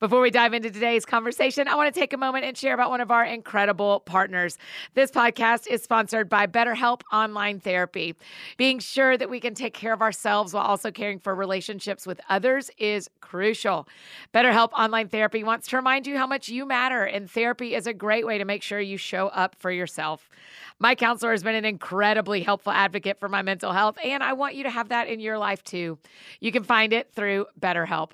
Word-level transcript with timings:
Before 0.00 0.20
we 0.20 0.30
dive 0.30 0.54
into 0.54 0.70
today's 0.70 1.04
conversation, 1.04 1.66
I 1.66 1.74
want 1.74 1.92
to 1.92 2.00
take 2.00 2.12
a 2.12 2.16
moment 2.16 2.44
and 2.44 2.56
share 2.56 2.72
about 2.72 2.90
one 2.90 3.00
of 3.00 3.10
our 3.10 3.24
incredible 3.24 3.98
partners. 3.98 4.56
This 4.94 5.10
podcast 5.10 5.66
is 5.66 5.82
sponsored 5.82 6.28
by 6.28 6.46
BetterHelp 6.46 7.00
Online 7.12 7.58
Therapy. 7.58 8.14
Being 8.56 8.78
sure 8.78 9.16
that 9.16 9.28
we 9.28 9.40
can 9.40 9.54
take 9.54 9.74
care 9.74 9.92
of 9.92 10.00
ourselves 10.00 10.54
while 10.54 10.62
also 10.62 10.92
caring 10.92 11.18
for 11.18 11.34
relationships 11.34 12.06
with 12.06 12.20
others 12.28 12.70
is 12.78 13.10
crucial. 13.20 13.88
BetterHelp 14.32 14.70
Online 14.72 15.08
Therapy 15.08 15.42
wants 15.42 15.66
to 15.66 15.76
remind 15.76 16.06
you 16.06 16.16
how 16.16 16.28
much 16.28 16.48
you 16.48 16.64
matter, 16.64 17.02
and 17.02 17.28
therapy 17.28 17.74
is 17.74 17.88
a 17.88 17.92
great 17.92 18.24
way 18.24 18.38
to 18.38 18.44
make 18.44 18.62
sure 18.62 18.78
you 18.78 18.98
show 18.98 19.26
up 19.26 19.56
for 19.56 19.72
yourself. 19.72 20.30
My 20.78 20.94
counselor 20.94 21.32
has 21.32 21.42
been 21.42 21.56
an 21.56 21.64
incredibly 21.64 22.42
helpful 22.42 22.72
advocate 22.72 23.18
for 23.18 23.28
my 23.28 23.42
mental 23.42 23.72
health, 23.72 23.98
and 24.04 24.22
I 24.22 24.34
want 24.34 24.54
you 24.54 24.62
to 24.62 24.70
have 24.70 24.90
that 24.90 25.08
in 25.08 25.18
your 25.18 25.38
life 25.38 25.64
too. 25.64 25.98
You 26.38 26.52
can 26.52 26.62
find 26.62 26.92
it 26.92 27.12
through 27.12 27.46
BetterHelp. 27.60 28.10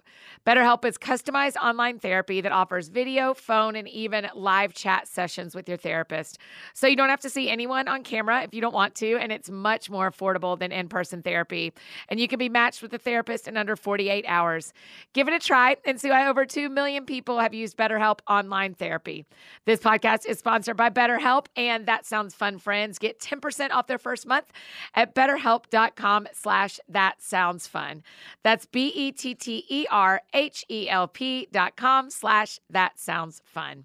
BetterHelp 0.46 0.84
is 0.86 0.96
customized 0.96 1.56
online 1.74 1.98
therapy 1.98 2.40
that 2.40 2.52
offers 2.52 2.86
video, 2.86 3.34
phone, 3.34 3.74
and 3.74 3.88
even 3.88 4.28
live 4.36 4.72
chat 4.74 5.08
sessions 5.08 5.56
with 5.56 5.68
your 5.68 5.76
therapist. 5.76 6.38
So 6.72 6.86
you 6.86 6.94
don't 6.94 7.08
have 7.08 7.20
to 7.22 7.30
see 7.30 7.50
anyone 7.50 7.88
on 7.88 8.04
camera 8.04 8.44
if 8.44 8.54
you 8.54 8.60
don't 8.60 8.72
want 8.72 8.94
to, 8.96 9.16
and 9.16 9.32
it's 9.32 9.50
much 9.50 9.90
more 9.90 10.08
affordable 10.08 10.56
than 10.56 10.70
in 10.70 10.88
person 10.88 11.20
therapy. 11.20 11.72
And 12.08 12.20
you 12.20 12.28
can 12.28 12.38
be 12.38 12.48
matched 12.48 12.80
with 12.80 12.94
a 12.94 12.98
therapist 12.98 13.48
in 13.48 13.56
under 13.56 13.74
48 13.74 14.24
hours. 14.28 14.72
Give 15.14 15.26
it 15.26 15.34
a 15.34 15.40
try 15.40 15.76
and 15.84 16.00
see 16.00 16.10
why 16.10 16.28
over 16.28 16.46
2 16.46 16.68
million 16.68 17.06
people 17.06 17.40
have 17.40 17.52
used 17.52 17.76
BetterHelp 17.76 18.20
online 18.28 18.74
therapy. 18.74 19.26
This 19.64 19.80
podcast 19.80 20.24
is 20.28 20.38
sponsored 20.38 20.76
by 20.76 20.90
BetterHelp, 20.90 21.46
and 21.56 21.86
that 21.86 22.06
sounds 22.06 22.36
fun, 22.36 22.60
friends. 22.60 23.00
Get 23.00 23.18
10% 23.18 23.72
off 23.72 23.88
their 23.88 23.98
first 23.98 24.28
month 24.28 24.46
at 24.94 25.12
betterhelp.com 25.12 26.28
slash 26.34 26.78
that 26.88 27.20
sounds 27.20 27.66
fun. 27.66 28.04
That's 28.44 28.64
B-E-T-T-E-R 28.66 30.22
H-E-L-P 30.32 31.48
dot 31.50 31.63
com 31.70 32.10
slash 32.10 32.58
that 32.70 32.98
sounds 32.98 33.40
fun. 33.44 33.84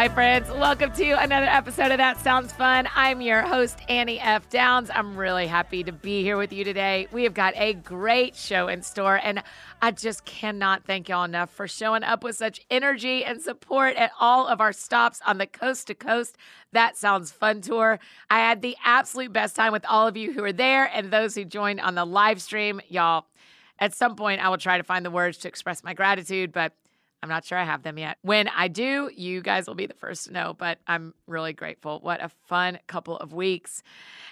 Hi, 0.00 0.08
friends. 0.08 0.48
Welcome 0.48 0.92
to 0.92 1.10
another 1.22 1.44
episode 1.44 1.90
of 1.90 1.98
That 1.98 2.18
Sounds 2.18 2.54
Fun. 2.54 2.88
I'm 2.96 3.20
your 3.20 3.42
host, 3.42 3.80
Annie 3.86 4.18
F. 4.18 4.48
Downs. 4.48 4.90
I'm 4.94 5.14
really 5.14 5.46
happy 5.46 5.84
to 5.84 5.92
be 5.92 6.22
here 6.22 6.38
with 6.38 6.54
you 6.54 6.64
today. 6.64 7.06
We 7.12 7.24
have 7.24 7.34
got 7.34 7.52
a 7.54 7.74
great 7.74 8.34
show 8.34 8.68
in 8.68 8.80
store, 8.80 9.20
and 9.22 9.42
I 9.82 9.90
just 9.90 10.24
cannot 10.24 10.84
thank 10.84 11.10
y'all 11.10 11.24
enough 11.24 11.50
for 11.50 11.68
showing 11.68 12.02
up 12.02 12.24
with 12.24 12.34
such 12.34 12.64
energy 12.70 13.26
and 13.26 13.42
support 13.42 13.94
at 13.96 14.10
all 14.18 14.46
of 14.46 14.58
our 14.58 14.72
stops 14.72 15.20
on 15.26 15.36
the 15.36 15.46
Coast 15.46 15.88
to 15.88 15.94
Coast 15.94 16.38
That 16.72 16.96
Sounds 16.96 17.30
Fun 17.30 17.60
tour. 17.60 18.00
I 18.30 18.38
had 18.38 18.62
the 18.62 18.78
absolute 18.82 19.34
best 19.34 19.54
time 19.54 19.70
with 19.70 19.84
all 19.86 20.08
of 20.08 20.16
you 20.16 20.32
who 20.32 20.40
were 20.40 20.50
there 20.50 20.86
and 20.86 21.10
those 21.10 21.34
who 21.34 21.44
joined 21.44 21.82
on 21.82 21.94
the 21.94 22.06
live 22.06 22.40
stream. 22.40 22.80
Y'all, 22.88 23.26
at 23.78 23.94
some 23.94 24.16
point, 24.16 24.42
I 24.42 24.48
will 24.48 24.56
try 24.56 24.78
to 24.78 24.82
find 24.82 25.04
the 25.04 25.10
words 25.10 25.36
to 25.38 25.48
express 25.48 25.84
my 25.84 25.92
gratitude, 25.92 26.52
but 26.52 26.72
I'm 27.22 27.28
not 27.28 27.44
sure 27.44 27.58
I 27.58 27.64
have 27.64 27.82
them 27.82 27.98
yet. 27.98 28.16
When 28.22 28.48
I 28.48 28.68
do, 28.68 29.10
you 29.14 29.42
guys 29.42 29.66
will 29.66 29.74
be 29.74 29.86
the 29.86 29.94
first 29.94 30.26
to 30.26 30.32
know, 30.32 30.54
but 30.56 30.78
I'm 30.86 31.12
really 31.26 31.52
grateful. 31.52 32.00
What 32.00 32.22
a 32.22 32.30
fun 32.46 32.78
couple 32.86 33.16
of 33.18 33.34
weeks. 33.34 33.82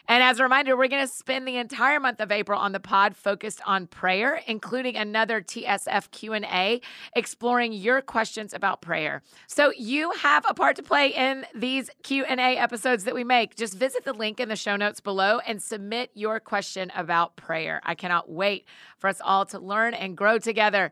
And 0.09 0.23
as 0.23 0.41
a 0.41 0.43
reminder, 0.43 0.75
we're 0.75 0.89
going 0.89 1.07
to 1.07 1.13
spend 1.13 1.47
the 1.47 1.59
entire 1.59 2.01
month 2.01 2.21
of 2.21 2.33
April 2.33 2.59
on 2.59 2.73
the 2.73 2.81
pod 2.81 3.15
focused 3.15 3.61
on 3.67 3.89
prayer, 3.89 4.41
including 4.47 4.97
another 4.97 5.43
TSF 5.43 6.11
Q&A 6.13 6.81
exploring 7.15 7.75
your 7.75 8.01
questions 8.01 8.55
about 8.55 8.81
prayer. 8.81 9.23
So 9.47 9.71
you 9.77 10.13
have 10.13 10.47
a 10.49 10.55
part 10.55 10.77
to 10.77 10.83
play 10.83 11.09
in 11.09 11.45
these 11.55 11.91
Q&A 12.03 12.57
episodes 12.57 13.05
that 13.05 13.15
we 13.15 13.23
make. 13.23 13.55
Just 13.55 13.75
visit 13.75 14.07
the 14.07 14.15
link 14.15 14.41
in 14.41 14.49
the 14.49 14.57
show 14.57 14.77
notes 14.77 15.01
below 15.01 15.41
and 15.47 15.63
submit 15.63 16.11
your 16.15 16.41
question 16.41 16.91
about 16.97 17.37
prayer. 17.37 17.83
I 17.85 17.95
cannot 17.95 18.31
wait 18.31 18.65
for 18.97 19.09
us 19.09 19.21
all 19.23 19.45
to 19.47 19.59
learn 19.59 19.93
and 19.93 20.17
grow 20.17 20.39
together. 20.39 20.91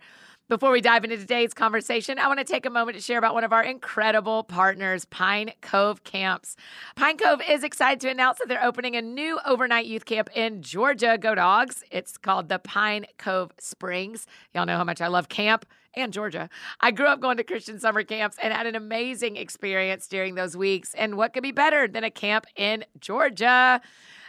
Before 0.48 0.70
we 0.70 0.80
dive 0.80 1.02
into 1.02 1.16
today's 1.16 1.52
conversation, 1.52 2.20
I 2.20 2.28
want 2.28 2.38
to 2.38 2.44
take 2.44 2.66
a 2.66 2.70
moment 2.70 2.96
to 2.96 3.02
share 3.02 3.18
about 3.18 3.34
one 3.34 3.42
of 3.42 3.52
our 3.52 3.64
incredible 3.64 4.44
partners, 4.44 5.04
Pine 5.04 5.50
Cove 5.60 6.04
Camps. 6.04 6.54
Pine 6.94 7.16
Cove 7.16 7.40
is 7.50 7.64
excited 7.64 7.98
to 8.02 8.10
announce 8.10 8.38
that 8.38 8.46
they're 8.46 8.62
opening 8.62 8.94
a 8.94 9.02
new 9.02 9.40
overnight 9.44 9.86
youth 9.86 10.04
camp 10.04 10.30
in 10.36 10.62
Georgia. 10.62 11.18
Go 11.20 11.34
Dogs. 11.34 11.82
It's 11.90 12.16
called 12.16 12.48
the 12.48 12.60
Pine 12.60 13.06
Cove 13.18 13.50
Springs. 13.58 14.28
Y'all 14.54 14.66
know 14.66 14.76
how 14.76 14.84
much 14.84 15.00
I 15.00 15.08
love 15.08 15.28
camp 15.28 15.66
and 15.94 16.12
Georgia. 16.12 16.48
I 16.80 16.92
grew 16.92 17.06
up 17.06 17.18
going 17.18 17.38
to 17.38 17.42
Christian 17.42 17.80
summer 17.80 18.04
camps 18.04 18.36
and 18.40 18.54
had 18.54 18.68
an 18.68 18.76
amazing 18.76 19.34
experience 19.34 20.06
during 20.06 20.36
those 20.36 20.56
weeks. 20.56 20.94
And 20.94 21.16
what 21.16 21.32
could 21.32 21.42
be 21.42 21.50
better 21.50 21.88
than 21.88 22.04
a 22.04 22.10
camp 22.10 22.46
in 22.54 22.84
Georgia? 23.00 23.80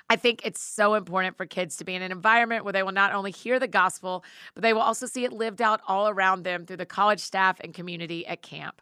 I 0.10 0.16
think 0.16 0.42
it's 0.46 0.62
so 0.62 0.94
important 0.94 1.36
for 1.36 1.46
kids 1.46 1.76
to 1.78 1.84
be 1.84 1.94
in 1.94 2.02
an 2.02 2.12
environment 2.12 2.64
where 2.64 2.74
they 2.74 2.84
will 2.84 2.94
not 2.94 3.14
only 3.14 3.32
hear 3.32 3.60
the 3.60 3.68
gospel, 3.68 4.24
but 4.54 4.64
they 4.64 4.74
will 4.74 4.82
also 4.82 5.06
see 5.06 5.26
it 5.26 5.34
lived 5.34 5.62
out 5.62 5.82
all 5.88 6.08
around 6.08 6.44
them 6.44 6.66
through 6.66 6.78
the 6.78 6.86
college 6.86 7.20
staff 7.20 7.60
and 7.60 7.74
community 7.74 8.26
at 8.26 8.42
camp. 8.42 8.82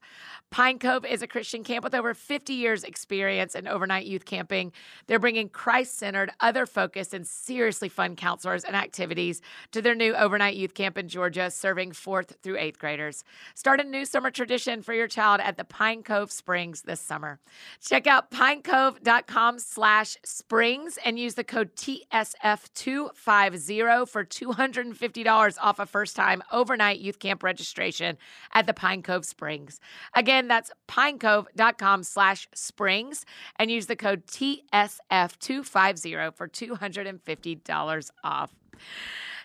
Pine 0.51 0.77
Cove 0.77 1.03
is 1.03 1.21
a 1.21 1.27
Christian 1.27 1.63
camp 1.63 1.83
with 1.83 1.95
over 1.95 2.13
50 2.13 2.53
years' 2.53 2.83
experience 2.83 3.55
in 3.55 3.67
overnight 3.67 4.05
youth 4.05 4.25
camping. 4.25 4.71
They're 5.07 5.19
bringing 5.19 5.49
Christ 5.49 5.97
centered, 5.97 6.31
other 6.39 6.65
focused, 6.65 7.13
and 7.13 7.25
seriously 7.25 7.89
fun 7.89 8.15
counselors 8.15 8.63
and 8.63 8.75
activities 8.75 9.41
to 9.71 9.81
their 9.81 9.95
new 9.95 10.13
overnight 10.13 10.55
youth 10.55 10.73
camp 10.73 10.97
in 10.97 11.09
Georgia, 11.09 11.49
serving 11.49 11.93
fourth 11.93 12.37
through 12.43 12.57
eighth 12.57 12.79
graders. 12.79 13.23
Start 13.55 13.81
a 13.81 13.83
new 13.83 14.05
summer 14.05 14.31
tradition 14.31 14.81
for 14.81 14.93
your 14.93 15.07
child 15.07 15.41
at 15.41 15.57
the 15.57 15.65
Pine 15.65 16.03
Cove 16.03 16.31
Springs 16.31 16.83
this 16.83 17.01
summer. 17.01 17.39
Check 17.81 18.05
out 18.07 18.31
pinecove.com 18.31 19.59
slash 19.59 20.17
springs 20.23 20.97
and 21.03 21.14
use 21.17 21.35
the 21.35 21.43
code 21.43 21.75
TSF250 21.75 24.07
for 24.07 24.25
$250 24.25 25.57
off 25.61 25.79
a 25.79 25.85
first 25.85 26.15
time 26.15 26.41
overnight 26.51 26.99
youth 26.99 27.19
camp 27.19 27.43
registration 27.43 28.17
at 28.53 28.65
the 28.65 28.73
Pine 28.73 29.03
Cove 29.03 29.25
Springs. 29.25 29.79
Again, 30.13 30.47
that's 30.47 30.71
pinecove.com 30.87 32.03
slash 32.03 32.47
springs 32.53 33.25
and 33.57 33.69
use 33.69 33.87
the 33.87 33.95
code 33.95 34.25
TSF250 34.27 36.35
for 36.35 36.47
$250 36.47 38.09
off. 38.23 38.55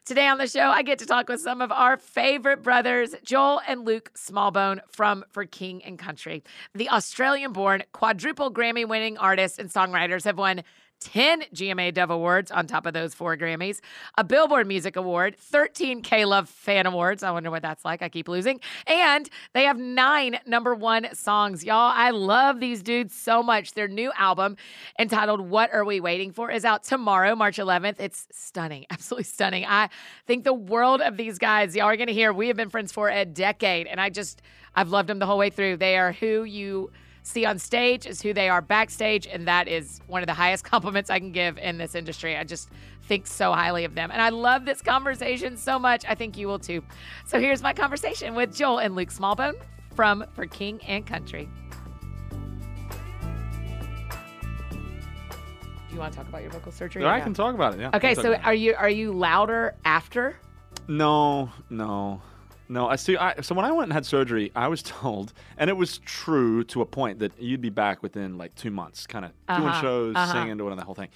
Today 0.07 0.27
on 0.27 0.39
the 0.39 0.47
show, 0.47 0.71
I 0.71 0.83
get 0.83 0.99
to 1.01 1.07
talk 1.07 1.29
with 1.29 1.41
some 1.41 1.61
of 1.61 1.71
our 1.71 1.99
favorite 1.99 2.63
brothers, 2.63 3.15
Joel 3.23 3.61
and 3.69 3.85
Luke 3.85 4.11
Smallbone 4.17 4.81
from 4.89 5.25
For 5.31 5.45
King 5.45 5.85
and 5.85 5.99
Country. 5.99 6.43
The 6.75 6.89
Australian 6.89 7.53
born, 7.53 7.83
quadruple 7.93 8.53
Grammy 8.53 8.89
winning 8.89 9.19
artists 9.19 9.59
and 9.59 9.71
songwriters 9.71 10.25
have 10.25 10.39
won 10.39 10.63
10 11.01 11.45
GMA 11.55 11.93
Dove 11.95 12.11
Awards 12.11 12.51
on 12.51 12.67
top 12.67 12.87
of 12.87 12.93
those 12.93 13.15
four 13.15 13.37
Grammys, 13.37 13.81
a 14.17 14.25
Billboard 14.25 14.67
Music 14.67 14.97
Award, 14.97 15.37
13 15.39 16.03
K 16.03 16.25
Love 16.25 16.49
Fan 16.49 16.87
Awards. 16.87 17.23
I 17.23 17.31
wonder 17.31 17.51
what 17.51 17.63
that's 17.63 17.85
like. 17.85 18.03
I 18.03 18.09
keep 18.09 18.29
losing. 18.29 18.61
And 18.87 19.29
they 19.55 19.65
have 19.65 19.79
nine 19.79 20.39
number 20.47 20.75
one 20.75 21.15
songs. 21.15 21.65
Y'all, 21.65 21.93
I 21.95 22.11
love 22.11 22.61
these 22.61 22.83
dudes 22.83 23.15
so 23.15 23.43
much. 23.43 23.73
Their 23.73 23.89
new 23.89 24.13
album, 24.17 24.57
entitled 24.99 25.41
What 25.41 25.73
Are 25.73 25.85
We 25.85 26.01
Waiting 26.01 26.33
For, 26.33 26.51
is 26.51 26.65
out 26.65 26.85
tomorrow, 26.85 27.35
March 27.35 27.57
11th. 27.57 27.99
It's 27.99 28.29
stunning, 28.31 28.87
absolutely 28.91 29.25
stunning. 29.25 29.65
I 29.67 29.89
think 30.27 30.45
the 30.45 30.55
world 30.55 31.01
of 31.01 31.17
these 31.17 31.39
guys. 31.39 31.75
Y'all 31.75 31.87
are 31.87 31.97
going 31.97 32.09
to 32.09 32.13
hear 32.13 32.33
we 32.33 32.49
have 32.49 32.57
been 32.57 32.71
friends 32.71 32.93
for 32.93 33.09
a 33.09 33.25
decade, 33.25 33.87
and 33.87 34.01
I 34.01 34.11
just, 34.11 34.43
I've 34.75 34.91
loved 34.91 35.09
them 35.09 35.19
the 35.19 35.27
whole 35.27 35.39
way 35.39 35.51
through. 35.51 35.79
They 35.79 35.97
are 35.97 36.13
who 36.13 36.45
you 36.45 36.91
see 37.23 37.45
on 37.45 37.59
stage 37.59 38.07
is 38.07 38.23
who 38.23 38.33
they 38.33 38.49
are 38.49 38.61
backstage, 38.61 39.27
and 39.27 39.47
that 39.49 39.69
is 39.69 40.01
one 40.07 40.23
of 40.23 40.27
the 40.27 40.35
highest 40.35 40.65
compliments 40.71 41.11
I 41.11 41.19
can 41.19 41.33
give 41.33 41.59
in 41.59 41.79
this 41.79 41.95
industry. 41.95 42.37
I 42.37 42.45
just 42.45 42.71
think 43.03 43.27
so 43.27 43.53
highly 43.53 43.85
of 43.85 43.95
them. 43.95 44.11
And 44.11 44.23
I 44.23 44.29
love 44.29 44.65
this 44.65 44.83
conversation 44.83 45.57
so 45.57 45.79
much. 45.79 46.05
I 46.09 46.15
think 46.15 46.37
you 46.37 46.47
will 46.47 46.59
too. 46.59 46.83
So 47.27 47.41
here's 47.41 47.63
my 47.63 47.73
conversation 47.73 48.35
with 48.35 48.55
Joel 48.55 48.79
and 48.79 48.95
Luke 48.95 49.11
Smallbone 49.11 49.55
from 49.95 50.25
For 50.33 50.47
King 50.47 50.81
and 50.87 51.07
Country. 51.07 51.49
Do 55.91 55.97
you 55.97 56.01
want 56.01 56.13
to 56.13 56.19
talk 56.19 56.29
about 56.29 56.43
your 56.43 56.53
vocal 56.53 56.71
surgery? 56.71 57.03
or 57.03 57.09
I 57.09 57.19
no? 57.19 57.25
can 57.25 57.35
talk 57.35 57.55
about 57.55 57.75
it. 57.75 57.81
Yeah. 57.81 57.91
Okay, 57.95 58.15
so 58.15 58.33
about 58.33 58.45
are 58.45 58.55
you 58.55 58.77
are 58.77 58.89
you 58.89 59.13
louder 59.13 59.75
after? 59.85 60.37
no, 60.87 61.51
no, 61.69 62.21
no. 62.71 62.89
I 62.89 62.97
see. 62.97 63.17
I, 63.17 63.41
so 63.43 63.55
when 63.55 63.65
I 63.65 63.73
went 63.73 63.85
and 63.85 63.93
had 63.93 64.07
surgery, 64.07 64.51
I 64.57 64.69
was 64.69 64.83
told, 65.01 65.33
and 65.59 65.69
it 65.69 65.77
was 65.77 65.99
true 65.99 66.65
to 66.65 66.81
a 66.83 66.87
point 66.87 67.19
that 67.19 67.33
you'd 67.39 67.61
be 67.61 67.71
back 67.71 68.03
within 68.03 68.39
like 68.39 68.55
two 68.55 68.71
months, 68.71 69.07
kind 69.07 69.25
of 69.25 69.33
doing 69.49 69.69
Uh-huh, 69.69 69.81
shows, 69.83 70.17
uh-huh. 70.17 70.33
singing, 70.33 70.57
doing 70.57 70.77
the 70.77 70.85
whole 70.85 70.95
thing. 70.95 71.09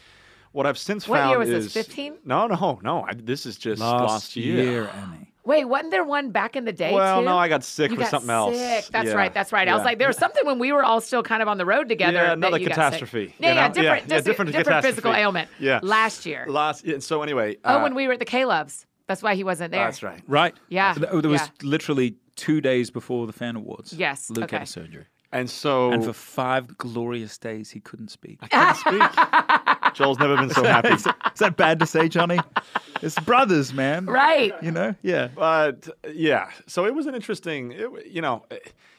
What 0.53 0.67
I've 0.67 0.79
since 0.79 1.09
What 1.09 1.19
found 1.19 1.31
year 1.31 1.39
was 1.41 1.49
this, 1.49 1.65
is 1.67 1.73
15? 1.73 2.19
No, 2.25 2.47
no, 2.47 2.79
no. 2.83 3.03
I, 3.03 3.15
this 3.15 3.45
is 3.45 3.57
just 3.57 3.81
last, 3.83 4.37
year. 4.37 4.89
Annie. 4.89 5.33
Wait, 5.45 5.65
wasn't 5.65 5.91
there 5.91 6.05
one 6.05 6.31
back 6.31 6.55
in 6.57 6.65
the 6.65 6.73
day? 6.73 6.95
Well, 6.95 7.19
too? 7.21 7.25
no, 7.27 7.37
I 7.37 7.49
got 7.49 7.65
sick 7.65 7.91
You 7.91 7.97
with 7.97 8.05
got 8.05 8.11
something 8.13 8.31
else. 8.31 8.57
sick. 8.57 8.87
That's 8.93 9.09
Yeah, 9.09 9.15
right. 9.15 9.35
That's 9.35 9.53
right. 9.53 9.69
I 9.69 9.75
was 9.75 9.85
like, 9.85 9.99
there 9.99 10.07
was 10.09 10.17
something 10.17 10.47
when 10.47 10.59
we 10.61 10.71
were 10.73 10.83
all 10.85 11.01
still 11.03 11.23
kind 11.25 11.43
of 11.43 11.49
on 11.49 11.59
the 11.59 11.67
road 11.67 11.89
together. 11.89 12.13
Yeah, 12.19 12.25
that 12.29 12.33
another 12.35 12.59
you 12.59 12.69
got 12.69 12.77
sick. 12.77 12.83
catastrophe, 12.85 13.35
Yeah, 13.41 13.49
you 13.51 13.55
yeah, 13.57 13.69
different, 13.69 14.09
Yeah, 14.09 14.15
yeah, 14.15 14.21
different 14.23 14.53
different 14.53 14.85
physical 14.85 15.13
ailment. 15.13 15.49
Yeah. 15.59 15.81
last 15.83 16.25
year. 16.25 16.47
Last. 16.49 16.87
Yeah, 16.87 17.01
so 17.01 17.23
anyway. 17.23 17.57
oh, 17.65 17.79
uh, 17.79 17.83
when 17.83 17.95
we 17.97 18.07
were 18.07 18.13
at 18.15 18.21
the 18.21 18.25
K 18.25 18.45
Loves. 18.45 18.87
That's 19.07 19.23
why 19.23 19.35
he 19.35 19.45
wasn't 19.45 19.73
there. 19.73 19.85
That's 19.85 20.03
right. 20.03 20.23
Right. 20.27 20.55
Yeah, 20.69 20.95
Th- 20.95 21.07
oh, 21.11 21.21
There 21.21 21.31
was 21.31 21.43
yeah. 21.43 21.69
literally 21.69 22.17
two 22.37 22.61
days 22.61 22.91
before 22.91 23.27
the 23.27 23.33
fan 23.33 23.57
awards. 23.57 23.93
Yes, 23.93 24.31
Luke 24.31 24.45
okay. 24.45 24.57
had 24.57 24.63
a 24.63 24.67
surgery. 24.67 25.07
And 25.33 25.51
so 25.51 25.91
And 25.91 26.05
for 26.05 26.13
five 26.13 26.79
glorious 26.79 27.37
days, 27.39 27.71
he 27.71 27.81
couldn't 27.81 28.09
speak. 28.09 28.39
I 28.41 28.47
couldn't 28.47 28.77
speak. 28.77 29.95
Joel's 29.95 30.19
never 30.19 30.37
been 30.37 30.51
so 30.51 30.63
happy. 30.63 30.91
is, 30.91 31.07
is 31.07 31.39
that 31.41 31.57
bad 31.57 31.81
to 31.81 31.87
say, 31.87 32.09
Johnny? 32.09 32.39
It's 33.03 33.19
brothers, 33.21 33.75
man. 33.75 34.07
Right. 34.07 34.55
You 34.63 34.71
know? 34.71 34.95
Yeah. 35.03 35.29
But 35.35 35.89
yeah, 36.09 36.51
so 36.67 36.87
it 36.87 36.95
was 36.95 37.07
an 37.07 37.15
interesting. 37.17 37.73
It, 37.73 38.07
you 38.07 38.23
know, 38.23 38.45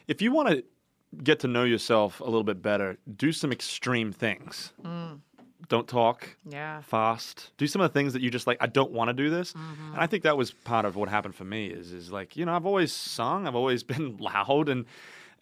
if 0.08 0.20
you 0.20 0.30
want 0.30 0.50
to 0.50 0.64
get 1.22 1.40
to 1.40 1.48
know 1.48 1.64
yourself 1.64 2.20
a 2.20 2.24
little 2.24 2.44
bit 2.44 2.60
better, 2.60 2.98
do 3.16 3.32
some 3.32 3.50
extreme 3.50 4.12
things. 4.12 4.72
Mm. 4.84 5.20
Don't 5.68 5.88
talk. 5.88 6.28
Yeah. 6.48 6.82
Fast. 6.82 7.50
Do 7.56 7.66
some 7.66 7.80
of 7.80 7.92
the 7.92 7.98
things 7.98 8.12
that 8.12 8.22
you 8.22 8.30
just 8.30 8.46
like. 8.46 8.58
I 8.60 8.66
don't 8.66 8.92
want 8.92 9.08
to 9.08 9.14
do 9.14 9.30
this, 9.30 9.52
mm-hmm. 9.52 9.92
and 9.92 10.00
I 10.00 10.06
think 10.06 10.22
that 10.24 10.36
was 10.36 10.50
part 10.50 10.84
of 10.84 10.96
what 10.96 11.08
happened 11.08 11.34
for 11.34 11.44
me. 11.44 11.66
Is 11.68 11.92
is 11.92 12.12
like 12.12 12.36
you 12.36 12.44
know 12.44 12.54
I've 12.54 12.66
always 12.66 12.92
sung. 12.92 13.46
I've 13.46 13.54
always 13.54 13.82
been 13.92 14.16
loud 14.18 14.68
and 14.68 14.86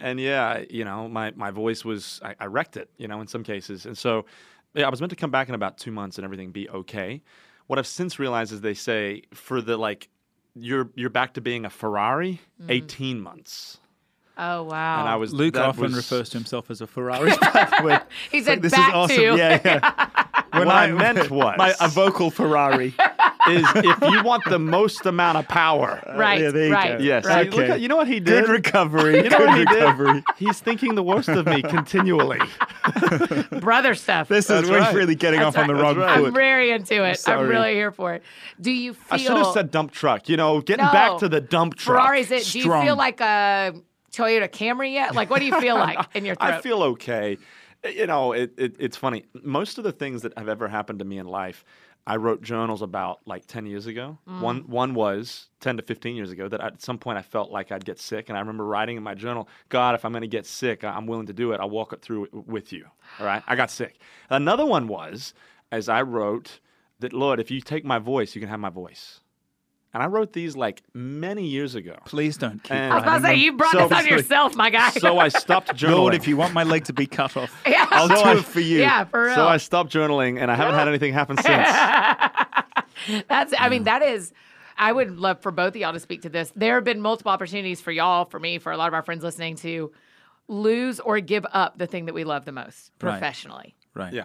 and 0.01 0.19
yeah 0.19 0.63
you 0.71 0.85
know 0.85 1.09
my 1.09 1.33
my 1.37 1.51
voice 1.51 1.85
was 1.85 2.21
I, 2.23 2.35
I 2.41 2.47
wrecked 2.47 2.77
it 2.77 2.91
you 2.97 3.09
know 3.09 3.21
in 3.21 3.27
some 3.27 3.45
cases 3.45 3.87
and 3.87 3.97
so 3.97 4.25
yeah 4.75 4.87
I 4.87 4.91
was 4.91 5.01
meant 5.01 5.11
to 5.11 5.17
come 5.17 5.31
back 5.31 5.49
in 5.49 5.55
about 5.55 5.79
two 5.79 5.93
months 5.93 6.19
and 6.19 6.25
everything 6.25 6.51
be 6.51 6.69
okay. 6.69 7.23
What 7.67 7.79
I've 7.79 7.87
since 7.87 8.19
realized 8.19 8.53
is 8.53 8.61
they 8.61 8.75
say 8.75 9.23
for 9.33 9.61
the 9.61 9.77
like 9.77 10.09
you're 10.55 10.91
you're 10.95 11.11
back 11.11 11.35
to 11.35 11.41
being 11.41 11.65
a 11.65 11.71
Ferrari, 11.71 12.41
mm-hmm. 12.61 12.71
eighteen 12.71 13.21
months. 13.21 13.81
Oh 14.37 14.65
wow. 14.65 15.01
And 15.01 15.09
I 15.09 15.17
was 15.17 15.33
Luke 15.33 15.55
that 15.55 15.65
often 15.65 15.85
was- 15.85 15.95
refers 15.97 16.29
to 16.31 16.39
himself 16.39 16.71
as 16.71 16.81
a 16.81 16.87
Ferrari, 16.87 17.31
by 17.41 17.69
the 17.81 17.87
way. 17.87 17.99
He 18.31 18.39
It's 18.39 18.47
said, 18.47 18.63
this 18.63 18.73
"Back 18.73 18.89
is 18.89 18.95
awesome. 18.95 19.17
to." 19.17 19.23
Yeah, 19.37 19.61
yeah. 19.65 20.07
What 20.55 20.69
I 20.69 20.87
meant 20.93 21.31
was 21.33 21.57
my, 21.59 21.75
a 21.81 21.89
vocal 21.89 22.31
Ferrari. 22.31 22.95
is 23.49 23.67
if 23.75 24.01
you 24.03 24.23
want 24.23 24.45
the 24.49 24.61
most 24.61 25.05
amount 25.05 25.37
of 25.37 25.49
power. 25.49 26.01
Right. 26.17 26.41
yeah, 26.41 26.51
there 26.53 26.67
you 26.69 26.73
right. 26.73 26.99
go. 26.99 27.03
Yes. 27.05 27.25
Right. 27.25 27.51
Look 27.53 27.69
at- 27.71 27.81
you 27.81 27.89
know 27.89 27.97
what 27.97 28.07
he 28.07 28.21
did? 28.21 28.45
Good 28.45 28.53
recovery. 28.53 29.17
You 29.25 29.31
know 29.31 29.39
Good 29.39 29.47
what 29.49 29.59
he 29.59 29.65
did? 29.65 29.75
recovery. 29.83 30.23
He's 30.37 30.61
thinking 30.61 30.95
the 30.95 31.03
worst 31.03 31.29
of 31.29 31.47
me 31.47 31.61
continually. 31.63 32.39
Brother 33.61 33.95
stuff. 33.97 34.29
This 34.29 34.49
is 34.51 34.69
we're 34.71 34.79
right. 34.79 34.95
really 34.95 35.15
getting 35.17 35.41
That's 35.41 35.57
off 35.57 35.63
on 35.63 35.67
the 35.69 35.75
wrong 35.75 35.97
That's 35.99 36.19
right. 36.19 36.27
I'm 36.29 36.33
very 36.35 36.71
into 36.71 37.03
it. 37.03 37.09
I'm 37.09 37.15
sorry. 37.17 37.49
really 37.49 37.75
here 37.75 37.91
for 37.91 38.15
it. 38.15 38.23
Do 38.61 38.71
you 38.71 38.95
feel 38.95 39.03
I 39.11 39.17
should 39.17 39.37
have 39.37 39.47
said 39.49 39.71
dump 39.73 39.91
truck. 39.93 40.29
You 40.29 40.37
know, 40.37 40.61
getting 40.61 40.85
No. 40.87 40.93
back 40.93 41.19
to 41.19 41.29
the 41.29 41.41
dump 41.41 41.75
truck. 41.77 41.99
Ferrari's 42.01 42.31
it? 42.31 42.45
Do 42.45 42.59
you 42.61 42.65
feel 42.83 42.97
like 42.97 43.21
a 43.21 43.75
Toyota 44.17 44.49
Camry 44.49 44.93
yet? 44.93 45.15
Like, 45.15 45.31
what 45.31 45.41
do 45.41 45.47
you 45.47 45.61
feel 45.61 45.77
like 45.77 45.99
in 46.15 46.25
your 46.25 46.35
throat? 46.35 46.55
I 46.55 46.61
feel 46.61 46.83
okay. 46.83 47.39
You 47.85 48.07
know, 48.07 48.33
it, 48.33 48.53
it, 48.57 48.77
it's 48.79 48.97
funny. 48.97 49.25
Most 49.43 49.79
of 49.79 49.85
the 49.85 49.93
things 49.93 50.23
that 50.23 50.37
have 50.39 50.49
ever 50.49 50.69
happened 50.69 51.01
to 51.01 51.05
me 51.05 51.19
in 51.19 51.27
life, 51.27 51.65
I 52.07 52.17
wrote 52.17 52.43
journals 52.43 52.83
about 52.83 53.21
like 53.27 53.47
10 53.47 53.67
years 53.67 53.87
ago. 53.87 54.19
Mm. 54.29 54.41
One 54.41 54.59
one 54.69 54.95
was 54.95 55.49
10 55.61 55.79
to 55.79 55.83
15 55.83 56.17
years 56.17 56.31
ago 56.31 56.49
that 56.49 56.61
at 56.61 56.83
some 56.83 56.99
point 56.99 57.19
I 57.19 57.23
felt 57.23 57.51
like 57.51 57.73
I'd 57.73 57.85
get 57.85 57.99
sick. 57.99 58.29
And 58.29 58.37
I 58.37 58.41
remember 58.41 58.65
writing 58.65 58.97
in 58.97 59.03
my 59.03 59.15
journal, 59.15 59.49
God, 59.69 59.95
if 59.95 60.05
I'm 60.05 60.13
going 60.13 60.23
to 60.23 60.29
get 60.29 60.47
sick, 60.47 60.85
I'm 60.85 61.07
willing 61.07 61.27
to 61.27 61.33
do 61.33 61.53
it. 61.53 61.61
I'll 61.61 61.71
walk 61.71 61.93
it 61.93 62.03
through 62.03 62.25
it 62.25 62.35
with 62.35 62.73
you. 62.73 62.87
All 63.19 63.27
right. 63.27 63.43
I 63.47 63.57
got 63.57 63.71
sick. 63.71 63.99
Another 64.29 64.67
one 64.67 64.87
was, 64.89 65.35
as 65.73 65.89
I 65.89 66.03
wrote, 66.03 66.61
that 67.01 67.13
Lord, 67.13 67.41
if 67.41 67.51
you 67.51 67.61
take 67.61 67.85
my 67.85 67.99
voice, 67.99 68.35
you 68.35 68.41
can 68.41 68.51
have 68.51 68.61
my 68.61 68.71
voice. 68.71 69.21
And 69.95 70.03
I 70.03 70.07
wrote 70.07 70.33
these 70.33 70.57
like 70.57 70.83
many 70.93 71.47
years 71.47 71.77
ago. 71.77 71.95
Please 72.05 72.37
don't 72.37 72.61
keep 72.63 72.73
And- 72.73 72.93
I 72.93 72.97
was 72.97 73.03
about 73.05 73.19
to 73.19 73.23
say, 73.27 73.35
you 73.37 73.53
brought 73.57 73.73
So- 73.73 73.87
this 73.89 73.97
on 73.99 74.07
yourself, 74.07 74.57
my 74.57 74.69
guy. 74.69 74.91
So 74.91 75.19
I 75.21 75.29
stopped 75.29 75.69
journaling. 75.77 75.91
Lord, 75.99 76.15
if 76.15 76.27
you 76.27 76.37
want 76.37 76.53
my 76.53 76.65
leg 76.65 76.85
to 76.87 76.93
be 76.93 77.07
cut 77.07 77.37
off, 77.37 77.63
Yeah. 77.67 77.87
I'll 77.91 78.09
So 78.09 78.15
do 78.17 78.21
I- 78.23 78.33
it 78.39 78.45
for 78.45 78.59
you. 78.61 78.81
yeah, 78.81 79.05
for 79.05 79.27
real. 79.27 79.35
So 79.37 79.47
I 79.47 79.57
stopped 79.59 79.93
journaling, 79.93 80.41
and 80.43 80.51
I 80.51 80.57
haven't 80.57 80.75
had 80.75 80.89
anything 80.89 81.13
happen 81.13 81.37
since. 81.43 83.25
That's, 83.29 83.55
I 83.59 83.69
mean, 83.69 83.85
that 83.85 84.03
is, 84.03 84.33
I 84.77 84.91
would 84.93 85.17
love 85.19 85.41
for 85.41 85.53
both 85.53 85.69
of 85.75 85.77
y'all 85.77 85.93
to 85.93 86.01
speak 86.01 86.23
to 86.23 86.29
this. 86.29 86.53
There 86.57 86.75
have 86.75 86.85
been 86.85 87.01
multiple 87.01 87.31
opportunities 87.33 87.81
for 87.81 87.93
y'all, 87.93 88.25
for 88.25 88.41
me, 88.41 88.59
for 88.59 88.73
a 88.73 88.77
lot 88.77 88.89
of 88.89 88.95
our 88.95 89.03
friends 89.03 89.23
listening 89.23 89.57
to 89.59 89.93
lose 90.49 90.99
or 91.01 91.21
give 91.21 91.47
up 91.53 91.79
the 91.79 91.87
thing 91.87 92.07
that 92.07 92.15
we 92.15 92.25
love 92.25 92.45
the 92.45 92.53
most 92.53 92.91
Right. 93.01 93.13
professionally. 93.13 93.75
Right. 93.95 94.13
yeah. 94.13 94.25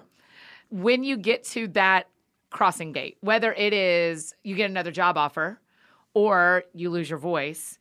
When 0.72 1.04
you 1.04 1.18
get 1.18 1.44
to 1.50 1.68
that 1.70 2.08
crossing 2.50 2.92
gate, 2.92 3.18
whether 3.22 3.54
it 3.54 3.74
is 3.74 4.34
you 4.44 4.56
get 4.56 4.70
another 4.70 4.92
job 4.92 5.18
offer 5.18 5.60
or 6.14 6.64
you 6.74 6.90
lose 6.90 7.10
your 7.10 7.20
voice, 7.20 7.78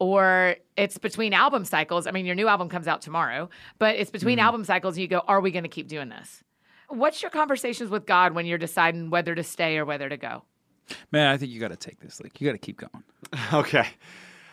or 0.00 0.56
it's 0.76 0.98
between 0.98 1.32
album 1.32 1.64
cycles. 1.64 2.06
I 2.06 2.10
mean, 2.10 2.26
your 2.26 2.34
new 2.34 2.48
album 2.48 2.68
comes 2.68 2.86
out 2.88 3.02
tomorrow, 3.02 3.48
but 3.78 3.96
it's 3.96 4.10
between 4.10 4.38
album 4.38 4.64
cycles 4.64 4.96
and 4.96 5.02
you 5.02 5.08
go, 5.08 5.20
are 5.26 5.40
we 5.40 5.50
going 5.50 5.64
to 5.64 5.68
keep 5.68 5.88
doing 5.88 6.08
this? 6.08 6.42
What's 6.88 7.20
your 7.22 7.30
conversations 7.30 7.90
with 7.90 8.06
God 8.06 8.32
when 8.34 8.46
you're 8.46 8.58
deciding 8.58 9.10
whether 9.10 9.34
to 9.34 9.42
stay 9.42 9.76
or 9.78 9.84
whether 9.84 10.08
to 10.08 10.16
go? 10.16 10.42
Man, 11.12 11.26
I 11.32 11.36
think 11.36 11.52
you 11.52 11.60
got 11.60 11.68
to 11.68 11.76
take 11.76 12.00
this 12.00 12.20
Like, 12.20 12.40
You 12.40 12.46
got 12.48 12.52
to 12.52 12.58
keep 12.58 12.78
going. 12.78 13.04
Okay. 13.52 13.86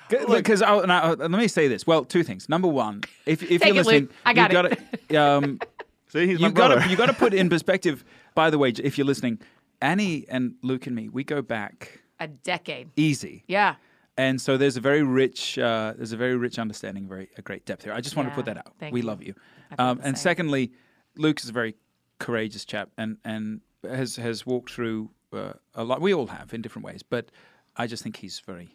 Because 0.09 0.61
let 0.61 1.31
me 1.31 1.47
say 1.47 1.67
this. 1.67 1.87
Well, 1.87 2.05
two 2.05 2.23
things. 2.23 2.47
Number 2.47 2.67
one, 2.67 3.01
if, 3.25 3.41
if 3.41 3.61
Take 3.61 3.61
you're 3.61 3.69
it, 3.69 3.73
listening, 3.77 4.01
Luke. 4.01 4.11
I 4.25 4.33
got 4.33 4.51
you 4.51 4.59
it. 4.59 4.79
gotta, 5.09 5.19
um, 5.19 5.59
See, 6.09 6.27
he's 6.27 6.39
my 6.39 6.47
you 6.47 6.53
got 6.53 6.67
brother. 6.67 6.81
to 6.83 6.89
you 6.89 6.95
got 6.95 7.07
to 7.07 7.13
put 7.13 7.33
in 7.33 7.49
perspective. 7.55 8.05
By 8.35 8.49
the 8.49 8.57
way, 8.57 8.69
if 8.69 8.97
you're 8.97 9.07
listening, 9.07 9.39
Annie 9.85 10.25
and 10.29 10.55
Luke 10.63 10.87
and 10.87 10.95
me, 10.95 11.09
we 11.09 11.23
go 11.23 11.41
back 11.41 12.01
A 12.19 12.27
decade. 12.27 12.89
easy. 12.95 13.43
Yeah. 13.47 13.75
And 14.17 14.39
so 14.39 14.57
there's 14.57 14.77
a 14.77 14.81
very 14.81 15.03
rich, 15.03 15.59
uh, 15.59 15.93
there's 15.97 16.13
a 16.13 16.17
very 16.17 16.35
rich 16.37 16.57
understanding, 16.57 17.07
very 17.07 17.27
a 17.37 17.41
great 17.41 17.65
depth 17.65 17.83
here. 17.83 17.93
I 17.93 18.01
just 18.01 18.15
want 18.15 18.29
to 18.29 18.35
put 18.35 18.45
that 18.45 18.57
out. 18.57 18.73
thank 18.79 18.93
we 18.93 19.01
you. 19.01 19.05
love 19.07 19.21
you. 19.21 19.33
Um, 19.77 19.99
and 20.03 20.17
same. 20.17 20.23
secondly, 20.29 20.71
Luke 21.17 21.39
is 21.43 21.49
a 21.49 21.53
very 21.53 21.75
courageous 22.19 22.63
chap, 22.65 22.89
and 22.97 23.17
and 23.25 23.59
has 23.83 24.15
has 24.15 24.45
walked 24.45 24.71
through 24.71 25.09
uh, 25.33 25.53
a 25.73 25.83
lot. 25.83 25.99
We 26.01 26.13
all 26.13 26.27
have 26.27 26.53
in 26.53 26.61
different 26.61 26.85
ways, 26.85 27.03
but 27.03 27.29
I 27.75 27.87
just 27.87 28.03
think 28.03 28.15
he's 28.17 28.39
very. 28.39 28.69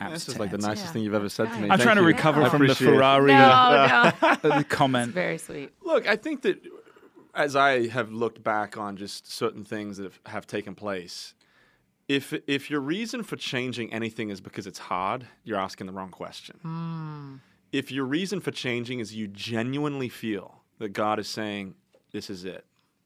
apt 0.00 0.12
This 0.14 0.28
is 0.28 0.38
like 0.38 0.50
the 0.50 0.58
nicest 0.58 0.86
Yeah. 0.86 0.92
thing 0.92 1.02
you've 1.04 1.14
ever 1.22 1.28
said 1.28 1.48
to 1.52 1.58
me. 1.58 1.64
I'm 1.64 1.68
Thank 1.78 1.82
trying 1.82 1.96
to 1.96 2.02
you. 2.02 2.08
recover 2.08 2.42
I 2.42 2.48
from 2.48 2.66
the. 2.66 2.74
Ferrari 2.74 3.32
No, 3.32 4.12
no. 4.44 4.62
comment. 4.70 5.12
Very 5.12 5.38
sweet. 5.38 5.70
Look, 5.82 6.06
I 6.08 6.16
think 6.16 6.42
that 6.42 6.56
as 7.36 7.54
I 7.54 7.88
have 7.88 8.10
looked 8.10 8.42
back 8.42 8.76
on 8.76 8.96
just 8.96 9.30
certain 9.30 9.64
things 9.64 9.98
that 9.98 10.04
have, 10.04 10.20
have 10.26 10.46
taken 10.46 10.74
place, 10.74 11.34
if 12.08 12.32
if 12.46 12.70
your 12.70 12.80
reason 12.80 13.22
for 13.22 13.36
changing 13.36 13.92
anything 13.92 14.30
is 14.30 14.40
because 14.40 14.66
it's 14.66 14.78
hard, 14.78 15.26
you're 15.44 15.58
asking 15.58 15.86
the 15.86 15.92
wrong 15.92 16.10
question. 16.10 17.40
If 17.72 17.92
your 17.92 18.04
reason 18.04 18.40
for 18.40 18.50
changing 18.50 19.00
is 19.00 19.14
you 19.14 19.28
genuinely 19.28 20.08
feel 20.08 20.62
that 20.78 20.90
God 20.90 21.18
is 21.18 21.28
saying, 21.28 21.74
"This 22.12 22.30
is 22.30 22.44
it. 22.44 22.64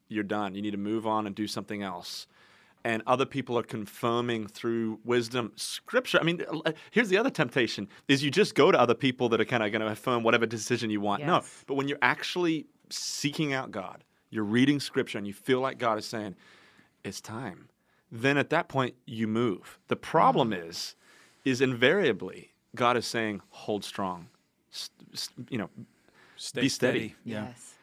You're 0.09 0.25
done. 0.25 0.55
You 0.55 0.63
need 0.63 0.73
to 0.73 0.77
move 0.77 1.07
on 1.07 1.27
and 1.27 1.35
do 1.35 1.47
something 1.47 1.83
else." 1.83 2.27
and 2.83 3.03
other 3.07 3.27
people 3.27 3.59
are 3.59 3.63
confirming 3.63 4.47
through 4.47 4.99
wisdom 5.05 5.53
scripture 5.57 6.19
i 6.19 6.23
mean 6.23 6.43
uh, 6.65 6.73
here's 6.91 7.09
the 7.09 7.19
other 7.19 7.29
temptation 7.31 7.87
is 8.09 8.23
you 8.23 8.31
just 8.31 8.55
go 8.55 8.73
to 8.73 8.81
other 8.81 8.95
people 8.95 9.29
that 9.29 9.41
are 9.41 9.45
kind 9.45 9.63
of 9.63 9.71
going 9.71 9.83
to 9.83 9.89
affirm 9.89 10.23
whatever 10.23 10.47
decision 10.47 10.89
you 10.89 11.01
want 11.01 11.23
no 11.23 11.43
but 11.67 11.75
when 11.75 11.89
you're 11.89 11.99
actually 12.01 12.67
seeking 12.89 13.53
out 13.53 13.71
god 13.71 14.03
you're 14.31 14.45
reading 14.45 14.81
scripture 14.81 15.19
and 15.19 15.27
you 15.27 15.33
feel 15.33 15.61
like 15.61 15.79
God 15.79 15.99
is 15.99 16.05
saying, 16.07 16.37
it's 17.05 17.21
time, 17.21 17.69
then 18.13 18.37
at 18.37 18.51
that 18.51 18.69
point 18.69 18.95
you 19.07 19.27
move. 19.27 19.79
The 19.89 19.97
problem 19.97 20.51
Mm. 20.51 20.69
is, 20.69 20.95
is 21.45 21.61
invariably 21.61 22.53
God 22.77 22.97
is 22.97 23.07
saying, 23.07 23.43
hold 23.51 23.85
strong, 23.85 24.29
S- 24.73 24.91
s- 25.13 25.31
you 25.49 25.59
know, 25.59 25.69
Stay 26.37 26.61
Be 26.63 26.69
steady. 26.69 27.15
Yeah. 27.25 27.47
Yes. 27.49 27.75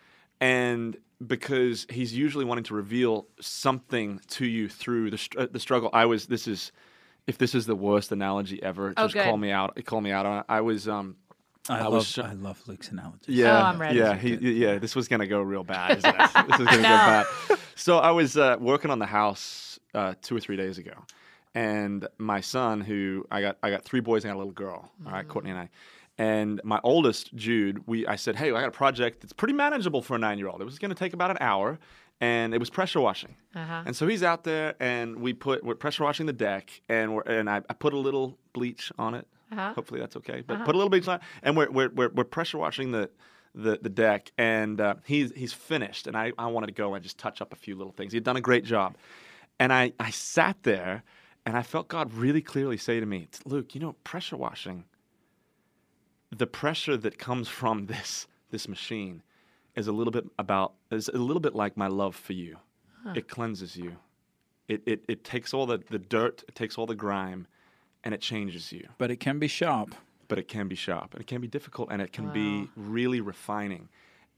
and 0.42 0.98
because 1.26 1.86
he's 1.90 2.14
usually 2.16 2.46
wanting 2.46 2.64
to 2.66 2.74
reveal 2.76 3.28
something 3.42 4.20
to 4.30 4.46
you 4.46 4.70
through 4.70 5.10
the 5.12 5.18
str- 5.18 5.44
the 5.52 5.60
struggle. 5.60 5.90
I 5.94 6.06
was 6.06 6.28
this 6.28 6.48
is 6.48 6.72
if 7.28 7.38
this 7.38 7.54
is 7.56 7.66
the 7.66 7.76
worst 7.76 8.12
analogy 8.12 8.62
ever, 8.64 8.94
Oh, 8.98 9.08
just 9.08 9.16
call 9.26 9.38
me 9.38 9.52
out. 9.52 9.78
Call 9.86 10.00
me 10.02 10.12
out 10.12 10.26
on 10.26 10.40
it. 10.40 10.46
I 10.50 10.62
was 10.62 10.88
um 10.88 11.18
I, 11.70 11.80
I 11.80 11.84
love, 11.84 11.94
was 11.94 12.08
sh- 12.08 12.20
I 12.20 12.34
love 12.34 12.62
Luke's 12.68 12.90
analogy. 12.92 13.34
yeah 13.34 13.60
Oh, 13.62 13.66
I'm 13.66 13.80
ready. 13.82 13.98
yeah 14.00 14.16
he, 14.16 14.36
yeah 14.36 14.78
this 14.80 14.96
was 14.96 15.08
gonna 15.08 15.28
go 15.28 15.42
real 15.42 15.64
bad. 15.64 15.98
Isn't 15.98 16.16
it? 16.16 16.18
this 16.48 16.60
was 16.60 16.68
gonna 16.68 16.78
go 16.78 16.82
bad. 16.84 17.26
So 17.76 17.98
I 18.00 18.12
was 18.12 18.38
uh, 18.38 18.58
working 18.60 18.90
on 18.92 19.00
the 19.00 19.06
house 19.06 19.80
uh, 19.94 20.14
two 20.22 20.36
or 20.36 20.40
three 20.40 20.58
days 20.58 20.78
ago, 20.78 20.94
and 21.56 22.08
my 22.18 22.42
son, 22.42 22.82
who 22.82 23.26
I 23.32 23.42
got 23.42 23.58
I 23.64 23.70
got 23.70 23.84
three 23.84 24.00
boys 24.00 24.24
and 24.26 24.34
a 24.34 24.38
little 24.38 24.52
girl. 24.54 24.92
All 25.06 25.12
right, 25.12 25.28
Courtney 25.28 25.52
and 25.52 25.60
I. 25.60 25.70
And 26.20 26.60
my 26.64 26.80
oldest, 26.84 27.36
Jude, 27.36 27.84
we 27.86 28.08
I 28.08 28.16
said, 28.16 28.36
hey, 28.36 28.48
I 28.50 28.60
got 28.62 28.70
a 28.70 28.72
project 28.72 29.22
that's 29.22 29.34
pretty 29.34 29.54
manageable 29.54 30.02
for 30.02 30.16
a 30.16 30.20
nine 30.20 30.40
year 30.40 30.48
old. 30.48 30.62
It 30.62 30.66
was 30.66 30.80
going 30.80 30.90
to 30.90 30.96
take 30.96 31.14
about 31.14 31.30
an 31.30 31.38
hour, 31.40 31.78
and 32.20 32.56
it 32.56 32.58
was 32.58 32.72
pressure 32.72 33.00
washing. 33.00 33.36
Uh-huh. 33.56 33.84
And 33.86 33.96
so 33.96 34.08
he's 34.08 34.24
out 34.24 34.44
there, 34.44 34.74
and 34.80 35.18
we 35.22 35.34
put 35.34 35.64
we're 35.64 35.76
pressure 35.76 36.04
washing 36.04 36.26
the 36.26 36.34
deck, 36.34 36.82
and 36.90 37.14
we're 37.14 37.22
and 37.22 37.48
I, 37.48 37.62
I 37.70 37.74
put 37.74 37.94
a 37.94 38.00
little 38.00 38.38
bleach 38.54 38.92
on 38.98 39.14
it. 39.14 39.28
Uh-huh. 39.52 39.74
Hopefully 39.74 40.00
that's 40.00 40.16
okay. 40.18 40.44
But 40.46 40.66
put 40.66 40.76
a 40.76 40.78
little 40.78 40.90
bleach 40.90 41.08
on, 41.08 41.20
and 41.44 41.56
we're 41.56 41.70
we're 41.72 41.90
we're, 41.90 42.10
we're 42.10 42.24
pressure 42.24 42.58
washing 42.58 42.92
the. 42.92 43.10
The, 43.56 43.80
the 43.82 43.90
deck 43.90 44.32
and 44.38 44.80
uh, 44.80 44.96
he's 45.04 45.32
he's 45.36 45.52
finished 45.52 46.06
and 46.06 46.16
I, 46.16 46.32
I 46.38 46.46
wanted 46.46 46.68
to 46.68 46.74
go 46.74 46.94
and 46.94 47.02
just 47.02 47.18
touch 47.18 47.42
up 47.42 47.54
a 47.54 47.56
few 47.56 47.76
little 47.76 47.92
things. 47.92 48.14
He'd 48.14 48.24
done 48.24 48.38
a 48.38 48.42
great 48.42 48.64
job, 48.64 48.98
and 49.60 49.74
I, 49.74 49.94
I 50.00 50.12
sat 50.12 50.58
there 50.62 51.02
and 51.44 51.58
I 51.58 51.64
felt 51.64 51.88
God 51.88 52.14
really 52.14 52.42
clearly 52.42 52.78
say 52.78 53.00
to 53.00 53.06
me, 53.08 53.30
Luke, 53.46 53.74
you 53.74 53.82
know, 53.82 53.94
pressure 54.04 54.38
washing, 54.38 54.84
the 56.30 56.46
pressure 56.46 56.98
that 56.98 57.18
comes 57.18 57.48
from 57.48 57.88
this 57.88 58.28
this 58.52 58.68
machine 58.68 59.24
is 59.76 59.88
a 59.88 59.92
little 59.92 60.12
bit 60.12 60.26
about 60.38 60.74
is 60.92 61.08
a 61.08 61.18
little 61.18 61.40
bit 61.40 61.56
like 61.56 61.76
my 61.76 61.88
love 61.88 62.16
for 62.16 62.34
you. 62.34 62.58
It 63.16 63.28
cleanses 63.28 63.76
you. 63.76 63.98
It, 64.68 64.84
it 64.86 65.04
it 65.08 65.24
takes 65.24 65.52
all 65.52 65.66
the, 65.66 65.80
the 65.90 65.98
dirt, 66.00 66.44
it 66.48 66.54
takes 66.54 66.78
all 66.78 66.86
the 66.86 66.96
grime, 66.96 67.48
and 68.04 68.14
it 68.14 68.22
changes 68.22 68.72
you. 68.72 68.88
But 68.98 69.12
it 69.12 69.18
can 69.18 69.40
be 69.40 69.48
sharp. 69.48 69.96
But 70.28 70.40
it 70.40 70.48
can 70.48 70.68
be 70.68 70.76
sharp 70.76 71.14
and 71.14 71.22
it 71.22 71.28
can 71.28 71.40
be 71.40 71.48
difficult 71.48 71.90
and 71.92 72.02
it 72.02 72.12
can 72.12 72.32
be 72.34 72.70
really 72.76 73.22
refining. 73.22 73.88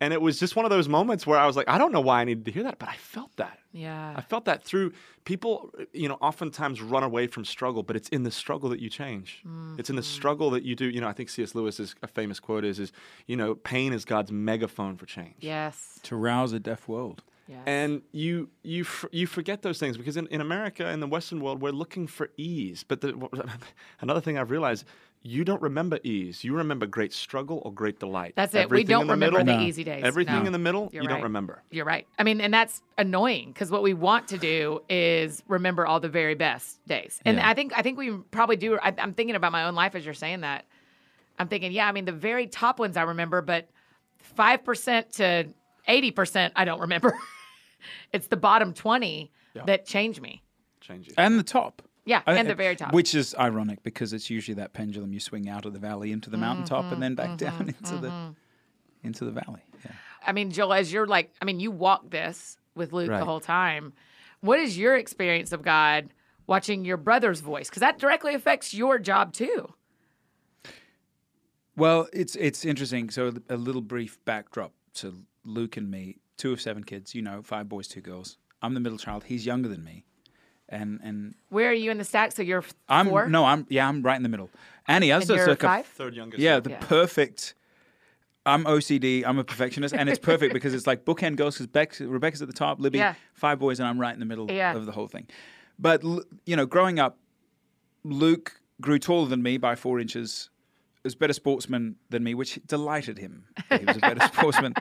And 0.02 0.14
it 0.14 0.22
was 0.22 0.40
just 0.40 0.56
one 0.56 0.64
of 0.64 0.72
those 0.72 0.88
moments 0.88 1.28
where 1.28 1.38
I 1.38 1.46
was 1.46 1.58
like, 1.58 1.68
I 1.68 1.78
don't 1.78 1.92
know 1.92 2.00
why 2.00 2.22
I 2.22 2.24
needed 2.24 2.46
to 2.46 2.52
hear 2.52 2.64
that, 2.64 2.80
but 2.80 2.88
I 2.88 2.96
felt 2.96 3.36
that. 3.36 3.60
Yeah. 3.74 4.14
I 4.16 4.22
felt 4.22 4.46
that 4.46 4.64
through 4.64 4.94
people, 5.26 5.74
you 5.92 6.08
know, 6.08 6.18
oftentimes 6.22 6.82
run 6.82 7.04
away 7.04 7.28
from 7.28 7.44
struggle, 7.44 7.84
but 7.84 7.98
it's 7.98 8.08
in 8.10 8.24
the 8.24 8.32
struggle 8.32 8.70
that 8.70 8.80
you 8.80 8.90
change. 8.90 9.44
It's 9.78 9.90
in 9.90 9.98
the 9.98 10.02
mm-hmm. 10.02 10.08
struggle 10.08 10.52
that 10.52 10.64
you 10.64 10.76
do. 10.76 10.86
You 10.86 11.02
know, 11.02 11.08
I 11.08 11.14
think 11.14 11.30
C.S. 11.30 11.54
Lewis's 11.54 11.96
a 12.02 12.08
famous 12.08 12.40
quote 12.40 12.64
is, 12.64 12.80
is, 12.80 12.94
you 13.28 13.36
know, 13.36 13.56
pain 13.56 13.92
is 13.92 14.06
God's 14.06 14.32
megaphone 14.32 14.96
for 14.96 15.06
change. 15.06 15.36
Yes. 15.42 16.00
To 16.04 16.16
rouse 16.16 16.54
a 16.54 16.60
deaf 16.60 16.88
world. 16.88 17.24
Yes. 17.50 17.64
And 17.66 18.04
you 18.12 18.50
you 18.62 18.86
you 19.12 19.26
forget 19.26 19.64
those 19.64 19.80
things 19.80 19.98
because 19.98 20.18
in, 20.18 20.28
in 20.28 20.40
America 20.40 20.88
in 20.90 21.00
the 21.00 21.08
Western 21.08 21.42
world 21.42 21.62
we're 21.64 21.72
looking 21.72 22.06
for 22.06 22.30
ease. 22.38 22.86
But 22.88 23.02
the, 23.02 23.28
another 24.02 24.22
thing 24.22 24.38
I've 24.38 24.52
realized 24.52 24.86
you 25.24 25.44
don't 25.44 25.62
remember 25.62 26.00
ease. 26.04 26.44
You 26.44 26.56
remember 26.56 26.86
great 26.86 27.12
struggle 27.12 27.62
or 27.66 27.74
great 27.74 28.00
delight. 28.00 28.34
That's 28.36 28.54
it. 28.54 28.70
We 28.70 28.84
don't 28.84 29.08
the 29.08 29.14
remember 29.14 29.40
middle, 29.40 29.54
the 29.54 29.62
No. 29.62 29.68
easy 29.68 29.84
days. 29.84 30.04
Everything 30.06 30.42
No. 30.42 30.46
in 30.46 30.54
the 30.54 30.60
middle 30.60 30.90
You're 30.94 31.02
you 31.04 31.10
right. 31.10 31.16
don't 31.16 31.24
remember. 31.24 31.62
You're 31.72 31.86
right. 31.86 32.08
I 32.20 32.24
mean, 32.24 32.40
and 32.40 32.54
that's 32.54 32.84
annoying 33.00 33.48
because 33.52 33.72
what 33.72 33.82
we 33.82 33.94
want 33.96 34.28
to 34.30 34.38
do 34.38 34.82
is 34.88 35.42
remember 35.48 35.88
all 35.88 36.00
the 36.00 36.08
very 36.08 36.36
best 36.36 36.86
days. 36.88 37.20
And 37.26 37.38
Yeah. 37.38 37.50
I 37.50 37.56
think 37.56 37.74
I 37.76 37.82
think 37.82 37.98
we 37.98 38.12
probably 38.32 38.58
do. 38.58 38.78
I, 38.78 38.94
I'm 38.98 39.14
thinking 39.14 39.36
about 39.36 39.52
my 39.52 39.64
own 39.66 39.74
life 39.76 39.96
as 39.96 40.06
you're 40.06 40.14
saying 40.14 40.42
that. 40.42 40.66
I'm 41.40 41.48
thinking, 41.48 41.72
yeah. 41.72 41.88
I 41.88 41.94
mean, 41.94 42.06
the 42.06 42.12
very 42.12 42.46
top 42.48 42.78
ones 42.80 42.96
I 42.96 43.02
remember, 43.04 43.42
but 43.42 43.68
five 44.20 44.64
percent 44.64 45.14
to 45.14 45.48
eighty 45.88 46.12
percent 46.12 46.54
I 46.56 46.64
don't 46.66 46.82
remember. 46.82 47.18
it's 48.14 48.28
the 48.28 48.38
bottom 48.38 48.74
twenty 48.74 49.32
that 49.66 49.86
change 49.86 50.22
me. 50.22 50.42
Change 50.82 51.08
it. 51.10 51.14
And 51.18 51.38
the 51.38 51.44
top. 51.44 51.82
Yeah, 52.06 52.22
I- 52.26 52.36
and 52.36 52.50
the 52.50 52.56
very 52.56 52.76
top. 52.76 52.94
Which 52.94 53.14
is 53.14 53.36
ironic 53.38 53.84
because 53.84 54.14
it's 54.14 54.30
usually 54.30 54.56
that 54.56 54.74
pendulum 54.74 55.12
you 55.14 55.20
swing 55.20 55.48
out 55.50 55.66
of 55.66 55.74
the 55.74 55.80
valley 55.80 56.12
into 56.12 56.30
the 56.30 56.38
mountaintop 56.38 56.86
Mm-hmm, 56.86 56.94
and 56.94 57.04
then 57.04 57.16
back 57.16 57.38
down 57.38 57.68
into 57.78 57.98
the 57.98 58.34
into 59.04 59.26
the 59.26 59.32
valley. 59.32 59.62
Yeah. 59.86 59.92
I 60.26 60.32
mean, 60.32 60.52
Joel, 60.52 60.74
as 60.74 60.92
you're 60.92 61.08
like, 61.08 61.32
I 61.42 61.46
mean, 61.46 61.60
you 61.60 61.72
walk 61.72 62.10
this 62.10 62.58
with 62.76 62.92
Luke 62.94 63.08
the 63.10 63.24
whole 63.26 63.40
time. 63.40 63.94
What 64.42 64.60
is 64.60 64.78
your 64.78 64.96
experience 64.98 65.52
of 65.52 65.62
God 65.62 66.10
watching 66.48 66.84
your 66.86 66.98
brother's 66.98 67.42
voice? 67.42 67.70
Because 67.70 67.82
that 67.82 68.00
directly 68.00 68.34
affects 68.34 68.74
your 68.74 68.98
job 69.00 69.34
too. 69.34 69.74
Well, 71.76 72.08
it's 72.12 72.36
it's 72.36 72.66
interesting. 72.66 73.10
So 73.10 73.34
a 73.50 73.56
little 73.56 73.82
brief 73.82 74.18
backdrop 74.26 74.74
to 74.96 75.24
Luke 75.46 75.78
and 75.78 75.90
me. 75.90 76.18
Two 76.40 76.52
of 76.54 76.60
seven 76.60 76.84
kids. 76.84 77.14
You 77.14 77.22
know, 77.22 77.44
five 77.44 77.70
boys, 77.70 77.88
two 77.88 78.02
girls. 78.02 78.38
I'm 78.64 78.74
the 78.74 78.80
middle 78.80 78.98
child. 78.98 79.26
He's 79.26 79.46
younger 79.46 79.70
than 79.70 79.84
me, 79.84 80.06
and 80.70 81.00
and 81.04 81.36
Where 81.50 81.70
are 81.70 81.74
you 81.74 81.92
in 81.92 81.98
the 82.00 82.04
stack? 82.04 82.32
So 82.32 82.42
you're 82.42 82.60
f- 82.60 82.74
I'm 82.88 83.08
four? 83.10 83.28
no, 83.30 83.46
I'm 83.46 83.68
yeah, 83.70 83.88
I'm 83.88 84.02
right 84.02 84.18
in 84.18 84.24
the 84.24 84.30
middle. 84.30 84.50
Annie, 84.88 85.12
and 85.12 85.22
also 85.22 85.36
you're 85.36 85.46
circa 85.46 85.68
five? 85.68 85.86
Third 85.86 86.16
youngest. 86.16 86.42
Yeah, 86.42 86.60
the 86.60 86.72
Yeah. 86.72 86.80
perfect. 86.80 87.54
I'm 88.46 88.64
OCD. 88.66 89.24
I'm 89.28 89.38
a 89.38 89.44
perfectionist, 89.44 89.94
and 89.94 90.10
it's 90.10 90.18
perfect 90.18 90.54
because 90.54 90.74
it's 90.74 90.88
like 90.88 91.06
bookend 91.06 91.36
goals. 91.36 91.56
Because 91.56 91.68
Bex, 91.68 92.00
Rebecca's 92.02 92.42
at 92.42 92.48
the 92.48 92.54
top, 92.54 92.80
Libby, 92.80 92.98
Yeah. 92.98 93.14
five 93.34 93.60
boys, 93.60 93.80
and 93.80 93.88
I'm 93.88 94.00
right 94.00 94.14
in 94.14 94.20
the 94.20 94.26
middle 94.26 94.50
Yeah. 94.50 94.74
of 94.76 94.86
the 94.88 94.92
whole 94.94 95.08
thing. 95.08 95.28
But 95.78 96.02
you 96.46 96.56
know, 96.56 96.66
growing 96.66 96.98
up, 97.00 97.20
Luke 98.04 98.60
grew 98.82 98.98
taller 99.00 99.28
than 99.28 99.44
me 99.44 99.58
by 99.58 99.76
four 99.76 100.00
inches. 100.00 100.50
Was 101.04 101.14
a 101.14 101.18
better 101.18 101.34
sportsman 101.34 101.96
than 102.10 102.24
me, 102.26 102.34
which 102.34 102.60
delighted 102.66 103.18
him. 103.20 103.46
He 103.70 103.86
was 103.86 103.96
a 103.98 104.00
better 104.02 104.20
sportsman, 104.34 104.74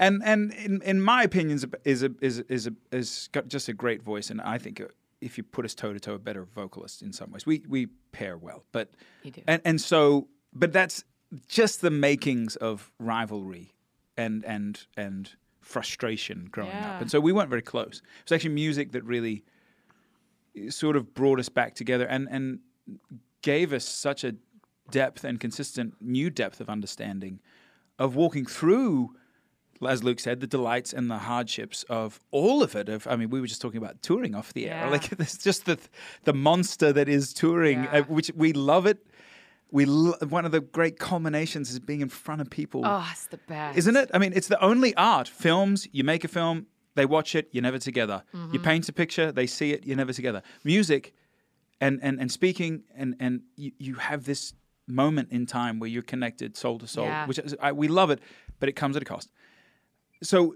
and 0.00 0.20
and 0.24 0.52
in, 0.54 0.82
in 0.82 1.00
my 1.00 1.22
opinion, 1.22 1.54
is 1.56 1.64
a, 1.64 1.70
is 1.84 2.02
a, 2.02 2.10
is 2.20 2.38
a, 2.40 2.44
is 2.52 2.66
a, 2.66 2.72
is 2.90 3.28
got 3.32 3.46
just 3.46 3.68
a 3.68 3.72
great 3.72 4.02
voice, 4.02 4.30
and 4.30 4.40
I 4.40 4.58
think. 4.58 4.80
uh 4.80 4.86
if 5.22 5.36
you 5.36 5.44
put 5.44 5.66
us 5.66 5.74
toe 5.74 5.92
to 5.92 6.00
toe, 6.00 6.14
a 6.14 6.18
better 6.18 6.46
vocalist 6.46 7.02
in 7.02 7.12
some 7.12 7.30
ways. 7.30 7.44
We 7.44 7.62
we 7.68 7.88
pair 8.10 8.38
well, 8.38 8.64
but 8.72 8.88
You 9.22 9.30
do. 9.30 9.42
and 9.46 9.60
and 9.66 9.78
so, 9.78 10.28
but 10.54 10.72
that's 10.72 11.04
just 11.46 11.82
the 11.82 11.90
makings 11.90 12.56
of 12.56 12.90
rivalry 12.98 13.74
and 14.16 14.42
and 14.46 14.86
and 14.96 15.36
frustration 15.60 16.48
growing 16.50 16.70
Yeah. 16.70 16.88
up. 16.94 17.00
And 17.02 17.10
so 17.10 17.20
we 17.20 17.32
weren't 17.32 17.50
very 17.50 17.60
close. 17.74 17.96
It 18.20 18.24
was 18.30 18.32
actually 18.36 18.54
music 18.54 18.92
that 18.92 19.04
really 19.04 19.44
sort 20.70 20.96
of 20.96 21.12
brought 21.14 21.38
us 21.38 21.50
back 21.50 21.74
together 21.74 22.06
and 22.06 22.26
and 22.30 22.60
gave 23.42 23.74
us 23.74 23.84
such 23.84 24.24
a 24.24 24.32
depth 24.90 25.22
and 25.24 25.38
consistent 25.38 25.94
new 26.00 26.30
depth 26.30 26.60
of 26.62 26.68
understanding 26.70 27.40
of 27.98 28.16
walking 28.16 28.46
through 28.46 29.14
as 29.88 30.02
Luke 30.04 30.20
said, 30.20 30.40
the 30.40 30.46
delights 30.46 30.92
and 30.92 31.10
the 31.10 31.18
hardships 31.18 31.84
of 31.88 32.20
all 32.30 32.62
of 32.62 32.74
it. 32.76 32.88
Of, 32.88 33.06
I 33.06 33.16
mean, 33.16 33.30
we 33.30 33.40
were 33.40 33.46
just 33.46 33.62
talking 33.62 33.78
about 33.78 34.02
touring 34.02 34.34
off 34.34 34.52
the 34.52 34.68
air. 34.68 34.84
Yeah. 34.84 34.90
Like, 34.90 35.08
there's 35.18 35.38
just 35.38 35.64
the 35.66 35.78
the 36.24 36.32
monster 36.34 36.92
that 36.92 37.08
is 37.08 37.32
touring, 37.32 37.84
Yeah. 37.84 37.98
uh, 37.98 38.02
which 38.02 38.30
we 38.34 38.52
love 38.52 38.86
it. 38.86 39.06
We 39.72 39.84
lo- 39.84 40.16
one 40.28 40.44
of 40.44 40.50
the 40.52 40.60
great 40.60 40.98
culminations 40.98 41.70
is 41.70 41.78
being 41.78 42.00
in 42.00 42.08
front 42.08 42.40
of 42.40 42.50
people, 42.50 42.82
Oh, 42.84 43.08
it's 43.12 43.26
the 43.28 43.36
best. 43.36 43.78
isn't 43.78 43.94
it? 43.96 44.10
I 44.12 44.18
mean, 44.18 44.32
it's 44.34 44.48
the 44.48 44.60
only 44.60 44.94
art. 44.96 45.28
Films, 45.28 45.86
you 45.92 46.02
make 46.02 46.24
a 46.24 46.28
film, 46.28 46.66
they 46.96 47.06
watch 47.06 47.36
it, 47.36 47.48
you're 47.52 47.62
never 47.62 47.78
together. 47.78 48.24
Mm-hmm. 48.34 48.52
You 48.54 48.58
paint 48.60 48.88
a 48.88 48.92
picture, 48.92 49.30
they 49.30 49.46
see 49.46 49.70
it, 49.72 49.86
you're 49.86 49.96
never 49.96 50.12
together. 50.12 50.42
Music, 50.64 51.14
and 51.80 52.00
and 52.02 52.20
and 52.20 52.30
speaking, 52.32 52.82
and 52.96 53.14
and 53.20 53.42
you, 53.56 53.70
you 53.78 53.94
have 53.94 54.24
this 54.24 54.54
moment 54.88 55.28
in 55.30 55.46
time 55.46 55.78
where 55.78 55.88
you're 55.88 56.02
connected 56.02 56.56
soul 56.56 56.78
to 56.80 56.86
soul, 56.88 57.04
Yeah. 57.06 57.26
which 57.26 57.38
is, 57.38 57.54
I, 57.62 57.70
we 57.70 57.86
love 57.86 58.10
it, 58.10 58.18
but 58.58 58.68
it 58.68 58.72
comes 58.72 58.96
at 58.96 59.02
a 59.02 59.04
cost 59.04 59.30
so 60.22 60.54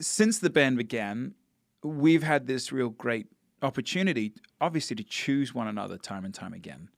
since 0.00 0.38
the 0.38 0.50
band 0.50 0.76
began, 0.76 1.34
we've 1.82 2.22
had 2.22 2.46
this 2.46 2.72
real 2.72 2.90
great 2.90 3.26
opportunity, 3.62 4.32
obviously, 4.60 4.96
to 4.96 5.04
choose 5.04 5.54
one 5.54 5.68
another 5.68 5.96
time 5.96 6.24
and 6.24 6.34
time 6.34 6.52
again. 6.52 6.88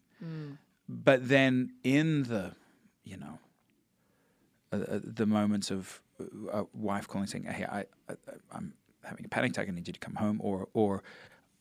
But 0.89 1.29
then 1.29 1.73
in 1.85 2.25
the, 2.25 2.55
you 3.05 3.17
know, 3.19 3.39
uh, 4.73 4.77
uh, 4.77 5.01
the 5.03 5.27
moments 5.27 5.71
of 5.71 6.01
uh, 6.21 6.63
a 6.63 6.67
wife 6.73 7.07
calling 7.07 7.27
saying, 7.27 7.45
"Hey, 7.45 7.65
I, 7.65 7.81
I, 8.09 8.15
I'm 8.53 8.75
having 9.05 9.25
a 9.25 9.29
panic 9.29 9.53
attack. 9.53 9.69
I 9.69 9.73
need 9.73 9.87
you 9.87 9.93
to 9.93 10.01
come 10.01 10.17
home," 10.17 10.41
or, 10.43 10.69
or, 10.75 11.03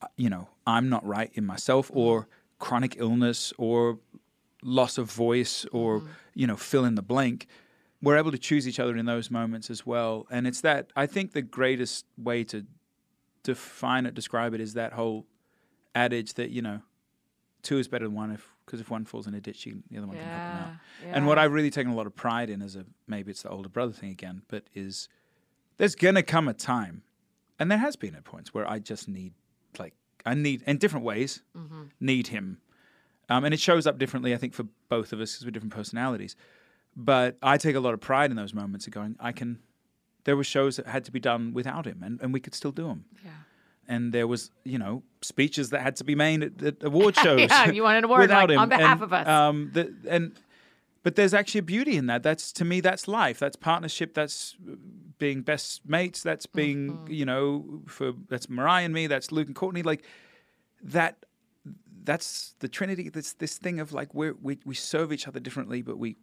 uh, 0.02 0.08
you 0.18 0.30
know, 0.30 0.50
I'm 0.66 0.90
not 0.90 1.06
right 1.06 1.30
in 1.34 1.46
myself, 1.46 1.92
or 1.94 2.28
chronic 2.60 2.96
illness, 2.98 3.54
or 3.58 4.00
loss 4.64 4.98
of 4.98 5.12
voice, 5.12 5.66
or 5.72 6.04
you 6.34 6.48
know, 6.48 6.56
fill 6.56 6.86
in 6.86 6.96
the 6.96 7.02
blank 7.02 7.48
we're 8.02 8.18
able 8.18 8.32
to 8.32 8.38
choose 8.38 8.68
each 8.68 8.80
other 8.80 8.96
in 8.96 9.06
those 9.06 9.32
moments 9.32 9.70
as 9.70 9.86
well. 9.86 10.28
And 10.30 10.48
it's 10.48 10.62
that 10.62 10.92
I 10.96 11.06
think 11.06 11.34
the 11.34 11.42
greatest 11.42 12.06
way 12.18 12.44
to 12.46 12.66
define 13.44 14.06
it, 14.06 14.14
describe 14.14 14.54
it, 14.54 14.62
is 14.62 14.74
that 14.76 14.94
whole 14.94 15.26
adage 15.96 16.36
that 16.36 16.52
you 16.52 16.62
know, 16.62 16.82
two 17.64 17.80
is 17.80 17.88
better 17.88 18.06
than 18.06 18.16
one 18.16 18.32
if 18.32 18.54
because 18.66 18.82
if 18.82 18.90
one 18.90 19.06
falls 19.06 19.28
in 19.28 19.34
a 19.34 19.40
ditch, 19.40 19.66
you, 19.66 19.82
the 19.90 19.98
other 19.98 20.08
one 20.08 20.18
can 20.18 20.26
help 20.26 20.42
them 20.42 20.64
out. 20.64 20.74
Yeah. 21.06 21.12
And 21.16 21.26
what. 21.26 21.40
I've 21.40 21.54
really 21.54 21.72
taken 21.72 21.92
a 21.92 21.96
lot 21.96 22.06
of 22.06 22.16
pride 22.16 22.50
in 22.50 22.62
as 22.62 22.76
a 22.76 22.86
maybe 23.08 23.32
it's 23.32 23.44
the 23.44 23.50
older 23.50 23.70
brother 23.70 23.94
thing 23.94 24.10
again, 24.10 24.42
but 24.50 24.64
is 24.76 25.08
there's 25.78 25.96
gonna 25.96 26.24
come 26.24 26.48
a 26.48 26.54
time, 26.54 27.04
and 27.58 27.72
there 27.72 27.78
has 27.78 27.96
been 27.96 28.16
at 28.16 28.26
points 28.26 28.54
where 28.54 28.70
I 28.70 28.80
just 28.80 29.08
need 29.08 29.34
like 29.80 29.94
I 30.26 30.34
need 30.34 30.64
in 30.68 30.78
different 30.78 31.06
ways 31.06 31.42
need 32.00 32.28
him, 32.28 32.60
um, 33.30 33.46
and 33.46 33.54
it 33.54 33.60
shows 33.60 33.88
up 33.88 33.98
differently. 33.98 34.34
I 34.34 34.38
think 34.38 34.54
for 34.54 34.66
both 34.90 35.14
of 35.14 35.22
us 35.22 35.34
because 35.34 35.46
we're 35.46 35.52
different 35.52 35.74
personalities. 35.74 36.36
But 37.00 37.38
I 37.44 37.58
take 37.58 37.76
a 37.76 37.80
lot 37.80 37.94
of 37.94 38.02
pride 38.02 38.32
in 38.32 38.36
those 38.38 38.54
moments 38.56 38.88
of 38.88 38.94
going, 38.94 39.16
I 39.20 39.32
can. 39.32 39.60
There 40.24 40.36
were 40.36 40.44
shows 40.44 40.76
that 40.78 40.88
had 40.88 41.06
to 41.06 41.12
be 41.12 41.20
done 41.20 41.54
without 41.54 41.86
him, 41.86 42.02
and, 42.04 42.20
and 42.22 42.34
we 42.34 42.40
could 42.40 42.56
still 42.56 42.72
do 42.72 42.88
them. 42.88 43.06
Yeah. 43.24 43.32
And 43.88 44.12
there 44.12 44.26
was, 44.28 44.50
you 44.66 44.78
know, 44.80 45.04
speeches 45.22 45.70
that 45.70 45.82
had 45.82 45.96
to 45.98 46.04
be 46.04 46.16
made 46.16 46.44
at, 46.44 46.62
at 46.64 46.84
award 46.84 47.16
shows. 47.24 47.40
Yeah, 47.40 47.70
you 47.72 47.84
want 47.84 47.98
an 48.00 48.04
award, 48.06 48.22
without 48.22 48.50
like, 48.50 48.56
him. 48.56 48.60
on 48.60 48.70
behalf 48.70 48.94
And, 48.96 49.04
of 49.04 49.14
us. 49.14 49.28
Um, 49.28 49.70
the, 49.74 49.96
and 50.10 50.34
but 51.04 51.16
there's 51.16 51.34
actually 51.36 51.60
a 51.60 51.64
beauty 51.64 51.96
in 51.98 52.08
that. 52.08 52.24
That's 52.24 52.52
to 52.54 52.66
me, 52.66 52.82
that's 52.82 53.08
life. 53.08 53.38
That's 53.40 53.56
partnership. 53.56 54.14
That's 54.16 54.56
being 55.20 55.42
best 55.44 55.88
mates. 55.88 56.24
That's 56.24 56.46
being, 56.48 56.90
Mm-hmm. 56.90 57.14
you 57.14 57.26
know, 57.26 57.82
for 57.86 58.12
that's 58.28 58.50
Moriah 58.50 58.84
and 58.86 58.94
me. 58.94 59.08
That's 59.08 59.32
Luke 59.32 59.48
and 59.48 59.56
Courtney. 59.56 59.84
Like 59.84 60.04
that. 60.84 61.26
That's 62.04 62.56
the 62.60 62.68
Trinity. 62.68 63.08
This 63.10 63.34
this 63.34 63.58
thing 63.58 63.80
of 63.80 63.94
like 63.94 64.14
we're, 64.14 64.34
we 64.42 64.58
we 64.66 64.76
serve 64.76 65.14
each 65.14 65.28
other 65.28 65.40
differently, 65.40 65.82
but 65.82 65.98
we 65.98 66.18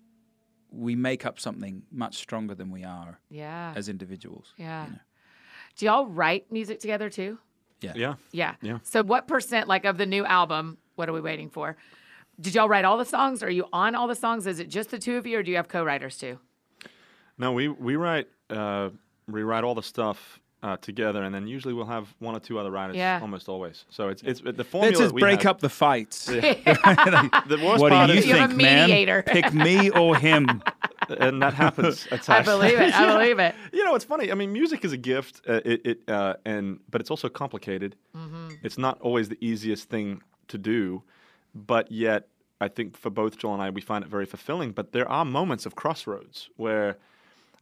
we 0.74 0.94
make 0.96 1.24
up 1.24 1.38
something 1.40 1.82
much 1.90 2.16
stronger 2.16 2.54
than 2.54 2.70
we 2.70 2.84
are 2.84 3.18
Yeah. 3.30 3.72
as 3.76 3.88
individuals. 3.88 4.52
yeah. 4.56 4.86
you 4.86 4.92
know. 4.92 4.98
Do 5.76 5.86
y'all 5.86 6.06
write 6.06 6.52
music 6.52 6.78
together 6.78 7.10
too? 7.10 7.38
Yeah. 7.80 7.92
Yeah. 7.96 8.14
Yeah. 8.30 8.54
Yeah. 8.62 8.78
So 8.84 9.02
what 9.02 9.26
percent 9.26 9.66
like 9.68 9.84
of 9.84 9.98
the 9.98 10.06
new 10.06 10.24
album, 10.24 10.78
what 10.94 11.08
are 11.08 11.12
we 11.12 11.20
waiting 11.20 11.50
for? 11.50 11.76
Did 12.40 12.54
y'all 12.54 12.68
write 12.68 12.84
all 12.84 12.96
the 12.96 13.04
songs? 13.04 13.42
Are 13.42 13.50
you 13.50 13.66
on 13.72 13.94
all 13.94 14.06
the 14.06 14.14
songs? 14.14 14.46
Is 14.46 14.60
it 14.60 14.68
just 14.68 14.90
the 14.90 14.98
two 14.98 15.16
of 15.16 15.26
you 15.26 15.38
or 15.38 15.42
do 15.42 15.50
you 15.50 15.56
have 15.56 15.68
co-writers 15.68 16.16
too? 16.16 16.38
No, 17.38 17.52
we 17.52 17.68
we 17.68 17.96
write 17.96 18.28
uh, 18.50 18.90
rewrite 19.26 19.64
all 19.64 19.74
the 19.74 19.82
stuff 19.82 20.38
uh, 20.64 20.78
together, 20.78 21.22
and 21.22 21.34
then 21.34 21.46
usually 21.46 21.74
we'll 21.74 21.84
have 21.84 22.08
one 22.20 22.34
or 22.34 22.40
two 22.40 22.58
other 22.58 22.70
writers. 22.70 22.96
Yeah. 22.96 23.18
Almost 23.20 23.50
always. 23.50 23.84
So 23.90 24.08
it's 24.08 24.22
it's 24.22 24.40
the 24.40 24.64
formula. 24.64 24.90
Let's 24.92 24.98
just 24.98 25.14
we 25.14 25.20
break 25.20 25.42
have- 25.42 25.50
up 25.50 25.60
the 25.60 25.68
fights. 25.68 26.26
The 27.46 27.60
worst 27.62 27.82
What 27.82 27.92
part 27.92 28.08
do 28.08 28.14
you 28.14 28.20
is, 28.20 28.26
You 28.26 28.36
have 28.36 28.50
think, 28.50 28.62
a 28.62 28.86
mediator. 28.86 29.22
man? 29.26 29.34
Pick 29.42 29.52
me 29.52 29.90
or 29.90 30.16
him. 30.16 30.62
and 31.20 31.42
that 31.42 31.52
happens 31.52 32.06
at 32.10 32.22
times. 32.22 32.48
I 32.48 32.52
believe 32.52 32.80
it. 32.80 32.94
I 32.94 33.12
believe 33.14 33.38
it. 33.38 33.54
you 33.74 33.84
know, 33.84 33.94
it's 33.94 34.06
funny. 34.06 34.32
I 34.32 34.34
mean, 34.34 34.52
music 34.54 34.84
is 34.86 34.92
a 34.92 34.96
gift. 34.96 35.42
Uh, 35.46 35.60
it, 35.64 35.80
it 35.84 35.98
uh, 36.08 36.34
and 36.46 36.80
but 36.90 37.02
it's 37.02 37.10
also 37.10 37.28
complicated. 37.28 37.96
Mm-hmm. 38.16 38.54
It's 38.62 38.78
not 38.78 38.98
always 39.02 39.28
the 39.28 39.38
easiest 39.44 39.90
thing 39.90 40.22
to 40.48 40.56
do, 40.56 41.02
but 41.54 41.92
yet 41.92 42.28
I 42.60 42.68
think 42.68 42.96
for 42.96 43.10
both 43.10 43.36
Joel 43.36 43.54
and 43.54 43.62
I, 43.62 43.68
we 43.68 43.82
find 43.82 44.02
it 44.02 44.10
very 44.10 44.24
fulfilling. 44.24 44.72
But 44.72 44.92
there 44.92 45.08
are 45.08 45.26
moments 45.26 45.66
of 45.66 45.74
crossroads 45.74 46.48
where 46.56 46.96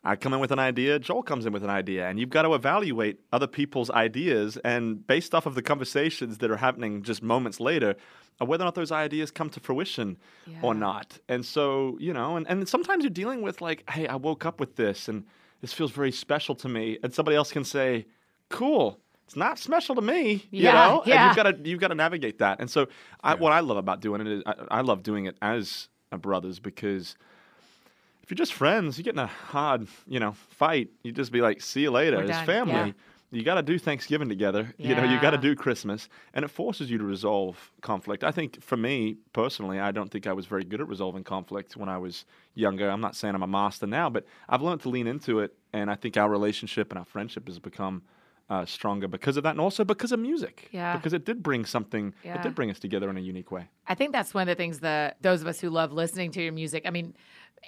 I 0.04 0.16
come 0.16 0.35
in 0.35 0.40
with 0.40 0.50
an 0.50 0.59
idea, 0.59 0.99
Joel 0.99 1.23
comes 1.23 1.47
in 1.47 1.52
with 1.52 1.62
an 1.62 1.71
idea, 1.71 2.09
and 2.09 2.18
you've 2.18 2.30
got 2.30 2.42
to 2.42 2.54
evaluate 2.54 3.21
other 3.32 3.47
people's 3.47 3.88
ideas 3.90 4.56
and 4.64 5.06
based 5.06 5.32
off 5.32 5.47
of 5.47 5.54
the 5.54 5.62
conversations 5.62 6.38
that 6.38 6.50
are 6.50 6.56
happening 6.56 7.02
just 7.04 7.23
moments 7.23 7.61
later, 7.61 7.94
uh, 8.40 8.44
whether 8.44 8.64
or 8.64 8.66
not 8.66 8.75
those 8.75 8.90
ideas 8.90 9.30
come 9.30 9.49
to 9.50 9.61
fruition 9.61 10.16
or 10.61 10.75
not. 10.75 11.21
And 11.28 11.47
so, 11.47 11.97
you 12.00 12.12
know, 12.12 12.37
and, 12.37 12.47
and 12.49 12.68
sometimes 12.68 13.04
you're 13.04 13.11
dealing 13.11 13.42
with 13.42 13.61
like, 13.61 13.88
hey, 13.90 14.09
I 14.09 14.16
woke 14.16 14.44
up 14.44 14.59
with 14.59 14.75
this 14.75 15.09
and 15.09 15.25
this 15.61 15.73
feels 15.73 15.92
very 15.92 16.11
special 16.11 16.56
to 16.56 16.68
me. 16.68 16.99
And 17.04 17.14
somebody 17.14 17.37
else 17.37 17.52
can 17.52 17.64
say, 17.64 18.06
cool. 18.49 18.99
It's 19.26 19.37
not 19.37 19.59
special 19.59 19.94
to 19.94 20.02
me, 20.02 20.47
you 20.50 20.64
Yeah, 20.64 20.73
know. 20.73 21.02
yeah. 21.06 21.14
And 21.14 21.26
you've 21.28 21.37
got 21.37 21.64
to 21.64 21.71
you've 21.71 21.80
got 21.80 21.88
to 21.88 21.94
navigate 21.94 22.38
that. 22.38 22.59
And 22.61 22.68
so, 22.68 22.88
I, 23.23 23.37
what 23.37 23.52
I 23.52 23.61
love 23.61 23.76
about 23.76 24.00
doing 24.00 24.21
it 24.21 24.26
is 24.26 24.42
I, 24.44 24.54
I 24.71 24.80
love 24.80 25.04
doing 25.04 25.26
it 25.26 25.37
as 25.40 25.88
a 26.11 26.18
brothers 26.18 26.59
because 26.59 27.16
if 28.22 28.30
you're 28.30 28.36
just 28.36 28.52
friends, 28.52 28.98
you 28.98 29.04
get 29.04 29.14
in 29.14 29.18
a 29.18 29.26
hard, 29.26 29.88
you 30.06 30.20
know, 30.20 30.32
fight. 30.50 30.90
You 31.02 31.12
just 31.12 31.32
be 31.32 31.40
like, 31.40 31.60
see 31.60 31.82
you 31.82 31.90
later. 31.90 32.18
We're 32.18 32.26
done, 32.26 32.46
family, 32.46 32.72
yeah. 32.72 32.92
you 33.32 33.42
got 33.42 33.54
to 33.54 33.62
do 33.62 33.78
Thanksgiving 33.78 34.28
together. 34.28 34.72
You 34.78 34.94
know, 34.94 35.04
you 35.04 35.20
got 35.20 35.30
to 35.30 35.38
do 35.38 35.56
Christmas, 35.56 36.08
and 36.32 36.44
it 36.44 36.48
forces 36.48 36.90
you 36.90 36.98
to 36.98 37.04
resolve 37.04 37.72
conflict. 37.80 38.22
I 38.22 38.30
think 38.30 38.62
for 38.62 38.76
me 38.76 39.16
personally, 39.32 39.80
I 39.80 39.90
don't 39.90 40.10
think 40.10 40.26
I 40.26 40.32
was 40.32 40.46
very 40.46 40.64
good 40.64 40.80
at 40.80 40.88
resolving 40.88 41.24
conflict 41.24 41.76
when 41.76 41.88
I 41.88 41.98
was 41.98 42.24
younger. 42.54 42.88
I'm 42.88 43.00
not 43.00 43.16
saying 43.16 43.34
I'm 43.34 43.42
a 43.42 43.46
master 43.48 43.86
now, 43.86 44.08
but 44.08 44.24
I've 44.48 44.62
learned 44.62 44.82
to 44.82 44.88
lean 44.88 45.06
into 45.06 45.40
it, 45.40 45.54
and 45.72 45.90
I 45.90 45.96
think 45.96 46.16
our 46.16 46.30
relationship 46.30 46.90
and 46.90 46.98
our 46.98 47.06
friendship 47.06 47.48
has 47.48 47.58
become. 47.58 48.02
Uh, 48.50 48.66
stronger 48.66 49.08
because 49.08 49.38
of 49.38 49.44
that, 49.44 49.52
and 49.52 49.61
also 49.61 49.82
because 49.82 50.12
of 50.12 50.20
music. 50.20 50.68
Yeah. 50.72 50.94
Because 50.94 51.14
it 51.14 51.24
did 51.24 51.42
bring 51.42 51.64
something. 51.64 52.12
Yeah. 52.22 52.35
It 52.35 52.42
did 52.42 52.54
bring 52.54 52.70
us 52.70 52.78
together 52.78 53.08
in 53.08 53.16
a 53.16 53.20
unique 53.20 53.50
way. 53.50 53.70
I 53.87 53.94
think 53.94 54.12
that's 54.12 54.35
one 54.35 54.42
of 54.42 54.48
the 54.48 54.61
things 54.61 54.80
that 54.80 55.16
those 55.22 55.40
of 55.40 55.46
us 55.46 55.58
who 55.58 55.70
love 55.70 55.90
listening 55.90 56.32
to 56.32 56.42
your 56.42 56.52
music, 56.52 56.82
I 56.85 56.90
mean, 56.90 57.14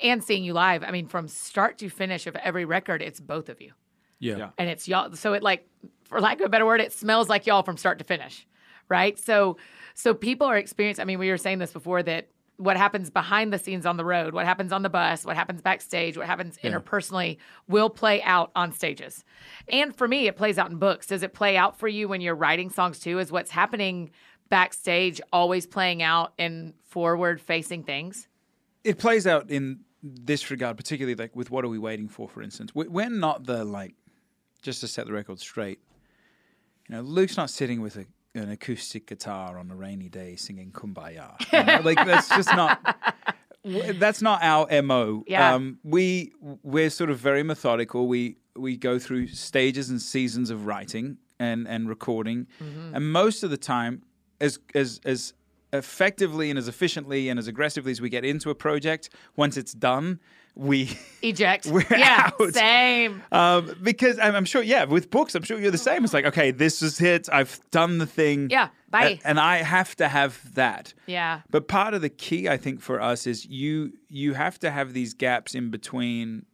and 0.02 0.22
seeing 0.22 0.44
you 0.44 0.52
live, 0.52 0.83
I 0.83 0.90
mean, 0.90 1.07
from 1.07 1.28
start 1.28 1.78
to 1.78 1.88
finish 1.88 2.26
of 2.26 2.37
every 2.37 2.64
record, 2.64 3.02
it's 3.02 3.20
both 3.20 3.48
of 3.48 3.61
you. 3.61 3.72
Yeah. 4.20 4.37
Yeah. 4.37 4.50
and 4.57 4.70
it's 4.70 4.88
y'all 4.88 5.14
so 5.16 5.35
it 5.35 5.42
like 5.42 5.68
for 6.04 6.18
lack 6.20 6.40
of 6.40 6.46
a 6.46 6.48
better 6.48 6.64
word 6.64 6.80
it 6.80 6.92
smells 6.92 7.28
like 7.28 7.46
y'all 7.46 7.62
from 7.62 7.76
start 7.76 7.98
to 7.98 8.04
finish 8.04 8.46
right 8.88 9.18
so 9.18 9.59
so 9.92 10.14
people 10.14 10.46
are 10.46 10.57
experiencing 10.57 11.02
i 11.02 11.04
mean 11.04 11.18
we 11.18 11.28
were 11.28 11.37
saying 11.37 11.59
this 11.59 11.72
before 11.72 12.02
that 12.02 12.28
what 12.57 12.76
happens 12.78 13.11
behind 13.11 13.52
the 13.52 13.59
scenes 13.59 13.85
on 13.85 13.98
the 13.98 14.04
road 14.04 14.33
what 14.33 14.46
happens 14.46 14.72
on 14.72 14.83
the 14.83 14.88
bus 14.88 15.26
what 15.26 15.37
happens 15.37 15.61
backstage 15.61 16.16
what 16.16 16.26
happens 16.26 16.57
interpersonally 16.64 17.37
will 17.68 17.90
play 17.90 18.22
out 18.22 18.50
on 18.54 18.72
stages 18.72 19.24
and 19.68 19.94
for 19.94 20.09
me 20.09 20.26
it 20.26 20.37
plays 20.37 20.57
out 20.59 20.70
in 20.70 20.78
books 20.78 21.07
does 21.09 21.22
it 21.22 21.35
play 21.35 21.57
out 21.57 21.78
for 21.78 21.88
you 21.88 22.09
when 22.09 22.20
you're 22.22 22.37
writing 22.37 22.70
songs 22.70 23.00
too 23.00 23.18
is 23.18 23.30
what's 23.33 23.50
happening 23.50 24.11
backstage 24.48 25.20
always 25.33 25.66
playing 25.66 26.02
out 26.02 26.33
in 26.38 26.72
forward 26.85 27.40
facing 27.40 27.83
things 27.83 28.28
it 28.84 28.98
plays 28.98 29.26
out 29.26 29.50
in 29.50 29.80
this 30.02 30.50
regard, 30.50 30.76
particularly 30.76 31.14
like 31.14 31.34
with 31.34 31.50
what 31.50 31.64
are 31.64 31.68
we 31.68 31.78
waiting 31.78 32.08
for? 32.08 32.28
For 32.28 32.42
instance, 32.42 32.74
We- 32.74 32.88
we're 32.88 33.08
not 33.10 33.44
the 33.46 33.64
like 33.64 33.94
just 34.62 34.80
to 34.80 34.88
set 34.88 35.06
the 35.06 35.12
record 35.12 35.38
straight. 35.40 35.80
You 36.88 36.96
know, 36.96 37.00
Luke's 37.02 37.36
not 37.36 37.48
sitting 37.50 37.80
with 37.80 37.96
a, 37.96 38.06
an 38.34 38.50
acoustic 38.50 39.06
guitar 39.06 39.58
on 39.58 39.70
a 39.70 39.74
rainy 39.76 40.08
day 40.10 40.36
singing 40.36 40.70
"Kumbaya." 40.72 41.34
You 41.52 41.64
know, 41.64 41.80
like 41.84 42.04
that's 42.06 42.28
just 42.28 42.48
not. 42.54 42.78
That's 43.64 44.20
not 44.20 44.42
our 44.42 44.82
mo. 44.82 45.24
Yeah. 45.26 45.54
Um, 45.54 45.78
we 45.82 46.32
we're 46.62 46.90
sort 46.90 47.08
of 47.10 47.18
very 47.18 47.42
methodical. 47.42 48.06
We 48.06 48.36
we 48.54 48.76
go 48.76 48.98
through 48.98 49.28
stages 49.28 49.88
and 49.88 50.00
seasons 50.02 50.50
of 50.50 50.66
writing 50.66 51.16
and 51.38 51.66
and 51.66 51.88
recording, 51.88 52.46
and 52.92 53.10
most 53.10 53.42
of 53.42 53.50
the 53.50 53.56
time, 53.56 54.02
as 54.40 54.58
as 54.74 55.00
as 55.06 55.32
effectively 55.74 56.50
and 56.50 56.58
as 56.58 56.68
efficiently 56.68 57.28
and 57.28 57.38
as 57.38 57.46
aggressively 57.48 57.92
as 57.92 58.00
we 58.00 58.08
get 58.08 58.24
into 58.24 58.50
a 58.50 58.54
project, 58.54 59.10
once 59.37 59.56
it's 59.56 59.72
done, 59.72 60.20
we 60.54 60.96
eject 61.22 61.66
We're 61.66 61.84
yeah 61.90 62.30
out. 62.40 62.54
same 62.54 63.22
um, 63.32 63.74
because 63.82 64.18
I'm, 64.20 64.34
I'm 64.37 64.44
sure, 64.44 64.62
yeah, 64.62 64.84
with 64.84 65.10
books, 65.10 65.34
I'm 65.34 65.42
sure 65.42 65.58
you're 65.58 65.70
the 65.72 65.78
same. 65.78 66.04
It's 66.04 66.14
like, 66.14 66.26
okay, 66.26 66.50
this 66.52 66.80
is 66.82 67.00
it. 67.00 67.28
I've 67.32 67.58
done 67.70 67.98
the 67.98 68.06
thing. 68.06 68.48
Yeah, 68.50 68.68
bye. 68.88 69.18
A- 69.22 69.26
And 69.28 69.40
I 69.40 69.58
have 69.58 69.96
to 69.96 70.06
have 70.08 70.54
that. 70.54 70.94
yeah 71.06 71.40
But 71.50 71.66
part 71.68 71.92
of 71.94 72.02
the 72.02 72.08
key, 72.08 72.48
I 72.48 72.56
think, 72.56 72.80
for 72.80 73.00
us 73.00 73.26
is 73.26 73.44
you 73.46 73.92
you 74.08 74.34
have 74.34 74.58
to 74.60 74.70
have 74.70 74.92
these 74.92 75.12
gaps 75.14 75.54
in 75.54 75.70
between 75.70 76.46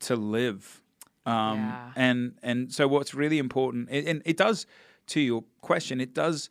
to 0.00 0.14
live. 0.16 0.82
Um, 1.24 1.58
Yeah. 1.58 1.92
And 1.96 2.34
and 2.42 2.72
so 2.72 2.86
what's 2.88 3.14
really 3.14 3.38
important, 3.38 3.88
and 3.90 4.06
and 4.08 4.22
it 4.26 4.36
does, 4.36 4.66
to 5.06 5.20
your 5.20 5.44
question, 5.62 6.00
it 6.00 6.12
does 6.14 6.50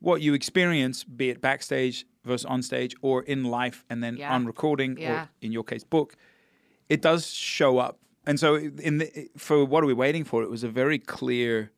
what 0.00 0.20
you 0.22 0.34
experience, 0.34 1.04
be 1.04 1.30
it 1.30 1.40
backstage 1.40 2.06
versus 2.24 2.44
on 2.44 2.62
stage 2.62 2.94
or 3.02 3.22
in 3.22 3.44
life, 3.44 3.84
and 3.88 4.02
then 4.02 4.16
Yeah. 4.16 4.32
on 4.34 4.46
recording, 4.46 4.98
Yeah. 4.98 5.24
or 5.24 5.28
in 5.40 5.52
your 5.52 5.64
case, 5.64 5.84
book. 5.84 6.16
It 6.88 7.02
does 7.02 7.26
show 7.26 7.78
up. 7.78 7.98
And 8.26 8.38
so, 8.40 8.56
in 8.56 8.98
the, 8.98 9.28
for 9.36 9.64
what 9.64 9.82
are 9.84 9.86
we 9.86 9.94
waiting 9.94 10.24
for? 10.24 10.42
It 10.42 10.50
was 10.50 10.64
a 10.64 10.68
very 10.68 10.98
clear. 10.98 11.70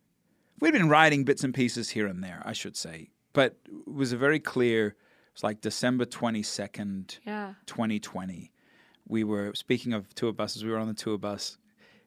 We'd 0.61 0.73
been 0.73 0.89
writing 0.89 1.25
bits 1.25 1.45
and 1.45 1.55
pieces 1.55 1.91
here 1.91 2.07
and 2.07 2.23
there, 2.25 2.43
I 2.45 2.53
should 2.53 2.77
say, 2.77 3.11
but 3.33 3.57
it 3.67 3.93
was 3.93 4.13
a 4.13 4.17
very 4.17 4.41
clear. 4.41 4.97
It's 5.33 5.45
like 5.45 5.61
December 5.61 6.05
twenty 6.05 6.43
second, 6.43 7.19
yeah 7.25 7.55
2020. 7.67 8.51
We 9.07 9.23
were 9.25 9.55
speaking 9.55 9.93
of 9.93 10.15
tour 10.15 10.33
buses. 10.33 10.65
We 10.65 10.71
were 10.71 10.79
on 10.79 10.89
the 10.89 10.95
tour 10.95 11.17
bus. 11.19 11.59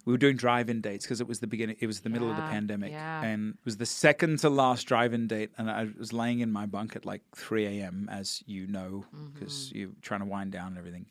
We 0.05 0.11
were 0.13 0.17
doing 0.17 0.35
drive-in 0.35 0.81
dates 0.81 1.05
because 1.05 1.21
it 1.21 1.27
was 1.27 1.39
the 1.39 1.47
beginning. 1.47 1.75
It 1.79 1.87
was 1.87 1.99
the 2.01 2.09
middle 2.09 2.29
of 2.29 2.35
the 2.35 2.41
pandemic, 2.43 2.91
yeah. 2.91 3.21
and 3.23 3.53
it 3.53 3.65
was 3.65 3.77
the 3.77 3.85
second 3.85 4.39
to 4.39 4.49
last 4.49 4.83
drive-in 4.87 5.27
date. 5.27 5.51
And 5.57 5.69
I 5.69 5.87
was 5.97 6.11
laying 6.11 6.39
in 6.39 6.51
my 6.51 6.65
bunk 6.65 6.95
at 6.95 7.05
like 7.05 7.21
3 7.35 7.65
a.m. 7.79 8.09
as 8.11 8.43
you 8.47 8.65
know, 8.67 9.05
because 9.33 9.67
Mm-hmm. 9.69 9.77
you're 9.77 9.89
trying 10.01 10.21
to 10.21 10.25
wind 10.25 10.51
down 10.51 10.69
and 10.69 10.77
everything, 10.77 11.05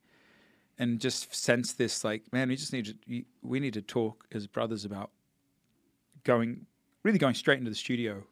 and 0.79 0.99
just 1.01 1.35
sense 1.35 1.73
this 1.73 2.03
like, 2.05 2.33
man, 2.33 2.49
we 2.49 2.57
just 2.57 2.73
need 2.73 2.87
to. 2.87 3.25
We 3.43 3.61
need 3.61 3.75
to 3.75 3.83
talk 3.83 4.27
as 4.33 4.47
brothers 4.47 4.85
about 4.85 5.11
going, 6.25 6.67
really 7.03 7.19
going 7.19 7.35
straight 7.35 7.59
into 7.59 7.71
the 7.71 7.77
studio 7.77 8.25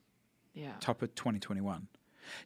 yeah 0.54 0.72
top 0.80 1.02
of 1.02 1.14
2021 1.14 1.86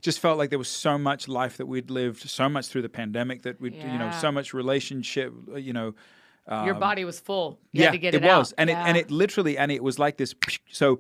just 0.01 0.19
felt 0.21 0.37
like 0.37 0.51
there 0.51 0.59
was 0.59 0.69
so 0.69 0.99
much 0.99 1.29
life 1.29 1.57
that 1.57 1.67
we'd 1.67 1.89
lived 1.89 2.19
so 2.29 2.49
much 2.49 2.67
through 2.67 2.83
the 2.83 2.89
pandemic 2.89 3.43
that 3.43 3.61
we'd 3.61 3.75
you 3.75 3.99
know 3.99 4.11
so 4.21 4.31
much 4.31 4.53
relationship 4.53 5.33
you 5.57 5.73
know 5.73 5.95
your 6.51 6.75
body 6.75 7.05
was 7.05 7.21
full 7.21 7.59
you 7.73 7.81
yeah 7.81 7.87
had 7.87 7.93
to 7.93 7.99
get 7.99 8.15
it, 8.15 8.25
it, 8.25 8.27
was 8.27 8.53
out. 8.53 8.55
and 8.59 8.71
it 8.71 8.77
and 8.77 8.97
it 8.97 9.11
literally 9.11 9.57
and 9.57 9.71
it 9.71 9.83
was 9.83 9.99
like 9.99 10.17
this 10.17 10.35
so 10.71 10.99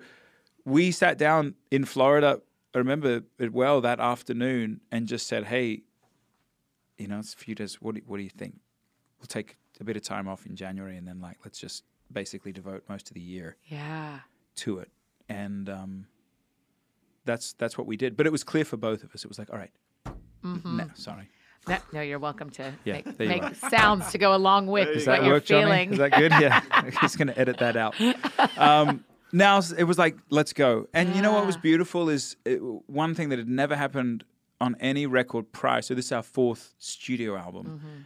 we 0.64 0.90
sat 0.90 1.18
down 1.18 1.54
in 1.70 1.84
florida 1.84 2.40
i 2.74 2.78
remember 2.78 3.22
it 3.38 3.52
well 3.52 3.80
that 3.80 3.98
afternoon 4.00 4.80
and 4.92 5.06
just 5.08 5.26
said 5.26 5.44
hey 5.44 5.82
you 6.98 7.08
know 7.08 7.18
it's 7.18 7.34
a 7.34 7.36
few 7.36 7.54
days 7.54 7.80
what 7.82 7.94
do, 7.96 8.00
what 8.06 8.18
do 8.18 8.22
you 8.22 8.30
think 8.30 8.54
we'll 9.18 9.26
take 9.26 9.56
a 9.80 9.84
bit 9.84 9.96
of 9.96 10.02
time 10.02 10.28
off 10.28 10.46
in 10.46 10.54
january 10.54 10.96
and 10.96 11.06
then 11.08 11.20
like 11.20 11.38
let's 11.44 11.58
just 11.58 11.82
basically 12.12 12.52
devote 12.52 12.84
most 12.88 13.08
of 13.08 13.14
the 13.14 13.20
year 13.20 13.56
Yeah. 13.66 14.20
to 14.56 14.78
it, 14.78 14.90
and 15.28 15.68
um, 15.68 16.06
that's 17.24 17.54
that's 17.54 17.78
what 17.78 17.86
we 17.86 17.96
did. 17.96 18.16
But 18.18 18.26
it 18.26 18.32
was 18.32 18.44
clear 18.44 18.64
for 18.66 18.76
both 18.76 19.02
of 19.02 19.14
us. 19.14 19.24
It 19.24 19.28
was 19.28 19.38
like, 19.38 19.50
all 19.50 19.56
right, 19.58 19.70
no, 20.44 20.90
sorry, 20.94 21.28
No, 21.68 21.78
no, 21.92 22.00
you're 22.00 22.18
welcome 22.18 22.50
to 22.50 22.74
Yeah, 22.84 22.94
make, 22.94 23.18
make 23.18 23.54
sounds 23.54 24.10
to 24.12 24.18
go 24.18 24.34
along 24.34 24.66
with 24.66 24.88
Is 24.88 25.06
what 25.06 25.18
that 25.18 25.24
you're 25.24 25.34
work, 25.34 25.44
Johnny? 25.44 25.64
feeling. 25.64 25.92
Is 25.92 25.98
that 25.98 26.12
good? 26.12 26.32
Yeah, 26.32 26.90
he's 27.00 27.14
going 27.16 27.28
to 27.28 27.38
edit 27.38 27.58
that 27.58 27.76
out. 27.76 27.94
Um, 28.58 29.04
now 29.32 29.60
it 29.76 29.84
was 29.84 29.98
like, 29.98 30.16
let's 30.30 30.52
go. 30.52 30.88
And 30.92 31.14
you 31.16 31.22
know 31.22 31.32
what 31.32 31.46
was 31.46 31.56
beautiful 31.56 32.08
is 32.08 32.36
it, 32.44 32.60
one 32.86 33.14
thing 33.14 33.30
that 33.30 33.38
had 33.38 33.48
never 33.48 33.74
happened 33.76 34.24
on 34.60 34.76
any 34.78 35.06
record 35.06 35.50
prior. 35.52 35.82
So 35.82 35.94
this 35.94 36.06
is 36.06 36.12
our 36.12 36.22
fourth 36.22 36.74
studio 36.78 37.36
album. 37.36 37.66
Mm-hmm. 37.66 38.02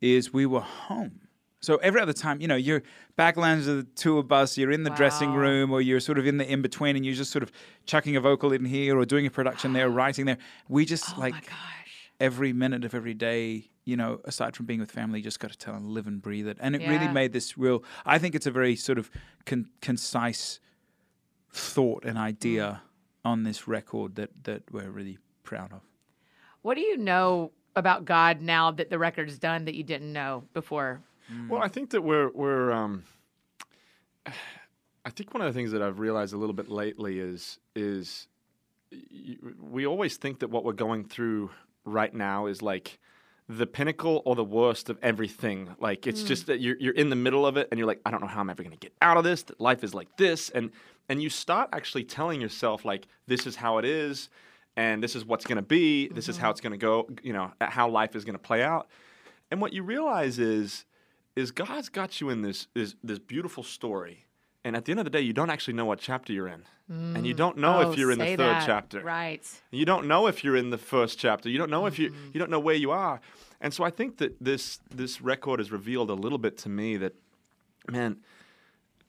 Is 0.00 0.32
we 0.32 0.46
were 0.46 0.60
home. 0.60 1.20
So 1.60 1.76
every 1.76 2.00
other 2.00 2.12
time, 2.12 2.40
you 2.40 2.48
know, 2.48 2.56
you're 2.56 2.82
back 3.16 3.36
backlands 3.36 3.66
of 3.66 3.76
the 3.76 3.86
tour 3.94 4.22
bus, 4.22 4.58
you're 4.58 4.70
in 4.70 4.82
the 4.82 4.90
dressing 4.90 5.32
room, 5.32 5.70
or 5.70 5.80
you're 5.80 6.00
sort 6.00 6.18
of 6.18 6.26
in 6.26 6.36
the 6.36 6.50
in 6.50 6.60
between, 6.60 6.94
and 6.94 7.06
you're 7.06 7.14
just 7.14 7.30
sort 7.30 7.42
of 7.42 7.50
chucking 7.86 8.16
a 8.16 8.20
vocal 8.20 8.52
in 8.52 8.66
here, 8.66 8.98
or 8.98 9.06
doing 9.06 9.26
a 9.26 9.30
production 9.30 9.72
there, 9.72 9.88
writing 10.00 10.26
there. 10.26 10.38
We 10.68 10.84
just 10.84 11.16
oh 11.16 11.20
like 11.20 11.32
my 11.32 11.40
gosh. 11.40 11.83
Every 12.20 12.52
minute 12.52 12.84
of 12.84 12.94
every 12.94 13.14
day, 13.14 13.70
you 13.84 13.96
know, 13.96 14.20
aside 14.24 14.56
from 14.56 14.66
being 14.66 14.80
with 14.80 14.90
family, 14.90 15.18
you 15.18 15.24
just 15.24 15.40
got 15.40 15.50
to 15.50 15.58
tell 15.58 15.74
and 15.74 15.86
live 15.86 16.06
and 16.06 16.22
breathe 16.22 16.46
it. 16.48 16.56
And 16.60 16.74
it 16.74 16.88
really 16.88 17.08
made 17.08 17.32
this 17.32 17.58
real, 17.58 17.82
I 18.06 18.18
think 18.18 18.34
it's 18.34 18.46
a 18.46 18.50
very 18.50 18.76
sort 18.76 18.98
of 18.98 19.10
con- 19.46 19.68
concise 19.80 20.60
thought 21.50 22.04
and 22.04 22.18
idea 22.18 22.82
Mm. 23.24 23.30
on 23.30 23.42
this 23.44 23.66
record 23.66 24.16
that, 24.16 24.30
that 24.44 24.62
we're 24.72 24.90
really 24.90 25.18
proud 25.44 25.72
of. 25.72 25.80
What 26.62 26.74
do 26.74 26.80
you 26.80 26.96
know 26.96 27.52
about 27.76 28.04
God 28.04 28.40
now 28.40 28.70
that 28.70 28.90
the 28.90 28.98
record's 28.98 29.38
done 29.38 29.64
that 29.64 29.74
you 29.74 29.82
didn't 29.82 30.12
know 30.12 30.44
before? 30.52 31.02
Well, 31.48 31.62
I 31.62 31.68
think 31.68 31.90
that 31.90 32.02
we're 32.02 32.30
we're. 32.30 32.70
Um, 32.70 33.04
I 35.06 35.10
think 35.10 35.34
one 35.34 35.42
of 35.42 35.52
the 35.52 35.56
things 35.58 35.70
that 35.72 35.82
I've 35.82 35.98
realized 35.98 36.32
a 36.32 36.36
little 36.36 36.54
bit 36.54 36.68
lately 36.70 37.18
is 37.18 37.58
is 37.74 38.28
we 39.60 39.86
always 39.86 40.16
think 40.16 40.38
that 40.40 40.48
what 40.50 40.64
we're 40.64 40.72
going 40.72 41.04
through 41.04 41.50
right 41.84 42.12
now 42.12 42.46
is 42.46 42.62
like 42.62 42.98
the 43.48 43.66
pinnacle 43.66 44.22
or 44.24 44.34
the 44.34 44.44
worst 44.44 44.88
of 44.88 44.98
everything. 45.02 45.74
Like 45.78 46.06
it's 46.06 46.22
hmm. 46.22 46.26
just 46.26 46.46
that 46.46 46.60
you're 46.60 46.76
you're 46.78 46.94
in 46.94 47.10
the 47.10 47.16
middle 47.16 47.46
of 47.46 47.56
it 47.56 47.68
and 47.70 47.78
you're 47.78 47.86
like, 47.86 48.00
I 48.04 48.10
don't 48.10 48.20
know 48.20 48.26
how 48.26 48.40
I'm 48.40 48.50
ever 48.50 48.62
going 48.62 48.72
to 48.72 48.78
get 48.78 48.94
out 49.02 49.16
of 49.16 49.24
this. 49.24 49.42
That 49.44 49.60
life 49.60 49.84
is 49.84 49.94
like 49.94 50.16
this, 50.16 50.50
and 50.50 50.70
and 51.08 51.22
you 51.22 51.28
start 51.28 51.70
actually 51.72 52.04
telling 52.04 52.40
yourself 52.40 52.84
like, 52.84 53.06
this 53.26 53.46
is 53.46 53.56
how 53.56 53.78
it 53.78 53.84
is, 53.84 54.30
and 54.76 55.02
this 55.02 55.14
is 55.14 55.24
what's 55.24 55.44
going 55.44 55.56
to 55.56 55.62
be. 55.62 56.08
This 56.08 56.28
is 56.28 56.36
how 56.36 56.46
mm-hmm. 56.46 56.50
it's 56.52 56.60
going 56.60 56.72
to 56.72 56.78
go. 56.78 57.08
You 57.22 57.32
know, 57.32 57.52
how 57.60 57.88
life 57.88 58.16
is 58.16 58.24
going 58.24 58.36
to 58.36 58.42
play 58.42 58.62
out. 58.62 58.88
And 59.50 59.60
what 59.60 59.72
you 59.72 59.82
realize 59.82 60.38
is 60.38 60.84
is 61.36 61.50
God's 61.50 61.88
got 61.88 62.20
you 62.20 62.30
in 62.30 62.42
this 62.42 62.68
this, 62.74 62.94
this 63.02 63.18
beautiful 63.18 63.62
story. 63.62 64.24
And 64.64 64.74
at 64.76 64.84
the 64.86 64.92
end 64.92 65.00
of 65.00 65.04
the 65.04 65.10
day, 65.10 65.20
you 65.20 65.32
don't 65.34 65.50
actually 65.50 65.74
know 65.74 65.84
what 65.84 65.98
chapter 65.98 66.32
you're 66.32 66.48
in. 66.48 66.62
And 66.88 67.26
you 67.26 67.32
don't 67.34 67.56
know 67.58 67.80
Oh, 67.82 67.90
if 67.92 67.98
you're 67.98 68.10
in 68.10 68.18
the 68.18 68.26
third 68.36 68.38
that. 68.38 68.66
chapter. 68.66 69.00
Right. 69.00 69.42
You 69.70 69.84
don't 69.86 70.06
know 70.06 70.26
if 70.26 70.44
you're 70.44 70.56
in 70.56 70.68
the 70.70 70.76
first 70.78 71.18
chapter. 71.18 71.48
You 71.48 71.56
don't 71.58 71.70
know 71.70 71.86
if 71.86 71.98
you 71.98 72.10
Mm-hmm. 72.10 72.30
you 72.34 72.38
don't 72.40 72.50
know 72.50 72.60
where 72.60 72.74
you 72.74 72.90
are. 72.90 73.20
And 73.60 73.72
so 73.72 73.84
I 73.84 73.90
think 73.90 74.18
that 74.18 74.36
this 74.44 74.80
this 74.94 75.20
record 75.22 75.60
has 75.60 75.70
revealed 75.72 76.10
a 76.10 76.14
little 76.14 76.38
bit 76.38 76.58
to 76.58 76.68
me 76.68 76.96
that 76.98 77.14
man 77.90 78.18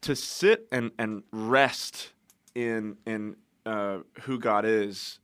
to 0.02 0.16
sit 0.16 0.68
and 0.72 0.92
and 0.98 1.24
rest 1.32 2.12
in 2.54 2.98
in 3.06 3.36
uh, 3.66 4.00
who 4.22 4.40
God 4.40 4.64
is 4.66 5.20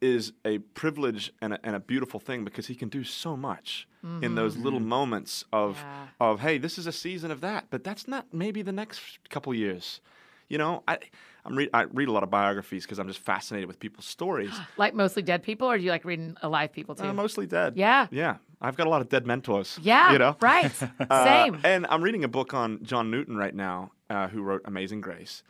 is 0.00 0.32
a 0.44 0.58
privilege 0.58 1.32
and 1.42 1.52
a, 1.54 1.58
and 1.64 1.76
a 1.76 1.80
beautiful 1.80 2.18
thing 2.20 2.44
because 2.44 2.66
he 2.66 2.74
can 2.74 2.88
do 2.88 3.04
so 3.04 3.36
much 3.36 3.86
in 4.22 4.34
those 4.34 4.56
little 4.56 4.80
moments 4.80 5.44
of 5.52 5.76
Yeah. 5.76 6.06
of 6.20 6.40
hey 6.40 6.56
this 6.56 6.78
is 6.78 6.86
a 6.86 6.92
season 6.92 7.30
of 7.30 7.42
that 7.42 7.66
but 7.68 7.84
that's 7.84 8.08
not 8.08 8.24
maybe 8.32 8.62
the 8.62 8.72
next 8.72 9.18
couple 9.28 9.52
years 9.52 10.00
you 10.48 10.56
know 10.56 10.82
i 10.88 10.96
i'm 11.44 11.54
read 11.54 11.68
i 11.74 11.82
read 11.82 12.08
a 12.08 12.12
lot 12.12 12.22
of 12.22 12.30
biographies 12.30 12.84
because 12.86 12.98
i'm 12.98 13.06
just 13.08 13.18
fascinated 13.18 13.68
with 13.68 13.78
people's 13.78 14.06
stories 14.06 14.54
Like 14.78 14.94
mostly 14.94 15.22
dead 15.22 15.42
people, 15.42 15.68
or 15.70 15.76
do 15.76 15.84
you 15.84 15.90
like 15.90 16.06
reading 16.06 16.34
alive 16.40 16.72
people 16.72 16.94
too? 16.94 17.04
uh, 17.04 17.12
mostly 17.12 17.46
dead 17.46 17.76
Yeah. 17.76 18.06
yeah 18.10 18.36
i've 18.62 18.74
got 18.74 18.86
a 18.86 18.90
lot 18.90 19.02
of 19.02 19.10
dead 19.10 19.26
mentors 19.26 19.78
yeah. 19.82 20.12
you 20.12 20.18
know 20.18 20.34
Right. 20.40 20.72
uh, 21.10 21.24
Same. 21.24 21.60
and 21.62 21.86
I'm 21.90 22.00
reading 22.02 22.24
a 22.24 22.28
book 22.28 22.54
on 22.54 22.82
John 22.82 23.10
Newton 23.10 23.36
right 23.36 23.54
now, 23.54 23.92
uh, 24.08 24.28
who 24.28 24.40
wrote 24.40 24.62
Amazing 24.64 25.02
Grace. 25.02 25.42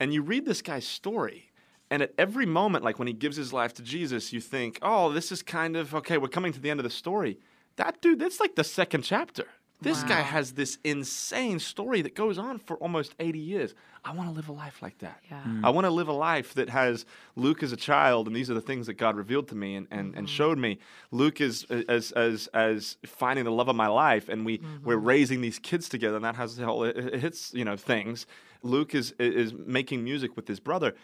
And 0.00 0.12
you 0.12 0.22
read 0.22 0.44
this 0.44 0.60
guy's 0.60 0.86
story, 0.88 1.51
and 1.92 2.02
at 2.02 2.14
every 2.16 2.46
moment, 2.46 2.84
like 2.84 2.98
when 2.98 3.06
he 3.06 3.12
gives 3.12 3.36
his 3.36 3.52
life 3.52 3.74
to 3.74 3.82
Jesus, 3.82 4.32
you 4.32 4.40
think, 4.40 4.78
oh, 4.80 5.12
this 5.12 5.30
is 5.30 5.42
kind 5.42 5.76
of 5.76 5.94
okay, 5.94 6.16
we're 6.16 6.26
coming 6.26 6.50
to 6.54 6.58
the 6.58 6.70
end 6.70 6.80
of 6.80 6.84
the 6.84 6.90
story. 6.90 7.38
That 7.76 8.00
dude, 8.00 8.18
that's 8.18 8.40
like 8.40 8.54
the 8.54 8.64
second 8.64 9.02
chapter. 9.02 9.44
This 9.82 10.02
guy 10.04 10.20
has 10.20 10.52
this 10.52 10.78
insane 10.84 11.58
story 11.58 12.02
that 12.02 12.14
goes 12.14 12.38
on 12.38 12.58
for 12.58 12.76
almost 12.76 13.16
80 13.18 13.38
years. 13.40 13.74
I 14.04 14.14
want 14.14 14.28
to 14.30 14.34
live 14.34 14.48
a 14.48 14.52
life 14.52 14.80
like 14.80 14.98
that. 14.98 15.20
Yeah. 15.28 15.42
Mm. 15.42 15.64
I 15.64 15.70
want 15.70 15.86
to 15.86 15.90
live 15.90 16.06
a 16.06 16.12
life 16.12 16.54
that 16.54 16.68
has 16.68 17.04
Luke 17.34 17.64
as 17.64 17.72
a 17.72 17.76
child, 17.76 18.28
and 18.28 18.34
these 18.34 18.48
are 18.48 18.54
the 18.54 18.60
things 18.60 18.86
that 18.86 18.94
God 18.94 19.16
revealed 19.16 19.48
to 19.48 19.56
me 19.56 19.74
and, 19.74 19.88
and, 19.90 20.14
and 20.14 20.26
mm-hmm. 20.26 20.26
showed 20.26 20.56
me. 20.56 20.78
Luke 21.10 21.40
is 21.40 21.64
as 21.88 22.12
as 22.12 22.46
as 22.54 22.96
finding 23.04 23.44
the 23.44 23.50
love 23.50 23.68
of 23.68 23.76
my 23.76 23.88
life, 23.88 24.28
and 24.28 24.46
we 24.46 24.58
mm-hmm. 24.58 24.84
we're 24.84 24.96
raising 24.96 25.40
these 25.40 25.58
kids 25.58 25.88
together, 25.88 26.16
and 26.16 26.24
that 26.24 26.36
has 26.36 26.58
all 26.60 26.66
whole 26.66 26.84
it, 26.84 26.96
it 26.96 27.20
hits 27.20 27.52
you 27.52 27.64
know 27.64 27.76
things. 27.76 28.26
Luke 28.62 28.94
is 28.94 29.12
is 29.18 29.52
making 29.52 30.04
music 30.04 30.36
with 30.36 30.46
his 30.46 30.60
brother, 30.60 30.94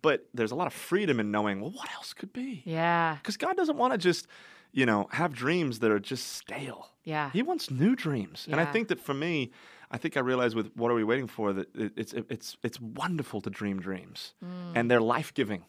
but 0.00 0.26
there's 0.32 0.50
a 0.52 0.54
lot 0.54 0.66
of 0.66 0.72
freedom 0.72 1.20
in 1.20 1.30
knowing 1.30 1.60
well 1.60 1.70
what 1.70 1.88
else 1.94 2.14
could 2.14 2.32
be 2.32 2.62
yeah. 2.64 3.16
because 3.20 3.36
God 3.36 3.56
doesn't 3.56 3.76
want 3.76 3.92
to 3.92 3.98
just 3.98 4.26
you 4.72 4.86
know 4.86 5.08
have 5.12 5.34
dreams 5.34 5.80
that 5.80 5.90
are 5.90 6.00
just 6.00 6.32
stale. 6.34 6.88
Yeah. 7.04 7.30
He 7.32 7.42
wants 7.42 7.70
new 7.70 7.94
dreams, 7.96 8.46
and 8.50 8.60
I 8.60 8.64
think 8.64 8.88
that 8.88 9.00
for 9.00 9.12
me, 9.12 9.50
I 9.90 9.98
think 9.98 10.16
I 10.16 10.20
realized 10.20 10.54
with 10.56 10.70
what 10.76 10.90
are 10.90 10.94
we 10.94 11.04
waiting 11.04 11.26
for 11.26 11.52
that 11.52 11.68
it's 11.74 12.12
it's 12.14 12.56
it's 12.62 12.80
wonderful 12.80 13.40
to 13.42 13.50
dream 13.50 13.80
dreams, 13.80 14.34
Mm. 14.42 14.72
and 14.76 14.90
they're 14.90 15.00
life 15.00 15.34
giving. 15.34 15.64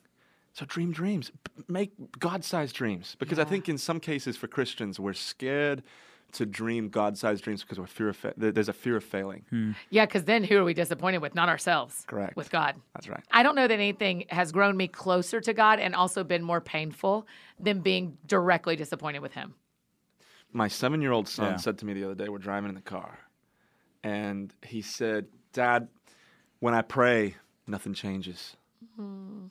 So 0.54 0.66
dream 0.66 0.92
dreams, 0.92 1.32
make 1.68 1.92
God-sized 2.20 2.76
dreams, 2.76 3.16
because 3.18 3.40
I 3.40 3.44
think 3.44 3.68
in 3.68 3.78
some 3.80 4.00
cases 4.00 4.38
for 4.38 4.48
Christians 4.48 5.00
we're 5.00 5.14
scared 5.14 5.82
to 6.34 6.46
dream 6.46 6.90
God-sized 6.90 7.44
dreams 7.44 7.62
because 7.62 7.80
we're 7.80 7.88
fear 7.88 8.10
of 8.10 8.18
fa- 8.18 8.34
there's 8.38 8.70
a 8.70 8.74
fear 8.74 8.96
of 8.98 9.04
failing. 9.04 9.46
Hmm. 9.50 9.72
Yeah, 9.90 10.06
because 10.06 10.26
then 10.26 10.44
who 10.44 10.58
are 10.58 10.64
we 10.64 10.74
disappointed 10.74 11.20
with? 11.20 11.36
Not 11.36 11.50
ourselves. 11.50 12.04
Correct. 12.08 12.36
With 12.36 12.50
God. 12.52 12.76
That's 12.94 13.08
right. 13.08 13.24
I 13.32 13.44
don't 13.44 13.56
know 13.56 13.68
that 13.68 13.74
anything 13.74 14.26
has 14.30 14.52
grown 14.52 14.76
me 14.78 14.88
closer 14.88 15.40
to 15.42 15.54
God 15.54 15.80
and 15.80 15.96
also 15.96 16.24
been 16.24 16.44
more 16.44 16.62
painful 16.62 17.28
than 17.60 17.80
being 17.82 18.18
directly 18.28 18.76
disappointed 18.76 19.20
with 19.20 19.34
Him. 19.34 19.54
my 20.52 20.68
seven 20.68 21.02
year 21.02 21.12
old 21.12 21.28
son 21.28 21.52
Yeah. 21.54 21.56
said 21.58 21.78
to 21.80 21.86
me 21.86 21.94
the 21.94 22.04
other 22.04 22.16
day, 22.16 22.30
we're 22.30 22.38
driving 22.38 22.70
in 22.70 22.76
the 22.76 22.82
car, 22.82 23.18
and 24.04 24.54
he 24.66 24.82
said, 24.82 25.28
Dad, 25.54 25.88
when 26.60 26.74
I 26.74 26.82
pray, 26.82 27.36
nothing 27.68 27.94
changes. 27.94 28.56
Mm-hmm. 29.00 29.46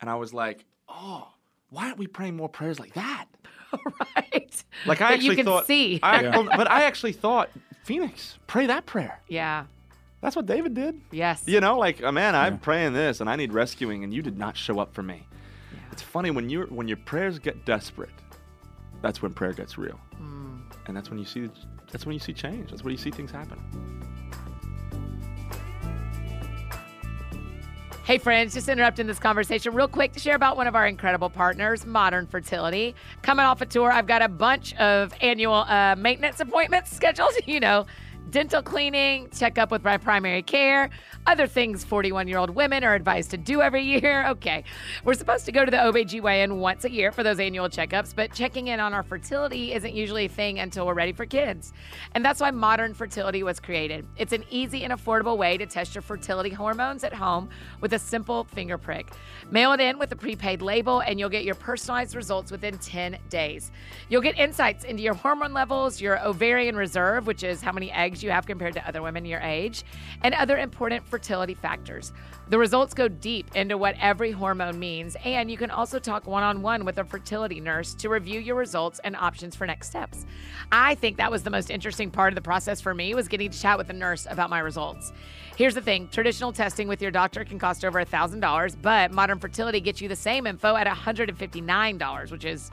And 0.00 0.10
I 0.10 0.14
was 0.16 0.32
like, 0.34 0.64
Oh, 0.88 1.28
why 1.70 1.86
aren't 1.86 1.98
we 1.98 2.06
praying 2.06 2.36
more 2.36 2.48
prayers 2.48 2.78
like 2.80 2.94
that? 2.94 3.26
right. 4.16 4.64
Like 4.86 5.00
I 5.00 5.08
That 5.08 5.14
actually 5.14 5.28
you 5.30 5.36
can 5.36 5.44
thought, 5.46 5.66
see. 5.66 6.00
I, 6.02 6.22
Yeah. 6.22 6.30
well, 6.36 6.44
but 6.56 6.70
I 6.70 6.84
actually 6.84 7.12
thought, 7.12 7.50
Phoenix, 7.84 8.38
pray 8.46 8.66
that 8.66 8.86
prayer. 8.86 9.20
yeah. 9.28 9.64
That's 10.20 10.34
what 10.34 10.46
David 10.46 10.74
did. 10.74 11.00
Yes. 11.12 11.44
You 11.46 11.60
know, 11.60 11.78
like, 11.78 12.02
oh, 12.02 12.10
man, 12.10 12.34
I'm 12.34 12.58
praying 12.58 12.92
this, 12.92 13.20
and 13.20 13.30
I 13.30 13.36
need 13.36 13.52
rescuing, 13.52 14.02
and 14.02 14.12
you 14.12 14.20
did 14.20 14.36
not 14.36 14.56
show 14.56 14.80
up 14.80 14.92
for 14.92 15.02
me. 15.04 15.24
It's 15.92 16.02
funny 16.02 16.32
when 16.32 16.50
you 16.50 16.62
when 16.70 16.88
your 16.88 16.96
prayers 16.96 17.38
get 17.38 17.64
desperate. 17.64 18.10
That's 19.00 19.22
when 19.22 19.32
prayer 19.32 19.52
gets 19.52 19.78
real, 19.78 19.94
Hmm. 20.16 20.56
and 20.88 20.96
that's 20.96 21.08
when 21.08 21.20
you 21.20 21.24
see 21.24 21.48
that's 21.92 22.04
when 22.04 22.14
you 22.14 22.18
see 22.18 22.32
change. 22.32 22.70
That's 22.70 22.82
when 22.82 22.90
you 22.90 22.98
see 22.98 23.12
things 23.12 23.30
happen. 23.30 23.58
Hey, 28.08 28.16
friends, 28.16 28.54
just 28.54 28.70
interrupting 28.70 29.06
this 29.06 29.18
conversation 29.18 29.74
real 29.74 29.86
quick 29.86 30.14
to 30.14 30.18
share 30.18 30.34
about 30.34 30.56
one 30.56 30.66
of 30.66 30.74
our 30.74 30.86
incredible 30.86 31.28
partners, 31.28 31.84
Modern 31.84 32.26
Fertility. 32.26 32.94
Coming 33.20 33.44
off 33.44 33.60
a 33.60 33.66
tour, 33.66 33.92
I've 33.92 34.06
got 34.06 34.22
a 34.22 34.30
bunch 34.30 34.74
of 34.76 35.12
annual 35.20 35.52
uh, 35.52 35.94
maintenance 35.94 36.40
appointments 36.40 36.90
scheduled, 36.96 37.34
you 37.44 37.60
know, 37.60 37.84
dental 38.30 38.62
cleaning, 38.62 39.30
checkup 39.30 39.70
with 39.70 39.82
my 39.82 39.96
primary 39.96 40.42
care, 40.42 40.90
other 41.26 41.46
things 41.46 41.84
41 41.84 42.28
year 42.28 42.38
old 42.38 42.50
women 42.50 42.84
are 42.84 42.94
advised 42.94 43.30
to 43.30 43.36
do 43.36 43.62
every 43.62 43.82
year. 43.82 44.26
Okay, 44.38 44.62
we're 45.04 45.14
supposed 45.14 45.46
to 45.46 45.52
go 45.52 45.64
to 45.64 45.70
the 45.70 45.76
OBGYN 45.76 46.58
once 46.58 46.84
a 46.84 46.90
year 46.90 47.10
for 47.12 47.22
those 47.22 47.40
annual 47.40 47.68
checkups, 47.68 48.14
but 48.14 48.32
checking 48.32 48.68
in 48.68 48.78
on 48.78 48.92
our 48.92 49.02
fertility 49.02 49.72
isn't 49.72 49.94
usually 49.94 50.26
a 50.26 50.28
thing 50.28 50.58
until 50.58 50.86
we're 50.86 50.94
ready 50.94 51.12
for 51.12 51.24
kids. 51.24 51.72
And 52.12 52.24
that's 52.24 52.40
why 52.40 52.50
Modern 52.50 52.94
Fertility 52.94 53.42
was 53.42 53.58
created. 53.58 54.06
It's 54.16 54.32
an 54.32 54.44
easy 54.50 54.84
and 54.84 54.92
affordable 54.92 55.38
way 55.38 55.56
to 55.56 55.66
test 55.66 55.94
your 55.94 56.02
fertility 56.02 56.50
hormones 56.50 57.04
at 57.04 57.14
home 57.14 57.48
with 57.80 57.94
a 57.94 57.98
simple 57.98 58.44
finger 58.44 58.76
prick. 58.76 59.10
Mail 59.50 59.72
it 59.72 59.80
in 59.80 59.98
with 59.98 60.12
a 60.12 60.16
prepaid 60.16 60.60
label, 60.60 61.00
and 61.00 61.18
you'll 61.18 61.30
get 61.30 61.44
your 61.44 61.54
personalized 61.54 62.14
results 62.14 62.52
within 62.52 62.76
10 62.76 63.18
days. 63.30 63.70
You'll 64.08 64.22
get 64.22 64.38
insights 64.38 64.84
into 64.84 65.02
your 65.02 65.14
hormone 65.14 65.54
levels, 65.54 66.00
your 66.00 66.24
ovarian 66.24 66.76
reserve, 66.76 67.26
which 67.26 67.42
is 67.42 67.62
how 67.62 67.72
many 67.72 67.90
eggs 67.92 68.17
you 68.22 68.30
have 68.30 68.46
compared 68.46 68.74
to 68.74 68.88
other 68.88 69.02
women 69.02 69.24
your 69.24 69.40
age, 69.40 69.84
and 70.22 70.34
other 70.34 70.58
important 70.58 71.06
fertility 71.06 71.54
factors. 71.54 72.12
The 72.48 72.58
results 72.58 72.94
go 72.94 73.08
deep 73.08 73.54
into 73.54 73.76
what 73.76 73.94
every 74.00 74.30
hormone 74.30 74.78
means, 74.78 75.16
and 75.24 75.50
you 75.50 75.56
can 75.56 75.70
also 75.70 75.98
talk 75.98 76.26
one 76.26 76.42
on 76.42 76.62
one 76.62 76.84
with 76.84 76.98
a 76.98 77.04
fertility 77.04 77.60
nurse 77.60 77.94
to 77.94 78.08
review 78.08 78.40
your 78.40 78.56
results 78.56 79.00
and 79.04 79.14
options 79.16 79.54
for 79.54 79.66
next 79.66 79.88
steps. 79.88 80.24
I 80.72 80.94
think 80.94 81.16
that 81.18 81.30
was 81.30 81.42
the 81.42 81.50
most 81.50 81.70
interesting 81.70 82.10
part 82.10 82.32
of 82.32 82.34
the 82.34 82.42
process 82.42 82.80
for 82.80 82.94
me 82.94 83.14
was 83.14 83.28
getting 83.28 83.50
to 83.50 83.58
chat 83.58 83.76
with 83.76 83.90
a 83.90 83.92
nurse 83.92 84.26
about 84.30 84.50
my 84.50 84.60
results. 84.60 85.12
Here's 85.56 85.74
the 85.74 85.82
thing 85.82 86.08
traditional 86.08 86.52
testing 86.52 86.88
with 86.88 87.02
your 87.02 87.10
doctor 87.10 87.44
can 87.44 87.58
cost 87.58 87.84
over 87.84 88.02
$1,000, 88.02 88.76
but 88.80 89.10
modern 89.10 89.38
fertility 89.38 89.80
gets 89.80 90.00
you 90.00 90.08
the 90.08 90.16
same 90.16 90.46
info 90.46 90.76
at 90.76 90.86
$159, 90.86 92.30
which 92.30 92.44
is 92.44 92.70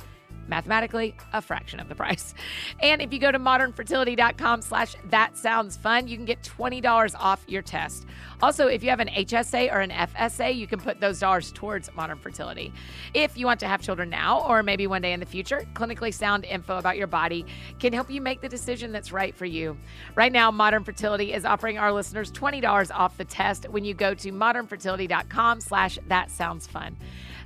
mathematically 0.48 1.16
a 1.34 1.42
fraction 1.42 1.80
of 1.80 1.90
the 1.90 1.96
price. 1.96 2.34
And 2.82 3.02
if 3.02 3.14
you 3.14 3.20
go 3.20 3.32
to 3.32 3.40
modernfertility.com 3.40 4.62
slash 4.62 4.96
that 5.06 5.38
sounds 5.38 5.78
fun, 5.78 6.08
you 6.08 6.18
can 6.18 6.26
get 6.26 6.42
$20 6.44 7.16
off 7.18 7.44
your 7.48 7.62
test. 7.62 8.06
Also, 8.42 8.68
if 8.68 8.84
you 8.84 8.90
have 8.90 9.00
an 9.00 9.08
HSA 9.08 9.72
or 9.74 9.80
an 9.80 9.90
FSA, 9.90 10.56
you 10.56 10.68
can 10.68 10.80
put 10.80 11.00
those 11.00 11.20
dollars 11.20 11.52
towards 11.52 11.90
modern 11.96 12.18
fertility. 12.18 12.74
If 13.14 13.38
you 13.38 13.46
want 13.46 13.60
to 13.62 13.68
have 13.68 13.82
children 13.82 14.10
now 14.10 14.46
or 14.48 14.62
maybe 14.62 14.88
one 14.88 15.02
day 15.02 15.14
in 15.14 15.20
the 15.20 15.26
future, 15.26 15.66
clinically 15.74 16.14
sound 16.14 16.46
info 16.46 16.78
about 16.78 16.98
your 16.98 17.08
body 17.08 17.46
can 17.80 17.94
help 17.94 18.12
you 18.12 18.22
make 18.22 18.42
the 18.42 18.50
decision 18.50 18.92
that's 18.92 19.12
right 19.12 19.36
for 19.36 19.46
you. 19.46 19.78
Right 20.16 20.32
now, 20.32 20.52
Modern 20.52 20.84
Fertility 20.84 21.34
is 21.34 21.46
offering 21.46 21.78
our 21.78 21.92
listeners 21.92 22.32
$20 22.32 22.92
off 22.94 23.18
the 23.18 23.26
test 23.26 23.68
when 23.70 23.86
you 23.86 23.94
go 23.94 24.14
to 24.14 24.32
modernfertility.com 24.32 25.62
slash 25.62 25.98
that 26.08 26.30
sounds 26.30 26.68
fun. 26.68 26.98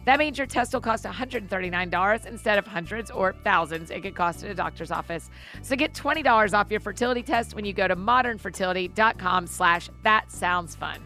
That 0.05 0.19
means 0.19 0.37
your 0.37 0.47
test 0.47 0.73
will 0.73 0.81
cost 0.81 1.05
$139 1.05 2.25
instead 2.25 2.57
of 2.57 2.65
hundreds 2.65 3.11
or 3.11 3.33
thousands 3.43 3.91
it 3.91 4.01
could 4.01 4.15
cost 4.15 4.43
at 4.43 4.51
a 4.51 4.55
doctor's 4.55 4.91
office. 4.91 5.29
So 5.61 5.75
get 5.75 5.93
$20 5.93 6.53
off 6.53 6.71
your 6.71 6.79
fertility 6.79 7.21
test 7.21 7.53
when 7.53 7.65
you 7.65 7.73
go 7.73 7.87
to 7.87 7.95
modernfertility.com 7.95 9.47
slash 9.47 9.89
that 10.03 10.31
sounds 10.31 10.75
fun. 10.75 10.99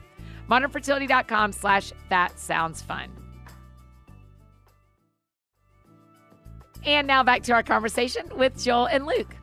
modernfertility.com 0.50 1.52
slash 1.52 1.92
that 2.10 2.40
sounds 2.40 2.82
fun. 2.82 3.10
And 6.86 7.08
now 7.08 7.24
back 7.24 7.44
to 7.44 7.54
our 7.54 7.64
conversation 7.64 8.30
with 8.38 8.62
Joel 8.62 8.88
and 8.88 9.06
Luke. 9.06 9.36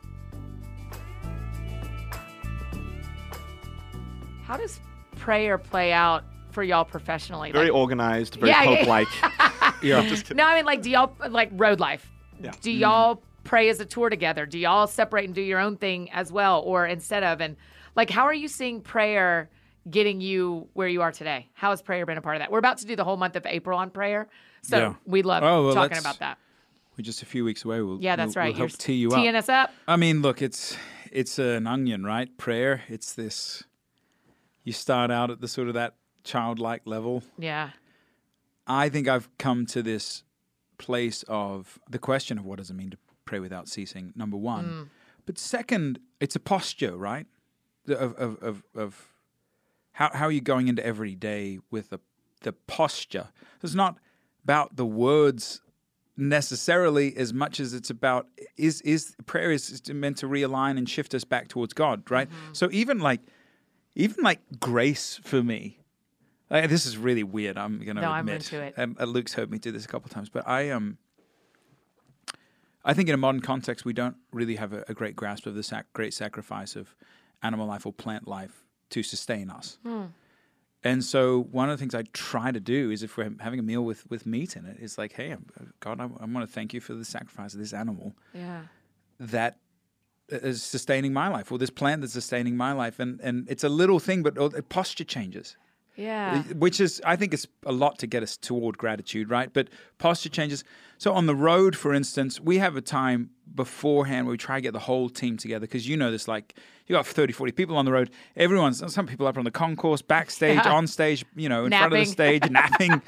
How 4.43 4.57
does 4.57 4.79
prayer 5.15 5.57
play 5.57 5.91
out 5.91 6.23
for 6.51 6.63
y'all 6.63 6.85
professionally? 6.85 7.51
Very 7.51 7.65
Like- 7.65 7.73
organized, 7.75 8.35
very 8.35 8.49
Yeah, 8.51 8.63
yeah. 8.63 8.77
pope-like. 8.77 9.07
Yeah. 9.83 10.01
Just 10.07 10.23
kidding. 10.25 10.37
No, 10.37 10.45
I 10.45 10.55
mean 10.57 10.65
like, 10.65 10.81
do 10.83 10.89
y'all 10.91 11.15
like 11.29 11.49
road 11.53 11.79
life? 11.79 12.09
Yeah. 12.39 12.51
Do 12.61 12.71
y'all 12.71 13.23
pray 13.43 13.69
as 13.69 13.79
a 13.79 13.85
tour 13.85 14.09
together? 14.09 14.45
Do 14.45 14.59
y'all 14.59 14.85
separate 14.85 15.25
and 15.25 15.33
do 15.33 15.41
your 15.41 15.59
own 15.59 15.77
thing 15.77 16.11
as 16.11 16.31
well, 16.31 16.61
or 16.61 16.85
instead 16.85 17.23
of? 17.23 17.41
And 17.41 17.55
like, 17.95 18.09
how 18.11 18.23
are 18.25 18.33
you 18.33 18.47
seeing 18.47 18.81
prayer 18.81 19.49
getting 19.89 20.21
you 20.21 20.67
where 20.73 20.87
you 20.87 21.01
are 21.01 21.11
today? 21.11 21.49
How 21.53 21.71
has 21.71 21.81
prayer 21.81 22.05
been 22.05 22.17
a 22.17 22.21
part 22.21 22.35
of 22.35 22.41
that? 22.41 22.51
We're 22.51 22.59
about 22.59 22.77
to 22.79 22.85
do 22.85 22.95
the 22.95 23.03
whole 23.03 23.17
month 23.17 23.35
of 23.35 23.45
April 23.47 23.77
on 23.79 23.89
prayer, 23.89 24.27
so 24.61 24.77
Yeah. 24.77 24.93
we 25.05 25.23
love 25.23 25.41
Oh, 25.43 25.65
well, 25.65 25.73
talking 25.73 25.97
about 25.97 26.19
that. 26.19 26.37
We're 26.97 27.03
just 27.03 27.23
a 27.23 27.25
few 27.25 27.43
weeks 27.43 27.65
away. 27.65 27.81
We'll, 27.81 27.99
Yeah, 27.99 28.15
that's 28.15 28.35
we'll, 28.35 28.43
right. 28.43 28.49
We'll 28.49 28.57
help 28.67 28.71
You're 28.71 28.77
tee 28.77 28.93
you 28.93 29.09
teeing 29.09 29.29
up. 29.35 29.43
us 29.43 29.49
up. 29.49 29.71
I 29.87 29.95
mean, 29.95 30.21
look, 30.21 30.41
it's 30.43 30.77
it's 31.11 31.39
an 31.39 31.65
onion, 31.65 32.03
right? 32.03 32.35
Prayer. 32.37 32.83
It's 32.87 33.13
this. 33.13 33.63
You 34.63 34.73
start 34.73 35.09
out 35.09 35.31
at 35.31 35.41
the 35.41 35.47
sort 35.47 35.67
of 35.69 35.73
that 35.73 35.95
childlike 36.23 36.83
level. 36.85 37.23
Yeah, 37.37 37.71
I 38.67 38.89
think 38.89 39.07
I've 39.07 39.29
come 39.37 39.65
to 39.67 39.83
this 39.83 40.23
place 40.77 41.23
of 41.27 41.79
the 41.89 41.99
question 41.99 42.37
of 42.37 42.45
what 42.45 42.57
does 42.57 42.69
it 42.69 42.73
mean 42.73 42.91
to 42.91 42.97
pray 43.25 43.39
without 43.39 43.67
ceasing. 43.67 44.13
Number 44.15 44.37
one, 44.37 44.65
mm. 44.65 44.89
but 45.25 45.37
second, 45.37 45.99
it's 46.19 46.35
a 46.35 46.39
posture, 46.39 46.95
right? 46.95 47.27
Of 47.87 48.13
of 48.15 48.41
of, 48.41 48.63
of 48.75 49.07
how 49.93 50.11
how 50.13 50.25
are 50.25 50.31
you 50.31 50.41
going 50.41 50.67
into 50.67 50.85
every 50.85 51.15
day 51.15 51.59
with 51.69 51.89
the 51.89 51.99
the 52.41 52.53
posture? 52.53 53.29
It's 53.63 53.75
not 53.75 53.97
about 54.43 54.75
the 54.75 54.85
words 54.85 55.61
necessarily 56.17 57.15
as 57.15 57.33
much 57.33 57.59
as 57.59 57.73
it's 57.73 57.89
about 57.89 58.27
is 58.57 58.81
is 58.81 59.15
prayer 59.25 59.51
is 59.51 59.69
is 59.69 59.93
meant 59.93 60.17
to 60.17 60.27
realign 60.27 60.77
and 60.77 60.89
shift 60.89 61.13
us 61.13 61.23
back 61.23 61.47
towards 61.47 61.73
God, 61.73 62.09
right? 62.09 62.29
Mm-hmm. 62.29 62.53
So 62.53 62.69
even 62.71 62.99
like 62.99 63.21
even 63.95 64.23
like 64.23 64.39
grace 64.59 65.19
for 65.23 65.43
me. 65.43 65.79
Like, 66.51 66.69
this 66.69 66.85
is 66.85 66.97
really 66.97 67.23
weird. 67.23 67.57
I'm 67.57 67.79
gonna 67.79 68.01
No, 68.01 68.11
I'm 68.11 68.27
admit. 68.27 68.51
into 68.51 68.61
it. 68.61 68.73
Um, 68.77 68.95
uh, 68.99 69.05
Luke's 69.05 69.33
heard 69.33 69.49
me 69.49 69.57
do 69.57 69.71
this 69.71 69.85
a 69.85 69.87
couple 69.87 70.07
of 70.07 70.11
times, 70.13 70.29
but 70.29 70.47
I 70.47 70.69
um, 70.69 70.97
I 72.83 72.93
think 72.93 73.07
in 73.09 73.13
a 73.15 73.17
modern 73.17 73.41
context 73.41 73.85
we 73.85 73.93
don't 73.93 74.17
really 74.33 74.55
have 74.55 74.73
a, 74.73 74.83
a 74.87 74.93
great 74.93 75.15
grasp 75.15 75.45
of 75.45 75.55
the 75.55 75.63
sac- 75.63 75.91
great 75.93 76.13
sacrifice 76.13 76.75
of 76.75 76.95
animal 77.43 77.67
life 77.67 77.85
or 77.85 77.93
plant 77.93 78.27
life 78.27 78.65
to 78.89 79.01
sustain 79.03 79.49
us. 79.49 79.77
Hmm. 79.83 80.05
And 80.83 81.03
so 81.03 81.43
one 81.51 81.69
of 81.69 81.77
the 81.77 81.81
things 81.81 81.93
I 81.93 82.03
try 82.11 82.51
to 82.51 82.59
do 82.59 82.89
is 82.89 83.03
if 83.03 83.15
we're 83.15 83.31
having 83.39 83.59
a 83.59 83.63
meal 83.63 83.83
with 83.85 84.09
with 84.09 84.25
meat 84.25 84.55
in 84.55 84.65
it, 84.65 84.77
it's 84.79 84.97
like, 84.97 85.13
hey, 85.13 85.29
I'm- 85.29 85.45
God, 85.79 85.99
I, 85.99 86.03
I 86.05 86.25
want 86.25 86.45
to 86.47 86.47
thank 86.47 86.73
you 86.73 86.81
for 86.81 86.93
the 86.95 87.05
sacrifice 87.05 87.53
of 87.53 87.59
this 87.59 87.71
animal 87.73 88.15
yeah, 88.33 88.63
that 89.19 89.59
is 90.29 90.63
sustaining 90.63 91.13
my 91.13 91.27
life, 91.27 91.51
or 91.51 91.57
this 91.59 91.69
plant 91.69 92.01
that's 92.01 92.13
sustaining 92.13 92.57
my 92.57 92.71
life, 92.73 92.99
and 92.99 93.21
and 93.21 93.47
it's 93.49 93.63
a 93.63 93.69
little 93.69 93.99
thing, 93.99 94.23
but 94.23 94.33
posture 94.69 95.03
changes 95.03 95.55
yeah. 95.95 96.43
Uh, 96.49 96.53
which 96.55 96.79
is 96.79 97.01
I 97.05 97.15
think 97.15 97.33
is 97.33 97.47
a 97.65 97.71
lot 97.71 97.99
to 97.99 98.07
get 98.07 98.23
us 98.23 98.37
toward 98.37 98.77
gratitude, 98.77 99.29
right? 99.29 99.51
But 99.51 99.69
posture 99.97 100.29
changes. 100.29 100.63
So 100.97 101.13
on 101.13 101.25
the 101.25 101.35
road, 101.35 101.75
for 101.75 101.93
instance, 101.93 102.39
we 102.39 102.59
have 102.59 102.75
a 102.75 102.81
time 102.81 103.31
beforehand 103.55 104.25
where 104.25 104.31
we 104.31 104.37
try 104.37 104.57
to 104.57 104.61
get 104.61 104.73
the 104.73 104.79
whole 104.79 105.09
team 105.09 105.37
together 105.37 105.61
because 105.61 105.87
you 105.87 105.97
know 105.97 106.11
this 106.11 106.27
like 106.27 106.55
you 106.87 106.95
got 106.95 107.05
30 107.05 107.33
40 107.33 107.51
people 107.51 107.75
on 107.75 107.83
the 107.83 107.91
road 107.91 108.09
everyone's 108.37 108.81
some 108.93 109.05
people 109.05 109.27
up 109.27 109.37
on 109.37 109.43
the 109.43 109.51
concourse 109.51 110.01
backstage 110.01 110.55
Yeah. 110.55 110.71
on 110.71 110.87
stage 110.87 111.25
you 111.35 111.49
know 111.49 111.65
in 111.65 111.71
front 111.71 111.85
of 111.85 111.91
the 111.91 111.97
Napping. 111.97 112.11
stage 112.11 112.49
napping 112.49 113.01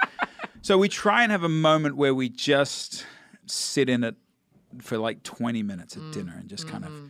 so 0.61 0.77
we 0.77 0.89
try 0.89 1.23
and 1.23 1.31
have 1.31 1.43
a 1.43 1.49
moment 1.49 1.95
where 1.95 2.13
we 2.13 2.27
just 2.27 3.05
sit 3.45 3.87
in 3.87 4.03
it 4.03 4.15
for 4.81 4.97
like 4.97 5.23
20 5.23 5.63
minutes 5.63 5.95
at 5.95 6.03
mm. 6.03 6.11
dinner 6.11 6.35
and 6.37 6.49
just 6.49 6.67
kind 6.67 6.83
of 6.83 6.91
mm-hmm. 6.91 7.05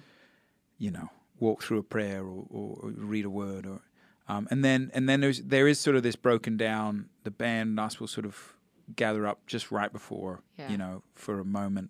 you 0.78 0.92
know 0.92 1.10
walk 1.40 1.64
through 1.64 1.80
a 1.80 1.84
prayer 1.84 2.24
or, 2.24 2.46
or 2.52 2.92
read 2.96 3.26
a 3.26 3.30
word 3.32 3.66
or 3.66 3.82
um, 4.28 4.48
and 4.52 4.64
then 4.64 4.90
and 4.94 5.08
then 5.10 5.22
there's 5.22 5.42
there 5.42 5.68
is 5.68 5.80
sort 5.80 5.96
of 5.96 6.04
this 6.04 6.16
broken 6.16 6.58
down 6.58 7.10
the 7.24 7.32
band 7.32 7.70
and 7.72 7.80
us 7.80 8.00
will 8.00 8.08
sort 8.08 8.26
of 8.26 8.54
gather 8.96 9.26
up 9.28 9.46
just 9.48 9.72
right 9.72 9.92
before 9.94 10.42
Yeah. 10.58 10.70
you 10.72 10.78
know 10.78 11.04
for 11.16 11.40
a 11.40 11.46
moment 11.46 11.90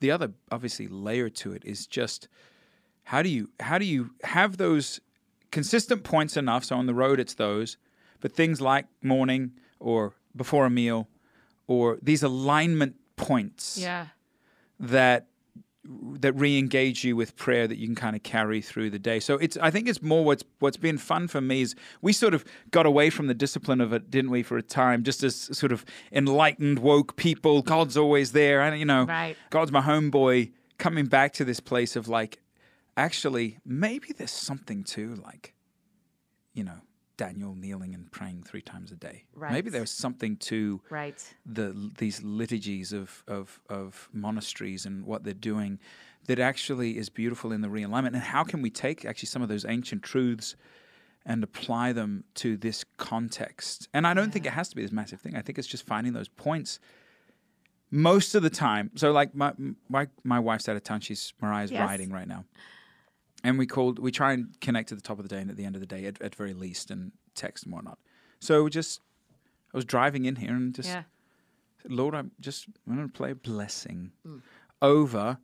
the 0.00 0.10
other 0.10 0.32
obviously 0.50 0.86
layer 0.88 1.28
to 1.30 1.52
it 1.52 1.64
is 1.64 1.86
just 1.86 2.28
how 3.04 3.22
do 3.22 3.28
you 3.28 3.50
how 3.60 3.78
do 3.78 3.84
you 3.84 4.10
have 4.24 4.56
those 4.56 5.00
consistent 5.50 6.02
points 6.04 6.36
enough 6.36 6.64
so 6.64 6.76
on 6.76 6.86
the 6.86 6.94
road 6.94 7.18
it's 7.20 7.34
those 7.34 7.76
but 8.20 8.32
things 8.32 8.60
like 8.60 8.86
morning 9.02 9.52
or 9.80 10.14
before 10.36 10.64
a 10.66 10.70
meal 10.70 11.08
or 11.66 11.98
these 12.02 12.22
alignment 12.22 12.94
points 13.16 13.76
Yeah. 13.78 14.06
that 14.80 15.26
that 15.84 16.32
re-engage 16.34 17.02
you 17.02 17.16
with 17.16 17.36
prayer 17.36 17.66
that 17.66 17.76
you 17.76 17.86
can 17.86 17.96
kind 17.96 18.14
of 18.14 18.22
carry 18.22 18.60
through 18.60 18.90
the 18.90 18.98
day. 18.98 19.18
So 19.18 19.34
it's 19.38 19.56
I 19.56 19.70
think 19.70 19.88
it's 19.88 20.00
more 20.00 20.24
what's 20.24 20.44
what's 20.60 20.76
been 20.76 20.98
fun 20.98 21.26
for 21.26 21.40
me 21.40 21.62
is 21.62 21.74
we 22.00 22.12
sort 22.12 22.34
of 22.34 22.44
got 22.70 22.86
away 22.86 23.10
from 23.10 23.26
the 23.26 23.34
discipline 23.34 23.80
of 23.80 23.92
it, 23.92 24.10
didn't 24.10 24.30
we, 24.30 24.42
for 24.44 24.56
a 24.56 24.62
time, 24.62 25.02
just 25.02 25.22
as 25.24 25.34
sort 25.56 25.72
of 25.72 25.84
enlightened, 26.12 26.78
woke 26.78 27.16
people. 27.16 27.62
God's 27.62 27.96
always 27.96 28.32
there, 28.32 28.60
and 28.60 28.78
you 28.78 28.84
know, 28.86 29.04
Right. 29.04 29.36
God's 29.50 29.72
my 29.72 29.82
homeboy. 29.82 30.52
Coming 30.78 31.06
back 31.06 31.32
to 31.34 31.44
this 31.44 31.60
place 31.60 31.94
of 31.94 32.08
like, 32.08 32.40
actually, 32.96 33.58
maybe 33.64 34.08
there's 34.16 34.32
something 34.32 34.82
to 34.84 35.14
like, 35.16 35.54
you 36.54 36.64
know, 36.64 36.80
Daniel 37.26 37.54
kneeling 37.54 37.94
and 37.94 38.10
praying 38.10 38.42
three 38.42 38.62
times 38.62 38.90
a 38.90 38.96
day. 38.96 39.24
Right. 39.34 39.52
Maybe 39.52 39.70
there's 39.70 39.90
something 39.92 40.36
to 40.50 40.80
Right. 40.90 41.20
the 41.46 41.90
these 41.98 42.20
liturgies 42.22 42.92
of, 42.92 43.22
of 43.28 43.60
of 43.68 44.08
monasteries 44.12 44.86
and 44.86 45.04
what 45.06 45.22
they're 45.24 45.32
doing 45.54 45.78
that 46.26 46.38
actually 46.38 46.98
is 46.98 47.08
beautiful 47.08 47.52
in 47.52 47.60
the 47.60 47.68
realignment 47.68 48.14
and 48.18 48.24
how 48.36 48.42
can 48.44 48.60
we 48.62 48.70
take 48.70 49.04
actually 49.04 49.26
some 49.34 49.42
of 49.42 49.48
those 49.48 49.64
ancient 49.64 50.02
truths 50.02 50.56
and 51.24 51.44
apply 51.44 51.92
them 51.92 52.24
to 52.34 52.56
this 52.56 52.84
context 52.96 53.88
and 53.94 54.06
i 54.06 54.12
don't 54.14 54.32
think 54.32 54.44
it 54.46 54.52
has 54.52 54.68
to 54.68 54.76
be 54.76 54.82
this 54.82 54.92
massive 54.92 55.20
thing 55.20 55.34
i 55.36 55.42
think 55.42 55.58
it's 55.58 55.66
just 55.68 55.84
finding 55.86 56.12
those 56.12 56.28
points 56.28 56.78
most 57.90 58.34
of 58.34 58.42
the 58.42 58.50
time 58.50 58.90
so 58.94 59.12
like 59.12 59.34
my 59.34 59.52
my, 59.88 60.06
my 60.24 60.38
wife's 60.38 60.68
out 60.68 60.76
of 60.76 60.82
town 60.84 61.00
she's 61.00 61.32
Moriah's 61.42 61.70
Yes. 61.70 61.80
riding 61.80 62.10
right 62.12 62.28
now 62.28 62.44
and 63.44 63.58
we 63.58 63.66
called 63.66 63.98
we 63.98 64.10
try 64.12 64.32
and 64.32 64.58
connect 64.60 64.92
at 64.92 64.98
the 64.98 65.02
top 65.02 65.18
of 65.18 65.28
the 65.28 65.34
day 65.34 65.40
and 65.40 65.50
at 65.50 65.56
the 65.56 65.64
end 65.64 65.74
of 65.74 65.80
the 65.80 65.86
day 65.86 66.04
at, 66.06 66.20
at 66.22 66.34
very 66.34 66.54
least 66.54 66.90
and 66.90 67.12
text 67.34 67.64
and 67.64 67.72
whatnot 67.72 67.98
so 68.40 68.68
just 68.68 69.00
i 69.72 69.76
was 69.76 69.84
driving 69.84 70.24
in 70.24 70.36
here 70.36 70.52
and 70.54 70.74
just 70.74 70.88
Yeah. 70.88 71.02
Lord, 71.88 72.14
I'm 72.14 72.30
just 72.38 72.66
I'm 72.86 72.94
going 72.94 73.08
to 73.08 73.12
play 73.12 73.32
a 73.32 73.34
blessing 73.34 74.12
Mm. 74.24 74.40
over 74.80 75.38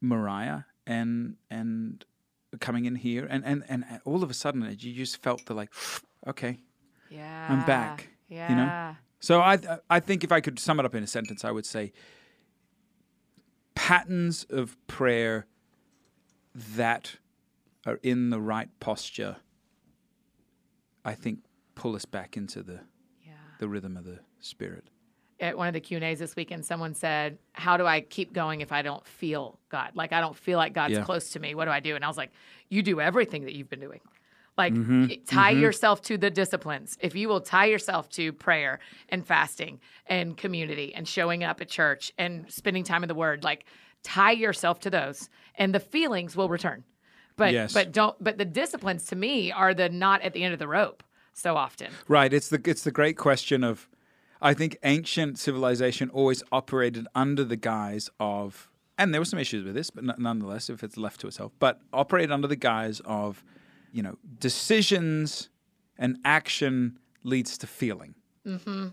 Moriah 0.00 0.66
and 0.86 1.36
and 1.50 2.04
coming 2.60 2.84
in 2.84 2.96
here 2.96 3.26
and, 3.30 3.44
and 3.44 3.62
and 3.68 3.84
all 4.04 4.22
of 4.24 4.30
a 4.30 4.34
sudden 4.34 4.62
you 4.80 4.92
just 4.92 5.22
felt 5.22 5.46
the 5.46 5.54
like 5.54 5.70
okay 6.26 6.58
Yeah. 7.10 7.46
I'm 7.48 7.64
back, 7.64 8.08
Yeah. 8.28 8.48
you 8.50 8.56
know? 8.56 8.96
so 9.20 9.40
I 9.40 9.58
I 9.88 10.00
think 10.00 10.24
if 10.24 10.32
I 10.32 10.40
could 10.40 10.58
sum 10.58 10.80
it 10.80 10.84
up 10.86 10.94
in 10.96 11.02
a 11.04 11.06
sentence 11.06 11.44
I 11.44 11.52
would 11.52 11.66
say 11.66 11.92
patterns 13.74 14.44
of 14.50 14.76
prayer 14.86 15.46
that 16.54 17.16
are 17.86 17.98
in 18.02 18.30
the 18.30 18.40
right 18.40 18.68
posture, 18.80 19.36
I 21.04 21.14
think 21.14 21.40
pull 21.74 21.94
us 21.96 22.04
back 22.04 22.36
into 22.36 22.62
the 22.62 22.80
Yeah. 23.24 23.32
the 23.58 23.68
rhythm 23.68 23.96
of 23.96 24.04
the 24.04 24.20
spirit. 24.40 24.88
At 25.40 25.58
one 25.58 25.66
of 25.66 25.74
the 25.74 25.80
Q 25.80 25.96
and 25.96 26.04
A's 26.04 26.20
this 26.20 26.36
weekend, 26.36 26.64
someone 26.64 26.94
said, 26.94 27.38
"How 27.52 27.76
do 27.76 27.84
I 27.86 28.00
keep 28.00 28.32
going 28.32 28.60
if 28.60 28.70
I 28.72 28.82
don't 28.82 29.06
feel 29.06 29.58
God? 29.68 29.92
Like 29.94 30.12
I 30.12 30.20
don't 30.20 30.36
feel 30.36 30.58
like 30.58 30.72
God's 30.72 30.94
Yeah. 30.94 31.04
close 31.04 31.30
to 31.30 31.40
me. 31.40 31.54
What 31.54 31.64
do 31.66 31.72
I 31.72 31.80
do?" 31.80 31.96
And 31.96 32.04
I 32.04 32.08
was 32.08 32.16
like, 32.16 32.30
"You 32.68 32.82
do 32.82 33.00
everything 33.00 33.44
that 33.44 33.54
you've 33.54 33.68
been 33.68 33.80
doing." 33.80 34.00
Like 34.56 34.72
Mm-hmm. 34.72 35.24
tie 35.24 35.50
yourself 35.50 36.00
to 36.02 36.16
the 36.16 36.30
disciplines. 36.30 36.96
If 37.00 37.16
you 37.16 37.28
will 37.28 37.40
tie 37.40 37.64
yourself 37.66 38.08
to 38.10 38.32
prayer 38.32 38.78
and 39.08 39.26
fasting 39.26 39.80
and 40.06 40.36
community 40.36 40.94
and 40.94 41.08
showing 41.08 41.42
up 41.42 41.60
at 41.60 41.68
church 41.68 42.12
and 42.16 42.50
spending 42.50 42.84
time 42.84 43.02
in 43.02 43.08
the 43.08 43.16
Word, 43.16 43.42
like 43.42 43.64
tie 44.04 44.30
yourself 44.30 44.78
to 44.80 44.90
those, 44.90 45.28
and 45.56 45.74
the 45.74 45.80
feelings 45.80 46.36
will 46.36 46.48
return. 46.48 46.84
But 47.36 47.52
Yes. 47.52 47.72
but 47.72 47.92
don't. 47.92 48.16
But 48.22 48.38
the 48.38 48.44
disciplines 48.44 49.06
to 49.06 49.16
me 49.16 49.50
are 49.50 49.74
the 49.74 49.88
not 49.88 50.22
at 50.22 50.32
the 50.32 50.44
end 50.44 50.52
of 50.52 50.58
the 50.58 50.68
rope 50.68 51.02
so 51.32 51.56
often. 51.56 51.90
Right. 52.08 52.32
It's 52.32 52.48
the 52.48 52.60
it's 52.64 52.84
the 52.84 52.92
great 52.92 53.16
question 53.16 53.64
of 53.64 53.88
I 54.40 54.54
think 54.54 54.76
ancient 54.84 55.38
civilization 55.38 56.10
always 56.10 56.42
operated 56.52 57.06
under 57.14 57.44
the 57.44 57.56
guise 57.56 58.08
of 58.20 58.70
and 58.98 59.12
there 59.12 59.20
were 59.20 59.24
some 59.24 59.40
issues 59.40 59.64
with 59.64 59.74
this, 59.74 59.90
but 59.90 60.04
n- 60.04 60.14
nonetheless, 60.18 60.70
if 60.70 60.84
it's 60.84 60.96
left 60.96 61.20
to 61.22 61.26
itself, 61.26 61.50
but 61.58 61.80
operated 61.92 62.30
under 62.30 62.46
the 62.46 62.54
guise 62.56 63.00
of, 63.04 63.42
you 63.92 64.02
know, 64.04 64.16
decisions 64.38 65.48
and 65.98 66.16
action 66.24 66.98
leads 67.24 67.58
to 67.58 67.66
feeling. 67.66 68.14
Mm-hmm. 68.46 68.88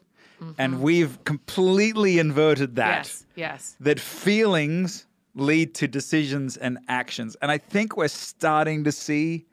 And 0.58 0.82
we've 0.82 1.24
completely 1.24 2.18
inverted 2.18 2.76
that. 2.78 3.06
Yes. 3.06 3.26
Yes. 3.36 3.76
That 3.80 4.00
feelings 4.00 5.06
lead 5.36 5.74
to 5.76 5.88
decisions 5.88 6.58
and 6.58 6.78
actions. 6.88 7.36
And 7.42 7.52
I 7.52 7.58
think 7.58 7.96
we're 7.98 8.08
starting 8.08 8.84
to 8.84 8.92
see 8.92 9.46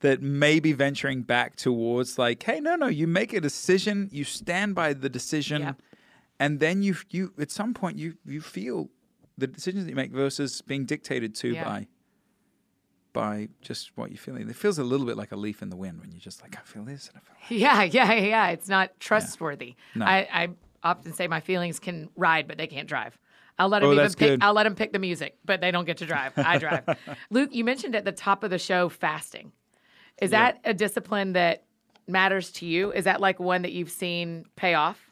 that 0.00 0.20
maybe 0.20 0.72
venturing 0.72 1.22
back 1.22 1.54
towards 1.56 2.18
like, 2.18 2.42
hey, 2.42 2.58
no, 2.60 2.74
no, 2.74 2.88
you 2.88 3.06
make 3.06 3.32
a 3.32 3.40
decision, 3.40 4.08
you 4.10 4.24
stand 4.24 4.74
by 4.74 4.92
the 4.94 5.08
decision, 5.08 5.62
Yep. 5.62 5.82
and 6.40 6.58
then 6.58 6.82
you 6.82 6.96
you 7.10 7.32
at 7.38 7.50
some 7.52 7.72
point 7.72 7.98
you 7.98 8.14
you 8.26 8.40
feel 8.40 8.90
the 9.38 9.46
decisions 9.46 9.84
that 9.84 9.90
you 9.90 9.96
make 9.96 10.10
versus 10.10 10.60
being 10.60 10.84
dictated 10.86 11.34
to 11.36 11.48
Yeah. 11.52 11.64
by 11.64 11.86
by 13.12 13.48
just 13.60 13.96
what 13.96 14.10
you're 14.10 14.18
feeling. 14.18 14.48
It 14.48 14.56
feels 14.56 14.78
a 14.78 14.84
little 14.84 15.04
bit 15.06 15.16
like 15.16 15.32
a 15.32 15.36
leaf 15.36 15.60
in 15.62 15.68
the 15.68 15.76
wind 15.76 16.00
when 16.00 16.10
you're 16.10 16.20
just 16.20 16.40
like, 16.42 16.56
I 16.56 16.62
feel 16.62 16.82
this 16.84 17.08
and 17.08 17.18
I 17.18 17.20
feel 17.20 17.36
that. 17.48 17.54
Yeah, 17.54 17.82
yeah, 17.82 18.12
yeah. 18.14 18.48
It's 18.48 18.68
not 18.68 18.98
trustworthy. 19.00 19.74
No. 19.94 20.06
I, 20.06 20.26
I 20.32 20.48
often 20.82 21.12
say 21.12 21.28
my 21.28 21.40
feelings 21.40 21.78
can 21.78 22.08
ride, 22.16 22.48
but 22.48 22.56
they 22.56 22.66
can't 22.66 22.88
drive. 22.88 23.18
I'll 23.58 23.68
let 23.68 23.80
them 23.80 23.90
Oh, 23.90 23.92
even 23.92 24.06
pick. 24.08 24.18
good. 24.18 24.42
I'll 24.42 24.54
let 24.54 24.64
them 24.64 24.74
pick 24.74 24.92
the 24.92 24.98
music, 24.98 25.36
but 25.44 25.60
they 25.60 25.70
don't 25.70 25.84
get 25.84 25.98
to 25.98 26.06
drive. 26.06 26.32
I 26.36 26.58
drive. 26.58 26.84
Luke, 27.30 27.50
you 27.52 27.64
mentioned 27.64 27.94
at 27.94 28.04
the 28.04 28.12
top 28.12 28.42
of 28.44 28.50
the 28.50 28.58
show 28.58 28.88
fasting. 28.88 29.52
Is 30.20 30.30
that 30.30 30.60
a 30.64 30.72
discipline 30.74 31.32
that 31.34 31.64
matters 32.08 32.50
to 32.52 32.66
you? 32.66 32.92
Is 32.92 33.04
that 33.04 33.20
like 33.20 33.38
one 33.40 33.62
that 33.62 33.72
you've 33.72 33.90
seen 33.90 34.44
pay 34.56 34.74
off? 34.74 35.08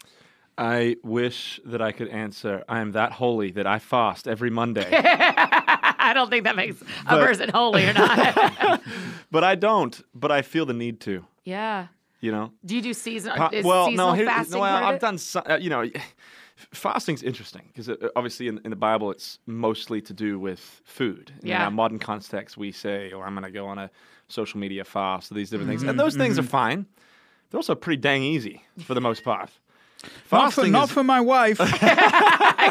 I 0.58 0.96
wish 1.02 1.58
that 1.64 1.80
I 1.80 1.90
could 1.92 2.08
answer. 2.08 2.64
I 2.68 2.80
am 2.80 2.92
that 2.92 3.12
holy 3.12 3.50
that 3.52 3.66
I 3.66 3.78
fast 3.78 4.28
every 4.28 4.50
Monday, 4.50 4.86
I 4.92 6.12
don't 6.14 6.28
think 6.30 6.44
that 6.44 6.56
makes 6.56 6.80
a 6.82 6.84
But- 7.08 7.26
person 7.26 7.48
holy 7.50 7.86
or 7.88 7.92
not. 7.94 8.82
but 9.30 9.44
I 9.44 9.54
don't. 9.54 10.00
But 10.14 10.30
I 10.32 10.42
feel 10.42 10.66
the 10.66 10.74
need 10.74 11.00
to. 11.00 11.24
yeah. 11.44 11.86
You 12.22 12.32
know. 12.32 12.52
Do 12.66 12.76
you 12.76 12.82
do 12.82 12.92
season? 12.92 13.32
Pa- 13.34 13.48
well, 13.64 13.86
seasonal 13.86 14.08
no, 14.08 14.12
here, 14.12 14.26
fasting 14.26 14.58
no, 14.58 14.64
I've 14.64 15.00
done. 15.00 15.16
Some, 15.16 15.42
uh, 15.48 15.56
you 15.58 15.70
know, 15.70 15.86
fasting's 16.72 17.22
interesting 17.22 17.62
because 17.68 17.88
uh, 17.88 17.96
obviously 18.16 18.48
in, 18.48 18.60
in 18.64 18.70
the 18.70 18.76
Bible 18.76 19.10
it's 19.10 19.38
mostly 19.46 20.00
to 20.02 20.12
do 20.12 20.38
with 20.38 20.80
food. 20.84 21.32
In 21.42 21.48
Yeah. 21.48 21.64
our 21.64 21.70
modern 21.70 21.98
context, 21.98 22.56
we 22.56 22.72
say, 22.72 23.12
"Or 23.12 23.24
I'm 23.26 23.34
going 23.34 23.44
to 23.44 23.50
go 23.50 23.66
on 23.66 23.78
a 23.78 23.90
social 24.28 24.60
media 24.60 24.84
fast," 24.84 25.30
or 25.30 25.34
these 25.34 25.50
different 25.50 25.70
Mm-hmm. 25.70 25.78
things, 25.80 25.90
and 25.90 25.98
those 26.00 26.16
things 26.16 26.38
are 26.38 26.42
fine. 26.42 26.86
They're 27.50 27.58
also 27.58 27.74
pretty 27.74 28.00
dang 28.00 28.22
easy 28.22 28.62
for 28.84 28.94
the 28.94 29.00
most 29.00 29.24
part. 29.24 29.50
Not 30.02 30.52
for, 30.52 30.60
Fasting 30.62 30.72
not 30.72 30.88
for 30.88 31.02
my 31.04 31.20
wife. 31.20 31.58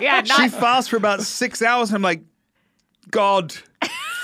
yeah, 0.01 0.23
she 0.23 0.47
fasts 0.49 0.89
for 0.89 0.97
about 0.97 1.21
six 1.21 1.61
hours, 1.61 1.89
and 1.89 1.95
I'm 1.97 2.01
like, 2.01 2.21
God, 3.11 3.51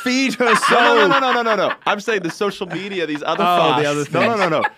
feed 0.04 0.34
her 0.36 0.56
soul. 0.56 0.80
No, 0.86 1.08
no, 1.08 1.20
no, 1.20 1.32
no, 1.32 1.42
no, 1.42 1.42
no, 1.44 1.56
no. 1.70 1.76
I'm 1.86 2.00
saying 2.00 2.22
the 2.24 2.30
social 2.32 2.68
media, 2.68 3.06
these 3.06 3.22
other 3.24 3.44
Oh, 3.44 3.74
fasts. 3.76 3.82
the 3.84 4.14
other 4.14 4.28
no, 4.28 4.36
no, 4.36 4.50
no, 4.50 4.62
no. 4.62 4.70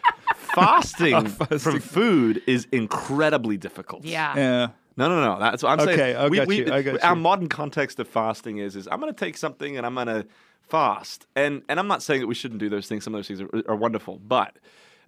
Fasting, 0.66 1.14
Oh, 1.16 1.24
fasting. 1.28 1.60
from 1.60 1.80
food 1.80 2.42
is 2.48 2.68
incredibly 2.72 3.58
difficult. 3.58 4.04
yeah. 4.06 4.36
Yeah. 4.36 4.68
No, 4.98 5.08
no, 5.10 5.22
no. 5.22 5.40
That's 5.40 5.62
what 5.62 5.74
I'm 5.80 5.88
Okay, 5.88 5.96
saying. 5.96 6.16
I 6.18 6.30
got 6.30 6.50
you, 6.58 6.74
I 6.74 6.82
got 6.82 7.04
Our 7.04 7.16
you. 7.16 7.22
modern 7.22 7.50
context 7.50 8.00
of 8.00 8.08
fasting 8.08 8.58
is 8.58 8.76
is 8.76 8.88
I'm 8.92 9.00
going 9.00 9.14
to 9.14 9.20
take 9.26 9.38
something 9.38 9.78
and 9.78 9.86
I'm 9.86 9.94
going 9.94 10.08
to 10.08 10.26
fast, 10.64 11.28
and 11.36 11.62
and 11.70 11.80
I'm 11.80 11.88
not 11.88 12.02
saying 12.02 12.22
that 12.22 12.28
we 12.28 12.34
shouldn't 12.34 12.60
do 12.60 12.68
those 12.70 12.88
things. 12.88 13.04
Some 13.04 13.14
of 13.14 13.20
those 13.20 13.28
things 13.28 13.42
are, 13.42 13.50
are 13.70 13.76
wonderful, 13.76 14.18
but 14.18 14.58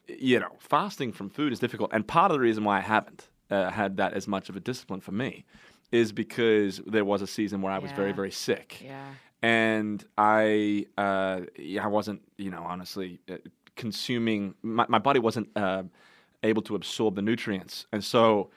you 0.07 0.39
know, 0.39 0.51
fasting 0.59 1.11
from 1.11 1.29
food 1.29 1.51
is 1.53 1.59
difficult. 1.59 1.89
And 1.93 2.07
part 2.07 2.31
of 2.31 2.35
the 2.35 2.39
reason 2.39 2.63
why 2.63 2.77
I 2.77 2.81
haven't 2.81 3.27
uh, 3.49 3.71
had 3.71 3.97
that 3.97 4.13
as 4.13 4.27
much 4.27 4.49
of 4.49 4.55
a 4.55 4.59
discipline 4.59 5.01
for 5.01 5.11
me 5.11 5.45
is 5.91 6.11
because 6.11 6.79
there 6.85 7.03
was 7.05 7.21
a 7.23 7.27
season 7.27 7.61
where 7.63 7.71
I 7.73 7.79
was 7.79 7.91
very, 7.91 8.09
Yeah. 8.09 8.15
very 8.15 8.31
sick 8.31 8.81
Yeah. 8.83 9.07
and 9.41 10.03
I 10.17 10.85
uh, 10.99 11.41
yeah, 11.57 11.83
I 11.83 11.87
wasn't 11.87 12.21
you 12.37 12.51
know 12.51 12.63
honestly 12.63 13.19
uh, 13.27 13.37
consuming 13.79 14.53
my, 14.61 14.85
my 14.87 14.99
body 14.99 15.19
wasn't 15.19 15.49
uh, 15.55 15.83
able 16.43 16.61
to 16.63 16.75
absorb 16.75 17.15
the 17.15 17.21
nutrients, 17.21 17.87
and 17.91 18.03
so 18.03 18.51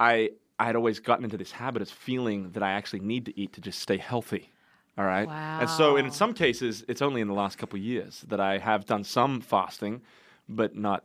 I 0.00 0.30
I 0.58 0.64
had 0.66 0.76
always 0.76 0.98
gotten 0.98 1.24
into 1.24 1.36
this 1.36 1.52
habit 1.52 1.82
of 1.82 1.88
feeling 1.88 2.50
that 2.52 2.62
I 2.62 2.72
actually 2.72 3.00
need 3.00 3.26
to 3.26 3.40
eat 3.40 3.52
to 3.52 3.60
just 3.60 3.78
stay 3.78 3.98
healthy. 3.98 4.50
All 4.98 5.04
right, 5.04 5.28
and 5.60 5.70
so 5.70 5.96
in 5.96 6.10
some 6.10 6.34
cases 6.34 6.84
it's 6.88 7.02
only 7.02 7.20
in 7.20 7.28
the 7.28 7.34
last 7.34 7.56
couple 7.58 7.78
of 7.78 7.84
years 7.84 8.24
that 8.28 8.40
I 8.40 8.58
have 8.58 8.84
done 8.86 9.04
some 9.04 9.40
fasting, 9.40 10.02
but 10.48 10.74
not 10.74 11.04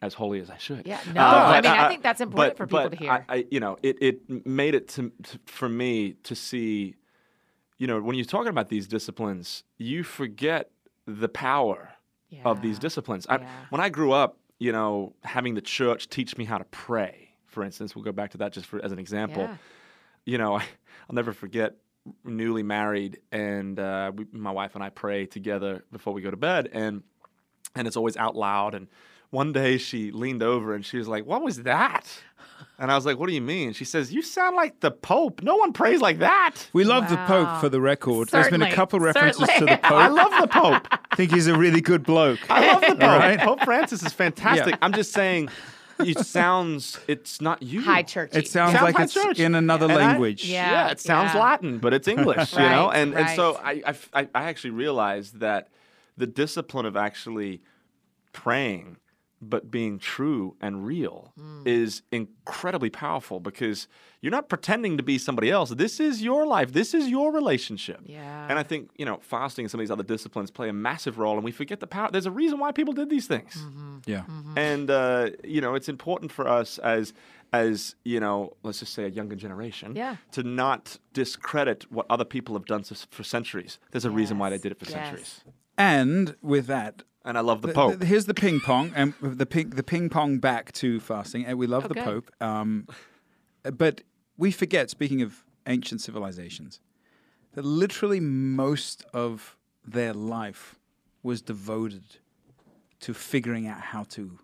as 0.00 0.14
holy 0.14 0.40
as 0.40 0.50
I 0.50 0.58
should. 0.58 0.86
Yeah, 0.86 0.98
no, 1.14 1.20
I 1.20 1.60
but, 1.60 1.70
mean, 1.70 1.78
I 1.80 1.88
think 1.88 2.02
that's 2.02 2.20
important 2.20 2.56
but- 2.56 2.56
for 2.56 2.66
people 2.66 2.90
to 2.90 2.96
hear. 2.96 3.12
I, 3.12 3.24
I, 3.28 3.44
you 3.50 3.60
know, 3.60 3.78
it, 3.82 3.96
it 4.00 4.46
made 4.46 4.74
it 4.74 4.88
to, 4.94 5.12
to 5.22 5.38
for 5.46 5.68
me 5.68 6.14
to 6.24 6.34
see 6.34 6.96
you 7.78 7.88
know, 7.88 8.00
when 8.00 8.14
you're 8.14 8.24
talking 8.24 8.48
about 8.48 8.68
these 8.68 8.86
disciplines, 8.86 9.64
you 9.76 10.04
forget 10.04 10.70
the 11.04 11.28
power 11.28 11.91
of 12.44 12.62
these 12.62 12.76
Yeah. 12.76 12.80
disciplines. 12.80 13.26
I, 13.28 13.38
Yeah. 13.38 13.48
When 13.70 13.80
I 13.80 13.88
grew 13.88 14.12
up, 14.12 14.38
you 14.58 14.72
know, 14.72 15.14
having 15.24 15.54
the 15.54 15.60
church 15.60 16.08
teach 16.08 16.36
me 16.36 16.44
how 16.44 16.58
to 16.58 16.64
pray, 16.64 17.34
for 17.46 17.62
instance, 17.64 17.94
we'll 17.94 18.04
go 18.04 18.12
back 18.12 18.30
to 18.32 18.38
that 18.38 18.52
just 18.52 18.66
for, 18.66 18.82
as 18.84 18.92
an 18.92 18.98
example. 18.98 19.42
Yeah. 19.42 19.56
You 20.24 20.38
know, 20.38 20.54
I, 20.60 20.62
I'll 21.08 21.14
never 21.14 21.32
forget 21.32 21.76
newly 22.24 22.62
married, 22.62 23.20
and 23.30 23.78
uh, 23.78 24.10
we, 24.14 24.26
my 24.32 24.50
wife 24.50 24.74
and 24.74 24.82
I 24.82 24.90
pray 24.90 25.26
together 25.26 25.84
before 25.92 26.12
we 26.12 26.20
go 26.22 26.30
to 26.30 26.36
bed, 26.36 26.68
and 26.72 27.02
and 27.74 27.86
it's 27.86 27.96
always 27.96 28.16
out 28.16 28.34
loud. 28.36 28.74
And 28.74 28.88
one 29.30 29.52
day 29.52 29.78
she 29.78 30.10
leaned 30.10 30.42
over 30.42 30.74
and 30.74 30.84
she 30.84 30.98
was 30.98 31.08
like, 31.08 31.24
"What 31.26 31.42
was 31.42 31.62
that?" 31.62 32.06
And 32.78 32.90
I 32.90 32.94
was 32.96 33.06
like, 33.06 33.18
"What 33.18 33.28
do 33.28 33.32
you 33.34 33.40
mean?" 33.40 33.72
She 33.72 33.84
says, 33.84 34.12
"You 34.12 34.22
sound 34.22 34.56
like 34.56 34.80
the 34.80 34.90
Pope. 34.90 35.42
No 35.42 35.56
one 35.56 35.72
prays 35.72 36.00
like 36.00 36.18
that." 36.18 36.54
We 36.72 36.84
love 36.84 37.08
the 37.10 37.16
Pope 37.26 37.60
for 37.60 37.68
the 37.68 37.80
record. 37.80 38.28
There's 38.28 38.48
been 38.48 38.62
a 38.62 38.72
couple 38.72 38.98
references 39.00 39.48
to 39.58 39.64
the 39.66 39.78
Pope. 39.82 39.92
I 39.92 40.08
love 40.08 40.32
the 40.40 40.46
Pope. 40.48 40.86
I 40.90 40.98
think 41.16 41.32
he's 41.32 41.46
a 41.46 41.56
really 41.56 41.80
good 41.80 42.02
bloke. 42.04 42.40
I 42.50 42.72
love 42.72 42.80
the 42.80 42.86
Pope. 42.88 43.00
right. 43.00 43.38
Pope 43.40 43.60
Francis 43.64 44.02
is 44.02 44.12
fantastic. 44.12 44.72
Yeah. 44.74 44.78
I'm 44.82 44.92
just 44.92 45.12
saying, 45.12 45.48
it 45.98 46.18
sounds. 46.18 46.98
It's 47.06 47.40
not 47.40 47.62
you. 47.62 47.82
High 47.82 48.02
churchy. 48.02 48.38
It 48.38 48.48
sounds 48.48 48.72
Sounds 48.72 48.82
like 48.94 48.98
it's 49.04 49.14
church. 49.14 49.38
in 49.38 49.54
another 49.54 49.84
And 49.84 49.92
I- 49.94 49.96
language. 50.08 50.44
Yeah. 50.44 50.70
Yeah, 50.70 50.90
it 50.90 51.00
sounds 51.00 51.34
yeah. 51.34 51.40
Latin, 51.40 51.78
but 51.78 51.94
it's 51.94 52.08
English, 52.08 52.52
you 52.54 52.58
know. 52.58 52.86
Right, 52.88 52.96
And 52.98 53.14
and 53.14 53.28
so 53.36 53.54
I, 53.54 53.62
right. 53.62 53.82
I 53.86 53.90
f- 53.90 54.10
I 54.12 54.28
I 54.34 54.42
actually 54.44 54.70
realized 54.70 55.40
that 55.40 55.68
the 56.16 56.26
discipline 56.26 56.86
of 56.86 56.96
actually 56.96 57.60
praying 58.32 58.96
but 59.44 59.70
being 59.70 59.98
true 59.98 60.54
and 60.60 60.86
real 60.86 61.32
Hmm. 61.36 61.62
is 61.66 62.02
incredibly 62.12 62.90
powerful 62.90 63.40
because 63.40 63.88
you're 64.20 64.30
not 64.30 64.48
pretending 64.48 64.96
to 64.98 65.02
be 65.02 65.18
somebody 65.18 65.50
else. 65.50 65.70
This 65.70 65.98
is 65.98 66.22
your 66.22 66.46
life. 66.46 66.72
This 66.72 66.94
is 66.94 67.08
your 67.08 67.32
relationship. 67.32 68.00
Yeah. 68.06 68.46
And 68.48 68.56
I 68.58 68.62
think, 68.62 68.90
you 68.96 69.04
know, 69.04 69.18
fasting 69.20 69.64
and 69.64 69.70
some 69.70 69.80
of 69.80 69.82
these 69.82 69.90
other 69.90 70.04
disciplines 70.04 70.50
play 70.52 70.68
a 70.68 70.72
massive 70.72 71.18
role 71.18 71.34
and 71.34 71.42
we 71.44 71.50
forget 71.50 71.80
the 71.80 71.88
power. 71.88 72.08
There's 72.12 72.26
a 72.26 72.30
reason 72.30 72.60
why 72.60 72.70
people 72.72 72.94
did 72.94 73.10
these 73.10 73.26
things 73.26 73.56
Mm-hmm. 73.56 73.98
Yeah. 74.06 74.22
and 74.56 74.90
uh, 74.90 75.30
you 75.44 75.60
know 75.60 75.74
it's 75.74 75.88
important 75.88 76.30
for 76.32 76.46
us 76.48 76.78
as 76.78 77.12
as 77.52 77.94
you 78.04 78.18
know 78.20 78.56
let's 78.62 78.78
just 78.80 78.94
say 78.94 79.04
a 79.04 79.08
younger 79.08 79.36
generation 79.36 79.94
Yeah. 79.96 80.16
to 80.32 80.42
not 80.42 80.98
discredit 81.12 81.90
what 81.90 82.06
other 82.10 82.24
people 82.24 82.54
have 82.54 82.66
done 82.66 82.82
for 82.84 83.22
centuries 83.24 83.78
there's 83.90 84.04
a 84.04 84.10
reason 84.10 84.38
why 84.38 84.50
they 84.50 84.58
did 84.58 84.72
it 84.72 84.78
for 84.78 84.84
yes. 84.86 84.92
centuries 84.94 85.44
And 85.78 86.36
with 86.42 86.66
that, 86.66 87.02
and 87.24 87.38
i 87.38 87.40
love 87.40 87.62
the 87.62 87.68
th- 87.68 87.74
pope 87.74 87.98
th- 87.98 88.08
here's 88.08 88.26
the 88.26 88.34
ping 88.34 88.60
pong, 88.60 88.92
and 88.94 89.14
the 89.20 89.46
ping 89.46 89.70
the 89.70 89.82
ping 89.82 90.08
pong 90.08 90.38
back 90.38 90.72
to 90.72 91.00
fasting. 91.00 91.44
And 91.46 91.58
we 91.58 91.66
love 91.66 91.88
the 91.88 91.94
Pope, 91.94 92.30
um, 92.40 92.86
but 93.62 94.02
we 94.36 94.50
forget. 94.50 94.90
Speaking 94.90 95.22
of 95.22 95.44
ancient 95.66 96.00
civilizations, 96.00 96.80
that 97.54 97.64
literally 97.64 98.20
most 98.20 99.04
of 99.12 99.56
their 99.84 100.12
life 100.12 100.78
was 101.22 101.42
devoted 101.42 102.04
to 103.00 103.14
figuring 103.14 103.66
out 103.66 103.80
how 103.80 104.04
to 104.04 104.38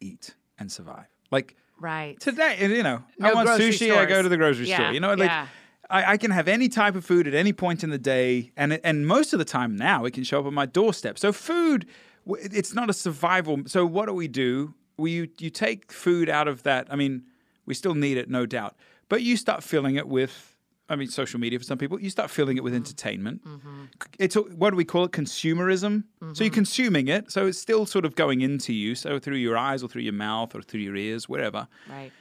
eat 0.00 0.34
and 0.58 0.70
survive. 0.70 1.06
Like 1.30 1.56
right. 1.80 2.18
today, 2.20 2.58
you 2.60 2.82
know, 2.82 3.02
I 3.20 3.32
want 3.34 3.46
grocery 3.46 3.70
sushi. 3.70 3.96
I 3.96 4.06
go 4.06 4.22
to 4.22 4.28
the 4.28 4.36
grocery 4.36 4.66
Yeah, 4.66 4.76
store. 4.78 4.92
You 4.92 5.00
know, 5.00 5.14
like 5.14 5.30
yeah. 5.30 5.46
I, 5.92 6.12
I 6.12 6.16
can 6.16 6.30
have 6.30 6.48
any 6.48 6.68
type 6.68 6.96
of 6.96 7.04
food 7.04 7.28
at 7.28 7.34
any 7.34 7.52
point 7.52 7.84
in 7.84 7.90
the 7.90 7.98
day, 7.98 8.50
and 8.56 8.80
and 8.82 9.06
most 9.06 9.32
of 9.32 9.38
the 9.38 9.44
time 9.44 9.76
now 9.76 10.04
it 10.06 10.12
can 10.14 10.24
show 10.24 10.40
up 10.40 10.46
on 10.46 10.54
my 10.54 10.66
doorstep. 10.66 11.18
So 11.18 11.32
food, 11.32 11.86
it's 12.26 12.74
not 12.74 12.88
a 12.88 12.94
survival. 12.94 13.60
So 13.66 13.84
what 13.84 14.06
do 14.06 14.14
we 14.14 14.26
do? 14.26 14.74
We 14.96 15.10
you, 15.12 15.28
you 15.38 15.50
take 15.50 15.92
food 15.92 16.28
out 16.28 16.48
of 16.48 16.62
that. 16.62 16.88
I 16.90 16.96
mean, 16.96 17.24
we 17.66 17.74
still 17.74 17.94
need 17.94 18.16
it, 18.16 18.30
no 18.30 18.46
doubt, 18.46 18.74
but 19.08 19.22
you 19.22 19.36
start 19.36 19.62
filling 19.62 19.96
it 19.96 20.08
with. 20.08 20.48
I 20.88 20.96
mean, 20.96 21.08
social 21.08 21.40
media 21.40 21.58
for 21.58 21.64
some 21.64 21.78
people. 21.78 21.98
You 21.98 22.10
start 22.10 22.28
filling 22.30 22.58
it 22.58 22.64
with 22.64 22.74
mm-hmm. 22.74 22.82
entertainment. 22.82 23.44
Mm-hmm. 23.46 23.84
It's 24.18 24.34
what 24.34 24.70
do 24.70 24.76
we 24.76 24.84
call 24.84 25.04
it? 25.04 25.12
Consumerism. 25.12 26.04
So 26.20 26.26
you're 26.26 26.32
mm-hmm. 26.32 26.54
consuming 26.54 27.08
it. 27.08 27.30
So 27.30 27.46
it's 27.46 27.58
still 27.58 27.86
sort 27.86 28.04
of 28.04 28.14
going 28.14 28.42
into 28.42 28.74
you. 28.74 28.94
So 28.94 29.18
through 29.18 29.36
your 29.36 29.56
eyes 29.56 29.82
or 29.82 29.88
through 29.88 30.02
your 30.02 30.12
mouth 30.12 30.54
or 30.54 30.60
through 30.60 30.80
your 30.80 30.96
ears, 30.96 31.30
wherever 31.30 31.66
Right. 31.88 32.12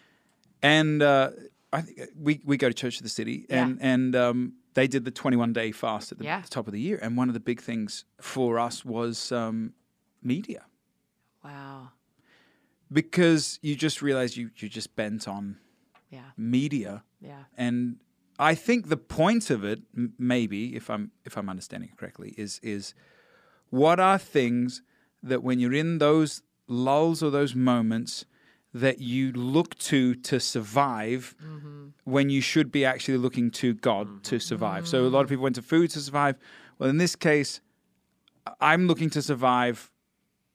and 0.61 1.01
uh, 1.01 1.32
I 1.74 1.82
think 1.82 1.99
we 2.17 2.41
we 2.45 2.57
go 2.57 2.67
to 2.67 2.74
Church 2.74 2.97
of 2.97 3.03
the 3.03 3.09
City, 3.09 3.45
and 3.49 3.78
and 3.82 4.15
um, 4.15 4.53
they 4.74 4.88
did 4.88 5.05
the 5.05 5.11
21 5.11 5.53
day 5.53 5.72
fast 5.72 6.11
at 6.11 6.17
the, 6.17 6.26
Yeah. 6.26 6.41
top 6.49 6.67
of 6.67 6.74
the 6.74 6.80
year, 6.82 6.99
and 7.01 7.17
one 7.17 7.30
of 7.30 7.34
the 7.34 7.39
big 7.39 7.61
things 7.61 8.05
for 8.19 8.59
us 8.59 8.84
was 8.86 9.32
um, 9.32 9.74
media, 10.22 10.65
Wow. 11.43 11.91
because 12.91 13.59
you 13.61 13.76
just 13.76 14.01
realize 14.01 14.38
you 14.38 14.49
you 14.57 14.69
just 14.69 14.95
bent 14.95 15.28
on 15.28 15.57
Yeah. 16.09 16.32
media, 16.38 17.03
Yeah. 17.22 17.43
and 17.57 17.97
I 18.39 18.55
think 18.55 18.89
the 18.89 18.97
point 18.97 19.49
of 19.49 19.63
it, 19.63 19.82
m- 19.95 20.13
maybe 20.17 20.76
if 20.76 20.89
I'm 20.89 21.11
if 21.26 21.38
I'm 21.38 21.49
understanding 21.49 21.89
it 21.91 21.97
correctly, 21.97 22.34
is 22.38 22.59
is 22.63 22.93
what 23.69 23.99
are 23.99 24.17
things 24.17 24.82
that 25.24 25.41
when 25.43 25.59
you're 25.59 25.74
in 25.74 25.99
those 25.99 26.41
lulls 26.67 27.22
or 27.24 27.30
those 27.32 27.55
moments 27.55 28.26
that 28.74 28.99
you 28.99 29.32
look 29.34 29.78
to 29.78 30.15
to 30.15 30.39
survive 30.39 31.36
mm-hmm. 31.43 31.88
when 32.05 32.30
you 32.30 32.41
should 32.41 32.72
be 32.72 32.86
actually 32.86 33.17
looking 33.17 33.51
to 33.51 33.74
God 33.74 34.07
mm-hmm. 34.07 34.19
to 34.19 34.39
survive. 34.39 34.88
So 34.88 35.01
a 35.01 35.07
lot 35.07 35.19
of 35.19 35.26
mm-hmm. 35.26 35.34
people 35.34 35.43
went 35.43 35.55
to 35.55 35.61
food 35.61 35.89
to 35.91 35.99
survive. 35.99 36.38
Well, 36.80 36.89
in 36.89 36.97
this 36.97 37.15
case, 37.15 37.59
I'm 38.59 38.88
looking 38.88 39.09
to 39.11 39.22
survive. 39.22 39.91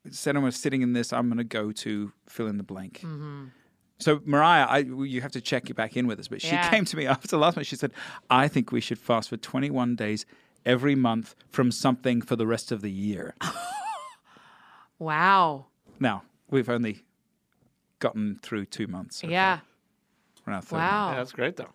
Instead 0.05 0.37
of 0.37 0.55
sitting 0.55 0.83
in 0.83 0.93
this, 0.93 1.13
I'm 1.13 1.27
going 1.29 1.39
to 1.39 1.45
go 1.45 1.73
to 1.73 2.13
fill 2.29 2.47
in 2.47 2.59
the 2.59 2.63
blank. 2.63 3.05
So 3.99 4.21
Moriah, 4.25 4.67
I, 4.69 4.79
you 4.79 5.21
have 5.21 5.33
to 5.33 5.41
check 5.41 5.69
it 5.69 5.75
back 5.75 5.97
in 5.97 6.07
with 6.07 6.21
us. 6.21 6.29
But 6.29 6.43
she 6.43 6.49
Yeah. 6.49 6.71
came 6.71 6.85
to 6.85 6.97
me 6.97 7.07
after 7.07 7.37
last 7.37 7.57
month. 7.57 7.67
She 7.67 7.77
said, 7.77 7.93
"I 8.31 8.49
think 8.49 8.73
we 8.73 8.81
should 8.81 8.99
fast 8.99 9.29
for 9.31 9.37
21 9.37 9.97
days 9.97 10.27
every 10.65 10.95
month 10.95 11.35
from 11.51 11.71
something 11.71 12.23
for 12.23 12.37
the 12.37 12.47
rest 12.47 12.73
of 12.73 12.83
the 12.83 12.91
year." 12.91 13.35
Wow. 14.99 15.67
now 16.01 16.23
we've 16.51 16.71
only 16.71 17.05
gotten 17.99 18.39
through 18.43 18.67
two 18.67 18.87
months. 18.87 19.17
so 19.19 19.29
Yeah. 19.29 19.61
we're 20.47 20.53
on 20.53 20.57
our 20.57 20.63
third 20.63 20.77
Wow. 20.77 21.11
Yeah, 21.11 21.17
that's 21.19 21.33
great 21.33 21.57
though. 21.57 21.71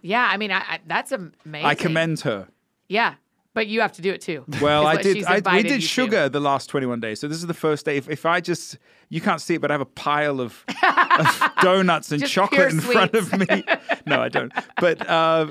Yeah. 0.00 0.28
I 0.30 0.36
mean, 0.36 0.50
I, 0.50 0.58
I 0.58 0.80
that's 0.86 1.12
amazing. 1.12 1.66
I 1.66 1.74
commend 1.74 2.20
her. 2.20 2.48
Yeah. 2.88 3.14
But 3.54 3.66
you 3.66 3.82
have 3.82 3.92
to 3.92 4.02
do 4.02 4.10
it 4.10 4.22
too. 4.22 4.44
Well, 4.62 4.86
I 4.86 4.96
did. 4.96 5.24
I, 5.26 5.40
we 5.54 5.62
did 5.62 5.72
you 5.72 5.80
to. 5.80 5.86
sugar 5.86 6.28
the 6.30 6.40
last 6.40 6.68
21 6.70 7.00
days. 7.00 7.20
So 7.20 7.28
this 7.28 7.36
is 7.36 7.46
the 7.46 7.52
first 7.54 7.84
day. 7.84 7.98
If, 7.98 8.08
if 8.08 8.24
I 8.24 8.40
just, 8.40 8.78
you 9.10 9.20
can't 9.20 9.42
see 9.42 9.54
it, 9.56 9.60
but 9.60 9.70
I 9.70 9.74
have 9.74 9.82
a 9.82 9.84
pile 9.84 10.40
of, 10.40 10.64
of 11.18 11.50
donuts 11.60 12.12
and 12.12 12.20
Just 12.22 12.32
chocolate 12.32 12.58
pure 12.58 12.68
in 12.70 12.80
front 12.80 13.14
of 13.14 13.38
me. 13.38 13.64
No, 14.06 14.20
I 14.20 14.28
don't. 14.30 14.52
But 14.80 15.06
uh, 15.08 15.46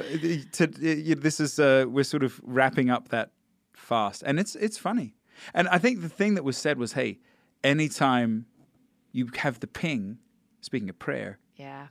to, 0.53 0.67
this 0.67 1.39
is 1.39 1.57
uh, 1.59 1.85
we're 1.87 2.03
sort 2.03 2.23
of 2.23 2.41
wrapping 2.43 2.89
up 2.89 3.09
that 3.09 3.31
fast, 3.73 4.23
and 4.25 4.39
it's 4.41 4.55
it's 4.55 4.77
funny. 4.77 5.15
And 5.53 5.69
I 5.69 5.77
think 5.77 6.01
the 6.01 6.09
thing 6.09 6.33
that 6.33 6.43
was 6.43 6.57
said 6.57 6.77
was, 6.77 6.93
hey, 6.93 7.19
anytime 7.63 8.45
you 9.11 9.29
have 9.37 9.59
the 9.59 9.67
ping, 9.67 10.17
speaking 10.61 10.89
of 10.89 10.97
prayer, 10.99 11.37
Yeah. 11.55 11.87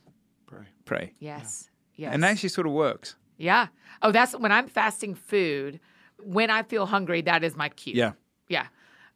Pray. 0.46 0.66
Pray, 0.84 1.12
yes. 1.20 1.68
pray, 1.94 2.04
Yes. 2.04 2.14
and 2.14 2.22
that 2.24 2.30
actually 2.32 2.48
sort 2.48 2.66
of 2.66 2.72
works. 2.72 3.14
yeah. 3.36 3.68
Oh, 4.02 4.10
that's 4.12 4.32
when 4.36 4.50
I'm 4.52 4.66
fasting 4.68 5.14
food. 5.14 5.78
When 6.22 6.50
I 6.50 6.62
feel 6.62 6.86
hungry, 6.86 7.20
that 7.22 7.44
is 7.44 7.54
my 7.56 7.68
cue. 7.68 7.94
Yeah. 7.94 8.12
Yeah. 8.48 8.66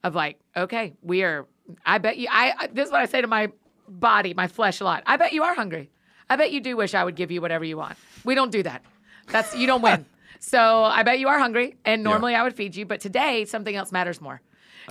Of 0.02 0.14
like, 0.14 0.38
okay, 0.57 0.92
we 1.02 1.22
are. 1.22 1.46
I 1.84 1.98
bet 1.98 2.18
you. 2.18 2.28
I. 2.30 2.52
I- 2.59 2.66
This 2.68 2.86
is 2.86 2.92
what 2.92 3.00
I 3.00 3.07
say 3.07 3.20
to 3.20 3.26
my 3.26 3.50
body, 3.88 4.32
my 4.34 4.46
flesh 4.48 4.80
a 4.80 4.84
lot. 4.84 5.02
I 5.07 5.16
bet 5.16 5.32
you 5.32 5.42
are 5.42 5.55
hungry. 5.55 5.90
I 6.30 6.36
bet 6.36 6.52
you 6.52 6.61
do 6.61 6.76
wish 6.76 6.94
I 6.94 7.02
would 7.05 7.16
give 7.16 7.30
you 7.30 7.40
whatever 7.40 7.64
you 7.64 7.76
want. 7.76 7.96
We 8.24 8.34
don't 8.34 8.50
do 8.52 8.62
that. 8.62 8.82
That's 9.28 9.55
you 9.57 9.66
don't 9.66 9.82
win. 9.82 10.07
So 10.40 10.84
I 10.84 11.02
bet 11.05 11.18
you 11.20 11.28
are 11.28 11.38
hungry, 11.38 11.76
and 11.86 12.02
normally 12.05 12.34
I 12.34 12.42
would 12.42 12.55
feed 12.55 12.76
you, 12.76 12.84
but 12.84 13.00
today 13.00 13.46
something 13.46 13.74
else 13.74 13.90
matters 13.92 14.20
more. 14.20 14.42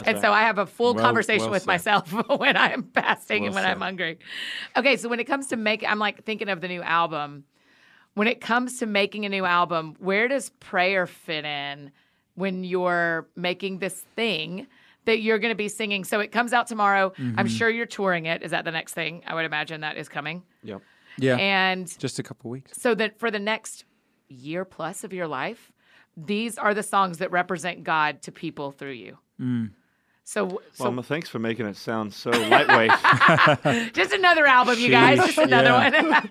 And 0.06 0.20
so 0.20 0.32
I 0.32 0.41
have 0.44 0.58
a 0.58 0.66
full 0.66 0.94
Well- 0.94 1.04
conversation 1.04 1.44
well 1.46 1.52
with 1.52 1.64
said. 1.64 1.68
myself 1.68 2.12
when 2.39 2.58
I'm 2.58 2.84
fasting 2.94 3.46
and 3.46 3.54
Well 3.54 3.64
when 3.64 3.72
I'm 3.72 3.80
hungry. 3.82 4.20
Okay, 4.76 4.98
so 4.98 5.10
when 5.10 5.20
it 5.20 5.26
comes 5.26 5.48
to 5.48 5.56
make, 5.56 5.84
I'm 5.88 6.00
like 6.00 6.24
thinking 6.24 6.50
of 6.50 6.62
the 6.62 6.68
new 6.68 6.82
album. 6.82 7.44
When 8.16 8.28
it 8.28 8.41
comes 8.41 8.80
to 8.80 8.86
making 8.86 9.26
a 9.26 9.30
new 9.30 9.44
album, 9.46 9.96
where 10.00 10.28
does 10.28 10.50
prayer 10.60 11.08
fit 11.08 11.46
in 11.46 11.91
when 12.36 12.64
you're 12.64 13.28
making 13.36 13.80
this 13.80 14.06
thing 14.16 14.68
that 15.06 15.20
you're 15.22 15.39
going 15.39 15.52
to 15.52 15.56
be 15.56 15.68
singing? 15.68 16.04
So 16.04 16.20
it 16.20 16.32
comes 16.32 16.54
out 16.54 16.68
tomorrow. 16.68 17.10
Mm-hmm. 17.18 17.39
I'm 17.39 17.48
sure 17.48 17.70
you're 17.70 17.86
touring 17.88 18.26
it. 18.28 18.44
Is 18.44 18.52
that 18.52 18.66
the 18.66 18.72
next 18.72 18.94
thing? 18.94 19.24
I 19.26 19.34
would 19.34 19.46
imagine 19.46 19.82
that 19.82 19.98
is 19.98 20.10
coming. 20.10 20.44
Yep. 20.64 20.82
Yeah. 21.18 21.36
And 21.38 21.88
just 22.00 22.20
a 22.20 22.24
couple 22.24 22.50
weeks. 22.52 22.80
so 22.82 22.94
that 22.96 23.18
for 23.20 23.30
the 23.32 23.39
next 23.39 23.86
year 24.30 24.64
plus 24.66 25.04
of 25.04 25.12
your 25.14 25.28
life, 25.28 25.72
these 26.16 26.58
are 26.60 26.74
the 26.76 26.84
songs 26.84 27.18
that 27.18 27.32
represent 27.32 27.84
God 27.84 28.22
to 28.24 28.32
people 28.32 28.72
through 28.72 28.91
you. 28.91 29.18
Mm. 29.41 29.72
So, 30.26 30.61
so 30.71 30.86
Well, 30.86 30.93
well, 30.93 31.03
thanks 31.03 31.28
for 31.28 31.38
making 31.39 31.65
it 31.65 31.76
sound 31.76 32.13
so 32.13 32.30
lightweight. 32.32 32.91
just 33.93 34.13
another 34.13 34.45
album, 34.45 34.80
you 34.80 34.89
guys. 34.89 35.17
Just 35.19 35.38
another 35.38 35.69
Yeah. 35.69 36.21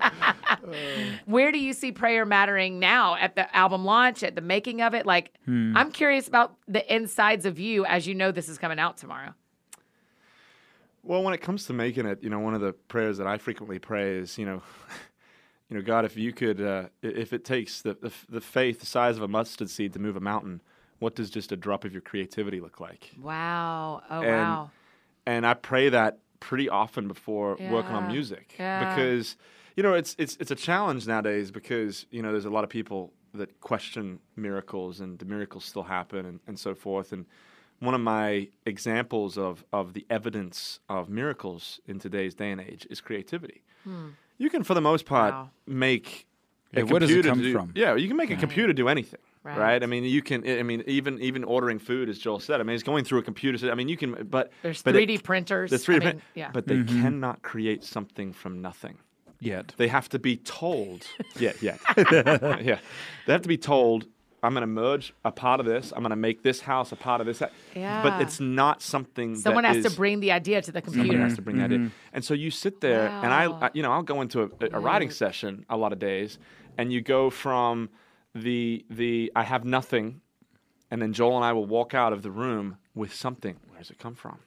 one. 0.63 1.19
Where 1.27 1.53
do 1.53 1.59
you 1.59 1.73
see 1.75 1.93
prayer 1.93 2.25
mattering 2.25 2.79
now 2.79 3.17
at 3.17 3.37
the 3.37 3.55
album 3.55 3.85
launch, 3.85 4.23
at 4.23 4.35
the 4.35 4.41
making 4.41 4.81
of 4.81 4.95
it? 4.95 5.05
Like, 5.05 5.33
Hmm. 5.45 5.77
I'm 5.77 5.91
curious 5.93 6.27
about 6.27 6.57
the 6.67 6.95
insides 6.95 7.45
of 7.45 7.59
you 7.59 7.85
as 7.85 8.07
you 8.07 8.15
know 8.15 8.33
this 8.33 8.49
is 8.49 8.57
coming 8.59 8.79
out 8.79 8.97
tomorrow. 8.97 9.35
Well, 11.03 11.23
when 11.23 11.35
it 11.35 11.41
comes 11.43 11.67
to 11.67 11.73
making 11.73 12.07
it, 12.07 12.23
you 12.23 12.31
know, 12.31 12.39
one 12.39 12.55
of 12.55 12.61
the 12.61 12.73
prayers 12.73 13.19
that 13.19 13.27
I 13.27 13.37
frequently 13.37 13.79
pray 13.81 14.19
is, 14.19 14.39
you 14.39 14.47
know, 14.47 14.63
you 15.69 15.77
know, 15.77 15.83
God, 15.83 16.05
if 16.05 16.17
you 16.17 16.33
could, 16.33 16.61
uh, 16.61 16.85
if 17.03 17.33
it 17.33 17.45
takes 17.45 17.83
the, 17.83 17.95
the 18.01 18.13
the 18.29 18.41
faith 18.41 18.79
the 18.81 18.87
size 18.87 19.17
of 19.17 19.23
a 19.23 19.29
mustard 19.29 19.69
seed 19.69 19.93
to 19.95 19.99
move 19.99 20.15
a 20.17 20.21
mountain, 20.21 20.61
what 21.03 21.15
does 21.17 21.29
just 21.31 21.53
a 21.53 21.57
drop 21.57 21.85
of 21.85 21.93
your 21.93 22.01
creativity 22.11 22.61
look 22.61 22.79
like? 22.81 23.11
Wow. 23.21 24.03
Oh, 24.11 24.23
And- 24.23 24.27
wow. 24.49 24.71
And 25.27 25.47
I 25.47 25.55
pray 25.55 25.89
that 25.89 26.19
pretty 26.41 26.69
often 26.69 27.07
before 27.09 27.51
working 27.71 27.95
on 27.95 28.09
music 28.09 28.55
Yeah. 28.59 28.79
because, 28.95 29.37
you 29.77 29.83
know, 29.85 29.95
it's 30.01 30.17
it's 30.19 30.37
it's 30.43 30.51
a 30.51 30.57
challenge 30.69 31.07
nowadays 31.07 31.51
because 31.61 32.07
you 32.11 32.21
know 32.23 32.33
there's 32.33 32.45
a 32.53 32.55
lot 32.59 32.65
of 32.65 32.71
people 32.71 33.13
that 33.35 33.51
question 33.61 34.19
miracles 34.37 35.01
and 35.01 35.11
do 35.19 35.25
miracles 35.25 35.65
still 35.65 35.85
happen 35.85 36.27
and, 36.27 36.41
and 36.49 36.59
so 36.59 36.75
forth 36.75 37.13
and 37.13 37.25
one 37.89 37.95
of 37.95 38.01
my 38.01 38.49
examples 38.67 39.37
of, 39.39 39.65
of 39.73 39.93
the 39.95 40.05
evidence 40.11 40.79
of 40.89 41.09
miracles 41.09 41.81
in 41.87 41.99
today's 41.99 42.35
day 42.35 42.51
and 42.53 42.61
age 42.61 42.87
is 42.91 43.01
creativity. 43.01 43.63
You 44.39 44.51
can, 44.51 44.63
for 44.63 44.75
the 44.75 44.81
most 44.81 45.05
part, 45.05 45.33
Hmm. 45.35 45.41
Wow. 45.41 45.51
make 45.67 46.27
a 46.75 46.79
Yeah, 46.79 46.83
where 46.85 47.01
does 47.01 47.11
it 47.11 47.25
come 47.25 47.41
do- 47.43 47.53
from? 47.53 47.73
Yeah, 47.75 47.97
you 47.97 48.07
can 48.07 48.17
make 48.17 48.31
a 48.31 48.37
computer 48.37 48.73
do 48.73 48.87
anything, 48.89 49.19
Right. 49.45 49.59
right. 49.59 49.83
I 49.83 49.87
mean, 49.87 50.05
you 50.05 50.23
can. 50.23 50.49
I 50.49 50.63
mean, 50.63 50.85
even 50.87 51.21
even 51.21 51.43
ordering 51.43 51.81
food, 51.81 52.09
as 52.09 52.19
Joel 52.19 52.39
said. 52.39 52.61
I 52.61 52.63
mean, 52.63 52.75
it's 52.75 52.85
going 52.85 53.05
through 53.05 53.19
a 53.19 53.23
computer. 53.23 53.59
so- 53.59 53.71
I 53.71 53.75
mean, 53.75 53.89
you 53.89 53.97
can. 53.97 54.27
But 54.31 54.53
There's 54.63 54.83
but 54.83 54.95
3D 54.95 55.25
printers. 55.25 55.71
There's 55.71 55.89
I 55.89 55.93
3D 55.93 55.95
mean, 55.95 56.01
print, 56.01 56.21
yeah. 56.35 56.51
but 56.53 56.67
they 56.67 56.77
mm-hmm. 56.77 57.03
cannot 57.03 57.43
create 57.43 57.83
something 57.83 58.33
from 58.33 58.63
nothing. 58.63 58.99
Yet. 59.41 59.75
They 59.77 59.89
have 59.89 60.09
to 60.11 60.21
be 60.21 60.37
told. 60.37 61.09
yeah, 61.37 61.53
yeah, 61.61 61.77
yeah. 61.97 62.79
They 63.27 63.33
have 63.33 63.43
to 63.43 63.49
be 63.49 63.59
told. 63.59 64.07
I'm 64.45 64.55
going 64.55 64.63
to 64.63 64.67
merge 64.67 65.15
a 65.25 65.31
part 65.31 65.61
of 65.61 65.67
this. 65.67 65.93
I'm 65.95 66.03
going 66.03 66.11
to 66.11 66.17
make 66.17 66.43
this 66.43 66.61
house 66.61 66.91
a 66.91 66.97
part 66.97 67.21
of 67.21 67.29
this. 67.29 67.41
Yeah. 67.77 68.03
But 68.03 68.23
it's 68.23 68.41
not 68.41 68.83
something. 68.83 69.37
Someone 69.37 69.63
that 69.63 69.77
has 69.77 69.85
is- 69.85 69.93
to 69.93 69.97
bring 69.97 70.19
the 70.19 70.33
idea 70.33 70.63
to 70.63 70.73
the 70.73 70.83
computer. 70.83 71.07
Someone 71.07 71.07
computer. 71.07 71.29
has 71.29 71.37
to 71.37 71.43
bring 71.43 71.59
that 71.59 71.73
in. 71.73 71.81
Mm-hmm. 71.81 71.95
And 72.13 72.25
so 72.25 72.35
you 72.35 72.51
sit 72.51 72.81
there, 72.81 73.09
and 73.09 73.33
I, 73.33 73.47
I, 73.47 73.71
you 73.73 73.83
know, 73.83 73.93
I'll 73.93 74.03
go 74.03 74.21
into 74.21 74.43
a, 74.43 74.49
a 74.73 74.81
writing 74.81 75.11
session 75.11 75.65
a 75.69 75.77
lot 75.77 75.93
of 75.93 75.99
days, 75.99 76.39
and 76.79 76.93
you 76.93 77.01
go 77.01 77.31
from 77.31 77.89
the 78.35 78.85
the 78.91 79.31
I 79.37 79.43
have 79.45 79.65
nothing, 79.65 80.21
and 80.91 81.01
then 81.03 81.13
Joel 81.13 81.37
and 81.37 81.45
I 81.45 81.53
will 81.53 81.67
walk 81.67 81.95
out 81.95 82.13
of 82.13 82.23
the 82.23 82.31
room 82.31 82.77
with 82.95 83.15
something. 83.15 83.57
Where 83.69 83.79
does 83.79 83.91
it 83.91 83.99
come 83.99 84.15
from? 84.15 84.39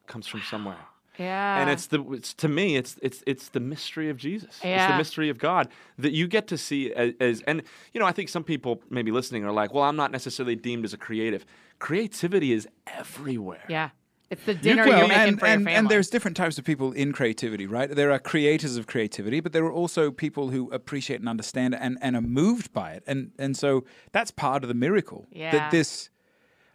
It 0.00 0.06
comes 0.06 0.26
from 0.26 0.42
somewhere. 0.42 0.76
Yeah. 1.18 1.60
And 1.60 1.68
it's 1.68 1.86
the 1.88 2.00
it's 2.12 2.32
to 2.34 2.48
me 2.48 2.76
it's 2.76 2.96
it's 3.02 3.22
it's 3.26 3.48
the 3.50 3.60
mystery 3.60 4.08
of 4.08 4.16
Jesus. 4.16 4.48
It's 4.56 4.64
Yeah. 4.64 4.92
the 4.92 4.96
mystery 4.96 5.28
of 5.28 5.36
God 5.36 5.68
that 5.98 6.12
you 6.12 6.26
get 6.26 6.46
to 6.46 6.56
see 6.56 6.94
as, 6.94 7.12
as 7.20 7.42
and 7.42 7.62
you 7.92 8.00
know 8.00 8.06
I 8.06 8.12
think 8.12 8.30
some 8.30 8.44
people 8.44 8.80
maybe 8.88 9.10
listening 9.10 9.44
are 9.44 9.52
like, 9.52 9.74
well, 9.74 9.84
I'm 9.84 9.96
not 9.96 10.12
necessarily 10.12 10.56
deemed 10.56 10.84
as 10.86 10.94
a 10.94 10.96
creative. 10.96 11.44
Creativity 11.78 12.52
is 12.52 12.66
everywhere. 12.86 13.64
yeah. 13.68 13.90
It's 14.30 14.44
the 14.44 14.54
dinner 14.54 14.86
well, 14.86 14.98
you're 15.00 15.08
making 15.08 15.28
and, 15.28 15.40
for 15.40 15.46
and, 15.46 15.60
your 15.62 15.66
family. 15.66 15.74
and 15.78 15.88
there's 15.88 16.08
different 16.08 16.36
types 16.36 16.56
of 16.56 16.64
people 16.64 16.92
in 16.92 17.12
creativity, 17.12 17.66
right? 17.66 17.90
There 17.90 18.12
are 18.12 18.18
creators 18.20 18.76
of 18.76 18.86
creativity, 18.86 19.40
but 19.40 19.52
there 19.52 19.64
are 19.64 19.72
also 19.72 20.12
people 20.12 20.50
who 20.50 20.70
appreciate 20.70 21.18
and 21.18 21.28
understand 21.28 21.74
and, 21.74 21.98
and 22.00 22.14
are 22.14 22.20
moved 22.22 22.72
by 22.72 22.92
it. 22.92 23.02
And 23.08 23.32
and 23.38 23.56
so 23.56 23.84
that's 24.12 24.30
part 24.30 24.62
of 24.62 24.68
the 24.68 24.74
miracle. 24.74 25.26
Yeah. 25.32 25.50
That 25.50 25.70
this 25.72 26.10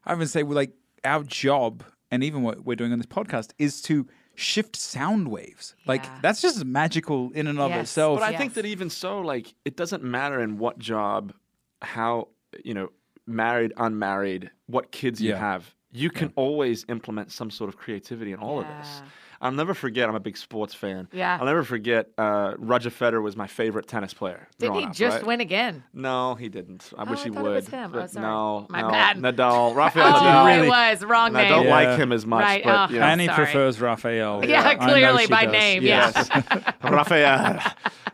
I 0.03 0.13
would 0.15 0.29
say 0.29 0.43
well, 0.43 0.55
like 0.55 0.73
our 1.05 1.23
job 1.23 1.83
and 2.11 2.23
even 2.23 2.43
what 2.43 2.65
we're 2.65 2.75
doing 2.75 2.91
on 2.91 2.99
this 2.99 3.07
podcast 3.07 3.51
is 3.57 3.81
to 3.83 4.05
shift 4.35 4.75
sound 4.75 5.29
waves. 5.29 5.75
Like 5.85 6.03
Yeah. 6.03 6.19
that's 6.21 6.41
just 6.41 6.65
magical 6.65 7.31
in 7.31 7.47
and 7.47 7.57
of 7.57 7.69
Yes. 7.71 7.83
itself. 7.83 8.19
But 8.19 8.25
I 8.27 8.31
Yes. 8.31 8.39
think 8.41 8.53
that 8.55 8.65
even 8.65 8.89
so, 8.89 9.21
like 9.21 9.53
it 9.63 9.77
doesn't 9.77 10.03
matter 10.03 10.41
in 10.41 10.57
what 10.57 10.77
job, 10.77 11.33
how 11.81 12.27
you 12.65 12.73
know, 12.73 12.89
married, 13.25 13.71
unmarried, 13.77 14.51
what 14.67 14.91
kids 14.91 15.21
you 15.21 15.33
have, 15.35 15.73
you 15.95 16.09
can 16.09 16.31
always 16.35 16.85
implement 16.89 17.31
some 17.31 17.49
sort 17.49 17.69
of 17.69 17.77
creativity 17.77 18.31
in 18.33 18.39
all 18.39 18.59
of 18.59 18.67
this. 18.67 19.01
I'll 19.41 19.51
never 19.51 19.73
forget. 19.73 20.07
I'm 20.07 20.15
a 20.15 20.19
big 20.19 20.37
sports 20.37 20.73
fan. 20.73 21.07
Yeah. 21.11 21.37
I'll 21.39 21.45
never 21.45 21.63
forget. 21.63 22.07
Uh, 22.17 22.53
Roger 22.57 22.89
Federer 22.89 23.21
was 23.21 23.35
my 23.35 23.47
favorite 23.47 23.85
tennis 23.85 24.13
player. 24.13 24.47
Did 24.57 24.67
growing 24.67 24.81
he 24.83 24.87
up, 24.87 24.93
just 24.95 25.17
right? 25.17 25.25
win 25.25 25.41
again? 25.41 25.83
No, 25.93 26.35
he 26.35 26.47
didn't. 26.47 26.89
I 26.97 27.03
wish 27.03 27.19
I 27.19 27.23
he 27.25 27.29
thought 27.31 27.39
it 27.39 27.43
would. 27.43 27.55
was 27.55 27.67
him. 27.67 27.91
Oh, 27.93 27.99
but 27.99 28.09
sorry. 28.11 28.25
No, 28.25 28.65
My 28.69 28.81
no. 28.81 28.89
bad. 28.89 29.17
Nadal, 29.17 29.75
Rafael 29.75 30.07
Oh, 30.07 30.19
Nadal. 30.19 30.45
really- 30.47 30.67
it 30.67 30.69
was 30.69 31.03
wrong 31.03 31.27
And 31.29 31.37
I 31.37 31.49
don't 31.49 31.65
Yeah. 31.65 31.71
like 31.71 31.99
him 31.99 32.11
as 32.13 32.25
much, 32.25 32.43
Right, 32.43 32.63
but 32.63 32.89
oh. 32.89 32.93
you 32.93 32.99
know. 32.99 33.05
Annie 33.05 33.25
Sorry. 33.27 33.35
prefers 33.45 33.79
Raphael. 33.81 34.43
Yeah, 34.45 34.61
I 34.63 34.73
know 34.75 34.93
clearly 34.93 35.27
by 35.27 35.43
does. 35.45 35.51
name, 35.51 35.83
Yes. 35.83 36.29
Rafael. 36.83 37.59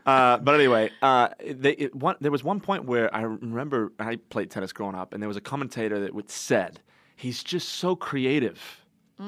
Uh, 0.06 0.38
but 0.40 0.56
anyway, 0.56 0.90
uh, 1.04 1.30
they, 1.46 1.74
it, 1.74 1.96
one, 1.96 2.16
there 2.20 2.32
was 2.32 2.44
one 2.44 2.60
point 2.60 2.86
where 2.86 3.14
I 3.16 3.22
remember 3.22 3.92
I 4.00 4.16
played 4.16 4.50
tennis 4.50 4.74
growing 4.74 4.96
up, 4.96 5.14
and 5.14 5.22
there 5.22 5.28
was 5.28 5.38
a 5.38 5.42
commentator 5.42 6.00
that 6.00 6.14
would 6.16 6.30
said 6.32 6.80
he's 7.22 7.44
just 7.44 7.70
so 7.70 7.96
creative 7.96 8.60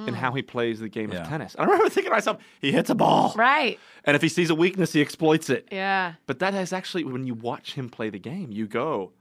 in 0.08 0.16
how 0.16 0.32
mm. 0.32 0.38
he 0.38 0.42
plays 0.42 0.80
the 0.80 0.90
game 0.90 1.12
Yeah. 1.12 1.22
of 1.22 1.28
tennis. 1.28 1.56
I 1.58 1.66
remember 1.66 1.88
thinking 1.88 2.10
to 2.10 2.16
myself, 2.16 2.38
he 2.60 2.72
hits 2.72 2.90
a 2.90 2.96
ball, 2.96 3.32
Right. 3.38 3.80
and 4.06 4.16
if 4.16 4.24
he 4.24 4.28
sees 4.30 4.50
a 4.50 4.56
weakness, 4.56 4.92
he 4.92 5.02
exploits 5.02 5.52
it. 5.52 5.68
Yeah. 5.72 6.14
But 6.26 6.40
that 6.40 6.56
has 6.56 6.74
actually, 6.74 7.04
when 7.04 7.28
you 7.28 7.36
watch 7.36 7.76
him 7.76 7.90
play 7.90 8.10
the 8.10 8.18
game, 8.18 8.52
you 8.52 8.66
go, 8.66 9.12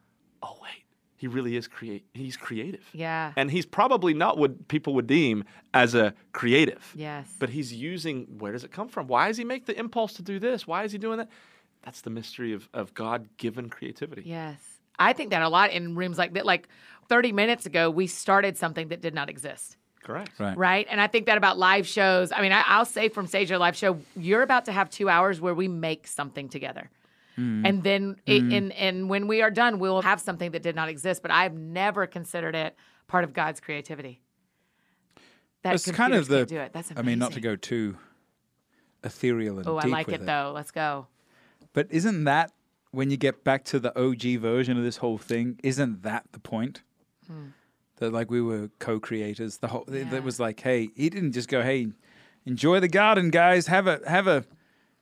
oh 0.42 0.56
wait, 0.62 0.84
he 1.14 1.26
really 1.26 1.56
is 1.56 1.68
create. 1.68 2.06
He's 2.14 2.38
creative. 2.38 2.88
Yeah. 2.94 3.32
And 3.36 3.50
he's 3.50 3.66
probably 3.66 4.14
not 4.14 4.38
what 4.38 4.66
people 4.68 4.94
would 4.94 5.06
deem 5.06 5.44
as 5.74 5.94
a 5.94 6.14
creative. 6.32 6.94
Yes. 6.96 7.30
But 7.38 7.50
he's 7.50 7.74
using 7.74 8.38
where 8.38 8.52
does 8.52 8.64
it 8.64 8.72
come 8.72 8.88
from? 8.88 9.08
Why 9.08 9.28
does 9.28 9.36
he 9.36 9.44
make 9.44 9.66
the 9.66 9.78
impulse 9.78 10.14
to 10.14 10.22
do 10.22 10.38
this? 10.38 10.66
Why 10.66 10.84
is 10.84 10.92
he 10.92 10.98
doing 10.98 11.18
that? 11.18 11.28
That's 11.82 12.00
the 12.00 12.10
mystery 12.10 12.54
of, 12.54 12.68
of 12.72 12.94
God 12.94 13.28
given 13.36 13.68
creativity. 13.68 14.22
Yes. 14.24 14.58
I 14.98 15.12
think 15.12 15.30
that 15.30 15.42
a 15.42 15.48
lot 15.48 15.70
in 15.70 15.94
rooms 15.96 16.16
like 16.16 16.32
that. 16.34 16.46
Like 16.46 16.68
30 17.08 17.32
minutes 17.32 17.66
ago, 17.66 17.90
we 17.90 18.06
started 18.06 18.56
something 18.56 18.88
that 18.88 19.00
did 19.00 19.14
not 19.14 19.28
exist. 19.28 19.76
Correct. 20.02 20.32
Right. 20.38 20.56
Right. 20.56 20.86
And 20.90 21.00
I 21.00 21.06
think 21.06 21.26
that 21.26 21.38
about 21.38 21.58
live 21.58 21.86
shows. 21.86 22.32
I 22.32 22.42
mean, 22.42 22.52
I, 22.52 22.64
I'll 22.66 22.84
say 22.84 23.08
from 23.08 23.26
stage 23.26 23.52
or 23.52 23.58
live 23.58 23.76
show, 23.76 23.98
you're 24.16 24.42
about 24.42 24.64
to 24.64 24.72
have 24.72 24.90
two 24.90 25.08
hours 25.08 25.40
where 25.40 25.54
we 25.54 25.68
make 25.68 26.06
something 26.08 26.48
together. 26.48 26.90
Hmm. 27.36 27.64
And 27.64 27.82
then, 27.82 28.16
it, 28.26 28.40
hmm. 28.40 28.52
and, 28.52 28.72
and 28.72 29.08
when 29.08 29.28
we 29.28 29.42
are 29.42 29.50
done, 29.50 29.78
we'll 29.78 30.02
have 30.02 30.20
something 30.20 30.50
that 30.50 30.62
did 30.62 30.74
not 30.74 30.88
exist. 30.88 31.22
But 31.22 31.30
I've 31.30 31.54
never 31.54 32.06
considered 32.06 32.54
it 32.54 32.76
part 33.06 33.24
of 33.24 33.32
God's 33.32 33.60
creativity. 33.60 34.20
That 35.62 35.74
It's 35.74 35.90
kind 35.90 36.14
of 36.14 36.26
the. 36.26 36.44
do 36.44 36.58
it. 36.58 36.72
That's 36.72 36.92
I 36.96 37.02
mean, 37.02 37.20
not 37.20 37.32
to 37.32 37.40
go 37.40 37.54
too 37.54 37.96
ethereal 39.04 39.58
and 39.58 39.68
Oh, 39.68 39.76
I 39.76 39.86
like 39.86 40.08
with 40.08 40.22
it 40.22 40.26
though. 40.26 40.52
Let's 40.54 40.72
go. 40.72 41.06
But 41.72 41.86
isn't 41.90 42.24
that 42.24 42.52
when 42.90 43.10
you 43.10 43.16
get 43.16 43.44
back 43.44 43.64
to 43.66 43.78
the 43.78 43.96
OG 43.98 44.40
version 44.40 44.76
of 44.76 44.82
this 44.82 44.98
whole 44.98 45.18
thing? 45.18 45.58
Isn't 45.62 46.02
that 46.02 46.24
the 46.32 46.40
point? 46.40 46.82
Mm. 47.32 47.52
That 47.96 48.12
like 48.12 48.30
we 48.30 48.40
were 48.42 48.68
co-creators. 48.78 49.58
The 49.58 49.68
whole 49.68 49.84
Yeah. 49.90 50.04
that 50.10 50.22
was 50.24 50.38
like, 50.40 50.60
hey, 50.60 50.90
he 50.96 51.08
didn't 51.10 51.32
just 51.32 51.48
go, 51.48 51.62
hey, 51.62 51.88
enjoy 52.46 52.80
the 52.80 52.88
garden, 52.88 53.30
guys. 53.30 53.66
Have 53.68 53.86
a 53.86 54.00
have 54.06 54.26
a 54.26 54.44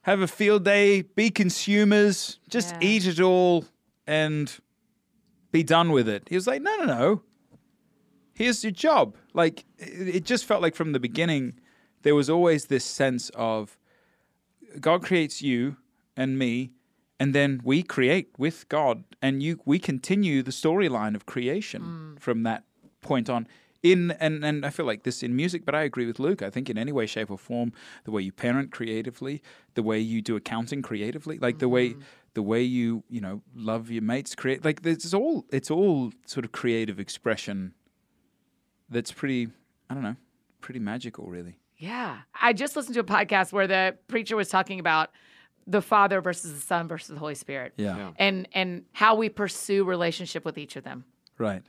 have 0.02 0.20
a 0.20 0.26
field 0.28 0.64
day. 0.64 1.02
Be 1.02 1.30
consumers. 1.30 2.38
Just 2.48 2.70
Yeah. 2.74 2.88
eat 2.88 3.06
it 3.06 3.20
all 3.20 3.64
and 4.06 4.52
be 5.52 5.62
done 5.62 5.90
with 5.92 6.08
it. 6.08 6.28
He 6.28 6.34
was 6.34 6.46
like, 6.46 6.62
no, 6.62 6.76
no, 6.76 6.84
no. 6.84 7.22
Here's 8.34 8.62
your 8.64 8.70
job. 8.72 9.16
Like 9.34 9.64
it, 9.78 10.16
it 10.16 10.24
just 10.24 10.44
felt 10.44 10.62
like 10.62 10.74
from 10.74 10.92
the 10.92 11.00
beginning, 11.00 11.54
there 12.02 12.14
was 12.14 12.28
always 12.30 12.66
this 12.66 12.84
sense 12.84 13.30
of 13.34 13.78
God 14.80 15.02
creates 15.02 15.42
you 15.42 15.76
and 16.16 16.38
me, 16.38 16.72
and 17.20 17.34
then 17.34 17.60
we 17.62 17.82
create 17.82 18.30
with 18.38 18.66
God, 18.70 19.04
and 19.20 19.42
you 19.42 19.60
we 19.66 19.78
continue 19.78 20.42
the 20.42 20.50
storyline 20.50 21.14
of 21.14 21.26
creation 21.26 21.82
mm. 22.16 22.20
from 22.20 22.42
that 22.44 22.64
point 23.02 23.28
on. 23.28 23.46
In 23.82 24.10
and 24.12 24.44
and 24.44 24.64
I 24.66 24.70
feel 24.70 24.86
like 24.86 25.04
this 25.04 25.22
in 25.22 25.36
music, 25.36 25.64
but 25.64 25.74
I 25.74 25.82
agree 25.82 26.06
with 26.06 26.18
Luke. 26.18 26.42
I 26.42 26.50
think 26.50 26.68
in 26.68 26.76
any 26.76 26.92
way, 26.92 27.06
shape, 27.06 27.30
or 27.30 27.38
form, 27.38 27.72
the 28.04 28.10
way 28.10 28.22
you 28.22 28.32
parent 28.32 28.72
creatively, 28.72 29.42
the 29.74 29.82
way 29.82 29.98
you 29.98 30.20
do 30.20 30.36
accounting 30.36 30.82
creatively, 30.82 31.38
like 31.38 31.60
the 31.60 31.68
way 31.68 31.90
mm-hmm. 31.90 32.00
the 32.34 32.42
way 32.42 32.62
you 32.62 33.04
you 33.08 33.20
know 33.20 33.42
love 33.54 33.90
your 33.90 34.02
mates, 34.02 34.34
create 34.34 34.64
like 34.64 34.84
it's 34.84 35.14
all 35.14 35.44
it's 35.50 35.70
all 35.70 36.12
sort 36.26 36.44
of 36.44 36.52
creative 36.52 36.98
expression. 36.98 37.74
That's 38.90 39.12
pretty. 39.12 39.48
I 39.88 39.94
don't 39.94 40.02
know, 40.02 40.16
pretty 40.60 40.80
magical, 40.80 41.26
really. 41.26 41.58
Yeah. 41.76 42.18
I 42.40 42.52
just 42.52 42.76
listened 42.76 42.94
to 42.94 43.00
a 43.00 43.04
podcast 43.04 43.52
where 43.52 43.66
the 43.66 43.96
preacher 44.06 44.36
was 44.36 44.48
talking 44.48 44.78
about 44.78 45.10
the 45.70 45.80
Father 45.82 46.20
versus 46.20 46.52
the 46.52 46.60
Son 46.60 46.88
versus 46.88 47.08
the 47.14 47.18
Holy 47.18 47.34
Spirit. 47.34 47.72
Yeah. 47.76 47.96
Yeah. 47.96 48.10
And 48.18 48.48
and 48.52 48.84
how 48.92 49.14
we 49.14 49.28
pursue 49.28 49.84
relationship 49.84 50.44
with 50.44 50.58
each 50.58 50.76
of 50.76 50.84
them. 50.84 51.04
Right. 51.38 51.62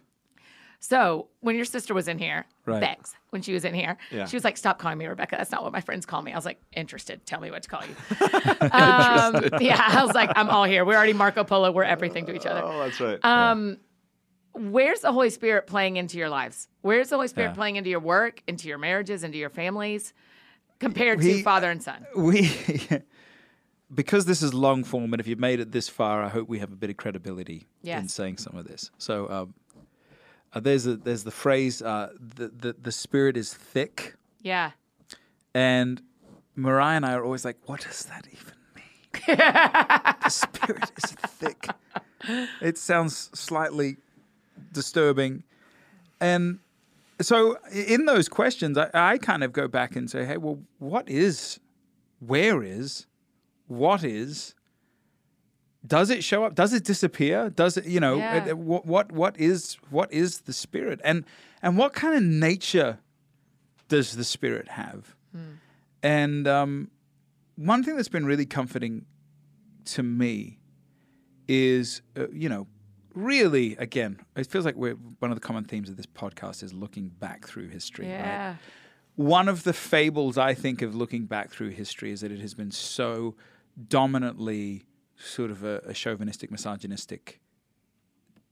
So 0.84 1.28
when 1.42 1.56
your 1.56 1.66
sister 1.66 1.94
was 1.94 2.08
in 2.08 2.18
here, 2.18 2.46
Right. 2.66 2.80
Bex, 2.82 3.14
when 3.30 3.44
she 3.44 3.54
was 3.54 3.64
in 3.66 3.76
here, 3.76 3.98
Yeah. 4.10 4.26
she 4.26 4.36
was 4.36 4.44
like, 4.44 4.58
"Stop 4.58 4.80
calling 4.80 4.98
me 4.98 5.06
Rebecca. 5.06 5.36
That's 5.38 5.52
not 5.52 5.62
what 5.64 5.72
my 5.72 5.82
friends 5.82 6.08
call 6.08 6.22
me." 6.24 6.32
I 6.32 6.36
was 6.36 6.46
like, 6.46 6.60
"Interested? 6.74 7.24
Tell 7.28 7.40
me 7.40 7.52
what 7.52 7.62
to 7.64 7.70
call 7.70 7.82
you." 7.86 7.96
um, 8.72 9.62
yeah, 9.62 9.80
I 9.88 10.04
was 10.04 10.16
like, 10.16 10.32
"I'm 10.36 10.50
all 10.50 10.64
here. 10.64 10.84
We're 10.84 10.96
already 10.98 11.14
Marco 11.14 11.44
Polo. 11.44 11.72
We're 11.72 11.84
everything 11.84 12.26
to 12.26 12.36
each 12.36 12.48
other." 12.48 12.62
Oh, 12.64 12.80
that's 12.80 13.00
right. 13.00 13.24
Um, 13.24 13.78
where's 14.54 15.02
the 15.02 15.12
Holy 15.12 15.30
Spirit 15.30 15.68
playing 15.68 15.98
into 15.98 16.18
your 16.18 16.30
lives? 16.30 16.68
Where's 16.82 17.10
the 17.10 17.16
Holy 17.18 17.28
Spirit 17.28 17.50
Yeah. 17.50 17.54
playing 17.56 17.76
into 17.76 17.90
your 17.92 18.00
work, 18.00 18.42
into 18.48 18.68
your 18.68 18.78
marriages, 18.80 19.24
into 19.24 19.38
your 19.38 19.50
families, 19.52 20.14
compared 20.80 21.20
We- 21.20 21.34
to 21.38 21.44
Father 21.44 21.70
and 21.70 21.82
Son? 21.84 22.06
we 22.16 22.42
because 23.94 24.26
this 24.26 24.42
is 24.42 24.54
long 24.54 24.84
form 24.84 25.14
and 25.14 25.20
if 25.20 25.28
you've 25.28 25.40
made 25.40 25.60
it 25.60 25.72
this 25.72 25.90
far 25.90 26.24
i 26.24 26.30
hope 26.30 26.48
we 26.48 26.60
have 26.60 26.72
a 26.72 26.76
bit 26.76 26.90
of 26.90 26.98
credibility 26.98 27.68
in 28.02 28.08
saying 28.08 28.38
some 28.38 28.56
of 28.56 28.66
this. 28.68 28.92
So 28.98 29.30
um, 29.30 29.54
uh, 30.54 30.60
there's 30.60 30.86
a, 30.88 30.96
there's 30.98 31.24
the 31.24 31.32
phrase 31.32 31.82
uh, 31.82 32.10
the, 32.36 32.48
the 32.50 32.76
the 32.82 32.92
spirit 32.92 33.38
is 33.38 33.54
thick. 33.54 34.16
Yeah. 34.42 34.72
and 35.54 36.02
moriah 36.56 36.96
and 36.98 37.06
i 37.06 37.14
are 37.14 37.24
always 37.24 37.46
like 37.46 37.58
what 37.66 37.82
does 37.82 38.04
that 38.06 38.28
even 38.32 38.56
mean? 38.76 39.38
The 40.24 40.30
spirit 40.30 40.92
is 41.04 41.12
thick. 41.12 41.68
It 42.62 42.78
sounds 42.78 43.30
slightly 43.34 43.98
disturbing. 44.72 45.44
And 46.20 46.60
so 47.20 47.58
in 47.72 48.06
those 48.06 48.30
questions 48.30 48.78
I, 48.78 48.90
I 48.94 49.18
kind 49.18 49.44
of 49.44 49.52
go 49.54 49.68
back 49.68 49.96
and 49.96 50.10
say 50.10 50.26
hey 50.26 50.38
well 50.38 50.60
what 50.80 51.10
is 51.10 51.60
where 52.20 52.64
is 52.64 53.06
what 53.72 54.04
is 54.04 54.54
does 55.86 56.10
it 56.10 56.24
show 56.24 56.44
up 56.44 56.54
does 56.56 56.74
it 56.74 56.84
disappear 56.84 57.50
does 57.50 57.78
it 57.78 57.86
you 57.86 58.00
know 58.00 58.16
Yeah. 58.18 58.48
uh, 58.52 58.56
what 58.56 58.86
what 58.86 59.12
what 59.12 59.40
is 59.40 59.78
what 59.90 60.12
is 60.12 60.42
the 60.42 60.54
spirit 60.54 61.00
and 61.04 61.24
and 61.62 61.78
what 61.78 61.94
kind 61.94 62.14
of 62.16 62.22
nature 62.24 63.00
does 63.88 64.16
the 64.16 64.24
spirit 64.26 64.68
have 64.70 65.16
and 66.04 66.48
um, 66.48 66.90
one 67.56 67.84
thing 67.84 67.96
that's 67.96 68.10
been 68.10 68.26
really 68.26 68.46
comforting 68.46 69.06
to 69.86 70.04
me 70.04 70.60
is 71.48 72.02
uh, 72.18 72.28
you 72.34 72.50
know 72.50 72.68
really 73.14 73.76
again 73.78 74.20
it 74.36 74.48
feels 74.48 74.66
like 74.66 74.76
we're 74.76 74.96
one 75.20 75.32
of 75.32 75.36
the 75.38 75.42
common 75.42 75.64
themes 75.64 75.90
of 75.90 75.96
this 75.98 76.06
podcast 76.06 76.64
is 76.64 76.74
looking 76.74 77.08
back 77.20 77.48
through 77.48 77.68
history 77.70 78.06
right? 78.08 78.14
Yeah. 78.14 78.56
one 79.16 79.48
of 79.50 79.64
the 79.64 79.74
fables 79.74 80.38
I 80.38 80.54
think 80.54 80.82
of 80.82 80.96
looking 80.96 81.26
back 81.26 81.50
through 81.52 81.70
history 81.70 82.12
is 82.12 82.22
that 82.22 82.32
it 82.32 82.40
has 82.42 82.54
been 82.54 82.72
so 82.72 83.36
dominantly 83.88 84.84
sort 85.18 85.52
of 85.52 85.64
a, 85.64 85.82
a 85.86 85.94
chauvinistic, 85.94 86.52
misogynistic 86.52 87.40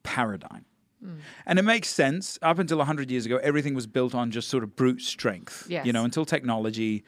paradigm. 0.03 0.65
Hmm. 1.03 1.15
And 1.45 1.59
it 1.59 1.63
makes 1.63 1.89
sense. 1.89 2.37
Up 2.41 2.59
until 2.59 2.77
100 2.77 3.09
years 3.09 3.25
ago, 3.25 3.37
everything 3.37 3.73
was 3.73 3.87
built 3.87 4.13
on 4.13 4.31
just 4.31 4.49
sort 4.49 4.63
of 4.63 4.75
brute 4.75 5.01
strength. 5.01 5.65
Yes. 5.69 5.85
You 5.85 5.93
know, 5.93 6.03
until 6.03 6.25
technology, 6.25 7.03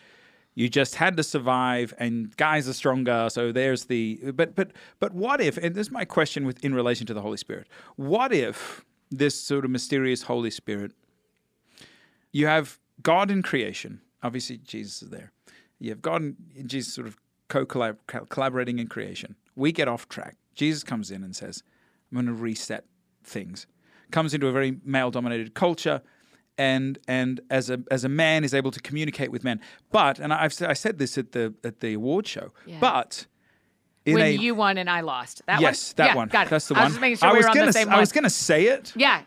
you 0.55 0.70
just 0.70 0.95
had 0.95 1.18
to 1.18 1.24
survive 1.24 1.93
and 1.97 2.36
guys 2.38 2.68
are 2.68 2.74
stronger. 2.74 3.28
So 3.30 3.51
there's 3.51 3.86
the 3.86 4.32
but 4.34 4.55
but 4.55 4.72
but 4.99 5.14
what 5.14 5.41
if 5.41 5.57
and 5.57 5.76
this 5.76 5.88
is 5.88 5.91
my 5.91 6.05
question 6.05 6.45
with 6.45 6.64
in 6.64 6.74
relation 6.74 7.07
to 7.07 7.14
the 7.14 7.22
Holy 7.22 7.38
Spirit. 7.38 7.68
What 7.95 8.34
if 8.34 8.86
this 9.09 9.36
sort 9.39 9.66
of 9.66 9.72
mysterious 9.72 10.24
Holy 10.24 10.51
Spirit 10.51 10.93
you 12.32 12.47
have 12.47 12.80
God 13.01 13.32
in 13.32 13.41
creation. 13.41 14.01
Obviously, 14.24 14.57
Jesus 14.57 15.03
is 15.03 15.09
there. 15.09 15.32
You 15.80 15.89
have 15.89 16.01
God 16.01 16.22
and 16.22 16.36
Jesus 16.66 16.93
sort 16.93 17.07
of 17.07 17.18
co 17.52 17.66
collaborating 18.30 18.80
in 18.80 18.88
creation. 18.88 19.36
We 19.56 19.72
get 19.72 19.88
off 19.88 20.08
track. 20.10 20.38
Jesus 20.56 20.84
comes 20.84 21.12
in 21.12 21.24
and 21.24 21.36
says, 21.36 21.64
I'm 22.12 22.16
going 22.16 22.26
to 22.28 22.34
reset 22.34 22.86
things. 23.24 23.68
Comes 24.12 24.34
into 24.34 24.47
a 24.47 24.52
very 24.52 24.78
male 24.84 25.12
dominated 25.12 25.54
culture. 25.54 26.02
And 26.58 26.99
and 27.08 27.39
as 27.49 27.70
a 27.70 27.80
as 27.89 28.04
a 28.04 28.10
man 28.10 28.43
is 28.43 28.54
able 28.54 28.72
to 28.72 28.80
communicate 28.82 29.32
with 29.32 29.43
men, 29.43 29.60
but 29.91 30.20
and 30.20 30.34
I've 30.34 30.54
said- 30.54 30.70
I 30.70 30.74
said 30.74 30.97
this 30.99 31.18
at 31.18 31.32
the 31.32 31.54
at 31.64 31.80
the 31.80 31.93
award 31.93 32.28
show, 32.28 32.52
Yeah. 32.68 32.78
but 32.80 33.26
when 34.06 34.18
a 34.22 34.30
you 34.32 34.54
won 34.54 34.78
and 34.78 34.89
I 34.89 34.99
lost. 35.02 35.41
That 35.47 35.62
yes 35.62 35.91
one? 35.91 35.93
that 35.97 36.06
Yeah, 36.08 36.16
one 36.18 36.28
Got 36.28 36.47
it. 36.47 36.49
that's 36.52 36.68
the 36.68 36.76
I 36.76 36.80
one. 36.80 36.86
was 36.86 36.93
just 36.93 37.02
making 37.02 37.18
sure 37.18 37.30
I 37.30 37.32
we 37.32 37.38
was 37.38 37.45
were 37.45 37.49
on 37.52 37.56
gonna 37.56 37.66
the 37.68 37.74
same 37.74 37.89
I 37.89 37.99
was 37.99 38.12
gonna 38.12 38.30
say 38.30 38.66
it, 38.66 38.91
Yeah. 38.95 39.22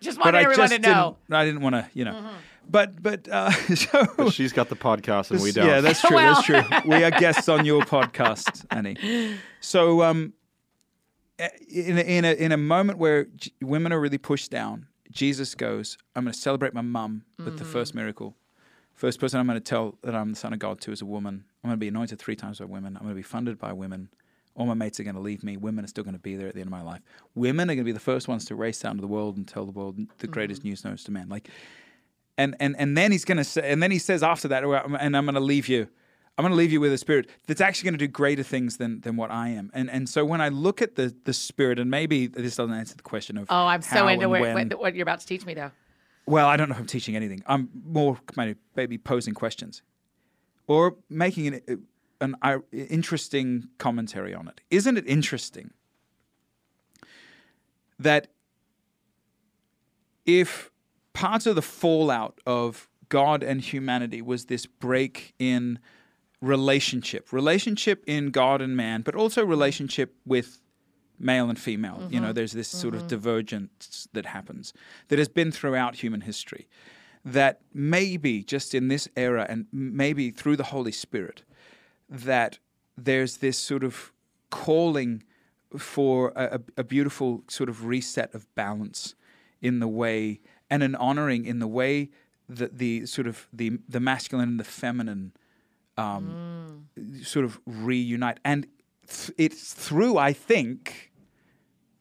Just 0.00 0.18
but 0.18 0.26
wanted 0.26 0.38
I 0.38 0.42
everyone 0.44 0.68
just 0.68 0.82
to 0.82 0.88
know. 0.88 1.16
didn't. 1.28 1.34
I 1.36 1.44
didn't 1.44 1.60
want 1.62 1.74
to, 1.74 1.88
you 1.92 2.04
know. 2.04 2.12
Mm-hmm. 2.14 2.36
But 2.68 3.02
but 3.02 3.28
uh, 3.28 3.50
so 3.74 4.06
But 4.16 4.32
she's 4.32 4.52
got 4.52 4.68
the 4.68 4.76
podcast 4.76 5.30
and 5.30 5.40
we 5.42 5.52
don't. 5.52 5.66
yeah, 5.66 5.80
that's 5.80 6.00
true. 6.00 6.16
Well- 6.16 6.34
That's 6.34 6.46
true. 6.46 6.62
We 6.84 7.02
are 7.04 7.10
guests 7.10 7.48
on 7.48 7.64
your 7.64 7.82
podcast, 7.82 8.64
Annie. 8.70 8.96
So, 9.60 10.02
um, 10.02 10.34
in 11.70 11.98
a, 11.98 12.02
in 12.02 12.24
a 12.24 12.32
in 12.32 12.52
a 12.52 12.56
moment 12.56 12.98
where 12.98 13.24
J- 13.36 13.52
women 13.62 13.92
are 13.92 14.00
really 14.00 14.18
pushed 14.18 14.50
down, 14.50 14.86
Jesus 15.10 15.54
goes, 15.54 15.96
"I'm 16.16 16.24
going 16.24 16.32
to 16.32 16.38
celebrate 16.38 16.74
my 16.74 16.80
mum 16.82 17.24
with 17.38 17.58
the 17.58 17.64
first 17.64 17.94
miracle. 17.94 18.36
First 18.94 19.20
person 19.20 19.38
I'm 19.38 19.46
going 19.46 19.58
to 19.60 19.64
tell 19.64 19.96
that 20.02 20.14
I'm 20.16 20.30
the 20.30 20.36
son 20.36 20.52
of 20.52 20.58
God 20.58 20.80
to 20.82 20.90
is 20.92 21.00
a 21.00 21.06
woman. 21.06 21.44
I'm 21.62 21.68
going 21.68 21.76
to 21.78 21.80
be 21.80 21.88
anointed 21.88 22.18
three 22.18 22.34
times 22.36 22.58
by 22.58 22.64
women. 22.64 22.96
I'm 22.96 23.02
going 23.02 23.14
to 23.14 23.18
be 23.18 23.22
funded 23.22 23.58
by 23.58 23.72
women." 23.72 24.08
All 24.56 24.66
my 24.66 24.74
mates 24.74 24.98
are 24.98 25.04
going 25.04 25.14
to 25.14 25.20
leave 25.22 25.44
me. 25.44 25.56
Women 25.56 25.84
are 25.84 25.88
still 25.88 26.02
going 26.02 26.16
to 26.16 26.20
be 26.20 26.34
there 26.34 26.48
at 26.48 26.54
the 26.54 26.60
end 26.60 26.66
of 26.66 26.72
my 26.72 26.82
life. 26.82 27.00
Women 27.36 27.70
are 27.70 27.74
going 27.76 27.84
to 27.84 27.88
be 27.88 27.92
the 27.92 28.00
first 28.00 28.26
ones 28.26 28.44
to 28.46 28.56
race 28.56 28.84
out 28.84 28.90
into 28.90 29.02
the 29.02 29.06
world 29.06 29.36
and 29.36 29.46
tell 29.46 29.64
the 29.64 29.70
world 29.70 30.00
the 30.18 30.26
greatest 30.26 30.64
news 30.64 30.84
known 30.84 30.96
to 30.96 31.10
man. 31.12 31.28
Like, 31.28 31.48
and 32.38 32.56
and 32.60 32.74
and 32.78 32.96
then 32.96 33.12
he's 33.12 33.26
gonna 33.26 33.44
say, 33.44 33.70
and 33.70 33.82
then 33.82 33.90
he 33.90 33.98
says 33.98 34.22
after 34.22 34.48
that, 34.48 34.64
and 34.64 35.14
I'm 35.16 35.26
gonna 35.26 35.40
leave 35.40 35.68
you. 35.68 35.88
I'm 36.38 36.44
gonna 36.44 36.54
leave 36.54 36.70
you 36.70 36.80
with 36.80 36.92
a 36.92 36.98
spirit 36.98 37.28
that's 37.48 37.60
actually 37.60 37.88
gonna 37.88 37.98
do 37.98 38.06
greater 38.06 38.44
things 38.44 38.76
than 38.76 39.00
than 39.00 39.16
what 39.16 39.30
I 39.30 39.48
am. 39.48 39.70
And 39.74 39.90
and 39.90 40.08
so 40.08 40.24
when 40.24 40.40
I 40.40 40.48
look 40.48 40.80
at 40.80 40.94
the 40.94 41.14
the 41.24 41.32
spirit, 41.34 41.78
and 41.78 41.90
maybe 41.90 42.28
this 42.28 42.56
doesn't 42.56 42.72
answer 42.74 42.96
the 42.96 43.02
question 43.02 43.36
of 43.36 43.48
Oh, 43.50 43.66
I'm 43.66 43.82
so 43.82 44.06
into 44.08 44.28
where, 44.28 44.40
when- 44.54 44.68
what, 44.70 44.78
what 44.80 44.94
you're 44.94 45.02
about 45.02 45.20
to 45.20 45.26
teach 45.26 45.44
me, 45.44 45.54
though. 45.54 45.72
well, 46.26 46.46
I 46.46 46.56
don't 46.56 46.68
know 46.68 46.76
if 46.76 46.80
I'm 46.80 46.86
teaching 46.86 47.16
anything. 47.16 47.42
I'm 47.46 47.68
more 47.84 48.18
maybe 48.76 48.96
posing 48.98 49.34
questions 49.34 49.82
or 50.68 50.96
making 51.10 51.48
an, 51.48 51.84
an 52.20 52.36
uh, 52.42 52.58
interesting 52.72 53.68
commentary 53.78 54.32
on 54.32 54.46
it. 54.46 54.60
Isn't 54.70 54.96
it 54.96 55.06
interesting 55.08 55.72
that 57.98 58.28
if 60.24 60.70
part 61.18 61.46
of 61.46 61.56
the 61.56 61.62
fallout 61.62 62.40
of 62.46 62.88
God 63.08 63.42
and 63.42 63.60
humanity 63.60 64.22
was 64.22 64.44
this 64.44 64.66
break 64.66 65.34
in 65.40 65.80
relationship, 66.40 67.32
relationship 67.32 68.04
in 68.06 68.30
God 68.30 68.62
and 68.62 68.76
man, 68.76 69.02
but 69.02 69.16
also 69.16 69.44
relationship 69.44 70.14
with 70.24 70.60
male 71.18 71.48
and 71.48 71.58
female. 71.58 72.06
You 72.08 72.20
know, 72.20 72.28
mm-hmm. 72.28 72.34
there's 72.34 72.52
this 72.52 72.68
sort 72.68 72.94
of 72.94 73.00
mm-hmm. 73.00 73.08
divergence 73.08 74.06
that 74.12 74.26
happens 74.26 74.72
that 75.08 75.18
has 75.18 75.28
been 75.28 75.50
throughout 75.50 75.96
human 75.96 76.20
history. 76.20 76.68
That 77.24 77.62
maybe 77.74 78.44
just 78.44 78.72
in 78.72 78.86
this 78.86 79.08
era 79.16 79.44
and 79.48 79.66
maybe 79.72 80.30
through 80.30 80.54
the 80.54 80.64
Holy 80.64 80.92
Spirit, 80.92 81.42
that 82.08 82.60
there's 82.96 83.38
this 83.38 83.58
sort 83.58 83.82
of 83.82 84.12
calling 84.50 85.24
for 85.76 86.32
a, 86.36 86.44
a 86.44 86.60
a 86.76 86.84
beautiful 86.84 87.42
sort 87.48 87.68
of 87.68 87.86
reset 87.86 88.32
of 88.36 88.46
balance 88.54 89.16
in 89.60 89.80
the 89.80 89.88
way 89.88 90.40
and 90.70 90.82
an 90.82 90.94
honoring 90.94 91.44
in 91.44 91.58
the 91.58 91.66
way 91.66 92.10
that 92.48 92.78
the 92.78 93.06
sort 93.06 93.26
of 93.26 93.46
the 93.52 93.78
the 93.88 94.00
masculine 94.00 94.50
and 94.50 94.60
the 94.60 94.64
feminine 94.64 95.32
um, 95.96 96.86
sort 97.22 97.44
of 97.44 97.60
reunite. 97.66 98.38
And 98.44 98.66
th- 99.06 99.32
it's 99.36 99.74
through 99.74 100.16
I 100.18 100.32
think 100.32 101.12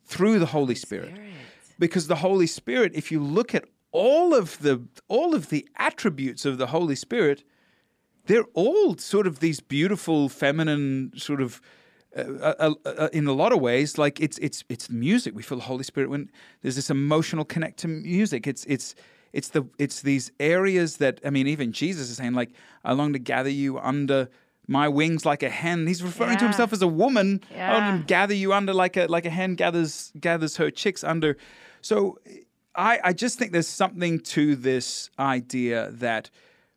through 0.05 0.39
the 0.39 0.47
Holy 0.47 0.75
Spirit. 0.75 1.13
Because 1.79 2.07
the 2.07 2.17
Holy 2.17 2.47
Spirit 2.47 2.91
if 2.95 3.11
you 3.11 3.21
look 3.21 3.53
at 3.53 3.65
all 3.91 4.33
of 4.33 4.59
the 4.59 4.83
all 5.07 5.33
of 5.33 5.49
the 5.49 5.67
attributes 5.77 6.45
of 6.45 6.57
the 6.57 6.67
Holy 6.67 6.95
Spirit 6.95 7.43
they're 8.25 8.45
all 8.53 8.97
sort 8.97 9.25
of 9.25 9.39
these 9.39 9.59
beautiful 9.61 10.27
feminine 10.29 11.13
sort 11.15 11.41
of 11.41 11.61
uh, 12.17 12.53
uh, 12.59 12.73
uh, 12.85 13.09
in 13.13 13.27
a 13.27 13.33
lot 13.33 13.51
of 13.51 13.59
ways 13.59 13.97
like 13.97 14.19
it's 14.19 14.37
it's 14.39 14.63
it's 14.69 14.89
music. 14.89 15.35
We 15.35 15.43
feel 15.43 15.57
the 15.57 15.65
holy 15.65 15.83
spirit 15.83 16.09
when 16.09 16.29
there's 16.61 16.75
this 16.75 16.89
emotional 16.89 17.45
connect 17.45 17.77
to 17.79 17.87
music. 17.87 18.47
It's 18.47 18.65
it's 18.65 18.95
it's 19.33 19.49
the 19.49 19.67
it's 19.77 20.01
these 20.01 20.31
areas 20.39 20.97
that 20.97 21.19
i 21.25 21.29
mean 21.29 21.47
even 21.47 21.73
jesus 21.73 22.09
is 22.09 22.15
saying 22.17 22.33
like 22.33 22.51
i 22.85 22.93
long 22.93 23.11
to 23.11 23.19
gather 23.19 23.49
you 23.49 23.77
under 23.77 24.29
my 24.69 24.87
wings 24.89 25.25
like 25.25 25.43
a 25.43 25.49
hen. 25.49 25.87
He's 25.87 26.03
referring 26.03 26.37
to 26.39 26.43
himself 26.43 26.73
as 26.73 26.81
a 26.81 26.87
woman. 26.87 27.39
I 27.51 27.55
Yeah. 27.55 27.97
to 27.97 28.03
gather 28.05 28.33
you 28.33 28.51
under 28.53 28.73
like 28.73 28.97
a 28.97 29.05
like 29.07 29.25
a 29.25 29.29
hen 29.29 29.55
gathers 29.55 30.11
gathers 30.19 30.57
her 30.57 30.69
chicks 30.71 31.03
under. 31.03 31.37
So 31.81 32.17
i 32.75 32.99
i 33.03 33.13
just 33.13 33.37
think 33.39 33.51
there's 33.51 33.67
something 33.83 34.19
to 34.35 34.55
this 34.55 35.09
idea 35.19 35.89
that 35.91 36.29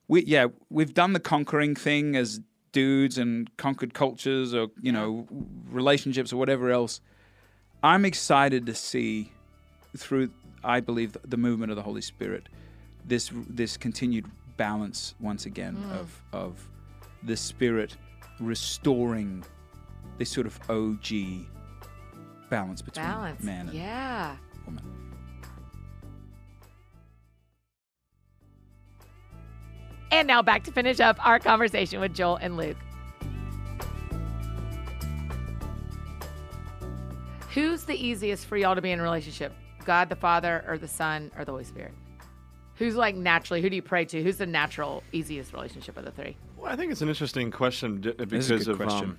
we 0.09 0.25
yeah 0.25 0.47
we've 0.71 0.95
done 0.95 1.13
the 1.15 1.21
conquering 1.21 1.75
thing 1.75 2.17
as 2.17 2.41
dudes 2.73 3.19
and 3.19 3.55
conquered 3.57 3.95
cultures 3.95 4.55
or 4.55 4.69
you 4.81 4.93
know 4.93 5.27
relationships 5.71 6.33
or 6.33 6.37
whatever 6.37 6.71
else 6.71 7.01
i'm 7.83 8.05
excited 8.05 8.67
to 8.67 8.75
see 8.75 9.33
through 9.97 10.31
i 10.63 10.81
believe 10.81 11.17
the 11.25 11.37
movement 11.37 11.71
of 11.71 11.77
the 11.77 11.83
holy 11.83 12.01
spirit 12.01 12.49
this 13.05 13.31
this 13.49 13.77
continued 13.77 14.27
balance 14.57 15.15
once 15.21 15.47
again 15.47 15.77
mm. 15.77 15.99
of 15.99 16.23
of 16.33 16.69
the 17.23 17.37
spirit 17.37 17.97
restoring 18.41 19.45
this 20.19 20.31
sort 20.31 20.47
of 20.47 20.59
og 20.69 21.13
balance 22.51 22.83
between 22.83 23.07
Balance. 23.07 23.43
man 23.43 23.69
and 23.69 23.79
yeah. 23.79 24.37
woman 24.67 25.00
And 30.13 30.27
now 30.27 30.43
back 30.43 30.65
to 30.65 30.73
finish 30.73 31.01
up 31.01 31.25
our 31.27 31.39
conversation 31.39 32.01
with 32.01 32.15
Joel 32.15 32.37
and 32.37 32.57
Luke. 32.57 32.77
Who's 37.55 37.85
the 37.85 37.95
easiest 37.95 38.47
for 38.47 38.57
y'all 38.57 38.75
to 38.75 38.83
be 38.83 38.91
in 38.93 39.01
a 39.01 39.03
relationship? 39.03 39.53
God 39.85 40.09
the 40.09 40.17
Father 40.17 40.65
or 40.69 40.79
the 40.79 40.89
Son 40.89 41.31
or 41.37 41.45
the 41.45 41.53
Holy 41.53 41.65
Spirit? 41.65 41.93
Who's 42.77 42.95
like 42.97 43.15
naturally, 43.15 43.61
who 43.61 43.69
do 43.69 43.77
you 43.77 43.83
pray 43.83 44.05
to? 44.07 44.23
Who's 44.23 44.39
the 44.39 44.47
natural, 44.47 45.03
easiest 45.13 45.53
relationship 45.53 45.97
of 45.97 46.05
the 46.05 46.13
three? 46.13 46.37
Well, 46.57 46.73
I 46.73 46.77
think 46.77 46.93
it's 46.93 47.03
an 47.03 47.09
interesting 47.09 47.51
question 47.51 48.01
d- 48.01 48.13
because 48.13 48.51
is 48.51 48.63
a 48.69 48.73
good 48.73 48.81
of 48.81 48.89
question. 48.89 49.11
Um, 49.11 49.19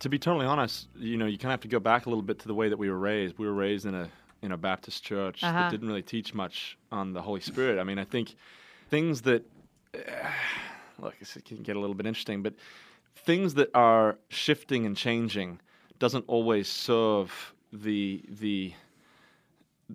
to 0.00 0.08
be 0.08 0.18
totally 0.18 0.46
honest, 0.46 0.88
you 0.96 1.16
know, 1.16 1.26
you 1.26 1.38
kind 1.38 1.46
of 1.46 1.52
have 1.52 1.60
to 1.62 1.68
go 1.68 1.78
back 1.80 2.06
a 2.06 2.08
little 2.08 2.22
bit 2.22 2.38
to 2.40 2.48
the 2.48 2.54
way 2.54 2.68
that 2.68 2.76
we 2.78 2.90
were 2.90 2.98
raised. 2.98 3.38
We 3.38 3.46
were 3.46 3.54
raised 3.54 3.86
in 3.86 3.94
a 3.94 4.08
in 4.42 4.52
a 4.52 4.56
Baptist 4.56 5.02
church 5.02 5.42
Uh-huh. 5.42 5.52
that 5.62 5.70
didn't 5.72 5.88
really 5.88 6.02
teach 6.02 6.32
much 6.34 6.78
on 6.92 7.12
the 7.12 7.20
Holy 7.22 7.40
Spirit. 7.40 7.78
I 7.80 7.84
mean, 7.84 7.98
I 7.98 8.04
think 8.04 8.34
things 8.88 9.22
that 9.22 9.44
look, 10.98 11.18
this 11.18 11.36
can 11.44 11.62
get 11.62 11.76
a 11.76 11.80
little 11.80 11.94
bit 11.94 12.06
interesting, 12.06 12.42
but 12.42 12.54
things 13.16 13.54
that 13.54 13.70
are 13.74 14.18
shifting 14.28 14.86
and 14.86 14.96
changing 14.96 15.60
doesn't 15.98 16.24
always 16.28 16.68
serve 16.68 17.54
the 17.72 18.22
the 18.28 18.72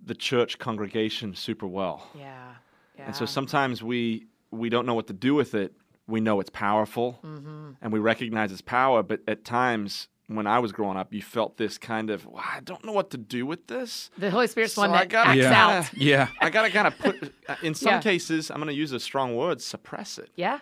the 0.05 0.15
church 0.15 0.57
congregation 0.59 1.35
super 1.35 1.67
well. 1.67 2.07
Yeah. 2.17 2.53
Yeah. 2.97 3.05
And 3.07 3.15
so 3.15 3.25
sometimes 3.25 3.81
we 3.83 4.27
we 4.51 4.69
don't 4.69 4.85
know 4.85 4.93
what 4.93 5.07
to 5.07 5.13
do 5.13 5.33
with 5.35 5.53
it. 5.55 5.73
We 6.07 6.19
know 6.19 6.39
it's 6.39 6.49
powerful, 6.49 7.19
Mm-hmm. 7.23 7.71
and 7.81 7.93
we 7.93 7.99
recognize 7.99 8.51
its 8.51 8.61
power. 8.61 9.01
But 9.03 9.21
at 9.27 9.45
times, 9.45 10.07
when 10.27 10.47
I 10.47 10.59
was 10.59 10.71
growing 10.71 10.97
up, 10.97 11.13
you 11.13 11.21
felt 11.21 11.57
this 11.57 11.77
kind 11.77 12.09
of, 12.09 12.25
well, 12.25 12.43
I 12.43 12.61
don't 12.61 12.83
know 12.85 12.93
what 12.93 13.09
to 13.11 13.17
do 13.17 13.45
with 13.45 13.67
this. 13.67 14.09
the 14.17 14.31
Holy 14.31 14.47
Spirit's 14.47 14.73
So 14.73 14.81
one 14.81 14.91
I 14.91 14.99
that 14.99 15.09
gotta 15.09 15.29
acts 15.31 15.37
Yeah. 15.39 15.67
out. 15.79 15.93
yeah 15.97 16.27
I 16.39 16.49
gotta 16.49 16.69
kind 16.71 16.87
of 16.87 16.97
put. 16.97 17.33
uh, 17.49 17.55
In 17.61 17.73
some 17.73 17.93
Yeah. 17.93 18.01
cases, 18.01 18.49
I'm 18.49 18.57
gonna 18.59 18.71
use 18.71 18.91
a 18.93 18.99
strong 18.99 19.35
word, 19.35 19.61
suppress 19.61 20.17
it. 20.17 20.29
Yeah. 20.35 20.59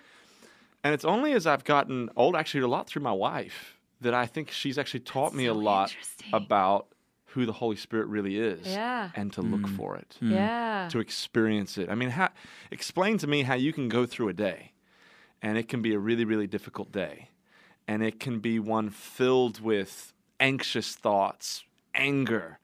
And 0.83 0.93
it's 0.95 1.05
only 1.05 1.33
as 1.33 1.45
I've 1.45 1.63
gotten 1.63 2.09
old, 2.15 2.35
actually, 2.35 2.61
a 2.61 2.67
lot 2.67 2.87
through 2.87 3.03
my 3.03 3.11
wife, 3.13 3.77
that 4.01 4.15
I 4.15 4.25
think 4.25 4.49
she's 4.49 4.77
actually 4.79 5.01
taught 5.01 5.33
me 5.35 5.45
a 5.45 5.53
lot 5.53 5.95
about 6.33 6.87
who 7.27 7.45
the 7.45 7.53
Holy 7.53 7.75
Spirit 7.77 8.07
really 8.07 8.37
is, 8.39 8.65
Yeah. 8.67 9.11
and 9.15 9.31
to 9.33 9.41
look 9.41 9.67
for 9.67 9.95
it. 9.95 10.17
Yeah. 10.19 10.89
to 10.91 10.99
experience 10.99 11.77
it. 11.77 11.87
I 11.87 11.95
mean, 11.95 12.09
how, 12.09 12.29
explain 12.71 13.19
to 13.19 13.27
me 13.27 13.43
how 13.43 13.53
you 13.53 13.71
can 13.71 13.87
go 13.89 14.05
through 14.07 14.27
a 14.29 14.33
day, 14.33 14.71
and 15.41 15.57
it 15.57 15.69
can 15.69 15.81
be 15.83 15.93
a 15.93 15.99
really, 15.99 16.25
really 16.25 16.47
difficult 16.47 16.91
day, 16.91 17.29
and 17.91 18.01
it 18.01 18.21
can 18.21 18.39
be 18.39 18.57
one 18.57 18.89
filled 18.89 19.59
with 19.59 20.13
anxious 20.39 20.95
thoughts, 20.95 21.65
anger, 21.93 22.57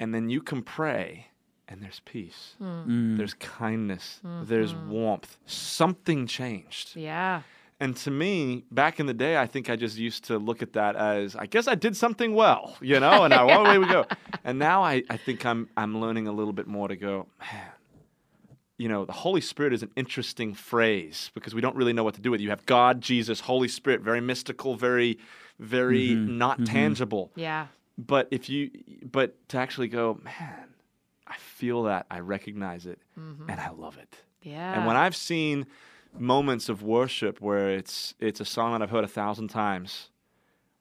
and 0.00 0.12
then 0.12 0.28
you 0.28 0.40
can 0.40 0.62
pray, 0.62 1.28
and 1.68 1.80
there's 1.80 2.00
peace, 2.04 2.56
hmm. 2.58 2.64
mm. 2.64 3.16
there's 3.16 3.34
kindness, 3.34 4.18
mm-hmm. 4.26 4.46
there's 4.46 4.74
warmth. 4.74 5.38
Something 5.46 6.26
changed. 6.26 6.96
Yeah. 6.96 7.42
And 7.78 7.96
to 7.98 8.10
me, 8.10 8.64
back 8.72 8.98
in 8.98 9.06
the 9.06 9.14
day, 9.14 9.38
I 9.38 9.46
think 9.46 9.70
I 9.70 9.76
just 9.76 9.96
used 9.96 10.24
to 10.24 10.38
look 10.38 10.60
at 10.60 10.72
that 10.72 10.96
as, 10.96 11.36
I 11.36 11.46
guess 11.46 11.68
I 11.68 11.76
did 11.76 11.96
something 11.96 12.34
well, 12.34 12.76
you 12.80 12.98
know, 12.98 13.22
and 13.22 13.32
I, 13.32 13.44
well, 13.44 13.64
away 13.64 13.78
we 13.78 13.86
go. 13.86 14.06
And 14.44 14.58
now 14.58 14.82
I, 14.82 15.02
I 15.10 15.18
think 15.18 15.44
I'm, 15.44 15.68
I'm 15.76 16.00
learning 16.00 16.26
a 16.26 16.32
little 16.32 16.54
bit 16.54 16.66
more 16.66 16.88
to 16.88 16.96
go, 16.96 17.26
man, 17.38 17.70
you 18.78 18.88
know, 18.88 19.04
the 19.04 19.12
Holy 19.12 19.40
Spirit 19.40 19.72
is 19.72 19.82
an 19.82 19.90
interesting 19.96 20.54
phrase 20.54 21.30
because 21.34 21.54
we 21.54 21.60
don't 21.60 21.76
really 21.76 21.92
know 21.92 22.04
what 22.04 22.14
to 22.14 22.20
do 22.20 22.30
with 22.30 22.40
it. 22.40 22.44
You 22.44 22.50
have 22.50 22.64
God, 22.64 23.00
Jesus, 23.00 23.40
Holy 23.40 23.68
Spirit, 23.68 24.00
very 24.00 24.20
mystical, 24.20 24.76
very, 24.76 25.18
very 25.58 26.10
mm-hmm. 26.10 26.38
not 26.38 26.56
mm-hmm. 26.58 26.72
tangible. 26.72 27.32
Yeah. 27.34 27.66
But 27.98 28.28
if 28.30 28.48
you, 28.48 28.70
but 29.02 29.36
to 29.48 29.58
actually 29.58 29.88
go, 29.88 30.20
man, 30.22 30.68
I 31.26 31.36
feel 31.38 31.82
that, 31.82 32.06
I 32.08 32.20
recognize 32.20 32.86
it, 32.86 33.00
mm-hmm. 33.18 33.50
and 33.50 33.60
I 33.60 33.70
love 33.70 33.98
it. 33.98 34.22
Yeah. 34.42 34.74
And 34.74 34.86
when 34.86 34.96
I've 34.96 35.16
seen 35.16 35.66
moments 36.16 36.68
of 36.68 36.82
worship 36.82 37.40
where 37.40 37.70
it's 37.70 38.14
it's 38.18 38.40
a 38.40 38.44
song 38.44 38.72
that 38.72 38.82
I've 38.82 38.90
heard 38.90 39.04
a 39.04 39.08
thousand 39.08 39.48
times, 39.48 40.10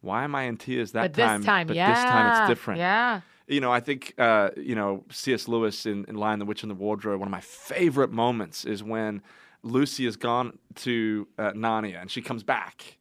why 0.01 0.23
am 0.23 0.35
I 0.35 0.43
in 0.43 0.57
tears 0.57 0.91
that 0.91 1.01
but 1.01 1.13
this 1.15 1.25
time? 1.25 1.43
time, 1.43 1.67
but 1.67 1.75
yeah. 1.75 1.93
this 1.93 2.03
time 2.03 2.41
it's 2.41 2.49
different. 2.49 2.79
Yeah. 2.79 3.21
You 3.47 3.61
know, 3.61 3.71
I 3.71 3.79
think 3.79 4.13
uh, 4.17 4.49
you 4.57 4.75
know 4.75 5.03
C.S. 5.09 5.47
Lewis 5.47 5.85
in, 5.85 6.05
in 6.05 6.15
*Lion, 6.15 6.39
the 6.39 6.45
Witch, 6.45 6.63
and 6.63 6.69
the 6.69 6.75
Wardrobe*. 6.75 7.19
One 7.19 7.27
of 7.27 7.31
my 7.31 7.41
favorite 7.41 8.11
moments 8.11 8.65
is 8.65 8.83
when 8.83 9.21
Lucy 9.63 10.05
has 10.05 10.17
gone 10.17 10.59
to 10.75 11.27
uh, 11.37 11.51
Narnia 11.51 12.01
and 12.01 12.11
she 12.11 12.21
comes 12.21 12.43
back, 12.43 12.97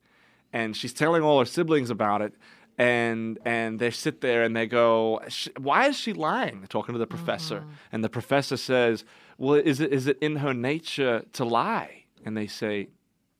and 0.52 0.76
she's 0.76 0.92
telling 0.92 1.22
all 1.22 1.38
her 1.40 1.44
siblings 1.44 1.90
about 1.90 2.22
it. 2.22 2.34
And 2.78 3.38
and 3.44 3.78
they 3.78 3.90
sit 3.90 4.20
there 4.20 4.42
and 4.42 4.54
they 4.54 4.66
go, 4.66 5.20
"Why 5.58 5.88
is 5.88 5.96
she 5.96 6.12
lying?" 6.12 6.60
They're 6.60 6.68
talking 6.68 6.92
to 6.92 6.98
the 6.98 7.06
professor, 7.06 7.64
and 7.90 8.04
the 8.04 8.10
professor 8.10 8.56
says, 8.56 9.04
"Well, 9.38 9.54
is 9.54 9.80
it 9.80 9.92
is 9.92 10.06
it 10.06 10.18
in 10.20 10.36
her 10.36 10.52
nature 10.52 11.24
to 11.32 11.44
lie?" 11.44 12.04
And 12.24 12.36
they 12.36 12.46
say, 12.46 12.90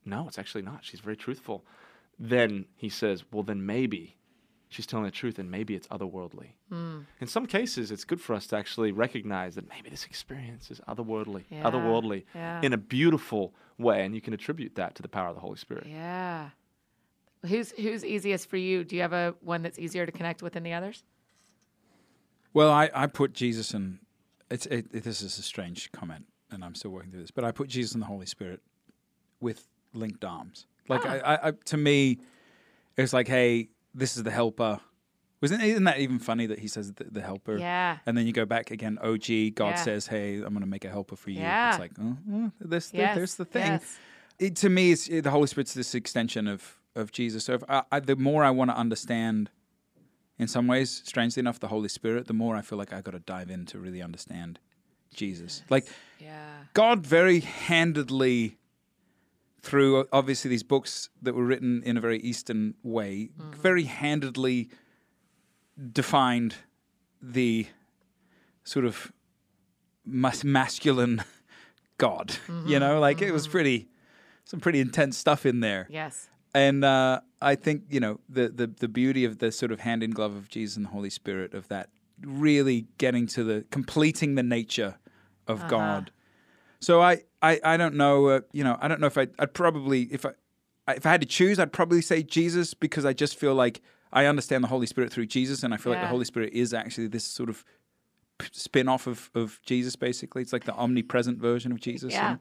"No, 0.06 0.26
it's 0.26 0.38
actually 0.38 0.62
not. 0.62 0.84
She's 0.84 1.00
very 1.00 1.16
truthful." 1.16 1.66
Then 2.18 2.64
he 2.76 2.88
says, 2.88 3.24
"Well, 3.30 3.42
then 3.42 3.66
maybe 3.66 4.15
she's 4.68 4.86
telling 4.86 5.04
the 5.04 5.10
truth, 5.10 5.38
and 5.38 5.50
maybe 5.50 5.74
it's 5.74 5.86
otherworldly." 5.88 6.48
Hmm. 6.70 7.00
In 7.20 7.26
some 7.26 7.46
cases, 7.46 7.90
it's 7.90 8.04
good 8.04 8.20
for 8.20 8.34
us 8.34 8.46
to 8.48 8.56
actually 8.56 8.92
recognize 8.92 9.54
that 9.54 9.68
maybe 9.68 9.90
this 9.90 10.04
experience 10.04 10.70
is 10.70 10.80
otherworldly, 10.88 11.44
Yeah, 11.50 11.62
otherworldly, 11.62 12.24
yeah. 12.34 12.60
in 12.62 12.72
a 12.72 12.76
beautiful 12.78 13.54
way, 13.78 14.04
and 14.04 14.14
you 14.14 14.20
can 14.20 14.32
attribute 14.34 14.74
that 14.76 14.94
to 14.96 15.02
the 15.02 15.08
power 15.08 15.28
of 15.28 15.34
the 15.34 15.40
Holy 15.40 15.56
Spirit. 15.58 15.86
Yeah. 15.86 16.50
Who's 17.46 17.70
who's 17.72 18.04
easiest 18.04 18.48
for 18.48 18.56
you? 18.56 18.82
Do 18.84 18.96
you 18.96 19.02
have 19.02 19.12
a 19.12 19.34
one 19.40 19.62
that's 19.62 19.78
easier 19.78 20.04
to 20.06 20.12
connect 20.12 20.42
with 20.42 20.54
than 20.54 20.62
the 20.62 20.72
others? 20.72 21.04
Well, 22.52 22.70
I, 22.70 22.90
I 22.94 23.06
put 23.06 23.32
Jesus 23.34 23.74
and 23.74 23.98
it's 24.50 24.66
it, 24.66 24.86
it- 24.92 25.04
this 25.04 25.20
is 25.22 25.38
a 25.38 25.42
strange 25.42 25.92
comment, 25.92 26.24
and 26.50 26.64
I'm 26.64 26.74
still 26.74 26.90
working 26.90 27.10
through 27.10 27.20
this, 27.20 27.30
but 27.30 27.44
I 27.44 27.52
put 27.52 27.68
Jesus 27.68 27.92
and 27.92 28.02
the 28.02 28.06
Holy 28.06 28.26
Spirit 28.26 28.60
with 29.40 29.68
linked 29.92 30.24
arms. 30.24 30.66
Like 30.88 31.04
ah. 31.04 31.10
I, 31.10 31.18
I, 31.34 31.48
I, 31.48 31.50
to 31.66 31.76
me, 31.76 32.18
it's 32.96 33.12
like, 33.12 33.28
hey, 33.28 33.68
this 33.96 34.16
is 34.16 34.22
the 34.22 34.30
helper. 34.30 34.80
Wasn't 35.42 35.62
isn't 35.62 35.84
that 35.84 35.98
even 35.98 36.18
funny 36.18 36.46
that 36.46 36.58
he 36.58 36.68
says 36.68 36.92
the, 36.94 37.04
the 37.04 37.20
helper? 37.20 37.58
Yeah. 37.58 37.98
And 38.06 38.16
then 38.16 38.26
you 38.26 38.32
go 38.32 38.46
back 38.46 38.70
again. 38.70 38.98
OG, 39.02 39.54
God 39.54 39.70
Yeah. 39.70 39.74
says, 39.76 40.06
hey, 40.06 40.36
I'm 40.36 40.52
going 40.56 40.60
to 40.60 40.66
make 40.66 40.84
a 40.84 40.88
helper 40.88 41.16
for 41.16 41.30
you. 41.30 41.40
Yeah. 41.40 41.70
It's 41.70 41.78
like, 41.78 41.92
oh, 42.00 42.16
oh, 42.32 42.52
this, 42.60 42.90
Yes, 42.94 43.14
there's 43.16 43.34
the 43.34 43.44
thing. 43.44 43.72
yes. 43.72 43.98
It, 44.38 44.56
to 44.56 44.68
me, 44.68 44.92
it's 44.92 45.08
the 45.08 45.30
Holy 45.30 45.46
Spirit's 45.46 45.74
this 45.74 45.94
extension 45.94 46.46
of 46.48 46.78
of 46.94 47.12
Jesus. 47.12 47.44
So 47.44 47.52
if 47.54 47.62
I, 47.68 47.82
I, 47.92 48.00
the 48.00 48.16
more 48.16 48.42
I 48.44 48.50
want 48.50 48.70
to 48.70 48.76
understand, 48.76 49.50
in 50.38 50.48
some 50.48 50.66
ways, 50.66 51.02
strangely 51.04 51.40
enough, 51.40 51.60
the 51.60 51.68
Holy 51.68 51.90
Spirit, 51.90 52.26
the 52.26 52.32
more 52.34 52.56
I 52.56 52.62
feel 52.62 52.78
like 52.78 52.92
I 52.94 53.02
got 53.02 53.10
to 53.12 53.18
dive 53.20 53.50
in 53.50 53.66
to 53.66 53.78
really 53.78 54.00
understand 54.02 54.58
Jesus. 55.14 55.62
Like 55.68 55.86
Yeah. 56.18 56.54
God 56.72 57.06
very 57.06 57.40
handedly, 57.40 58.56
through 59.66 60.00
uh, 60.00 60.04
obviously 60.12 60.48
these 60.48 60.62
books 60.62 61.10
that 61.22 61.34
were 61.34 61.44
written 61.44 61.82
in 61.84 61.96
a 61.96 62.00
very 62.00 62.18
Eastern 62.20 62.74
way, 62.82 63.30
very 63.36 63.82
handedly 63.82 64.70
defined 65.92 66.54
the 67.20 67.66
sort 68.62 68.84
of 68.84 69.12
mas- 70.04 70.44
masculine 70.44 71.22
God. 71.98 72.36
You 72.64 72.78
know, 72.78 73.00
like 73.00 73.20
it 73.20 73.32
was 73.32 73.48
pretty, 73.48 73.88
some 74.44 74.60
pretty 74.60 74.80
intense 74.80 75.18
stuff 75.18 75.44
in 75.44 75.60
there. 75.60 75.88
Yes. 75.90 76.28
And 76.54 76.84
uh, 76.84 77.20
I 77.42 77.56
think 77.56 77.82
you 77.90 78.00
know 78.00 78.20
the, 78.28 78.48
the 78.48 78.66
the 78.68 78.88
beauty 78.88 79.24
of 79.24 79.38
the 79.38 79.52
sort 79.52 79.72
of 79.72 79.80
hand 79.80 80.02
in 80.02 80.10
glove 80.10 80.34
of 80.34 80.48
Jesus 80.48 80.76
and 80.76 80.86
the 80.86 80.90
Holy 80.90 81.10
Spirit 81.10 81.52
of 81.52 81.68
that 81.68 81.90
really 82.22 82.86
getting 82.96 83.26
to 83.26 83.44
the 83.44 83.64
completing 83.70 84.36
the 84.36 84.42
nature 84.42 84.96
of 85.46 85.66
God. 85.68 86.10
So 86.80 87.02
I 87.02 87.22
I, 87.46 87.60
I 87.64 87.76
don't 87.76 87.94
know 87.94 88.26
uh, 88.26 88.40
you 88.52 88.64
know 88.64 88.76
I 88.80 88.88
don't 88.88 89.00
know 89.00 89.06
if 89.06 89.18
I 89.18 89.28
I'd 89.38 89.54
probably 89.54 90.02
if 90.12 90.24
I 90.26 90.30
I- 90.88 90.94
if 90.94 91.04
I 91.06 91.10
had 91.10 91.20
to 91.20 91.26
choose 91.26 91.58
I'd 91.58 91.72
probably 91.72 92.00
say 92.02 92.22
Jesus 92.22 92.74
because 92.74 93.04
I 93.04 93.12
just 93.12 93.34
feel 93.38 93.54
like 93.54 93.80
I 94.12 94.26
understand 94.26 94.62
the 94.64 94.68
Holy 94.68 94.86
Spirit 94.86 95.12
through 95.12 95.26
Jesus 95.26 95.62
and 95.64 95.74
I 95.74 95.76
feel 95.78 95.92
like 95.92 96.00
the 96.02 96.08
Holy 96.16 96.24
Spirit 96.24 96.52
is 96.52 96.72
actually 96.72 97.08
this 97.08 97.24
sort 97.24 97.48
of 97.48 97.64
p- 98.38 98.46
spin-off 98.52 99.06
of, 99.08 99.30
of 99.34 99.60
Jesus 99.66 99.96
basically 99.96 100.42
it's 100.42 100.52
like 100.52 100.64
the 100.64 100.74
omnipresent 100.74 101.38
version 101.38 101.72
of 101.72 101.80
Jesus 101.80 102.12
Yeah. 102.12 102.36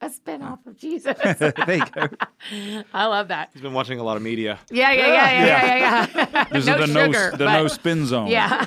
A 0.00 0.08
spin 0.10 0.42
off 0.42 0.64
of 0.66 0.76
Jesus. 0.76 1.16
there 1.38 1.52
you 1.68 1.84
go 1.92 2.08
I 2.94 3.06
love 3.06 3.28
that. 3.28 3.50
He's 3.52 3.62
been 3.62 3.72
watching 3.74 3.98
a 3.98 4.04
lot 4.04 4.16
of 4.16 4.22
media. 4.22 4.58
Yeah, 4.70 4.92
yeah, 4.92 5.06
yeah, 5.06 5.12
yeah, 5.12 5.46
yeah, 5.46 5.76
yeah. 5.76 6.26
yeah. 6.32 6.44
This 6.52 6.66
no 6.66 6.74
is 6.74 6.80
the 6.80 6.86
sugar, 6.86 7.30
no 7.32 7.36
the 7.36 7.44
but- 7.46 7.62
no 7.62 7.68
spin 7.68 8.06
zone 8.06 8.28
Yeah. 8.28 8.64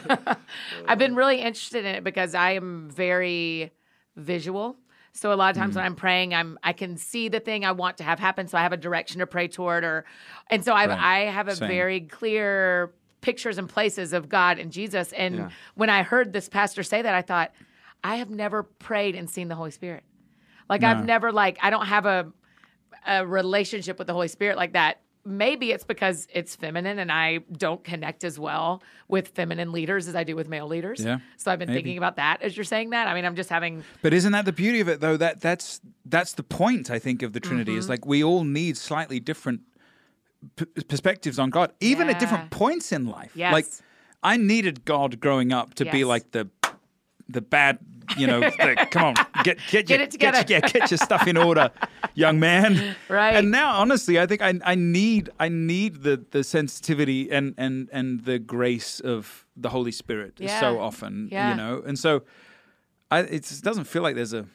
I've 0.87 0.99
been 0.99 1.15
really 1.15 1.39
interested 1.41 1.85
in 1.85 1.95
it 1.95 2.03
because 2.03 2.35
I 2.35 2.51
am 2.61 2.89
very 2.89 3.71
visual. 4.17 4.75
So 5.14 5.34
a 5.34 5.36
lot 5.36 5.49
of 5.51 5.57
times 5.57 5.74
Mm. 5.74 5.78
when 5.78 5.86
I'm 5.86 5.95
praying, 5.95 6.34
I'm 6.34 6.57
I 6.64 6.74
can 6.74 6.97
see 6.97 7.28
the 7.28 7.39
thing 7.39 7.66
I 7.66 7.72
want 7.74 7.97
to 7.97 8.03
have 8.03 8.20
happen. 8.20 8.47
So 8.47 8.57
I 8.57 8.62
have 8.64 8.74
a 8.74 8.78
direction 8.78 9.20
to 9.20 9.28
pray 9.28 9.47
toward 9.47 9.84
or 9.84 10.05
and 10.49 10.64
so 10.64 10.74
I 10.74 10.88
Right. 10.88 10.99
I 10.99 11.20
have 11.32 11.47
a 11.47 11.55
Same. 11.55 11.68
very 11.68 12.01
clear 12.01 12.93
pictures 13.22 13.57
and 13.57 13.70
places 13.70 14.14
of 14.14 14.30
God 14.30 14.57
and 14.57 14.72
Jesus. 14.72 15.12
And 15.14 15.36
Yeah. 15.36 15.49
when 15.76 15.89
I 15.89 16.03
heard 16.03 16.34
this 16.34 16.49
pastor 16.49 16.82
say 16.82 17.01
that, 17.01 17.14
I 17.14 17.22
thought, 17.22 17.51
I 18.03 18.16
have 18.16 18.30
never 18.32 18.64
prayed 18.64 19.16
and 19.16 19.30
seen 19.30 19.47
the 19.47 19.55
Holy 19.55 19.70
Spirit. 19.72 20.03
Like 20.70 20.84
I've 20.84 21.05
never 21.05 21.32
like 21.32 21.59
I 21.62 21.70
don't 21.70 21.86
have 21.88 22.05
a 22.05 22.32
a 23.05 23.26
relationship 23.26 23.97
with 23.97 24.07
the 24.07 24.14
Holy 24.14 24.28
Spirit 24.28 24.57
like 24.57 24.74
that. 24.74 25.01
Maybe 25.24 25.72
it's 25.72 25.84
because 25.84 26.28
it's 26.34 26.55
feminine 26.55 26.97
and 26.97 27.11
I 27.11 27.39
don't 27.51 27.84
connect 27.84 28.24
as 28.24 28.39
well 28.39 28.82
with 29.07 29.28
feminine 29.30 29.72
leaders 29.72 30.07
as 30.07 30.15
I 30.15 30.24
do 30.24 30.36
with 30.36 30.49
male 30.49 30.65
leaders. 30.67 31.03
Yeah, 31.03 31.19
So 31.38 31.51
I've 31.51 31.59
been 31.59 31.67
maybe. 31.69 31.78
thinking 31.80 31.97
about 31.99 32.15
that 32.15 32.41
as 32.41 32.57
you're 32.57 32.63
saying 32.63 32.89
that. 32.89 33.07
I 33.07 33.13
mean, 33.13 33.26
I'm 33.26 33.36
just 33.36 33.49
having 33.49 33.84
But 34.01 34.13
isn't 34.13 34.32
that 34.32 34.45
the 34.45 34.51
beauty 34.51 34.80
of 34.80 34.88
it 34.89 34.99
though? 34.99 35.17
That 35.17 35.39
that's 35.39 35.80
that's 36.05 36.34
the 36.34 36.43
point 36.43 36.89
I 36.89 36.97
think 36.97 37.22
of 37.22 37.34
the 37.34 37.39
Trinity 37.39 37.74
Mm-hmm. 37.74 37.80
is 37.80 37.89
like 37.89 38.05
we 38.05 38.24
all 38.24 38.43
need 38.43 38.78
slightly 38.78 39.19
different 39.19 39.61
p- 40.55 40.65
perspectives 40.88 41.38
on 41.38 41.49
God, 41.51 41.72
even 41.80 42.09
at 42.09 42.19
different 42.19 42.49
points 42.49 42.91
in 42.91 43.05
life. 43.05 43.32
Yes. 43.36 43.53
Like 43.53 43.65
I 44.24 44.38
needed 44.38 44.86
God 44.86 45.19
growing 45.19 45.51
up 45.53 45.76
to 45.76 45.86
be 45.86 46.03
like 46.03 46.32
the 46.32 46.49
the 47.32 47.41
bad, 47.41 47.79
you 48.17 48.27
know, 48.27 48.39
the, 48.39 48.88
come 48.91 49.03
on, 49.03 49.13
get 49.43 49.57
get, 49.69 49.88
Get 49.88 49.89
your, 49.89 50.01
it 50.01 50.11
together. 50.11 50.43
Get, 50.43 50.49
your- 50.49 50.59
yeah, 50.59 50.79
get 50.79 50.91
your 50.91 50.97
stuff 50.97 51.27
in 51.27 51.38
order, 51.38 51.71
young 52.15 52.39
man. 52.39 52.95
Right. 53.09 53.36
And 53.36 53.51
now, 53.51 53.75
honestly, 53.75 54.19
I 54.19 54.25
think 54.25 54.41
I 54.41 54.59
I 54.65 54.75
need 54.75 55.29
I 55.39 55.49
need 55.49 56.03
the 56.03 56.23
the 56.32 56.43
sensitivity 56.43 57.32
and 57.32 57.53
and 57.57 57.89
and 57.91 58.25
the 58.25 58.38
grace 58.39 58.99
of 58.99 59.45
the 59.55 59.69
Holy 59.69 59.91
Spirit 59.91 60.34
Yeah. 60.38 60.59
so 60.59 60.79
often, 60.79 61.29
Yeah. 61.32 61.51
you 61.51 61.55
know, 61.57 61.82
and 61.86 61.97
so. 61.97 62.23
I, 63.13 63.19
it 63.23 63.59
doesn't 63.61 63.84
feel 63.88 64.03
like 64.03 64.15
there's 64.15 64.32
a 64.34 64.45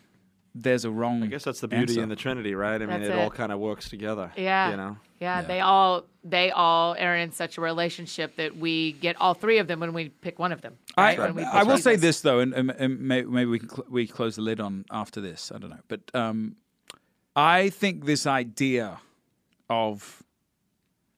there's 0.54 0.86
a 0.86 0.90
wrong. 0.90 1.22
I 1.22 1.26
guess 1.26 1.44
that's 1.44 1.60
the 1.60 1.68
beauty 1.68 1.92
answer. 1.92 2.02
in 2.04 2.08
the 2.08 2.16
Trinity, 2.16 2.54
right? 2.54 2.76
I 2.80 2.86
mean, 2.86 3.02
That's 3.02 3.12
it, 3.12 3.18
all 3.18 3.28
kind 3.28 3.52
of 3.52 3.58
works 3.58 3.90
together. 3.90 4.32
Yeah. 4.34 4.70
You 4.70 4.76
know? 4.78 4.96
Yeah, 5.20 5.40
Yeah. 5.40 5.46
they 5.46 5.60
all 5.60 6.04
they 6.24 6.50
all 6.50 6.96
are 6.98 7.16
in 7.16 7.30
such 7.32 7.56
a 7.56 7.60
relationship 7.60 8.36
that 8.36 8.56
we 8.56 8.92
get 8.92 9.16
all 9.20 9.32
three 9.34 9.58
of 9.58 9.68
them 9.68 9.78
when 9.80 9.92
we 9.92 10.08
pick 10.08 10.38
one 10.38 10.50
of 10.52 10.60
them. 10.60 10.76
I, 10.96 11.02
right? 11.02 11.18
When 11.18 11.34
we 11.36 11.42
I 11.44 11.62
will 11.62 11.78
say 11.78 11.96
this 11.96 12.20
though, 12.20 12.40
and, 12.40 12.52
and, 12.52 12.70
and 12.72 13.00
may, 13.00 13.22
maybe 13.22 13.50
we 13.50 13.58
can 13.60 13.68
cl- 13.68 13.86
we 13.88 14.06
close 14.06 14.36
the 14.36 14.42
lid 14.42 14.60
on 14.60 14.84
after 14.90 15.20
this. 15.20 15.52
I 15.54 15.58
don't 15.58 15.70
know, 15.70 15.80
but 15.88 16.00
um, 16.14 16.56
I 17.36 17.68
think 17.70 18.04
this 18.06 18.26
idea 18.26 18.98
of 19.70 20.22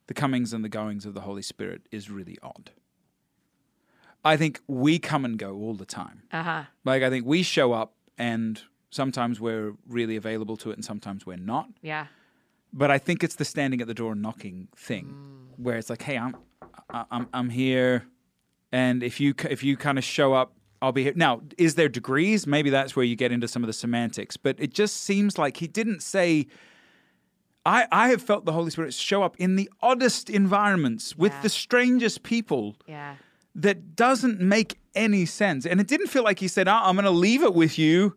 the 0.08 0.14
comings 0.14 0.52
and 0.52 0.64
the 0.64 0.68
goings 0.68 1.04
of 1.06 1.14
the 1.14 1.22
Holy 1.22 1.42
Spirit 1.42 1.82
is 1.90 2.10
really 2.10 2.38
odd. 2.42 2.70
I 4.24 4.36
think 4.36 4.60
we 4.66 4.98
come 4.98 5.24
and 5.24 5.38
go 5.38 5.54
all 5.56 5.74
the 5.74 5.86
time. 5.86 6.22
Uh-huh. 6.32 6.64
Like 6.84 7.02
I 7.02 7.10
think 7.10 7.24
we 7.24 7.42
show 7.42 7.72
up, 7.72 7.94
and 8.18 8.60
sometimes 8.90 9.40
we're 9.40 9.74
really 9.86 10.16
available 10.16 10.56
to 10.58 10.70
it, 10.70 10.74
and 10.74 10.84
sometimes 10.84 11.24
we're 11.24 11.36
not. 11.36 11.68
Yeah. 11.82 12.06
But 12.72 12.90
I 12.90 12.98
think 12.98 13.22
it's 13.24 13.36
the 13.36 13.44
standing 13.44 13.80
at 13.80 13.86
the 13.86 13.94
door 13.94 14.12
and 14.12 14.22
knocking 14.22 14.68
thing, 14.76 15.06
Mm. 15.06 15.62
where 15.64 15.76
it's 15.76 15.90
like, 15.90 16.02
hey, 16.02 16.18
I'm, 16.18 16.36
I'm, 16.90 17.28
I'm 17.32 17.50
here, 17.50 18.06
and 18.72 19.02
if 19.02 19.20
you, 19.20 19.34
if 19.48 19.62
you 19.64 19.76
kind 19.76 19.98
of 19.98 20.04
show 20.04 20.32
up, 20.34 20.52
I'll 20.80 20.92
be 20.92 21.02
here. 21.02 21.12
Now, 21.16 21.40
is 21.58 21.74
there 21.74 21.88
degrees? 21.88 22.46
Maybe 22.46 22.70
that's 22.70 22.94
where 22.94 23.04
you 23.04 23.16
get 23.16 23.32
into 23.32 23.48
some 23.48 23.62
of 23.64 23.66
the 23.66 23.72
semantics, 23.72 24.36
but 24.36 24.56
it 24.60 24.72
just 24.72 24.98
seems 25.02 25.36
like 25.38 25.56
he 25.56 25.66
didn't 25.66 26.02
say. 26.02 26.46
I, 27.66 27.86
I 27.92 28.08
have 28.10 28.22
felt 28.22 28.44
the 28.44 28.52
Holy 28.52 28.70
Spirit 28.70 28.94
show 28.94 29.22
up 29.22 29.36
in 29.38 29.56
the 29.56 29.68
oddest 29.82 30.30
environments 30.30 31.16
with 31.16 31.32
Yeah. 31.32 31.42
the 31.42 31.48
strangest 31.48 32.22
people 32.22 32.76
Yeah. 32.86 33.16
that 33.54 33.94
doesn't 33.96 34.40
make 34.40 34.78
any 34.94 35.26
sense. 35.26 35.66
And 35.66 35.80
it 35.80 35.86
didn't 35.86 36.06
feel 36.06 36.22
like 36.22 36.38
he 36.38 36.48
said, 36.48 36.66
"Ah, 36.68 36.88
I'm 36.88 36.94
going 36.94 37.04
to 37.04 37.10
leave 37.10 37.42
it 37.42 37.54
with 37.54 37.78
you, 37.78 38.16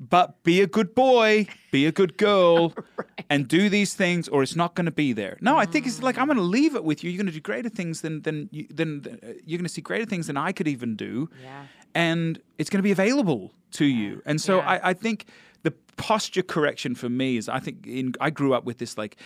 but 0.00 0.42
be 0.42 0.62
a 0.62 0.66
good 0.66 0.94
boy, 0.94 1.46
be 1.70 1.84
a 1.86 1.92
good 1.92 2.16
girl, 2.16 2.72
and 3.30 3.46
do 3.46 3.68
these 3.68 3.92
things, 3.94 4.28
or 4.28 4.42
it's 4.42 4.56
not 4.56 4.74
going 4.74 4.86
to 4.86 4.90
be 4.90 5.12
there. 5.12 5.36
No, 5.42 5.58
I 5.58 5.66
think 5.66 5.86
it's 5.86 6.02
like, 6.02 6.16
I'm 6.18 6.26
going 6.26 6.38
to 6.38 6.42
leave 6.42 6.74
it 6.74 6.82
with 6.84 7.04
you. 7.04 7.10
You're 7.10 7.18
going 7.18 7.26
to 7.26 7.32
do 7.32 7.40
greater 7.40 7.68
things 7.68 8.00
than, 8.00 8.22
than, 8.22 8.48
you, 8.50 8.66
than 8.70 9.06
uh, 9.22 9.26
you're 9.44 9.58
going 9.58 9.64
to 9.64 9.68
see 9.68 9.82
greater 9.82 10.06
things 10.06 10.26
than 10.26 10.38
I 10.38 10.52
could 10.52 10.66
even 10.68 10.96
do. 10.96 11.28
Yeah. 11.42 11.66
And 11.94 12.40
it's 12.56 12.70
going 12.70 12.78
to 12.78 12.82
be 12.82 12.92
available 12.92 13.52
to 13.72 13.84
you. 13.84 14.22
And 14.24 14.40
so 14.40 14.56
Yeah. 14.58 14.68
I, 14.70 14.90
I 14.90 14.94
think 14.94 15.26
the 15.64 15.72
posture 15.98 16.42
correction 16.42 16.94
for 16.94 17.10
me 17.10 17.36
is 17.36 17.48
I 17.48 17.58
think 17.60 17.86
in, 17.86 18.14
I 18.20 18.30
grew 18.30 18.54
up 18.54 18.64
with 18.64 18.78
this 18.78 18.96
like, 18.96 19.16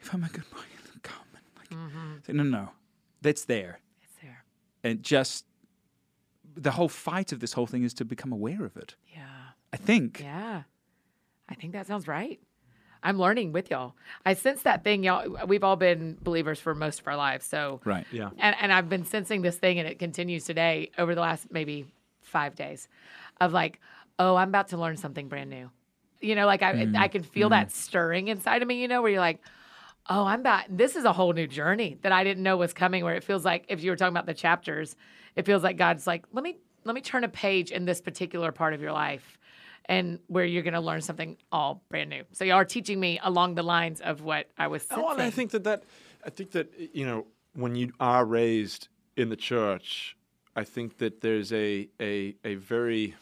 if 0.00 0.12
I'm 0.12 0.22
a 0.24 0.28
good 0.28 0.44
boy, 0.50 0.58
come. 1.02 1.16
And 1.34 1.42
like, 1.56 1.70
Mm-hmm. 1.90 2.12
say, 2.26 2.32
no, 2.34 2.42
no, 2.42 2.50
no, 2.64 2.68
that's 3.22 3.44
there 3.46 3.78
It's 4.02 4.16
there. 4.22 4.44
and 4.84 5.02
just 5.02 5.46
the 6.56 6.72
whole 6.72 6.88
fight 6.90 7.32
of 7.32 7.40
this 7.40 7.52
whole 7.54 7.66
thing 7.66 7.84
is 7.84 7.94
to 7.94 8.04
become 8.04 8.32
aware 8.32 8.64
of 8.66 8.76
it. 8.76 8.96
Yeah. 9.14 9.22
I 9.72 9.76
think. 9.76 10.20
Yeah. 10.20 10.62
I 11.48 11.54
think 11.54 11.72
that 11.72 11.86
sounds 11.86 12.06
right. 12.08 12.40
I'm 13.02 13.18
learning 13.18 13.52
with 13.52 13.70
y'all. 13.70 13.94
I 14.26 14.34
sense 14.34 14.62
that 14.62 14.84
thing, 14.84 15.02
y'all. 15.04 15.46
We've 15.46 15.64
all 15.64 15.76
been 15.76 16.18
believers 16.22 16.60
for 16.60 16.74
most 16.74 17.00
of 17.00 17.08
our 17.08 17.16
lives, 17.16 17.46
so 17.46 17.80
Right. 17.84 18.06
Yeah. 18.12 18.30
and, 18.38 18.54
and 18.60 18.72
I've 18.72 18.88
been 18.88 19.04
sensing 19.04 19.42
this 19.42 19.56
thing, 19.56 19.78
and 19.78 19.88
it 19.88 19.98
continues 19.98 20.44
today 20.44 20.90
over 20.98 21.14
the 21.14 21.20
last 21.20 21.50
maybe 21.50 21.86
five 22.20 22.54
days 22.54 22.88
of 23.40 23.52
like, 23.52 23.80
oh, 24.18 24.36
I'm 24.36 24.48
about 24.48 24.68
to 24.68 24.76
learn 24.76 24.96
something 24.96 25.28
brand 25.28 25.48
new. 25.48 25.70
You 26.20 26.34
know, 26.34 26.44
like 26.44 26.62
I, 26.62 26.74
mm, 26.74 26.96
I 26.96 27.08
can 27.08 27.22
feel 27.22 27.48
that 27.48 27.68
mm. 27.68 27.72
stirring 27.72 28.28
inside 28.28 28.60
of 28.60 28.68
me, 28.68 28.80
you 28.82 28.88
know, 28.88 29.00
where 29.00 29.10
you're 29.10 29.20
like, 29.20 29.40
oh, 30.10 30.26
I'm 30.26 30.40
about, 30.40 30.64
this 30.68 30.94
is 30.94 31.04
a 31.04 31.12
whole 31.12 31.32
new 31.32 31.46
journey 31.46 31.98
that 32.02 32.12
I 32.12 32.22
didn't 32.22 32.42
know 32.42 32.58
was 32.58 32.74
coming, 32.74 33.02
where 33.02 33.14
it 33.14 33.24
feels 33.24 33.44
like, 33.44 33.64
if 33.68 33.82
you 33.82 33.90
were 33.90 33.96
talking 33.96 34.12
about 34.12 34.26
the 34.26 34.34
chapters, 34.34 34.94
it 35.36 35.46
feels 35.46 35.62
like 35.62 35.78
God's 35.78 36.06
like, 36.06 36.26
let 36.32 36.44
me, 36.44 36.58
let 36.84 36.94
me 36.94 37.00
turn 37.00 37.24
a 37.24 37.28
page 37.28 37.70
in 37.70 37.86
this 37.86 38.02
particular 38.02 38.52
part 38.52 38.74
of 38.74 38.82
your 38.82 38.92
life 38.92 39.38
and 39.90 40.20
where 40.28 40.44
you're 40.44 40.62
going 40.62 40.74
to 40.74 40.80
learn 40.80 41.02
something 41.02 41.36
all 41.50 41.82
brand 41.90 42.08
new. 42.08 42.22
So 42.32 42.44
y'all 42.44 42.56
are 42.56 42.64
teaching 42.64 43.00
me 43.00 43.18
along 43.22 43.56
the 43.56 43.64
lines 43.64 44.00
of 44.00 44.22
what 44.22 44.46
I 44.56 44.68
was 44.68 44.84
sensing. 44.84 45.04
Oh, 45.04 45.10
and 45.10 45.20
I 45.20 45.30
think 45.30 45.50
that 45.50 45.64
that 45.64 45.82
I 46.24 46.30
think 46.30 46.52
that 46.52 46.72
you 46.94 47.04
know 47.04 47.26
when 47.54 47.74
you 47.74 47.92
are 47.98 48.24
raised 48.24 48.88
in 49.16 49.28
the 49.28 49.36
church, 49.36 50.16
I 50.56 50.64
think 50.64 50.98
that 50.98 51.20
there's 51.20 51.52
a 51.52 51.88
a 52.00 52.36
a 52.44 52.54
very 52.54 53.16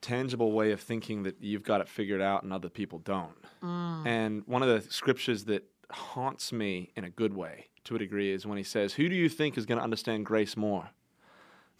tangible 0.00 0.52
way 0.52 0.72
of 0.72 0.80
thinking 0.80 1.24
that 1.24 1.36
you've 1.40 1.62
got 1.62 1.80
it 1.80 1.88
figured 1.88 2.22
out 2.22 2.42
and 2.42 2.52
other 2.52 2.68
people 2.68 2.98
don't. 3.00 3.36
Mm. 3.62 4.06
And 4.06 4.42
one 4.46 4.62
of 4.62 4.68
the 4.68 4.90
scriptures 4.90 5.44
that 5.44 5.64
haunts 5.90 6.52
me 6.52 6.90
in 6.96 7.04
a 7.04 7.10
good 7.10 7.34
way 7.34 7.66
to 7.84 7.96
a 7.96 7.98
degree 7.98 8.32
is 8.32 8.46
when 8.46 8.56
he 8.56 8.64
says, 8.64 8.94
"Who 8.94 9.10
do 9.10 9.14
you 9.14 9.28
think 9.28 9.58
is 9.58 9.66
going 9.66 9.78
to 9.78 9.84
understand 9.84 10.24
grace 10.24 10.56
more? 10.56 10.88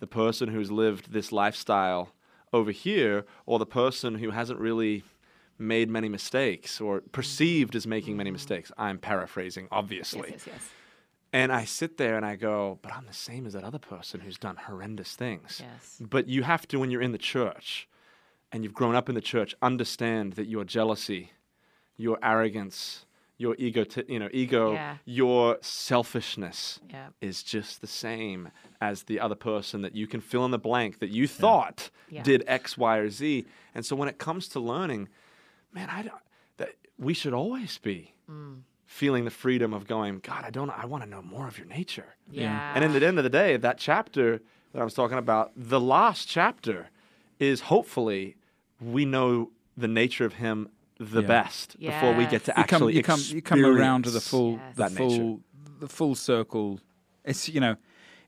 The 0.00 0.06
person 0.06 0.50
who's 0.50 0.70
lived 0.70 1.12
this 1.12 1.32
lifestyle 1.32 2.10
over 2.52 2.70
here 2.70 3.24
or 3.44 3.58
the 3.58 3.66
person 3.66 4.16
who 4.16 4.30
hasn't 4.30 4.58
really 4.58 5.04
made 5.58 5.88
many 5.88 6.08
mistakes 6.08 6.80
or 6.80 7.00
perceived 7.12 7.74
as 7.74 7.86
making 7.86 8.16
many 8.16 8.30
mistakes. 8.30 8.70
I'm 8.76 8.98
paraphrasing, 8.98 9.68
obviously. 9.70 10.30
yes, 10.32 10.46
yes, 10.46 10.54
yes. 10.54 10.68
And 11.32 11.52
I 11.52 11.64
sit 11.64 11.96
there 11.96 12.16
and 12.16 12.24
I 12.24 12.36
go, 12.36 12.78
but 12.82 12.92
I'm 12.92 13.06
the 13.06 13.12
same 13.12 13.46
as 13.46 13.52
that 13.54 13.64
other 13.64 13.78
person 13.78 14.20
who's 14.20 14.38
done 14.38 14.56
horrendous 14.56 15.14
things. 15.16 15.60
Yes. 15.62 16.00
But 16.00 16.28
you 16.28 16.42
have 16.42 16.68
to, 16.68 16.78
when 16.78 16.90
you're 16.90 17.02
in 17.02 17.12
the 17.12 17.18
church 17.18 17.88
and 18.52 18.62
you've 18.62 18.74
grown 18.74 18.94
up 18.94 19.08
in 19.08 19.14
the 19.14 19.20
church, 19.20 19.54
understand 19.60 20.34
that 20.34 20.46
your 20.46 20.64
jealousy, 20.64 21.32
your 21.96 22.18
arrogance, 22.22 23.05
your 23.38 23.54
ego, 23.58 23.84
you 24.08 24.18
know, 24.18 24.28
ego, 24.32 24.74
Yeah. 24.74 24.96
your 25.04 25.58
selfishness 25.60 26.80
Yeah. 26.90 27.08
is 27.20 27.42
just 27.42 27.80
the 27.80 27.86
same 27.86 28.50
as 28.80 29.04
the 29.04 29.20
other 29.20 29.34
person 29.34 29.82
that 29.82 29.94
you 29.94 30.06
can 30.06 30.20
fill 30.20 30.44
in 30.44 30.50
the 30.50 30.58
blank 30.58 30.98
that 31.00 31.10
you 31.10 31.26
thought 31.26 31.90
Yeah. 32.08 32.22
did 32.22 32.44
X, 32.46 32.76
Y, 32.78 32.96
or 32.96 33.10
Z. 33.10 33.44
And 33.74 33.84
so 33.84 33.94
when 33.96 34.08
it 34.08 34.18
comes 34.18 34.48
to 34.48 34.60
learning, 34.60 35.08
man, 35.72 35.88
I 35.90 36.02
don't, 36.02 36.22
that 36.56 36.70
we 36.98 37.14
should 37.14 37.34
always 37.34 37.78
be 37.78 38.14
Mm. 38.30 38.62
feeling 38.86 39.24
the 39.24 39.30
freedom 39.30 39.72
of 39.74 39.86
going, 39.86 40.20
God, 40.20 40.44
I 40.44 40.50
don't, 40.50 40.70
I 40.70 40.86
want 40.86 41.02
to 41.04 41.08
know 41.10 41.22
more 41.22 41.46
of 41.46 41.58
your 41.58 41.66
nature. 41.66 42.14
Yeah. 42.30 42.62
And 42.74 42.82
in 42.84 42.92
the 42.92 43.04
end 43.06 43.18
of 43.18 43.24
the 43.24 43.30
day, 43.30 43.56
that 43.56 43.78
chapter 43.78 44.40
that 44.72 44.80
I 44.80 44.84
was 44.84 44.94
talking 44.94 45.18
about, 45.18 45.52
the 45.56 45.80
last 45.80 46.26
chapter 46.28 46.88
is 47.38 47.62
hopefully 47.62 48.36
we 48.80 49.04
know 49.04 49.50
the 49.76 49.88
nature 49.88 50.24
of 50.24 50.34
him 50.34 50.68
the 50.98 51.20
Yeah. 51.20 51.26
best 51.26 51.78
before 51.78 52.14
we 52.14 52.24
get 52.26 52.44
to 52.44 52.52
you 52.56 52.64
come, 52.64 52.82
actually 52.82 52.96
you 52.96 53.02
come, 53.02 53.20
you 53.28 53.42
come 53.42 53.64
around 53.64 54.04
to 54.04 54.10
the 54.10 54.20
full, 54.20 54.52
Yes. 54.52 54.76
the 54.76 54.82
that 54.84 54.92
nature. 54.92 55.16
full, 55.16 55.40
the 55.80 55.88
full 55.88 56.14
circle. 56.14 56.80
It's 57.24 57.48
you 57.48 57.60
know, 57.60 57.76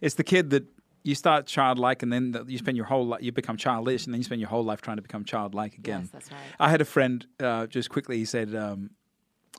it's 0.01 0.15
the 0.17 0.25
kid 0.25 0.51
that 0.51 0.65
you 1.05 1.15
start 1.15 1.47
childlike, 1.47 2.03
and 2.03 2.13
then 2.13 2.33
the, 2.33 2.45
you 2.47 2.59
spend 2.59 2.77
your 2.77 2.87
whole 2.87 3.07
life, 3.07 3.23
you 3.23 3.33
become 3.33 3.57
childish, 3.57 4.05
and 4.05 4.13
then 4.13 4.21
you 4.21 4.25
spend 4.25 4.41
your 4.41 4.51
whole 4.51 4.65
life 4.65 4.83
trying 4.83 4.97
to 4.97 5.03
become 5.03 5.25
childlike 5.25 5.75
again. 5.79 6.01
Yes, 6.03 6.11
that's 6.11 6.31
right. 6.33 6.41
I 6.61 6.69
had 6.69 6.81
a 6.81 6.85
friend 6.85 7.25
uh, 7.41 7.67
just 7.67 7.89
quickly. 7.89 8.19
He 8.19 8.25
said, 8.27 8.55
um, 8.55 8.91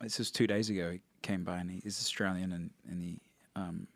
"This 0.01 0.19
is 0.19 0.29
two 0.29 0.45
days 0.45 0.69
ago." 0.69 0.91
He 0.91 1.01
came 1.21 1.43
by, 1.43 1.57
and 1.59 1.71
he, 1.71 1.79
he's 1.83 1.99
Australian, 1.99 2.51
and 2.51 2.69
and 2.89 3.01
he. 3.03 3.19
Um, 3.55 3.87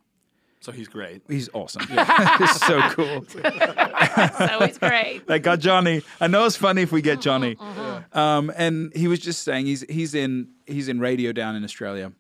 So 0.64 0.72
he's 0.72 0.88
great. 0.88 1.22
He's 1.28 1.50
awesome. 1.52 1.82
He's 2.40 2.62
so 2.62 2.80
cool. 2.92 3.26
so 3.30 4.60
it's 4.62 4.78
great. 4.78 5.28
They 5.28 5.38
got 5.40 5.60
Johnny. 5.60 6.02
I 6.22 6.28
know 6.28 6.46
it's 6.46 6.56
funny 6.56 6.82
if 6.82 6.94
we 6.94 7.02
get 7.02 7.20
Johnny. 7.20 7.58
Uh-huh. 7.60 8.00
Um, 8.18 8.50
and 8.56 8.96
he 8.96 9.10
was 9.10 9.20
just 9.20 9.44
saying 9.44 9.66
he's 9.66 9.82
he's 9.90 10.16
in 10.16 10.48
he's 10.66 10.88
in 10.88 11.02
radio 11.02 11.34
down 11.34 11.58
in 11.58 11.66
Australia, 11.66 12.14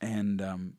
and 0.00 0.42
um, 0.42 0.72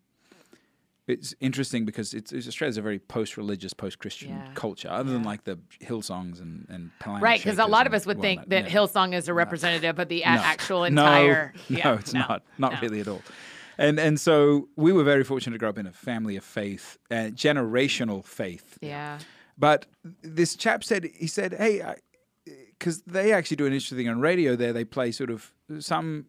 it's 1.07 1.33
interesting 1.39 1.85
because 1.85 2.13
it's, 2.13 2.33
it's 2.33 2.45
Australia's 2.45 2.77
a 2.77 2.81
very 2.81 2.99
post-religious, 2.99 3.71
post-Christian 3.73 4.31
Yeah. 4.31 4.47
culture, 4.55 4.89
other 4.91 5.13
than 5.13 5.23
like 5.23 5.45
the 5.45 5.57
Hillsongs 5.81 6.41
and 6.41 6.65
and 6.67 6.91
Palanga 7.01 7.21
Right, 7.21 7.41
because 7.41 7.57
a 7.57 7.65
lot 7.67 7.87
of 7.87 7.93
us 7.93 8.05
would 8.05 8.19
think 8.19 8.41
whatnot. 8.41 8.65
that 8.65 8.69
Yeah. 8.69 8.77
Hillsong 8.77 9.13
is 9.15 9.29
a 9.29 9.33
representative 9.33 9.97
of 9.97 10.09
the 10.09 10.19
No. 10.19 10.25
actual 10.25 10.83
entire. 10.83 11.53
No, 11.69 11.77
yeah, 11.77 11.93
it's 11.99 12.13
not. 12.13 12.43
Not 12.57 12.73
no. 12.73 12.79
really 12.81 12.99
at 12.99 13.07
all. 13.07 13.21
And 13.77 13.99
and 13.99 14.19
so 14.19 14.69
we 14.75 14.91
were 14.91 15.03
very 15.03 15.23
fortunate 15.23 15.55
to 15.55 15.59
grow 15.59 15.69
up 15.69 15.77
in 15.77 15.87
a 15.87 15.91
family 15.91 16.35
of 16.35 16.43
faith, 16.43 16.97
uh, 17.11 17.29
generational 17.33 18.23
faith. 18.25 18.77
Yeah. 18.81 19.19
But 19.57 19.85
this 20.21 20.55
chap 20.55 20.83
said 20.83 21.09
he 21.15 21.27
said, 21.27 21.53
"Hey, 21.53 21.81
because 22.77 23.01
they 23.03 23.33
actually 23.33 23.57
do 23.57 23.65
an 23.65 23.73
interesting 23.73 23.97
thing 23.97 24.09
on 24.09 24.19
radio. 24.19 24.55
There, 24.55 24.73
they 24.73 24.85
play 24.85 25.11
sort 25.11 25.29
of 25.29 25.51
some 25.79 26.25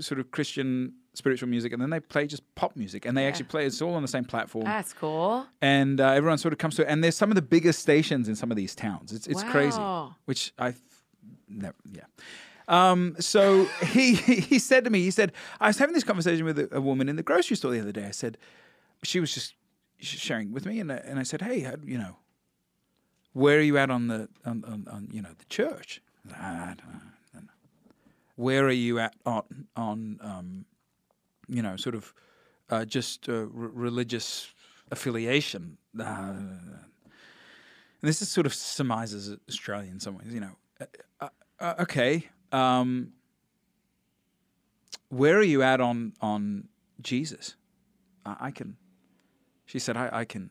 sort 0.00 0.20
of 0.20 0.30
Christian 0.30 0.94
spiritual 1.14 1.48
music, 1.48 1.72
and 1.72 1.80
then 1.80 1.90
they 1.90 2.00
play 2.00 2.26
just 2.26 2.42
pop 2.54 2.76
music, 2.76 3.06
and 3.06 3.16
they 3.16 3.26
actually 3.26 3.46
play 3.46 3.66
it's 3.66 3.80
all 3.80 3.94
on 3.94 4.02
the 4.02 4.08
same 4.08 4.24
platform, 4.24 4.64
That's 4.64 4.92
cool. 4.92 5.46
and 5.62 6.00
uh, 6.00 6.10
everyone 6.10 6.38
sort 6.38 6.52
of 6.52 6.58
comes 6.58 6.76
to 6.76 6.82
it. 6.82 6.88
And 6.88 7.02
there's 7.02 7.16
some 7.16 7.30
of 7.30 7.34
the 7.34 7.42
biggest 7.42 7.80
stations 7.80 8.28
in 8.28 8.36
some 8.36 8.50
of 8.50 8.56
these 8.56 8.74
towns. 8.74 9.12
It's 9.12 9.26
it's 9.26 9.42
crazy, 9.44 9.80
which 10.26 10.52
I 10.58 10.74
never, 11.48 11.76
yeah." 11.90 12.04
Um, 12.68 13.16
so 13.20 13.64
he 13.84 14.14
he 14.14 14.58
said 14.58 14.84
to 14.84 14.90
me, 14.90 15.00
he 15.00 15.10
said, 15.10 15.32
I 15.60 15.68
was 15.68 15.78
having 15.78 15.94
this 15.94 16.04
conversation 16.04 16.44
with 16.44 16.58
a, 16.58 16.68
a 16.72 16.80
woman 16.80 17.08
in 17.08 17.16
the 17.16 17.22
grocery 17.22 17.56
store 17.56 17.72
the 17.72 17.80
other 17.80 17.92
day. 17.92 18.06
I 18.06 18.10
said, 18.10 18.38
she 19.02 19.20
was 19.20 19.32
just 19.32 19.54
sharing 20.00 20.52
with 20.52 20.66
me, 20.66 20.80
and 20.80 20.92
I, 20.92 20.96
and 20.96 21.18
I 21.18 21.22
said, 21.22 21.42
hey, 21.42 21.70
you 21.84 21.98
know, 21.98 22.16
where 23.32 23.58
are 23.58 23.62
you 23.62 23.78
at 23.78 23.90
on 23.90 24.08
the 24.08 24.28
on, 24.44 24.64
on, 24.66 24.86
on 24.90 25.08
you 25.12 25.22
know 25.22 25.30
the 25.38 25.44
church? 25.46 26.00
I 26.34 26.74
don't 26.76 27.44
know. 27.44 27.50
Where 28.36 28.64
are 28.64 28.70
you 28.70 28.98
at 28.98 29.14
on 29.24 29.66
on 29.76 30.18
um, 30.22 30.64
you 31.48 31.62
know 31.62 31.76
sort 31.76 31.94
of 31.94 32.12
uh, 32.70 32.84
just 32.84 33.28
uh, 33.28 33.32
r- 33.32 33.48
religious 33.52 34.48
affiliation? 34.90 35.78
Uh, 35.98 36.34
and 38.02 38.10
this 38.10 38.20
is 38.20 38.28
sort 38.28 38.46
of 38.46 38.54
surmises 38.54 39.36
Australia 39.48 39.90
in 39.90 40.00
some 40.00 40.16
ways. 40.16 40.32
You 40.32 40.40
know, 40.40 40.56
uh, 41.20 41.28
uh, 41.60 41.74
okay. 41.80 42.28
Um, 42.52 43.12
where 45.08 45.38
are 45.38 45.42
you 45.42 45.62
at 45.62 45.80
on 45.80 46.12
on 46.20 46.68
Jesus? 47.00 47.54
I, 48.24 48.36
I 48.40 48.50
can. 48.50 48.76
She 49.64 49.78
said, 49.78 49.96
I, 49.96 50.08
I 50.12 50.24
can. 50.24 50.50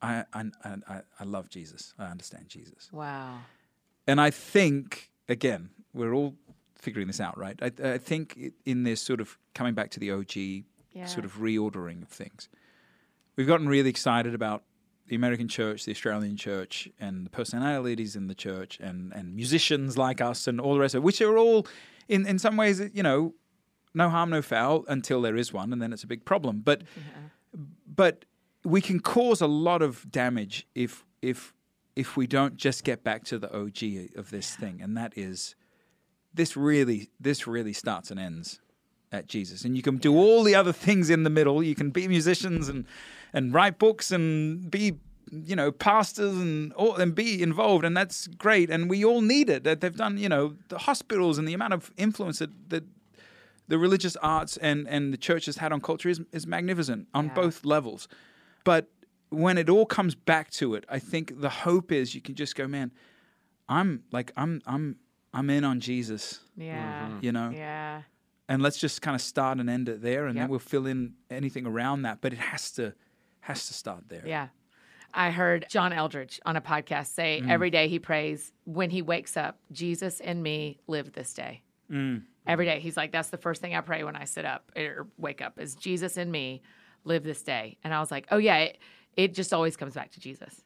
I, 0.00 0.24
I 0.32 0.44
I 0.64 1.00
I 1.20 1.24
love 1.24 1.48
Jesus. 1.48 1.94
I 1.98 2.04
understand 2.06 2.48
Jesus, 2.48 2.88
Wow. 2.92 3.40
and 4.06 4.20
I 4.20 4.30
think 4.30 5.10
again 5.28 5.70
we're 5.92 6.12
all 6.14 6.36
figuring 6.76 7.08
this 7.08 7.20
out, 7.20 7.36
right? 7.36 7.58
I, 7.60 7.72
I 7.94 7.98
think 7.98 8.38
in 8.64 8.84
this 8.84 9.02
sort 9.02 9.20
of 9.20 9.36
coming 9.54 9.74
back 9.74 9.90
to 9.92 10.00
the 10.00 10.12
OG 10.12 10.36
Yeah. 10.92 11.06
sort 11.06 11.24
of 11.24 11.38
reordering 11.38 12.02
of 12.02 12.08
things, 12.08 12.48
we've 13.34 13.48
gotten 13.48 13.68
really 13.68 13.90
excited 13.90 14.34
about 14.34 14.62
the 15.08 15.16
American 15.16 15.48
church, 15.48 15.84
the 15.84 15.92
Australian 15.92 16.36
church, 16.36 16.88
and 17.00 17.26
the 17.26 17.30
personalities 17.30 18.16
in 18.16 18.26
the 18.26 18.34
church, 18.34 18.78
and 18.80 19.12
and 19.12 19.34
musicians 19.34 19.96
like 19.96 20.20
us, 20.20 20.46
and 20.46 20.60
all 20.60 20.74
the 20.74 20.80
rest 20.80 20.94
of 20.94 21.02
it, 21.02 21.04
which 21.04 21.20
are 21.20 21.38
all 21.38 21.66
in 22.08 22.26
in 22.26 22.38
some 22.38 22.56
ways, 22.56 22.80
you 22.92 23.02
know, 23.02 23.34
no 23.94 24.08
harm, 24.08 24.30
no 24.30 24.42
foul 24.42 24.84
until 24.88 25.20
there 25.22 25.36
is 25.36 25.52
one, 25.52 25.72
and 25.72 25.82
then 25.82 25.92
it's 25.92 26.04
a 26.04 26.06
big 26.06 26.24
problem. 26.24 26.60
But 26.60 26.82
but 27.86 28.24
we 28.64 28.80
can 28.80 29.00
cause 29.00 29.40
a 29.40 29.46
lot 29.46 29.82
of 29.82 30.10
damage 30.10 30.66
if 30.74 31.04
if 31.22 31.54
if 31.96 32.16
we 32.16 32.26
don't 32.26 32.56
just 32.56 32.84
get 32.84 33.02
back 33.02 33.24
to 33.24 33.38
the 33.38 33.52
OG 33.52 34.16
of 34.16 34.30
this 34.30 34.54
thing, 34.54 34.80
and 34.80 34.96
that 34.96 35.12
is 35.16 35.56
this 36.32 36.56
really 36.56 37.10
this 37.18 37.46
really 37.46 37.72
starts 37.72 38.10
and 38.10 38.20
ends 38.20 38.60
at 39.10 39.26
Jesus. 39.26 39.64
And 39.64 39.76
you 39.76 39.82
can 39.82 39.96
do 39.96 40.14
all 40.16 40.42
the 40.42 40.54
other 40.54 40.72
things 40.72 41.10
in 41.10 41.22
the 41.22 41.30
middle. 41.30 41.62
You 41.62 41.74
can 41.74 41.90
be 41.90 42.06
musicians 42.08 42.68
and 42.68 42.84
and 43.32 43.52
write 43.54 43.78
books 43.78 44.10
and 44.10 44.70
be 44.70 44.94
you 45.30 45.54
know 45.54 45.70
pastors 45.70 46.34
and 46.36 46.72
all, 46.72 46.96
and 46.96 47.14
be 47.14 47.42
involved 47.42 47.84
and 47.84 47.94
that's 47.94 48.26
great 48.28 48.70
and 48.70 48.88
we 48.88 49.04
all 49.04 49.20
need 49.20 49.50
it 49.50 49.62
that 49.64 49.82
they've 49.82 49.96
done 49.96 50.16
you 50.16 50.28
know 50.28 50.54
the 50.68 50.78
hospitals 50.78 51.36
and 51.36 51.46
the 51.46 51.52
amount 51.52 51.74
of 51.74 51.90
influence 51.98 52.38
that, 52.38 52.48
that 52.70 52.82
the 53.68 53.76
religious 53.76 54.16
arts 54.22 54.56
and, 54.56 54.88
and 54.88 55.12
the 55.12 55.18
church 55.18 55.44
has 55.44 55.58
had 55.58 55.70
on 55.72 55.80
culture 55.82 56.08
is, 56.08 56.20
is 56.32 56.46
magnificent 56.46 57.06
on 57.12 57.26
Yeah. 57.26 57.34
both 57.34 57.66
levels. 57.66 58.08
But 58.64 58.88
when 59.28 59.58
it 59.58 59.68
all 59.68 59.84
comes 59.84 60.14
back 60.14 60.50
to 60.52 60.74
it, 60.74 60.84
I 60.88 60.98
think 60.98 61.42
the 61.42 61.50
hope 61.50 61.92
is 61.92 62.14
you 62.14 62.22
can 62.22 62.34
just 62.34 62.56
go, 62.56 62.66
man, 62.66 62.90
I'm 63.68 64.04
like 64.10 64.32
I'm 64.38 64.62
I'm 64.66 64.96
I'm 65.34 65.50
in 65.50 65.64
on 65.64 65.80
Jesus, 65.80 66.40
Yeah. 66.56 67.08
Mm-hmm. 67.08 67.18
you 67.24 67.32
know, 67.32 67.50
Yeah. 67.50 68.02
and 68.48 68.62
let's 68.62 68.78
just 68.78 69.02
kind 69.02 69.14
of 69.14 69.20
start 69.20 69.58
and 69.58 69.68
end 69.68 69.90
it 69.90 70.00
there, 70.00 70.26
and 70.26 70.36
Yep. 70.36 70.42
then 70.44 70.48
we'll 70.50 70.58
fill 70.60 70.86
in 70.86 71.12
anything 71.28 71.66
around 71.66 72.02
that. 72.02 72.22
But 72.22 72.32
it 72.32 72.38
has 72.38 72.70
to 72.72 72.94
has 73.48 73.66
to 73.68 73.74
start 73.74 74.04
there. 74.08 74.22
Yeah. 74.26 74.48
I 75.14 75.30
heard 75.30 75.66
John 75.70 75.92
Eldredge 75.92 76.38
on 76.44 76.56
a 76.56 76.60
podcast 76.60 77.06
say 77.14 77.42
every 77.48 77.70
day 77.70 77.88
he 77.88 77.98
prays 77.98 78.52
when 78.64 78.90
he 78.90 79.00
wakes 79.00 79.36
up, 79.38 79.58
Jesus 79.72 80.20
and 80.20 80.42
me 80.42 80.78
live 80.86 81.12
this 81.12 81.32
day. 81.32 81.62
And 81.88 82.24
every 82.46 82.66
day. 82.66 82.78
He's 82.80 82.96
like, 82.96 83.10
that's 83.12 83.30
the 83.30 83.38
first 83.38 83.62
thing 83.62 83.74
I 83.74 83.80
pray 83.80 84.04
when 84.04 84.14
I 84.16 84.24
sit 84.24 84.44
up 84.44 84.70
or 84.76 85.06
wake 85.16 85.40
up 85.40 85.58
is 85.58 85.74
Jesus 85.74 86.18
and 86.18 86.30
me, 86.30 86.60
live 87.04 87.24
this 87.24 87.42
day. 87.42 87.78
And 87.82 87.94
I 87.94 88.00
was 88.00 88.10
like, 88.10 88.26
oh 88.30 88.36
yeah, 88.36 88.58
it, 88.58 88.78
it 89.16 89.32
just 89.34 89.54
always 89.54 89.76
comes 89.78 89.94
back 89.94 90.10
to 90.12 90.20
Jesus. 90.20 90.62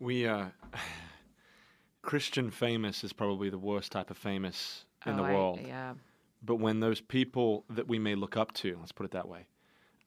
We 0.00 0.26
uh, 0.26 0.46
Christian 2.02 2.50
famous 2.50 3.04
is 3.04 3.12
probably 3.12 3.50
the 3.50 3.58
worst 3.58 3.92
type 3.92 4.10
of 4.10 4.18
famous 4.18 4.84
in 5.06 5.16
the 5.16 5.22
Oh, 5.22 5.26
I- 5.26 5.32
world. 5.32 5.60
yeah. 5.64 5.94
But 6.42 6.56
when 6.56 6.80
those 6.80 7.00
people 7.00 7.64
that 7.70 7.88
we 7.88 7.98
may 7.98 8.14
look 8.14 8.36
up 8.36 8.52
to, 8.54 8.76
let's 8.80 8.92
put 8.92 9.06
it 9.06 9.12
that 9.12 9.28
way, 9.28 9.46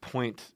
point 0.00 0.52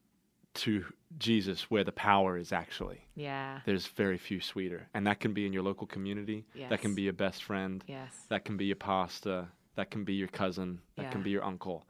to 0.55 0.85
Jesus 1.19 1.71
where 1.71 1.85
the 1.85 1.93
power 1.93 2.37
is 2.37 2.53
actually, 2.53 3.07
Yeah. 3.15 3.61
there's 3.67 3.87
very 3.87 4.19
few 4.19 4.41
sweeter. 4.41 4.89
And 4.95 5.07
that 5.07 5.21
can 5.21 5.33
be 5.33 5.47
in 5.47 5.53
your 5.53 5.63
local 5.63 5.87
community. 5.87 6.45
That 6.69 6.81
can 6.81 6.95
be 6.95 7.03
your 7.03 7.13
best 7.13 7.43
friend. 7.43 7.85
Yes. 7.87 8.27
That 8.29 8.45
can 8.45 8.57
be 8.57 8.67
your 8.67 8.77
pastor. 8.77 9.49
That 9.77 9.91
can 9.91 10.05
be 10.05 10.15
your 10.15 10.29
cousin. 10.29 10.81
That 10.97 11.11
can 11.11 11.23
be 11.23 11.31
your 11.31 11.45
uncle. 11.45 11.87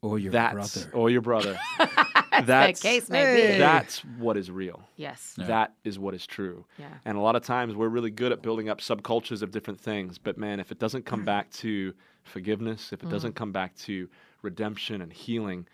Or 0.00 0.18
your 0.18 0.32
that's 0.32 0.82
brother. 0.82 0.96
or 0.96 1.10
your 1.10 1.20
brother. 1.20 1.58
The 2.32 2.46
that's 2.46 2.80
case 2.80 3.10
may 3.10 3.52
be. 3.52 3.58
that's 3.58 3.98
what 4.18 4.38
is 4.38 4.50
real. 4.50 4.82
Yes. 4.96 5.34
That 5.36 5.74
is 5.84 5.98
what 5.98 6.14
is 6.14 6.26
true. 6.26 6.64
Yeah. 6.78 6.86
And 7.04 7.18
a 7.18 7.20
lot 7.20 7.36
of 7.36 7.44
times 7.44 7.74
we're 7.74 7.88
really 7.88 8.10
good 8.10 8.32
at 8.32 8.42
building 8.42 8.70
up 8.70 8.80
subcultures 8.80 9.42
of 9.42 9.50
different 9.50 9.78
things. 9.78 10.18
But 10.18 10.38
man, 10.38 10.58
if 10.58 10.72
it 10.72 10.78
doesn't 10.78 11.04
come 11.04 11.22
mm. 11.22 11.26
back 11.26 11.50
to 11.50 11.92
forgiveness, 12.24 12.92
if 12.92 13.02
it 13.02 13.10
doesn't 13.10 13.32
mm. 13.32 13.36
come 13.36 13.52
back 13.52 13.76
to 13.76 14.08
redemption 14.42 15.00
and 15.00 15.12
healing, 15.12 15.66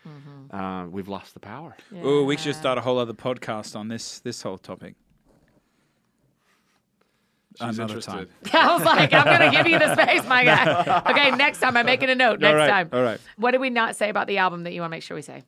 uh, 0.51 0.87
we've 0.91 1.09
lost 1.09 1.35
the 1.35 1.41
power. 1.41 1.77
Oh, 2.03 2.25
we 2.25 2.37
should 2.37 2.55
start 2.55 2.79
a 2.79 2.81
whole 2.81 2.99
other 2.99 3.15
podcast 3.15 3.75
on 3.77 3.89
this 3.89 4.21
this 4.21 4.43
whole 4.43 4.59
topic. 4.59 4.95
She's 7.61 7.77
Another 7.79 7.83
interested. 7.95 8.11
time. 8.13 8.29
I 8.53 8.75
was 8.77 8.85
like, 8.85 9.13
I'm 9.13 9.25
going 9.25 9.51
to 9.51 9.57
give 9.57 9.67
you 9.67 9.79
the 9.81 9.93
space, 9.95 10.25
my 10.29 10.45
guy. 10.45 11.03
Okay, 11.11 11.31
next 11.33 11.59
time 11.59 11.77
I'm 11.77 11.87
making 11.87 12.09
a 12.09 12.15
note. 12.15 12.39
Next 12.39 12.53
All 12.53 12.57
right, 12.57 12.69
time. 12.71 12.91
all 12.93 13.03
right. 13.03 13.19
What 13.37 13.51
did 13.51 13.61
we 13.61 13.69
not 13.71 13.97
say 13.97 14.11
about 14.11 14.29
the 14.29 14.39
album 14.39 14.63
that 14.63 14.73
you 14.73 14.81
want 14.81 14.91
to 14.93 14.97
make 14.97 15.03
sure 15.03 15.17
we 15.17 15.23
say? 15.23 15.43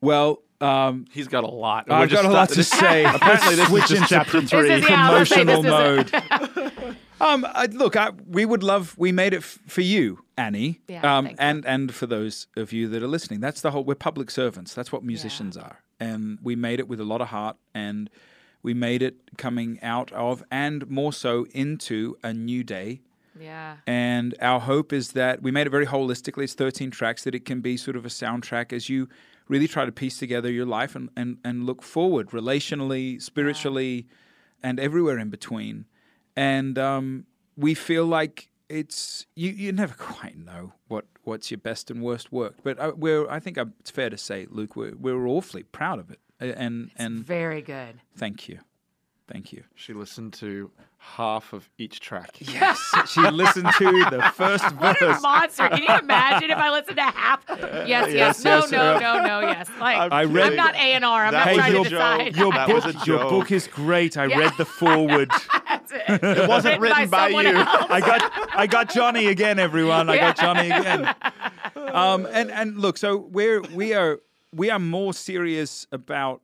Well, 0.00 0.42
um, 0.60 1.04
He's 1.12 1.28
got 1.28 1.44
a 1.44 1.48
lot. 1.48 1.88
I've 1.90 2.10
got 2.10 2.24
a 2.24 2.28
lot 2.30 2.48
to 2.50 2.64
say. 2.64 3.04
Apparently, 3.04 3.54
this 3.54 3.68
Switch 3.68 3.84
is 3.84 3.98
just 4.00 4.08
chapter 4.10 4.40
three. 4.42 4.68
This 4.68 4.82
is- 4.84 4.90
yeah, 4.90 5.10
I 5.10 5.18
was 5.20 5.28
promotional 5.28 5.62
mode. 5.62 6.96
um, 7.20 7.46
I, 7.48 7.66
look, 7.66 7.96
I, 7.96 8.10
we 8.26 8.44
would 8.44 8.62
love. 8.62 8.94
We 8.98 9.12
made 9.12 9.32
it 9.34 9.38
f- 9.38 9.58
for 9.66 9.82
you, 9.82 10.24
Annie, 10.36 10.80
Yeah, 10.88 11.18
um, 11.18 11.30
and 11.38 11.64
and 11.66 11.94
for 11.94 12.06
those 12.06 12.46
of 12.56 12.72
you 12.72 12.88
that 12.88 13.02
are 13.02 13.08
listening. 13.08 13.40
That's 13.40 13.60
the 13.60 13.70
whole. 13.70 13.84
We're 13.84 13.94
public 13.94 14.30
servants. 14.30 14.74
That's 14.74 14.90
what 14.92 15.04
musicians 15.04 15.56
are, 15.56 15.82
and 15.98 16.38
we 16.42 16.56
made 16.56 16.80
it 16.80 16.88
with 16.88 17.00
a 17.00 17.04
lot 17.04 17.20
of 17.20 17.28
heart, 17.28 17.56
and 17.74 18.10
we 18.62 18.74
made 18.74 19.02
it 19.02 19.16
coming 19.38 19.78
out 19.82 20.12
of, 20.12 20.42
and 20.50 20.88
more 20.88 21.12
so 21.12 21.46
into 21.52 22.16
a 22.22 22.32
new 22.32 22.62
day. 22.64 23.00
Yeah. 23.38 23.76
And 23.86 24.34
our 24.40 24.60
hope 24.60 24.92
is 24.92 25.12
that 25.12 25.40
we 25.40 25.50
made 25.50 25.66
it 25.66 25.70
very 25.70 25.86
holistically. 25.86 26.42
It's 26.42 26.52
13 26.52 26.90
tracks, 26.90 27.24
that 27.24 27.34
it 27.34 27.46
can 27.46 27.60
be 27.62 27.76
sort 27.78 27.96
of 27.96 28.04
a 28.04 28.08
soundtrack 28.08 28.72
as 28.72 28.90
you 28.90 29.08
really 29.48 29.66
try 29.68 29.86
to 29.86 29.92
piece 29.92 30.18
together 30.18 30.50
your 30.50 30.66
life 30.66 30.94
and, 30.94 31.08
and, 31.16 31.38
and 31.42 31.64
look 31.64 31.82
forward 31.82 32.30
relationally, 32.30 33.20
spiritually, 33.22 34.06
and 34.62 34.78
everywhere 34.78 35.18
in 35.18 35.30
between. 35.30 35.86
And 36.36 36.78
um, 36.78 37.26
we 37.56 37.74
feel 37.74 38.06
like 38.06 38.50
it's, 38.68 39.26
you, 39.34 39.50
you 39.50 39.72
never 39.72 39.94
quite 39.98 40.36
know 40.36 40.72
what, 40.88 41.06
what's 41.24 41.50
your 41.50 41.58
best 41.58 41.90
and 41.90 42.02
worst 42.02 42.32
work. 42.32 42.56
But 42.62 42.80
I, 42.80 42.90
we're, 42.90 43.28
I 43.28 43.40
think 43.40 43.58
it's 43.58 43.90
fair 43.90 44.10
to 44.10 44.18
say, 44.18 44.46
Luke, 44.50 44.76
we're, 44.76 44.96
we're 44.96 45.26
awfully 45.26 45.62
proud 45.62 45.98
of 45.98 46.10
it. 46.10 46.20
And, 46.38 46.90
and 46.96 47.24
Very 47.24 47.60
good. 47.60 48.00
thank 48.16 48.48
you. 48.48 48.60
Thank 49.30 49.52
you. 49.52 49.62
She 49.76 49.92
listened 49.92 50.32
to 50.34 50.70
half 50.98 51.52
of 51.52 51.68
each 51.78 52.00
track. 52.00 52.36
Yes, 52.40 52.78
she 53.06 53.20
listened 53.30 53.68
to 53.78 53.84
the 54.10 54.22
first 54.34 54.64
What 54.76 55.00
a 55.00 55.06
verse. 55.06 55.22
monster. 55.22 55.68
Can 55.68 55.82
you 55.82 55.98
imagine 55.98 56.50
if 56.50 56.58
I 56.58 56.70
listened 56.70 56.96
to 56.96 57.02
half? 57.02 57.44
Yes, 57.48 58.12
yes. 58.12 58.14
yes, 58.14 58.44
no, 58.44 58.56
yes, 58.58 58.70
no, 58.72 58.78
uh, 58.96 58.98
no, 59.00 59.26
no, 59.26 59.40
yes. 59.40 59.70
Like, 59.78 60.12
I 60.12 60.24
read- 60.24 60.50
I'm 60.50 60.56
not 60.56 60.74
A&R. 60.74 61.24
I'm 61.26 61.32
not 61.32 61.42
trying 61.54 61.72
your 61.72 61.84
to 61.84 61.90
decide. 61.90 62.36
Your 62.36 62.52
book, 62.52 63.06
your 63.06 63.18
book 63.30 63.52
is 63.52 63.66
great. 63.68 64.16
I 64.16 64.26
read 64.26 64.52
the 64.58 64.64
foreword. 64.64 65.30
That's 65.68 65.92
it. 65.92 66.22
It 66.38 66.48
wasn't 66.48 66.80
written 66.80 67.08
by 67.08 67.26
someone 67.28 67.46
you. 67.46 67.52
else. 67.54 67.86
I 67.88 68.00
got 68.00 68.32
I 68.54 68.66
got 68.66 68.90
Johnny 68.92 69.26
again, 69.26 69.58
everyone. 69.58 70.10
I 70.10 70.16
got 70.18 70.36
Johnny 70.36 70.70
again. 70.70 71.14
Um, 71.76 72.26
and 72.30 72.50
and 72.50 72.76
look, 72.78 72.98
so 72.98 73.16
we're 73.16 73.60
we 73.62 73.94
are 73.94 74.20
we 74.52 74.70
are 74.70 74.78
more 74.78 75.12
serious 75.14 75.86
about 75.92 76.42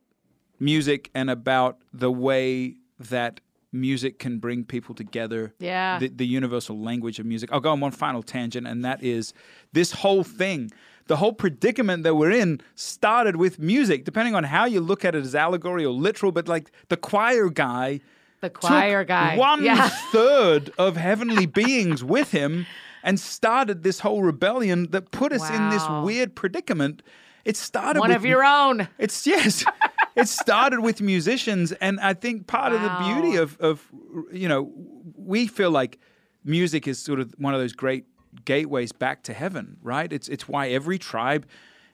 music 0.59 1.09
and 1.13 1.29
about 1.29 1.77
the 1.93 2.11
way 2.11 2.75
that 2.99 3.39
music 3.71 4.19
can 4.19 4.39
bring 4.39 4.63
people 4.63 4.95
together. 4.95 5.53
Yeah. 5.59 5.99
The, 5.99 6.07
the 6.09 6.25
universal 6.25 6.79
language 6.79 7.19
of 7.19 7.25
music. 7.25 7.51
I'll 7.51 7.59
go 7.59 7.71
on 7.71 7.79
one 7.79 7.91
final 7.91 8.23
tangent, 8.23 8.67
and 8.67 8.83
that 8.85 9.03
is 9.03 9.33
this 9.73 9.91
whole 9.91 10.23
thing. 10.23 10.71
The 11.07 11.17
whole 11.17 11.33
predicament 11.33 12.03
that 12.03 12.15
we're 12.15 12.31
in 12.31 12.61
started 12.75 13.37
with 13.37 13.59
music, 13.59 14.03
depending 14.03 14.35
on 14.35 14.43
how 14.43 14.65
you 14.65 14.81
look 14.81 15.05
at 15.05 15.15
it 15.15 15.23
as 15.23 15.35
allegory 15.35 15.85
or 15.85 15.93
literal, 15.93 16.31
but 16.31 16.47
like 16.47 16.71
the 16.89 16.97
choir 16.97 17.49
guy 17.49 18.01
The 18.41 18.49
choir 18.49 19.03
guy. 19.03 19.37
One 19.37 19.63
yeah. 19.63 19.89
third 20.11 20.71
of 20.77 20.97
heavenly 20.97 21.45
beings 21.45 22.03
with 22.03 22.31
him 22.31 22.65
and 23.03 23.19
started 23.19 23.83
this 23.83 23.99
whole 23.99 24.21
rebellion 24.21 24.91
that 24.91 25.11
put 25.11 25.31
us 25.31 25.49
in 25.49 25.69
this 25.69 25.83
weird 26.03 26.35
predicament. 26.35 27.01
It 27.45 27.55
started 27.55 28.01
One 28.01 28.09
with 28.09 28.17
of 28.17 28.25
your 28.25 28.43
own. 28.43 28.89
It's 28.97 29.25
yes. 29.25 29.63
it 30.17 30.27
started 30.27 30.79
with 30.81 30.99
musicians, 31.01 31.71
and 31.73 31.99
I 31.99 32.13
think 32.13 32.47
part 32.47 32.73
of 32.73 32.81
the 32.81 32.89
beauty 33.05 33.37
of 33.37 33.57
of 33.59 33.87
you 34.31 34.47
know 34.47 34.71
we 35.15 35.47
feel 35.47 35.71
like 35.71 35.99
music 36.43 36.87
is 36.87 36.99
sort 36.99 37.19
of 37.19 37.33
one 37.37 37.53
of 37.53 37.59
those 37.59 37.73
great 37.73 38.05
gateways 38.45 38.91
back 38.91 39.23
to 39.23 39.33
heaven, 39.33 39.77
right? 39.81 40.11
It's 40.11 40.27
it's 40.27 40.47
why 40.47 40.69
every 40.69 40.97
tribe, 40.97 41.45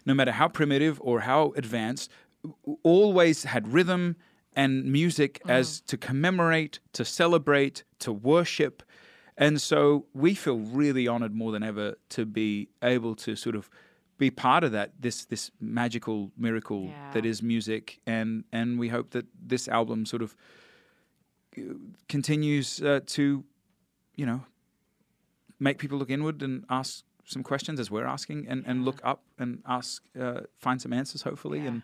no 0.06 0.14
matter 0.14 0.32
how 0.32 0.48
primitive 0.48 1.00
or 1.02 1.22
how 1.22 1.54
advanced, 1.56 2.10
always 2.84 3.44
had 3.44 3.68
rhythm 3.68 4.16
and 4.56 4.86
music 4.86 5.42
mm. 5.46 5.50
as 5.50 5.82
to 5.82 5.98
commemorate, 5.98 6.80
to 6.94 7.04
celebrate, 7.04 7.84
to 8.00 8.12
worship. 8.12 8.84
And 9.38 9.60
so 9.60 10.06
we 10.14 10.36
feel 10.36 10.60
really 10.60 11.08
honored 11.08 11.34
more 11.34 11.52
than 11.52 11.64
ever 11.64 11.96
to 12.10 12.26
be 12.26 12.70
able 12.84 13.16
to 13.16 13.36
sort 13.36 13.56
of 13.56 13.70
be 14.28 14.32
part 14.32 14.64
of 14.64 14.72
that 14.72 14.90
this 15.06 15.26
this 15.26 15.52
magical 15.60 16.32
miracle 16.38 16.84
that 17.14 17.24
Yeah. 17.26 17.32
is 17.32 17.42
music 17.42 18.00
and 18.06 18.44
and 18.52 18.80
we 18.82 18.88
hope 18.90 19.08
that 19.12 19.26
this 19.50 19.68
album 19.68 20.06
sort 20.06 20.22
of 20.22 20.36
uh, 21.58 21.62
continues 22.10 22.82
uh, 22.82 23.00
to 23.16 23.44
you 24.16 24.26
know 24.26 24.40
make 25.60 25.78
people 25.78 25.98
look 25.98 26.10
inward 26.10 26.42
and 26.44 26.64
ask 26.70 27.04
some 27.26 27.44
questions 27.44 27.80
as 27.80 27.90
we're 27.90 28.06
asking 28.06 28.48
and, 28.50 28.64
and 28.68 28.84
look 28.86 29.00
up 29.04 29.22
and 29.40 29.62
ask 29.66 30.04
uh, 30.20 30.42
find 30.66 30.82
some 30.82 30.94
answers 30.94 31.22
hopefully 31.24 31.60
Yeah. 31.60 31.68
and 31.70 31.82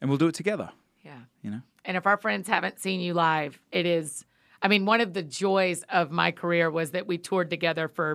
and 0.00 0.10
we'll 0.10 0.18
do 0.18 0.28
it 0.28 0.34
together 0.34 0.68
Yeah. 1.04 1.20
you 1.42 1.50
know 1.50 1.62
And 1.84 1.96
if 1.96 2.06
our 2.06 2.16
friends 2.16 2.48
haven't 2.48 2.78
seen 2.80 3.00
you 3.00 3.14
live, 3.14 3.52
it 3.70 3.86
is. 3.86 4.24
I 4.64 4.68
mean, 4.68 4.86
one 4.86 5.00
of 5.06 5.12
the 5.12 5.22
joys 5.22 5.84
of 6.00 6.10
my 6.10 6.32
career 6.32 6.68
was 6.70 6.90
that 6.90 7.06
we 7.06 7.16
toured 7.18 7.48
together 7.50 7.86
for 7.88 8.08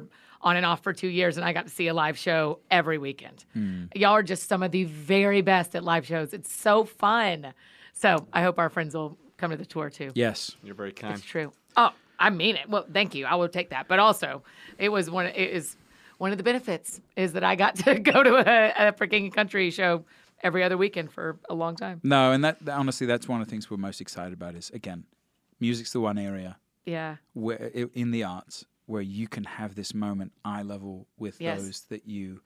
on 0.44 0.58
and 0.58 0.66
off 0.66 0.82
for 0.84 0.94
two 0.94 1.08
years, 1.08 1.38
and 1.38 1.46
I 1.46 1.54
got 1.54 1.66
to 1.68 1.72
see 1.72 1.88
a 1.88 1.94
live 1.94 2.18
show 2.18 2.60
every 2.70 2.98
weekend. 2.98 3.46
Hmm. 3.54 3.86
Y'all 3.96 4.12
are 4.14 4.24
just 4.24 4.48
some 4.50 4.64
of 4.64 4.72
the 4.72 4.84
very 4.86 5.42
best 5.42 5.76
at 5.76 5.84
live 5.84 6.06
shows. 6.06 6.34
It's 6.34 6.52
so 6.54 6.84
fun. 6.84 7.54
So 7.94 8.28
I 8.34 8.42
hope 8.42 8.58
our 8.60 8.70
friends 8.70 8.96
will 8.96 9.18
come 9.38 9.52
to 9.52 9.58
the 9.58 9.66
tour 9.66 9.89
too. 9.89 10.12
yes 10.16 10.56
You're 10.64 10.76
very 10.76 10.92
kind. 10.92 11.14
It's 11.16 11.24
true. 11.24 11.52
Oh, 11.78 11.92
I 12.20 12.30
mean 12.30 12.56
it. 12.56 12.70
Well, 12.70 12.86
thank 12.92 13.16
you. 13.16 13.26
I 13.26 13.36
will 13.36 13.50
take 13.50 13.70
that. 13.72 13.88
But 13.88 14.00
also, 14.00 14.44
it 14.78 14.89
was 14.89 15.10
one. 15.10 15.26
It 15.28 15.36
is 15.52 15.76
one 16.18 16.32
of 16.32 16.38
the 16.38 16.44
benefits 16.44 17.02
is 17.16 17.34
that 17.34 17.44
I 17.44 17.56
got 17.56 17.76
to 17.86 17.98
go 18.00 18.22
to 18.24 18.36
a, 18.38 18.88
a 18.89 18.94
freaking 18.94 19.34
country 19.34 19.72
show 19.72 20.06
every 20.44 20.64
other 20.64 20.78
weekend 20.78 21.12
for 21.12 21.38
a 21.50 21.54
long 21.54 21.76
time. 21.76 22.00
no 22.04 22.32
and 22.32 22.44
that 22.44 22.58
honestly 22.68 23.06
that's 23.06 23.28
one 23.28 23.42
of 23.42 23.46
the 23.48 23.52
things 23.52 23.70
we're 23.70 23.78
most 23.78 24.02
excited 24.02 24.34
about 24.34 24.56
is 24.56 24.72
again 24.72 25.04
music's 25.60 25.94
the 25.94 26.00
one 26.00 26.18
area 26.18 26.58
Yeah. 26.84 27.18
where 27.34 27.58
in 27.94 28.10
the 28.10 28.24
arts 28.24 28.66
where 28.86 29.01
you 29.01 29.27
can 29.27 29.43
have 29.43 29.75
this 29.75 29.93
moment 29.93 30.32
eye 30.43 30.63
level 30.63 31.07
with 31.17 31.39
Yes. 31.39 31.61
those 31.61 31.82
that 31.89 32.07
you 32.07 32.41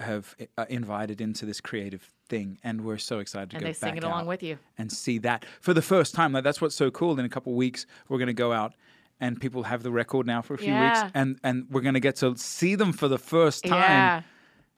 have 0.00 0.34
uh, 0.58 0.66
invited 0.68 1.20
into 1.20 1.46
this 1.46 1.60
creative 1.60 2.10
thing 2.28 2.58
and 2.64 2.80
we're 2.82 2.98
so 2.98 3.20
excited 3.20 3.50
to 3.50 3.56
And 3.56 3.62
go 3.62 3.68
they 3.68 3.72
sing 3.72 3.90
back 3.90 3.98
it 3.98 4.04
along 4.04 4.26
with 4.26 4.42
you. 4.42 4.58
and 4.76 4.90
see 4.90 5.18
that 5.18 5.44
for 5.60 5.72
the 5.72 5.82
first 5.82 6.14
time 6.14 6.32
like 6.32 6.42
that's 6.42 6.60
what's 6.60 6.74
so 6.74 6.90
cool 6.90 7.18
in 7.18 7.24
a 7.24 7.28
couple 7.28 7.52
of 7.52 7.56
weeks 7.56 7.86
we're 8.08 8.18
going 8.18 8.26
to 8.26 8.32
go 8.32 8.52
out 8.52 8.74
and 9.20 9.40
people 9.40 9.62
have 9.62 9.82
the 9.84 9.92
record 9.92 10.26
now 10.26 10.42
for 10.42 10.54
a 10.54 10.58
few 10.58 10.72
Yeah. 10.72 11.02
weeks 11.04 11.12
and 11.14 11.38
and 11.44 11.66
we're 11.70 11.80
going 11.82 11.94
to 11.94 12.00
get 12.00 12.16
to 12.16 12.36
see 12.36 12.74
them 12.74 12.92
for 12.92 13.06
the 13.06 13.18
first 13.18 13.62
time 13.64 13.78
Yeah. 13.80 14.22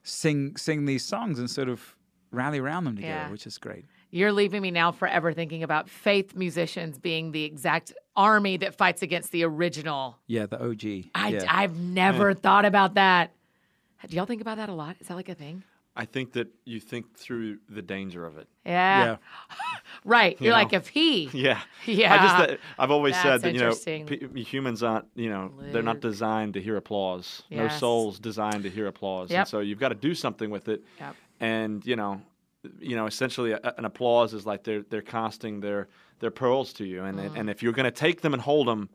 sing 0.02 0.56
sing 0.56 0.84
these 0.84 1.04
songs 1.04 1.38
and 1.38 1.48
sort 1.50 1.68
of 1.68 1.96
rally 2.30 2.58
around 2.58 2.84
them 2.84 2.96
together 2.96 3.12
Yeah. 3.14 3.30
which 3.30 3.46
is 3.46 3.56
great 3.58 3.86
You're 4.16 4.32
leaving 4.32 4.62
me 4.62 4.70
now 4.70 4.92
forever 4.92 5.34
thinking 5.34 5.62
about 5.62 5.90
faith 5.90 6.34
musicians 6.34 6.98
being 6.98 7.32
the 7.32 7.44
exact 7.44 7.92
army 8.16 8.56
that 8.56 8.74
fights 8.74 9.02
against 9.02 9.30
the 9.30 9.44
original. 9.44 10.16
yeah 10.26 10.46
the 10.46 10.58
og 10.58 10.82
I, 11.14 11.28
yeah. 11.28 11.44
I've 11.46 11.78
never 11.78 12.32
thought 12.32 12.64
about 12.64 12.94
that. 12.94 13.32
Do 14.08 14.16
y'all 14.16 14.24
think 14.24 14.40
about 14.40 14.56
that 14.56 14.70
a 14.70 14.72
lot? 14.72 14.96
Is 15.00 15.08
that 15.08 15.16
like 15.16 15.28
a 15.28 15.34
thing? 15.34 15.64
I 15.94 16.04
think 16.04 16.32
that 16.32 16.48
you 16.64 16.80
think 16.80 17.16
through 17.16 17.58
the 17.68 17.82
danger 17.82 18.24
of 18.24 18.38
it. 18.38 18.48
Yeah. 18.64 19.04
Yeah. 19.04 19.16
Right. 20.04 20.40
You're 20.40 20.52
know? 20.52 20.58
like, 20.58 20.72
if 20.72 20.88
he. 20.88 21.28
Yeah. 21.32 21.60
Yeah. 21.84 22.14
I 22.14 22.16
just 22.18 22.52
uh, 22.52 22.56
I've 22.78 22.90
always 22.90 23.16
said 23.20 23.42
that 23.42 23.54
you 23.54 23.60
know 23.60 23.74
p- 23.74 24.42
humans 24.44 24.82
aren't 24.82 25.06
you 25.14 25.28
know 25.28 25.52
they're 25.72 25.82
not 25.82 26.00
designed 26.00 26.54
to 26.54 26.62
hear 26.62 26.76
applause. 26.76 27.42
No 27.50 27.68
soul's 27.68 28.18
designed 28.18 28.62
to 28.62 28.70
hear 28.70 28.86
applause. 28.86 29.30
Yep. 29.30 29.38
And 29.38 29.48
so 29.48 29.60
you've 29.60 29.80
got 29.80 29.88
to 29.88 29.94
do 29.94 30.14
something 30.14 30.48
with 30.48 30.68
it. 30.68 30.84
Yep. 31.00 31.16
And 31.40 31.84
you 31.84 31.96
know, 31.96 32.22
you 32.80 32.96
know, 32.96 33.06
essentially 33.06 33.52
a, 33.52 33.74
an 33.78 33.84
applause 33.84 34.34
is 34.34 34.46
like 34.46 34.64
they're 34.64 34.82
they're 34.82 35.02
casting 35.02 35.60
their 35.60 35.88
their 36.20 36.30
pearls 36.30 36.72
to 36.74 36.84
you, 36.84 37.04
and 37.04 37.18
Mm. 37.18 37.36
and 37.38 37.50
if 37.50 37.62
you're 37.62 37.72
going 37.72 37.84
to 37.84 37.90
take 38.06 38.20
them 38.22 38.32
and 38.32 38.42
hold 38.42 38.66
them, 38.68 38.88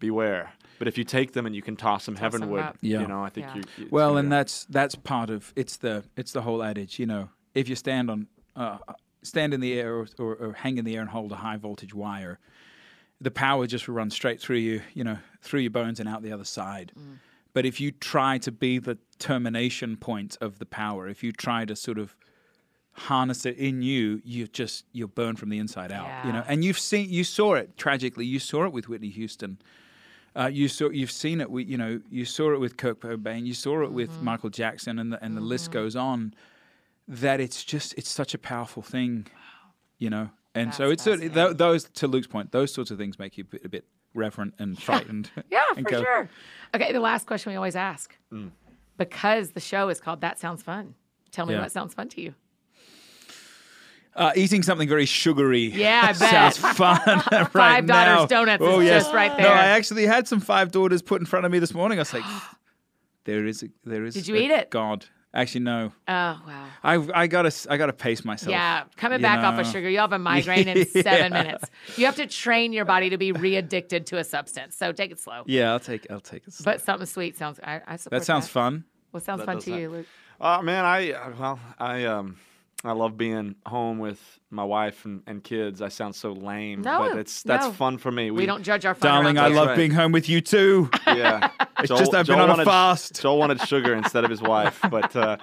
beware. 0.00 0.52
But 0.78 0.88
if 0.88 0.98
you 0.98 1.04
take 1.04 1.32
them 1.32 1.46
and 1.46 1.54
you 1.54 1.62
can 1.62 1.76
toss 1.76 2.04
them 2.06 2.14
Toss 2.16 2.22
'em 2.24 2.32
heavenward, 2.32 2.62
up. 2.62 2.78
Yeah. 2.80 3.00
you 3.00 3.06
know, 3.06 3.22
I 3.22 3.28
think 3.30 3.46
Yeah. 3.46 3.54
you. 3.56 3.62
it's 3.78 3.92
Well, 3.92 4.10
gonna 4.10 4.20
and 4.20 4.32
that's 4.32 4.64
that's 4.66 4.94
part 4.96 5.30
of 5.30 5.52
it's 5.56 5.76
the 5.76 6.04
it's 6.16 6.32
the 6.32 6.42
whole 6.42 6.62
adage. 6.62 6.98
You 6.98 7.06
know, 7.06 7.28
if 7.54 7.68
you 7.68 7.76
stand 7.76 8.10
on 8.10 8.26
uh, 8.56 8.78
stand 9.22 9.54
in 9.54 9.60
the 9.60 9.72
air 9.74 9.94
or, 9.96 10.06
or, 10.18 10.34
or 10.36 10.52
hang 10.52 10.78
in 10.78 10.84
the 10.84 10.94
air 10.96 11.00
and 11.00 11.10
hold 11.10 11.32
a 11.32 11.36
high 11.36 11.56
voltage 11.56 11.94
wire, 11.94 12.38
the 13.20 13.30
power 13.30 13.66
just 13.66 13.86
will 13.88 13.94
run 13.94 14.10
straight 14.10 14.40
through 14.40 14.56
you. 14.58 14.82
You 14.94 15.04
know, 15.04 15.18
through 15.42 15.60
your 15.60 15.70
bones 15.70 16.00
and 16.00 16.08
out 16.08 16.22
the 16.22 16.32
other 16.32 16.44
side. 16.44 16.92
Mm. 16.98 17.18
But 17.52 17.64
if 17.64 17.80
you 17.80 17.92
try 17.92 18.38
to 18.38 18.50
be 18.50 18.80
the 18.80 18.98
termination 19.20 19.96
point 19.96 20.36
of 20.40 20.58
the 20.58 20.66
power, 20.66 21.06
if 21.08 21.22
you 21.22 21.30
try 21.30 21.64
to 21.64 21.76
sort 21.76 21.98
of 21.98 22.16
harness 22.94 23.44
it 23.44 23.56
in 23.58 23.82
you, 23.82 24.22
you 24.24 24.46
just 24.46 24.84
you're 24.92 25.08
burned 25.08 25.38
from 25.38 25.48
the 25.50 25.58
inside 25.58 25.90
out. 25.92 26.08
You 26.24 26.32
know, 26.32 26.44
and 26.46 26.64
you've 26.64 26.78
seen 26.78 27.10
you 27.10 27.24
saw 27.24 27.54
it 27.54 27.76
tragically. 27.76 28.24
You 28.26 28.38
saw 28.38 28.64
it 28.64 28.72
with 28.72 28.88
Whitney 28.88 29.10
Houston. 29.10 29.58
Uh, 30.36 30.46
you 30.46 30.66
saw, 30.66 30.88
you've 30.90 31.12
seen 31.12 31.40
it. 31.40 31.48
With, 31.48 31.68
you 31.68 31.76
know, 31.78 32.00
you 32.10 32.24
saw 32.24 32.52
it 32.52 32.58
with 32.58 32.76
Kurt 32.76 32.98
Cobain. 33.00 33.46
You 33.46 33.54
saw 33.54 33.82
it 33.84 33.92
with 33.92 34.10
Mm-hmm. 34.10 34.24
Michael 34.24 34.50
Jackson, 34.50 34.98
and 34.98 35.12
the, 35.12 35.24
and 35.24 35.36
the 35.36 35.40
list 35.40 35.70
goes 35.70 35.94
on. 35.94 36.34
That 37.06 37.38
it's 37.40 37.62
just 37.62 37.94
it's 37.98 38.08
such 38.08 38.34
a 38.34 38.38
powerful 38.38 38.82
thing, 38.82 39.26
you 39.98 40.10
know. 40.10 40.30
And 40.56 40.72
so 40.72 40.90
it's 40.90 41.02
certainly 41.02 41.28
th- 41.28 41.56
those 41.56 41.84
to 41.84 42.06
Luke's 42.08 42.26
point. 42.28 42.50
Those 42.52 42.72
sorts 42.72 42.90
of 42.90 42.98
things 42.98 43.18
make 43.18 43.36
you 43.36 43.42
a 43.44 43.46
bit, 43.46 43.64
a 43.64 43.68
bit 43.68 43.84
reverent 44.14 44.54
and 44.58 44.80
frightened. 44.82 45.30
Yeah, 45.50 45.62
and 45.76 45.84
for 45.86 45.90
go, 45.90 46.02
sure. 46.02 46.28
Okay, 46.74 46.92
the 46.92 47.00
last 47.00 47.26
question 47.26 47.50
we 47.52 47.56
always 47.56 47.76
ask. 47.76 48.16
Because 48.96 49.50
the 49.50 49.60
show 49.60 49.88
is 49.88 50.00
called 50.00 50.20
That 50.20 50.38
Sounds 50.38 50.62
Fun. 50.62 50.94
Tell 51.32 51.46
me 51.46 51.54
Yeah. 51.54 51.60
what 51.62 51.72
sounds 51.72 51.94
fun 51.94 52.08
to 52.10 52.20
you. 52.20 52.34
Uh, 54.16 54.30
eating 54.36 54.62
something 54.62 54.88
very 54.88 55.06
sugary. 55.06 55.64
Yeah, 55.72 56.02
I 56.04 56.12
bet. 56.18 56.54
sounds 56.54 56.58
fun. 56.76 57.00
right 57.32 57.50
Five 57.50 57.86
Daughters 57.86 58.20
now. 58.20 58.26
Donuts 58.26 58.62
Oh 58.64 58.80
is 58.80 58.86
yes. 58.86 59.02
just 59.04 59.14
right 59.14 59.36
there. 59.36 59.46
No. 59.48 59.52
I 59.52 59.66
actually 59.66 60.06
had 60.06 60.28
some 60.28 60.38
five 60.40 60.70
daughters 60.70 61.02
put 61.02 61.20
in 61.20 61.26
front 61.26 61.46
of 61.46 61.50
me 61.52 61.58
this 61.58 61.74
morning. 61.74 61.98
I 61.98 62.02
was 62.02 62.12
like, 62.14 62.24
there 63.24 63.44
is, 63.46 63.62
a, 63.62 63.68
there 63.84 64.04
is. 64.04 64.14
Did 64.14 64.28
you 64.28 64.36
a 64.36 64.38
eat 64.38 64.50
it? 64.50 64.70
God, 64.70 65.06
actually 65.32 65.62
no. 65.62 65.92
Oh, 66.06 66.12
wow. 66.46 66.66
I 66.84 66.94
I 67.14 67.26
gotta 67.26 67.48
s- 67.48 67.66
I 67.68 67.76
gotta 67.76 67.92
pace 67.92 68.24
myself. 68.24 68.50
Yeah, 68.50 68.84
coming 68.96 69.18
you 69.20 69.22
back 69.22 69.42
off 69.42 69.58
of 69.58 69.66
sugar, 69.66 69.88
you'll 69.90 70.02
have 70.02 70.12
a 70.12 70.18
migraine 70.30 70.68
in 70.68 70.86
seven 70.86 71.32
Yeah. 71.32 71.42
minutes. 71.42 71.64
You 71.96 72.04
have 72.06 72.16
to 72.16 72.26
train 72.26 72.72
your 72.72 72.84
body 72.84 73.10
to 73.10 73.18
be 73.18 73.32
re-addicted 73.32 74.06
to 74.06 74.18
a 74.18 74.24
substance. 74.24 74.76
So 74.76 74.92
take 74.92 75.10
it 75.10 75.18
slow. 75.18 75.42
Yeah, 75.46 75.72
I'll 75.72 75.80
take 75.80 76.06
I'll 76.10 76.20
take 76.20 76.46
it. 76.46 76.52
Slow. 76.52 76.64
But 76.72 76.82
something 76.82 77.06
sweet 77.06 77.36
sounds. 77.36 77.58
I, 77.64 77.80
I 77.86 77.96
support 77.96 78.20
that 78.20 78.24
sounds 78.26 78.46
fun. 78.48 78.84
What 79.10 79.22
sounds 79.24 79.40
That 79.40 79.46
fun 79.46 79.56
to 79.58 79.62
sound- 79.62 79.80
you, 79.80 79.90
Luke? 79.90 80.06
Uh, 80.40 80.60
man, 80.62 80.84
I 80.84 81.12
uh, 81.12 81.32
well, 81.38 81.60
I 81.78 82.04
um, 82.04 82.36
I 82.84 82.92
love 82.92 83.16
being 83.16 83.54
home 83.64 83.98
with 83.98 84.20
my 84.50 84.62
wife 84.64 85.06
and, 85.06 85.22
and 85.26 85.42
kids. 85.42 85.80
I 85.80 85.88
sound 85.88 86.14
so 86.14 86.32
lame, 86.32 86.82
No, 86.82 86.98
but 86.98 87.16
it's 87.18 87.42
that's 87.42 87.64
no. 87.66 87.72
fun 87.72 87.96
for 87.98 88.12
me. 88.12 88.30
We, 88.30 88.44
don't 88.44 88.62
judge 88.62 88.84
our 88.84 88.94
fun 88.94 89.10
Darling, 89.10 89.38
I 89.38 89.48
love 89.48 89.68
right. 89.68 89.76
being 89.76 89.90
home 89.92 90.12
with 90.12 90.28
you 90.28 90.40
too. 90.42 90.90
Yeah, 91.06 91.48
It's 91.78 91.88
just 91.88 92.14
I've 92.14 92.26
been 92.26 92.38
on 92.40 92.60
a 92.60 92.64
fast. 92.64 93.20
Joel 93.22 93.38
wanted 93.38 93.60
sugar 93.62 93.94
instead 93.94 94.24
of 94.24 94.30
his 94.30 94.42
wife, 94.42 94.78
but 94.90 95.14
uh, 95.16 95.36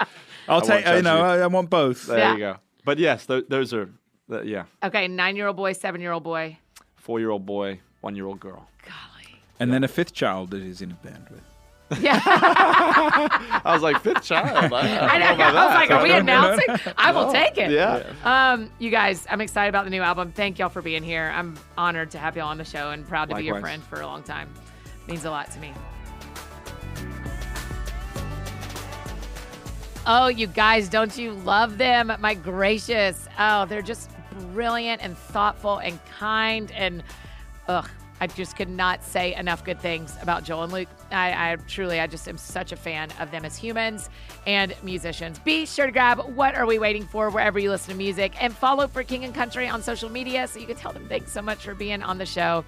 I'll 0.47 0.57
won't 0.61 0.65
take. 0.65 0.85
You 0.85 1.01
know. 1.01 1.21
I, 1.21 1.39
I 1.39 1.47
want 1.47 1.69
both. 1.69 2.05
there 2.07 2.17
Yeah. 2.19 2.31
you 2.33 2.37
go. 2.39 2.55
But 2.85 2.97
yes, 2.99 3.25
th- 3.25 3.45
those 3.49 3.73
are 3.73 3.89
uh, 4.31 4.41
yeah, 4.43 4.63
Okay, 4.83 5.07
nine-year-old 5.07 5.55
boy, 5.57 5.73
seven-year-old 5.73 6.23
boy. 6.23 6.57
four 6.95 7.19
year 7.19 7.29
old 7.31 7.45
boy, 7.45 7.79
one 8.01 8.15
year 8.15 8.25
old 8.27 8.39
girl. 8.39 8.67
Golly. 8.83 9.41
And 9.59 9.71
then 9.73 9.83
a 9.83 9.87
fifth 9.87 10.13
child 10.13 10.51
that 10.51 10.61
he's 10.61 10.81
in 10.81 10.91
a 10.91 10.95
band 10.95 11.27
with. 11.29 11.41
Yeah, 11.99 12.21
I 12.25 13.61
was 13.73 13.81
like 13.81 14.01
fifth 14.01 14.23
child. 14.23 14.71
I, 14.73 14.97
I, 14.97 15.07
I 15.07 15.17
know. 15.17 15.27
don't 15.27 15.37
know 15.37 15.45
about 15.45 15.55
I 15.55 15.65
was 15.65 15.73
like, 15.75 15.91
are 15.91 16.03
we 16.03 16.09
No, 16.09 16.19
no, 16.19 16.23
no, 16.23 16.53
announcing? 16.53 16.93
I 16.97 17.11
will 17.11 17.31
take 17.31 17.57
it. 17.57 17.71
Yeah. 17.71 18.03
Um, 18.23 18.71
you 18.79 18.89
guys, 18.89 19.25
I'm 19.29 19.41
excited 19.41 19.69
about 19.69 19.83
the 19.83 19.89
new 19.91 20.01
album. 20.01 20.31
Thank 20.31 20.59
y'all 20.59 20.69
for 20.69 20.81
being 20.81 21.03
here. 21.03 21.31
I'm 21.35 21.57
honored 21.77 22.11
to 22.11 22.17
have 22.17 22.37
y'all 22.37 22.47
on 22.47 22.57
the 22.57 22.65
show 22.65 22.91
and 22.91 23.05
proud 23.07 23.29
to 23.29 23.35
be 23.35 23.43
your 23.43 23.59
friend 23.59 23.83
for 23.83 24.01
a 24.01 24.05
long 24.07 24.23
time. 24.23 24.49
Means 25.07 25.25
a 25.25 25.31
lot 25.31 25.51
to 25.51 25.59
me. 25.59 25.73
Oh, 30.07 30.27
you 30.27 30.47
guys, 30.47 30.89
don't 30.89 31.15
you 31.15 31.33
love 31.33 31.77
them? 31.77 32.11
My 32.19 32.33
gracious. 32.33 33.27
Oh, 33.37 33.65
they're 33.65 33.81
just 33.83 34.09
brilliant 34.53 35.03
and 35.03 35.17
thoughtful 35.17 35.77
and 35.77 35.99
kind 36.05 36.71
and 36.71 37.03
ugh. 37.67 37.87
I 38.21 38.27
just 38.27 38.55
could 38.55 38.69
not 38.69 39.03
say 39.03 39.33
enough 39.33 39.65
good 39.65 39.79
things 39.79 40.15
about 40.21 40.43
Joel 40.43 40.63
and 40.63 40.71
Luke. 40.71 40.87
I, 41.11 41.53
I 41.53 41.55
truly, 41.67 41.99
I 41.99 42.05
just 42.05 42.29
am 42.29 42.37
such 42.37 42.71
a 42.71 42.75
fan 42.75 43.09
of 43.19 43.31
them 43.31 43.43
as 43.45 43.57
humans 43.57 44.11
and 44.45 44.75
musicians. 44.83 45.39
Be 45.39 45.65
sure 45.65 45.87
to 45.87 45.91
grab 45.91 46.19
What 46.35 46.53
Are 46.53 46.67
We 46.67 46.77
Waiting 46.77 47.03
For 47.07 47.31
wherever 47.31 47.57
you 47.57 47.71
listen 47.71 47.93
to 47.93 47.97
music 47.97 48.41
and 48.41 48.55
follow 48.55 48.87
for 48.87 49.03
King 49.03 49.25
and 49.25 49.33
Country 49.33 49.67
on 49.67 49.81
social 49.81 50.07
media 50.07 50.47
so 50.47 50.59
you 50.59 50.67
can 50.67 50.75
tell 50.75 50.93
them 50.93 51.07
thanks 51.09 51.31
so 51.31 51.41
much 51.41 51.65
for 51.65 51.73
being 51.73 52.03
on 52.03 52.19
the 52.19 52.25
show. 52.27 52.63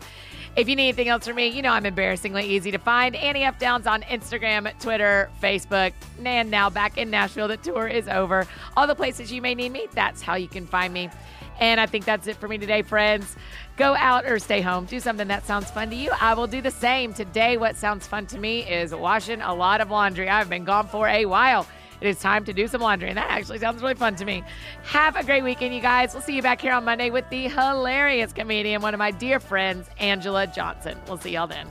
If 0.55 0.67
you 0.67 0.75
need 0.75 0.89
anything 0.89 1.07
else 1.07 1.27
from 1.27 1.35
me, 1.35 1.47
you 1.49 1.61
know 1.61 1.71
I'm 1.71 1.85
embarrassingly 1.85 2.45
easy 2.45 2.71
to 2.71 2.79
find. 2.79 3.15
Annie 3.15 3.43
F. 3.43 3.59
Downs 3.59 3.85
on 3.85 4.01
Instagram, 4.03 4.71
Twitter, 4.79 5.29
Facebook, 5.41 5.93
and 6.25 6.49
now 6.49 6.71
back 6.71 6.97
in 6.97 7.11
Nashville. 7.11 7.47
The 7.47 7.57
tour 7.57 7.87
is 7.87 8.07
over. 8.07 8.47
All 8.75 8.87
the 8.87 8.95
places 8.95 9.31
you 9.31 9.41
may 9.41 9.53
need 9.53 9.71
me, 9.71 9.87
that's 9.93 10.23
how 10.23 10.33
you 10.33 10.47
can 10.47 10.65
find 10.65 10.91
me. 10.91 11.11
And 11.59 11.79
I 11.79 11.85
think 11.85 12.05
that's 12.05 12.27
it 12.27 12.37
for 12.37 12.47
me 12.47 12.57
today, 12.57 12.81
friends. 12.81 13.35
Go 13.75 13.95
out 13.95 14.25
or 14.25 14.37
stay 14.37 14.61
home. 14.61 14.85
Do 14.85 14.99
something 14.99 15.27
that 15.29 15.47
sounds 15.47 15.71
fun 15.71 15.89
to 15.89 15.95
you. 15.95 16.11
I 16.21 16.35
will 16.35 16.45
do 16.45 16.61
the 16.61 16.69
same. 16.69 17.11
Today, 17.11 17.57
what 17.57 17.75
sounds 17.75 18.05
fun 18.05 18.27
to 18.27 18.37
me 18.37 18.59
is 18.61 18.93
washing 18.93 19.41
a 19.41 19.53
lot 19.53 19.81
of 19.81 19.89
laundry. 19.89 20.29
I've 20.29 20.49
been 20.49 20.63
gone 20.63 20.87
for 20.87 21.07
a 21.07 21.25
while. 21.25 21.65
It 21.99 22.07
is 22.07 22.19
time 22.19 22.45
to 22.45 22.53
do 22.53 22.67
some 22.67 22.81
laundry, 22.81 23.09
and 23.09 23.17
that 23.17 23.31
actually 23.31 23.59
sounds 23.59 23.81
really 23.81 23.95
fun 23.95 24.15
to 24.17 24.25
me. 24.25 24.43
Have 24.83 25.15
a 25.15 25.23
great 25.23 25.43
weekend, 25.43 25.73
you 25.73 25.81
guys. 25.81 26.13
We'll 26.13 26.21
see 26.21 26.35
you 26.35 26.41
back 26.41 26.61
here 26.61 26.73
on 26.73 26.83
Monday 26.83 27.09
with 27.09 27.27
the 27.29 27.47
hilarious 27.47 28.33
comedian, 28.33 28.81
one 28.81 28.93
of 28.93 28.97
my 28.99 29.11
dear 29.11 29.39
friends, 29.39 29.89
Anjelah 29.99 30.53
Johnson. 30.53 30.99
We'll 31.07 31.17
see 31.17 31.31
y'all 31.31 31.47
then. 31.47 31.67